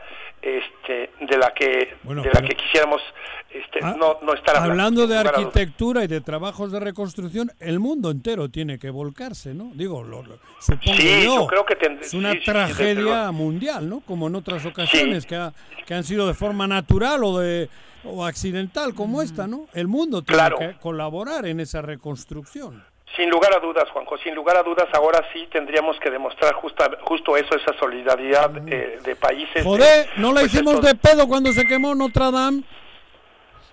este, 0.42 1.12
de 1.20 1.38
la 1.38 1.54
que 1.54 1.96
de 2.04 2.30
la 2.32 2.42
que 2.42 2.56
quisiéramos 2.56 3.00
este, 3.48 3.80
ah, 3.82 3.94
no, 3.98 4.18
no, 4.22 4.34
estar 4.34 4.56
hablando. 4.56 5.06
de 5.06 5.18
arquitectura 5.18 6.04
y 6.04 6.06
de 6.06 6.20
trabajos 6.20 6.72
de 6.72 6.80
reconstrucción, 6.80 7.52
el 7.60 7.78
mundo 7.78 8.10
entero 8.10 8.48
tiene 8.48 8.78
que 8.78 8.90
volcarse, 8.90 9.54
¿no? 9.54 9.70
Digo, 9.74 10.02
lo, 10.02 10.24
supongo 10.58 10.98
yo, 11.22 11.46
creo 11.46 11.64
que 11.64 11.76
es 12.00 12.14
una 12.14 12.32
tragedia 12.40 13.30
mundial, 13.30 13.88
¿no? 13.88 14.00
Como 14.00 14.26
en 14.28 14.36
otras 14.36 14.64
ocasiones 14.64 15.26
que, 15.26 15.50
que 15.86 15.94
han 15.94 16.04
sido 16.04 16.26
de 16.26 16.34
forma 16.34 16.66
natural 16.66 17.22
o 17.24 17.38
de 17.38 17.68
o 18.04 18.24
accidental 18.24 18.94
como 18.94 19.22
esta, 19.22 19.46
¿no? 19.46 19.66
El 19.74 19.86
mundo 19.86 20.22
tiene 20.22 20.42
que 20.58 20.76
colaborar 20.80 21.46
en 21.46 21.60
esa 21.60 21.82
reconstrucción. 21.82 22.82
Sin 23.16 23.28
lugar 23.28 23.54
a 23.54 23.60
dudas, 23.60 23.90
Juanjo, 23.90 24.16
sin 24.18 24.34
lugar 24.34 24.56
a 24.56 24.62
dudas, 24.62 24.86
ahora 24.94 25.22
sí 25.32 25.46
tendríamos 25.52 25.98
que 26.00 26.10
demostrar 26.10 26.54
justa, 26.54 26.90
justo 27.02 27.36
eso, 27.36 27.54
esa 27.54 27.78
solidaridad 27.78 28.50
eh, 28.66 29.00
de 29.04 29.16
países. 29.16 29.62
Joder, 29.62 30.08
no 30.16 30.32
la 30.32 30.40
pues 30.40 30.54
hicimos 30.54 30.80
de 30.80 30.94
pedo 30.94 31.28
cuando 31.28 31.52
se 31.52 31.66
quemó 31.66 31.94
Notre 31.94 32.30
Dame. 32.30 32.62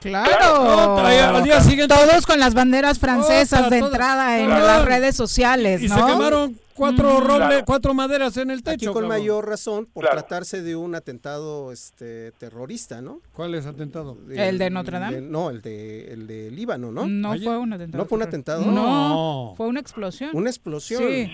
Claro. 0.01 0.97
al 0.97 1.43
día 1.43 1.61
siguiente. 1.61 1.93
Todos 1.93 2.25
con 2.25 2.39
las 2.39 2.53
banderas 2.53 2.99
francesas 2.99 3.69
de 3.69 3.79
entrada 3.79 4.39
en 4.39 4.49
las 4.49 4.85
redes 4.85 5.15
sociales, 5.15 5.81
Y 5.81 5.89
se 5.89 5.95
quemaron 5.95 6.57
cuatro 6.79 7.19
robles, 7.19 7.63
cuatro 7.65 7.93
maderas 7.93 8.37
en 8.37 8.51
el 8.51 8.63
techo. 8.63 8.89
Aquí 8.89 8.93
con 8.93 9.07
mayor 9.07 9.47
razón 9.47 9.85
por 9.85 10.05
tratarse 10.05 10.61
de 10.61 10.75
un 10.75 10.95
atentado 10.95 11.71
este 11.71 12.31
terrorista, 12.33 13.01
¿no? 13.01 13.21
¿Cuál 13.33 13.55
es 13.55 13.65
atentado? 13.65 14.17
El, 14.29 14.57
de 14.57 14.69
Notre 14.69 14.99
Dame. 14.99 15.21
no, 15.21 15.49
el 15.49 15.61
de 15.61 16.13
el 16.13 16.27
de 16.27 16.51
Líbano, 16.51 16.91
¿no? 16.91 17.05
No 17.05 17.37
fue 17.37 17.57
un 17.57 17.73
atentado. 17.73 18.03
¿No 18.03 18.07
fue 18.07 18.17
un 18.17 18.23
atentado? 18.23 18.65
No, 18.65 19.53
fue 19.57 19.67
una 19.67 19.79
explosión. 19.79 20.29
Una 20.33 20.49
explosión. 20.49 21.03
Sí, 21.03 21.29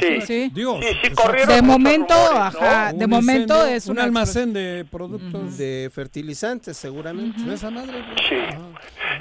sí, 0.00 0.20
sí. 0.22 0.50
Dios, 0.52 0.80
de 0.80 1.62
momento, 1.62 2.14
ajá, 2.14 2.92
de 2.92 3.06
momento 3.06 3.64
es 3.66 3.86
un 3.86 3.98
almacén 3.98 4.52
de 4.52 4.84
productos 4.90 5.56
de 5.56 5.90
fertilizantes, 5.94 6.76
seguramente. 6.76 7.40
¿De 7.42 7.54
esa 7.54 7.70
madre? 7.70 8.04
Sí. 8.28 8.36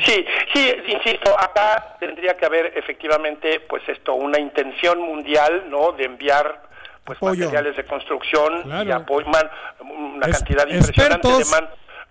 Sí, 0.05 0.25
sí, 0.53 0.73
insisto, 0.87 1.37
acá 1.39 1.97
tendría 1.99 2.37
que 2.37 2.45
haber 2.45 2.77
efectivamente, 2.77 3.61
pues 3.61 3.81
esto, 3.87 4.13
una 4.13 4.39
intención 4.39 5.01
mundial 5.01 5.66
¿no? 5.69 5.91
De 5.91 6.05
enviar 6.05 6.67
pues 7.03 7.21
materiales 7.21 7.75
de 7.77 7.85
construcción 7.85 8.85
y 8.85 8.91
apoyo, 8.91 9.27
una 9.27 10.27
cantidad 10.29 10.67
impresionante 10.67 11.27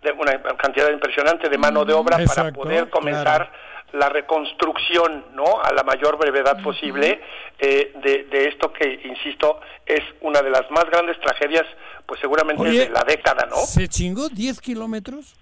de, 0.02 0.12
una 0.12 0.40
cantidad 0.56 0.90
impresionante 0.90 1.48
de 1.48 1.58
mano 1.58 1.84
de 1.84 1.92
obra 1.92 2.18
para 2.24 2.50
poder 2.52 2.88
comenzar 2.88 3.50
la 3.92 4.08
reconstrucción, 4.08 5.26
¿no? 5.34 5.60
A 5.62 5.72
la 5.72 5.82
mayor 5.82 6.18
brevedad 6.18 6.62
posible 6.62 7.20
eh, 7.58 7.92
de, 8.02 8.48
esto 8.48 8.72
que, 8.72 9.00
insisto, 9.04 9.60
es 9.84 10.02
una 10.20 10.42
de 10.42 10.50
las 10.50 10.70
más 10.70 10.84
grandes 10.90 11.18
tragedias, 11.20 11.64
pues 12.04 12.20
seguramente 12.20 12.64
de 12.64 12.88
la 12.88 13.04
década, 13.04 13.46
¿no? 13.48 13.56
¿Se 13.56 13.88
chingó 13.88 14.28
10 14.28 14.60
kilómetros? 14.60 15.34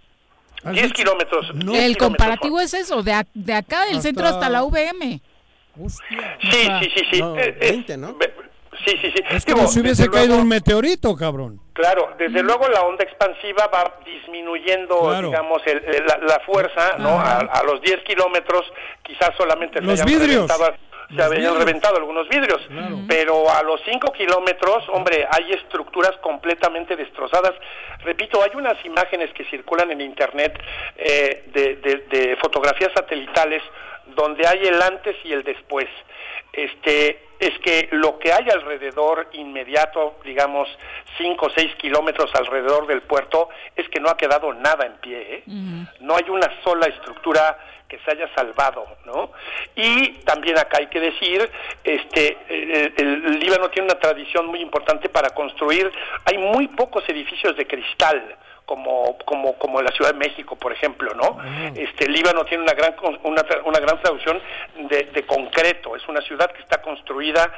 10 0.64 0.92
kilómetros. 0.92 1.52
el 1.74 1.96
comparativo 1.96 2.60
es 2.60 2.74
eso, 2.74 3.02
de, 3.02 3.26
de 3.34 3.54
acá 3.54 3.84
del 3.86 4.00
centro 4.00 4.26
hasta 4.26 4.48
la 4.48 4.64
VM. 4.64 5.20
Hostia. 5.80 6.38
Sí, 6.40 6.68
sí, 6.80 6.90
sí, 6.94 7.02
sí. 7.12 7.20
No, 7.20 7.34
20, 7.34 7.92
eh, 7.92 7.96
¿no? 7.96 8.16
Sí, 8.84 8.98
sí, 9.00 9.12
sí. 9.14 9.22
Es 9.30 9.44
como 9.44 9.66
si 9.68 9.80
hubiese 9.80 10.08
caído 10.10 10.36
un 10.36 10.48
meteorito, 10.48 11.14
cabrón. 11.16 11.60
Claro, 11.72 12.14
desde 12.18 12.42
luego 12.42 12.68
la 12.68 12.82
onda 12.82 13.04
expansiva 13.04 13.66
va 13.68 13.98
disminuyendo, 14.04 15.22
digamos, 15.22 15.62
la, 15.66 16.40
fuerza, 16.40 16.96
¿no? 16.98 17.18
A, 17.18 17.62
los 17.64 17.80
10 17.82 18.02
kilómetros, 18.04 18.64
quizás 19.02 19.30
solamente 19.36 19.80
los 19.80 20.04
vidrios. 20.04 20.50
se 21.14 21.22
habían 21.22 21.56
reventado 21.56 21.96
algunos 21.96 22.28
vidrios, 22.28 22.60
pero 23.08 23.50
a 23.50 23.62
los 23.62 23.80
5 23.84 24.12
kilómetros, 24.12 24.84
hombre, 24.88 25.26
hay 25.30 25.52
estructuras 25.52 26.12
completamente 26.18 26.96
destrozadas. 26.96 27.54
Repito, 28.04 28.42
hay 28.42 28.50
unas 28.54 28.76
imágenes 28.84 29.32
que 29.34 29.44
circulan 29.46 29.90
en 29.90 30.00
Internet 30.00 30.60
eh, 30.96 31.44
de 31.52 32.36
fotografías 32.40 32.92
satelitales 32.94 33.62
donde 34.14 34.46
hay 34.46 34.66
el 34.66 34.80
antes 34.80 35.16
y 35.24 35.32
el 35.32 35.42
después. 35.42 35.88
Este, 36.52 37.20
es 37.40 37.58
que 37.58 37.88
lo 37.92 38.18
que 38.18 38.32
hay 38.32 38.48
alrededor 38.48 39.28
inmediato, 39.32 40.16
digamos 40.24 40.68
5 41.18 41.46
o 41.46 41.50
6 41.50 41.74
kilómetros 41.76 42.34
alrededor 42.34 42.86
del 42.86 43.02
puerto, 43.02 43.48
es 43.74 43.88
que 43.88 44.00
no 44.00 44.08
ha 44.08 44.16
quedado 44.16 44.52
nada 44.54 44.86
en 44.86 44.94
pie. 44.94 45.18
¿eh? 45.20 45.42
No 46.00 46.16
hay 46.16 46.24
una 46.28 46.48
sola 46.62 46.86
estructura 46.86 47.58
que 47.88 47.98
se 47.98 48.12
haya 48.12 48.32
salvado, 48.34 48.86
¿no? 49.04 49.32
Y 49.76 50.12
también 50.24 50.58
acá 50.58 50.78
hay 50.78 50.86
que 50.86 51.00
decir, 51.00 51.48
este, 51.82 52.38
el, 52.48 52.94
el, 52.96 53.38
Líbano 53.38 53.68
tiene 53.68 53.88
una 53.90 54.00
tradición 54.00 54.46
muy 54.46 54.60
importante 54.60 55.08
para 55.08 55.30
construir, 55.30 55.92
hay 56.24 56.38
muy 56.38 56.68
pocos 56.68 57.04
edificios 57.08 57.56
de 57.56 57.66
cristal, 57.66 58.36
como, 58.66 59.18
como, 59.24 59.54
como 59.58 59.82
la 59.82 59.90
Ciudad 59.92 60.12
de 60.12 60.18
México, 60.18 60.56
por 60.56 60.72
ejemplo, 60.72 61.12
¿no? 61.14 61.38
Este, 61.74 62.08
Líbano 62.08 62.44
tiene 62.44 62.62
una 62.62 62.72
gran, 62.72 62.94
una, 63.22 63.44
una 63.64 63.78
gran 63.78 64.00
traducción 64.00 64.40
de, 64.88 65.04
de 65.12 65.26
concreto, 65.26 65.96
es 65.96 66.06
una 66.08 66.20
ciudad 66.22 66.50
que 66.50 66.62
está 66.62 66.80
construida 66.80 67.52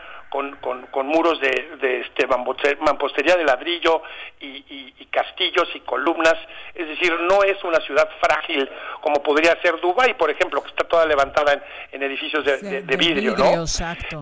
con, 0.60 0.86
con, 0.90 1.06
muros 1.06 1.40
de, 1.40 1.76
de 1.80 2.00
este, 2.00 2.26
mampostería 2.26 3.36
de 3.36 3.44
ladrillo 3.44 4.02
y, 4.38 4.92
castillos 5.16 5.66
y 5.74 5.80
columnas, 5.80 6.34
es 6.74 6.86
decir, 6.88 7.10
no 7.20 7.42
es 7.42 7.64
una 7.64 7.80
ciudad 7.80 8.06
frágil 8.20 8.68
como 9.00 9.22
podría 9.22 9.58
ser 9.62 9.80
Dubái, 9.80 10.12
por 10.12 10.30
ejemplo, 10.30 10.62
que 10.62 10.68
está 10.68 10.86
toda 10.86 11.06
levantada 11.06 11.58
en, 11.90 12.02
edificios 12.02 12.44
de, 12.44 12.96
vidrio, 12.98 13.34
¿no? 13.34 13.64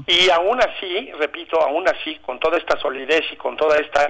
Y 0.06 0.30
aún 0.30 0.60
así, 0.60 1.10
repito, 1.18 1.60
aún 1.60 1.88
así, 1.88 2.16
con 2.24 2.38
toda 2.38 2.58
esta 2.58 2.78
solidez 2.78 3.24
y 3.32 3.36
con 3.36 3.56
toda 3.56 3.76
esta 3.78 4.06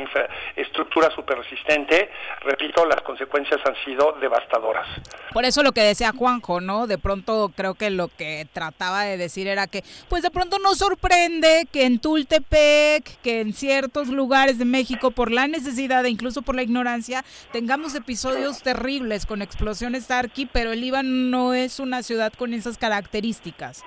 estructura 0.57 1.11
súper 1.15 1.39
resistente, 1.39 2.11
repito, 2.43 2.85
las 2.85 3.01
consecuencias 3.01 3.63
han 3.65 3.77
sido 3.83 4.19
devastadoras. 4.21 4.87
Por 5.33 5.47
eso 5.47 5.63
lo 5.63 5.73
que 5.73 5.81
decía 5.81 6.13
Juanjo, 6.15 6.61
¿no? 6.61 6.87
De 6.87 6.99
pronto 6.99 7.51
creo 7.57 7.75
que 7.75 7.89
lo 7.89 8.09
que 8.09 8.47
trataba 8.53 9.05
de 9.05 9.17
decir 9.17 9.49
era 9.49 9.69
que, 9.69 9.83
pues 10.11 10.23
de 10.23 10.31
pronto 10.31 10.59
nos 10.59 10.79
sorprende 10.79 11.67
que 11.73 11.87
en 11.87 11.94
Tultepec, 11.99 13.21
que 13.23 13.41
en 13.41 13.53
ciertos 13.53 14.09
lugares 14.09 14.59
de 14.59 14.65
México, 14.65 15.11
por 15.11 15.31
la 15.31 15.47
necesidad 15.47 16.05
e 16.05 16.11
incluso 16.11 16.43
por 16.43 16.55
la 16.55 16.63
ignorancia, 16.63 17.25
tengamos 17.53 17.95
episodios 17.95 18.63
terribles 18.63 19.27
con 19.27 19.43
explosiones 19.43 20.11
Arqui, 20.11 20.47
pero 20.47 20.73
el 20.73 20.81
Líbano 20.81 21.09
no 21.09 21.55
es 21.55 21.81
una 21.81 22.03
ciudad 22.03 22.33
con 22.33 22.55
esas 22.55 22.79
características. 22.79 23.85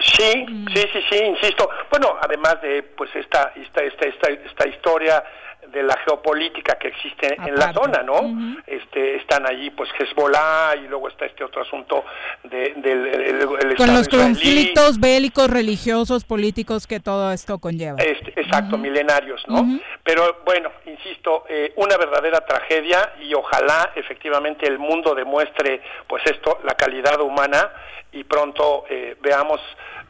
Sí, 0.00 0.46
sí, 0.74 0.82
sí, 0.92 1.00
sí, 1.10 1.16
insisto. 1.24 1.68
Bueno, 1.90 2.16
además 2.20 2.60
de 2.62 2.82
pues 2.82 3.14
esta 3.14 3.52
esta 3.56 3.82
esta 3.82 4.06
esta, 4.06 4.28
esta 4.28 4.68
historia 4.68 5.24
de 5.74 5.82
la 5.82 5.96
geopolítica 5.98 6.76
que 6.78 6.88
existe 6.88 7.36
en 7.36 7.56
la 7.56 7.72
zona, 7.72 8.02
¿no? 8.02 8.62
Este 8.66 9.16
están 9.16 9.44
allí 9.46 9.70
pues 9.70 9.90
Hezbollah 9.98 10.76
y 10.76 10.86
luego 10.86 11.08
está 11.08 11.26
este 11.26 11.42
otro 11.42 11.62
asunto 11.62 12.04
de, 12.44 12.74
del 12.76 13.06
el, 13.06 13.76
con 13.76 13.92
los 13.92 14.08
conflictos 14.08 15.00
bélicos, 15.00 15.50
religiosos, 15.50 16.24
políticos 16.24 16.86
que 16.86 17.00
todo 17.00 17.32
esto 17.32 17.58
conlleva. 17.58 17.98
Este, 17.98 18.40
exacto, 18.40 18.78
milenarios, 18.78 19.42
¿no? 19.48 19.80
Pero 20.04 20.42
bueno, 20.44 20.70
insisto, 20.86 21.44
eh, 21.48 21.72
una 21.76 21.96
verdadera 21.96 22.40
tragedia 22.46 23.14
y 23.20 23.34
ojalá 23.34 23.90
efectivamente 23.96 24.66
el 24.66 24.78
mundo 24.78 25.14
demuestre 25.14 25.82
pues 26.06 26.22
esto, 26.26 26.60
la 26.64 26.74
calidad 26.74 27.20
humana 27.20 27.72
y 28.12 28.22
pronto 28.22 28.84
eh, 28.88 29.16
veamos 29.20 29.60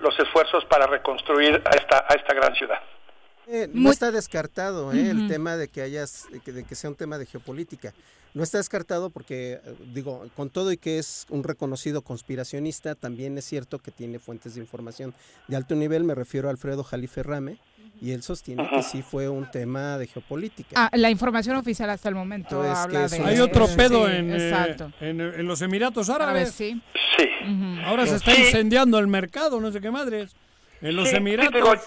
los 0.01 0.19
esfuerzos 0.19 0.65
para 0.67 0.87
reconstruir 0.87 1.63
a 1.65 1.71
esta 1.71 2.05
a 2.07 2.15
esta 2.15 2.35
gran 2.35 2.55
ciudad. 2.55 2.81
Eh, 3.47 3.69
no 3.73 3.91
está 3.91 4.11
descartado 4.11 4.93
eh, 4.93 5.11
el 5.11 5.29
tema 5.29 5.57
de 5.57 5.69
que 5.69 5.83
hayas, 5.83 6.27
de 6.31 6.65
que 6.65 6.75
sea 6.75 6.91
un 6.91 6.97
tema 6.97 7.19
de 7.19 7.27
geopolítica. 7.27 7.93
No 8.33 8.43
está 8.43 8.59
descartado 8.59 9.11
porque, 9.11 9.61
eh, 9.65 9.75
digo, 9.93 10.27
con 10.35 10.51
todo 10.51 10.73
y 10.73 10.77
que 10.77 10.99
es 10.99 11.27
un 11.29 11.45
reconocido 11.45 12.03
conspiracionista, 12.03 12.95
también 12.95 13.39
es 13.39 13.45
cierto 13.45 13.79
que 13.79 13.91
tiene 13.91 14.19
fuentes 14.19 14.55
de 14.55 14.61
información 14.61 15.15
de 15.47 15.57
alto 15.57 15.75
nivel. 15.75 16.05
Me 16.05 16.15
refiero 16.15 16.49
a 16.49 16.51
Alfredo 16.51 16.83
Jalife 16.83 17.23
Rame, 17.23 17.59
y 18.01 18.11
él 18.11 18.23
sostiene 18.23 18.69
que 18.69 18.83
sí 18.83 19.03
fue 19.03 19.29
un 19.29 19.49
tema 19.51 19.99
de 19.99 20.09
geopolítica. 20.09 20.71
Ah, 20.75 20.91
la 20.95 21.11
información 21.11 21.57
oficial 21.57 21.91
hasta 21.91 22.09
el 22.09 22.17
momento 22.17 22.61
habla 22.61 23.09
de... 23.09 23.19
Hay 23.19 23.39
otro 23.39 23.69
pedo 23.69 24.09
en, 24.11 24.33
en, 24.33 25.47
los 25.47 25.63
Emiratos 25.63 26.09
Árabes. 26.11 26.51
sí. 26.51 26.83
Sí. 27.17 27.29
Ahora 27.85 28.07
se 28.07 28.17
está 28.17 28.35
incendiando 28.37 28.99
el 28.99 29.07
mercado, 29.07 29.61
no 29.61 29.71
sé 29.71 29.81
qué 29.81 29.91
madres. 29.91 30.35
En 30.81 30.97
los 30.97 31.13
Emiratos... 31.13 31.81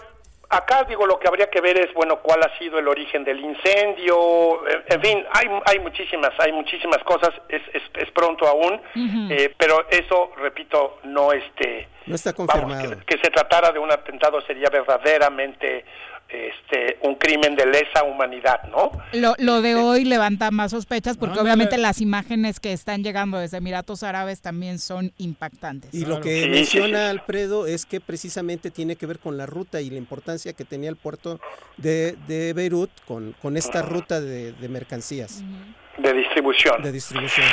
Acá 0.49 0.85
digo 0.87 1.05
lo 1.05 1.19
que 1.19 1.27
habría 1.27 1.49
que 1.49 1.59
ver 1.59 1.77
es 1.77 1.93
bueno 1.93 2.19
cuál 2.21 2.41
ha 2.41 2.57
sido 2.57 2.79
el 2.79 2.87
origen 2.87 3.25
del 3.25 3.39
incendio, 3.41 4.65
en 4.87 5.01
fin 5.01 5.25
hay 5.33 5.47
hay 5.65 5.79
muchísimas 5.79 6.31
hay 6.39 6.53
muchísimas 6.53 7.03
cosas 7.03 7.31
es, 7.49 7.61
es, 7.73 8.11
pronto 8.11 8.47
aún, 8.47 8.81
eh, 9.29 9.53
pero 9.57 9.85
eso 9.89 10.31
repito 10.37 10.99
no 11.03 11.33
este 11.33 11.89
no 12.05 12.15
está 12.15 12.31
confirmado. 12.31 12.95
que, 13.05 13.17
se 13.17 13.29
tratara 13.29 13.71
de 13.71 13.79
un 13.79 13.91
atentado 13.91 14.39
sería 14.41 14.69
verdaderamente 14.69 15.83
este 16.29 16.97
un 17.03 17.15
crimen 17.15 17.55
de 17.55 17.65
lesa 17.65 18.03
humanidad, 18.03 18.63
¿no? 18.69 18.91
Lo, 19.13 19.35
lo 19.37 19.61
de 19.61 19.75
hoy 19.75 20.03
levanta 20.03 20.51
más 20.51 20.71
sospechas 20.71 21.17
porque 21.17 21.39
obviamente 21.39 21.77
las 21.77 22.01
imágenes 22.01 22.59
que 22.59 22.73
están 22.73 23.03
llegando 23.03 23.37
desde 23.37 23.57
Emiratos 23.57 24.03
Árabes 24.03 24.41
también 24.41 24.79
son 24.79 25.13
impactantes. 25.17 25.93
Y 25.93 26.05
lo 26.05 26.21
que 26.21 26.47
menciona 26.47 27.09
Alfredo 27.09 27.67
es 27.67 27.85
que 27.85 27.99
precisamente 27.99 28.71
tiene 28.71 28.95
que 28.95 29.05
ver 29.05 29.19
con 29.19 29.37
la 29.37 29.45
ruta 29.45 29.81
y 29.81 29.89
la 29.89 29.97
importancia 29.97 30.53
que 30.53 30.65
tenía 30.65 30.89
el 30.89 30.95
puerto 30.95 31.39
de, 31.77 32.15
de 32.27 32.53
Beirut 32.53 32.91
con, 33.05 33.33
con 33.41 33.57
esta 33.57 33.81
ruta 33.81 34.21
de, 34.21 34.53
mercancías. 34.69 35.43
De 35.97 36.13
distribución. 36.13 36.81
De 36.83 36.91
distribución. 36.91 37.47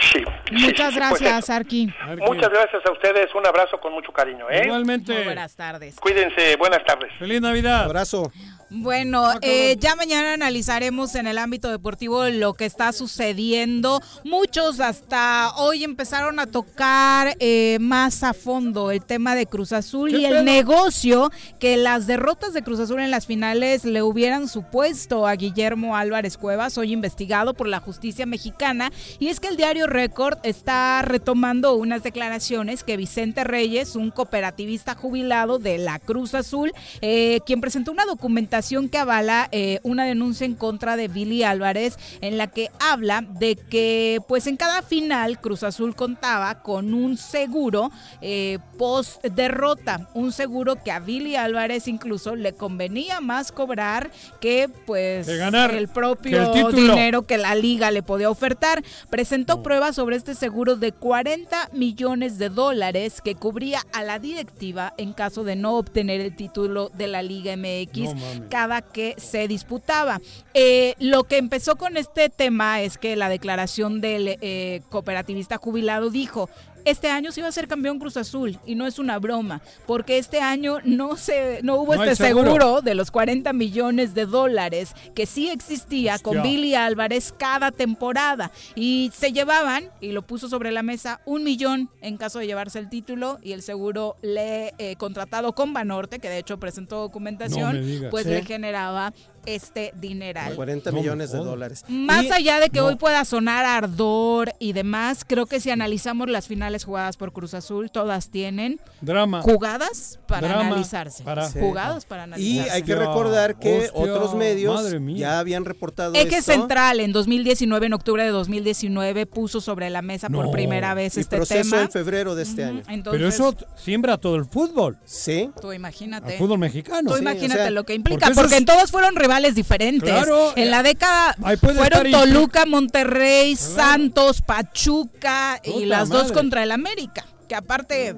Sí. 0.00 0.22
Muchas 0.52 0.94
pues 0.94 0.96
gracias, 0.96 1.50
Arqui. 1.50 1.92
Muchas 2.18 2.50
gracias 2.50 2.82
a 2.86 2.92
ustedes. 2.92 3.34
Un 3.34 3.46
abrazo 3.46 3.80
con 3.80 3.92
mucho 3.92 4.12
cariño. 4.12 4.48
¿eh? 4.50 4.62
Igualmente. 4.64 5.24
buenas 5.24 5.56
tardes. 5.56 5.96
Cuídense. 5.96 6.56
Buenas 6.56 6.84
tardes. 6.84 7.12
Feliz 7.18 7.40
Navidad. 7.40 7.84
Abrazo. 7.84 8.30
Bueno, 8.70 9.24
eh, 9.40 9.76
ya 9.78 9.96
mañana 9.96 10.34
analizaremos 10.34 11.14
en 11.14 11.26
el 11.26 11.38
ámbito 11.38 11.70
deportivo 11.70 12.26
lo 12.26 12.52
que 12.52 12.66
está 12.66 12.92
sucediendo. 12.92 14.02
Muchos 14.24 14.80
hasta 14.80 15.54
hoy 15.56 15.84
empezaron 15.84 16.38
a 16.38 16.46
tocar 16.46 17.34
eh, 17.40 17.78
más 17.80 18.22
a 18.22 18.34
fondo 18.34 18.90
el 18.90 19.02
tema 19.02 19.34
de 19.34 19.46
Cruz 19.46 19.72
Azul 19.72 20.14
y 20.14 20.26
el 20.26 20.44
negocio 20.44 21.30
que 21.58 21.78
las 21.78 22.06
derrotas 22.06 22.52
de 22.52 22.62
Cruz 22.62 22.78
Azul 22.80 23.00
en 23.00 23.10
las 23.10 23.24
finales 23.24 23.86
le 23.86 24.02
hubieran 24.02 24.48
supuesto 24.48 25.26
a 25.26 25.34
Guillermo 25.34 25.96
Álvarez 25.96 26.36
Cuevas, 26.36 26.76
hoy 26.76 26.92
investigado 26.92 27.54
por 27.54 27.68
la 27.68 27.80
justicia 27.80 28.26
mexicana. 28.26 28.92
Y 29.18 29.28
es 29.28 29.40
que 29.40 29.48
el 29.48 29.56
diario 29.56 29.86
Record 29.88 30.38
está 30.42 31.02
retomando 31.02 31.74
unas 31.74 32.02
declaraciones 32.02 32.84
que 32.84 32.96
Vicente 32.96 33.44
Reyes, 33.44 33.96
un 33.96 34.10
cooperativista 34.10 34.94
jubilado 34.94 35.58
de 35.58 35.78
la 35.78 35.98
Cruz 35.98 36.34
Azul, 36.34 36.72
eh, 37.00 37.40
quien 37.46 37.60
presentó 37.60 37.90
una 37.90 38.04
documentación 38.04 38.88
que 38.88 38.98
avala 38.98 39.48
eh, 39.52 39.80
una 39.82 40.04
denuncia 40.04 40.44
en 40.44 40.54
contra 40.54 40.96
de 40.96 41.08
Billy 41.08 41.42
Álvarez 41.42 41.98
en 42.20 42.38
la 42.38 42.48
que 42.48 42.70
habla 42.78 43.22
de 43.22 43.56
que 43.56 44.20
pues 44.28 44.46
en 44.46 44.56
cada 44.56 44.82
final 44.82 45.40
Cruz 45.40 45.62
Azul 45.62 45.94
contaba 45.94 46.62
con 46.62 46.94
un 46.94 47.16
seguro 47.16 47.90
eh, 48.20 48.58
post 48.76 49.24
derrota, 49.24 50.08
un 50.14 50.32
seguro 50.32 50.82
que 50.82 50.92
a 50.92 51.00
Billy 51.00 51.36
Álvarez 51.36 51.88
incluso 51.88 52.36
le 52.36 52.52
convenía 52.52 53.20
más 53.20 53.52
cobrar 53.52 54.10
que 54.40 54.68
pues 54.86 55.28
el 55.28 55.88
propio 55.88 56.52
dinero 56.72 57.22
que 57.22 57.38
la 57.38 57.54
liga 57.54 57.90
le 57.90 58.02
podía 58.02 58.30
ofertar. 58.30 58.82
Presentó 59.10 59.62
pruebas 59.62 59.77
sobre 59.92 60.16
este 60.16 60.34
seguro 60.34 60.74
de 60.76 60.90
40 60.92 61.70
millones 61.72 62.36
de 62.36 62.48
dólares 62.48 63.20
que 63.22 63.36
cubría 63.36 63.80
a 63.92 64.02
la 64.02 64.18
directiva 64.18 64.92
en 64.98 65.12
caso 65.12 65.44
de 65.44 65.54
no 65.54 65.76
obtener 65.76 66.20
el 66.20 66.34
título 66.34 66.90
de 66.90 67.06
la 67.06 67.22
Liga 67.22 67.56
MX 67.56 68.10
cada 68.50 68.82
que 68.82 69.14
se 69.18 69.46
disputaba. 69.46 70.20
Eh, 70.52 70.94
lo 70.98 71.24
que 71.24 71.38
empezó 71.38 71.76
con 71.76 71.96
este 71.96 72.28
tema 72.28 72.82
es 72.82 72.98
que 72.98 73.14
la 73.14 73.28
declaración 73.28 74.00
del 74.00 74.36
eh, 74.40 74.82
cooperativista 74.90 75.58
jubilado 75.58 76.10
dijo, 76.10 76.50
este 76.84 77.08
año 77.08 77.32
se 77.32 77.40
iba 77.40 77.48
a 77.48 77.52
ser 77.52 77.68
campeón 77.68 77.98
Cruz 77.98 78.16
Azul 78.16 78.58
y 78.66 78.74
no 78.74 78.86
es 78.86 78.98
una 78.98 79.18
broma, 79.18 79.60
porque 79.86 80.18
este 80.18 80.40
año 80.40 80.78
no 80.84 81.16
se 81.16 81.60
no 81.62 81.76
hubo 81.76 81.94
este 81.94 82.16
seguro. 82.16 82.80
de 82.82 82.94
los 82.94 83.10
40 83.10 83.52
millones 83.52 84.14
de 84.14 84.26
dólares 84.26 84.94
que 85.14 85.26
sí 85.26 85.50
existía 85.50 86.18
con 86.18 86.42
Billy 86.42 86.74
Álvarez 86.74 87.34
cada 87.36 87.70
temporada. 87.70 88.50
Y 88.74 89.10
se 89.14 89.32
llevaban 89.32 89.90
y 90.00 90.12
lo 90.12 90.22
puso 90.22 90.48
sobre 90.48 90.72
la 90.72 90.82
mesa 90.82 91.20
un 91.24 91.44
millón 91.44 91.90
en 92.00 92.16
caso 92.16 92.38
de 92.38 92.46
llevarse 92.46 92.78
el 92.78 92.88
título 92.88 93.38
y 93.42 93.52
el 93.52 93.62
seguro 93.62 94.16
le 94.22 94.74
eh, 94.78 94.96
contratado 94.96 95.54
con 95.54 95.72
Banorte 95.72 96.18
que 96.18 96.28
de 96.28 96.38
hecho 96.38 96.58
presentó 96.58 97.00
documentación 97.00 98.08
pues 98.10 98.26
le 98.26 98.42
generaba 98.42 99.12
este 99.46 99.92
dineral. 100.00 100.54
40 100.54 100.92
millones 100.92 101.32
de 101.32 101.38
dólares. 101.38 101.84
Más 101.88 102.30
allá 102.30 102.60
de 102.60 102.70
que 102.70 102.80
hoy 102.80 102.96
pueda 102.96 103.24
sonar 103.24 103.64
ardor 103.64 104.52
y 104.58 104.72
demás, 104.72 105.24
creo 105.26 105.46
que 105.46 105.60
si 105.60 105.70
analizamos 105.70 106.28
las 106.28 106.46
finales 106.46 106.84
jugadas 106.84 107.16
por 107.16 107.32
Cruz 107.32 107.54
Azul, 107.54 107.90
todas 107.90 108.30
tienen 108.30 108.80
drama 109.00 109.42
jugadas 109.42 110.18
para 110.26 110.60
analizarse. 110.60 111.24
Jugadas 111.58 112.04
para 112.04 112.24
analizarse. 112.24 112.68
Y 112.68 112.70
hay 112.70 112.82
que 112.82 112.94
recordar 112.94 113.58
que 113.58 113.90
otros 113.92 114.34
medios 114.34 114.82
ya 115.14 115.38
habían 115.38 115.64
reportado 115.64 116.14
Eje 116.14 116.42
Central 116.42 117.00
en 117.00 117.12
2019, 117.12 117.86
en 117.86 117.92
octubre 117.92 118.22
de 118.22 118.30
2019, 118.30 119.26
puso 119.26 119.60
sobre 119.60 119.90
la 119.90 120.02
mesa 120.02 120.28
por 120.28 120.50
primera 120.50 120.94
vez 120.94 121.16
este 121.16 121.36
proceso 121.36 121.78
en 121.78 121.90
febrero 121.90 122.34
de 122.34 122.42
este 122.42 122.64
año. 122.64 122.82
Pero 123.04 123.28
eso 123.28 123.54
siembra 123.76 124.18
todo 124.18 124.36
el 124.36 124.44
fútbol. 124.44 124.98
Sí. 125.04 125.50
Tú 125.60 125.72
imagínate. 125.72 126.32
El 126.32 126.38
fútbol 126.38 126.58
mexicano. 126.58 127.10
Tú 127.10 127.16
imagínate 127.16 127.70
lo 127.70 127.84
que 127.84 127.94
implica, 127.94 128.30
porque, 128.34 128.56
en 128.56 128.64
todos 128.64 128.90
fueron 128.90 129.16
rivales 129.28 129.54
diferentes. 129.54 130.10
en 130.56 130.70
la 130.70 130.82
década 130.82 131.36
fueron 131.60 132.10
Toluca, 132.10 132.64
Monterrey, 132.64 133.56
Santos, 133.56 134.40
Pachuca 134.40 135.60
y 135.62 135.84
las 135.84 136.08
dos 136.08 136.32
contra 136.32 136.62
el 136.62 136.72
América. 136.72 137.26
Que 137.46 137.54
aparte 137.54 138.14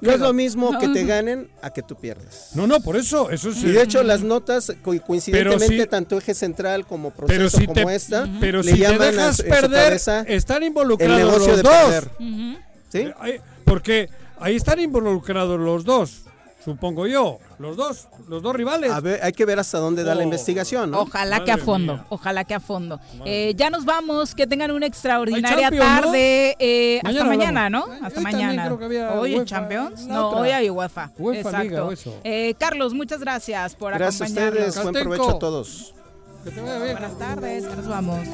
no 0.00 0.10
es 0.10 0.20
lo 0.20 0.32
mismo 0.32 0.78
que 0.78 0.88
te 0.88 1.04
ganen 1.04 1.48
a 1.62 1.70
que 1.70 1.82
tú 1.82 1.96
pierdas. 1.96 2.50
No, 2.54 2.66
no, 2.66 2.80
por 2.80 2.96
eso, 2.96 3.30
eso 3.30 3.50
Y 3.50 3.72
de 3.72 3.82
hecho 3.82 4.02
las 4.02 4.22
notas 4.22 4.72
coincidentemente 4.82 5.86
tanto 5.86 6.18
eje 6.18 6.34
central 6.34 6.86
como 6.86 7.10
proceso 7.10 7.58
como 7.66 7.90
esta, 7.90 8.28
pero 8.40 8.62
si 8.62 8.80
te 8.80 8.98
dejas 8.98 9.42
perder, 9.42 10.00
están 10.26 10.62
involucrados 10.62 11.46
los 11.46 11.62
dos. 11.62 12.04
¿Sí? 12.92 13.08
Porque 13.64 14.08
ahí 14.38 14.54
están 14.54 14.78
involucrados 14.78 15.58
los 15.58 15.84
dos. 15.84 16.22
Supongo 16.64 17.06
yo, 17.06 17.38
los 17.58 17.76
dos, 17.76 18.08
los 18.28 18.42
dos 18.42 18.56
rivales. 18.56 18.90
A 18.90 19.00
ver, 19.00 19.20
hay 19.22 19.32
que 19.32 19.44
ver 19.44 19.58
hasta 19.58 19.78
dónde 19.78 20.02
da 20.02 20.14
la 20.14 20.20
oh. 20.20 20.24
investigación, 20.24 20.90
¿no? 20.90 21.00
Ojalá 21.00 21.44
que 21.44 21.52
a 21.52 21.58
fondo, 21.58 22.04
ojalá 22.08 22.44
que 22.44 22.54
a 22.54 22.60
fondo. 22.60 22.98
Eh, 23.26 23.52
ya 23.56 23.68
nos 23.68 23.84
vamos, 23.84 24.34
que 24.34 24.46
tengan 24.46 24.70
una 24.70 24.86
extraordinaria 24.86 25.70
tarde. 25.70 26.56
Eh, 26.58 27.00
hasta 27.04 27.24
mañana, 27.24 27.68
¿no? 27.68 27.86
Hasta 28.02 28.20
mañana. 28.20 28.72
hoy 29.14 29.34
en 29.34 29.44
Champions, 29.44 30.06
no, 30.06 30.30
hoy 30.30 30.50
hay 30.50 30.70
UEFA. 30.70 31.10
Exacto. 31.34 31.92
Eh, 32.24 32.54
Carlos, 32.58 32.94
muchas 32.94 33.20
gracias 33.20 33.74
por 33.74 33.92
gracias 33.92 34.22
acompañarnos. 34.22 34.54
Gracias 34.54 34.76
a 34.76 34.88
ustedes, 34.88 34.92
buen 34.92 35.04
provecho 35.04 35.36
a 35.36 35.38
todos. 35.38 35.94
Que 36.44 36.50
te 36.50 36.60
vaya 36.60 36.78
bien. 36.78 36.92
Buenas 36.92 37.18
tardes, 37.18 37.66
que 37.66 37.76
nos 37.76 37.88
vamos. 37.88 38.28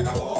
acabó. 0.00 0.35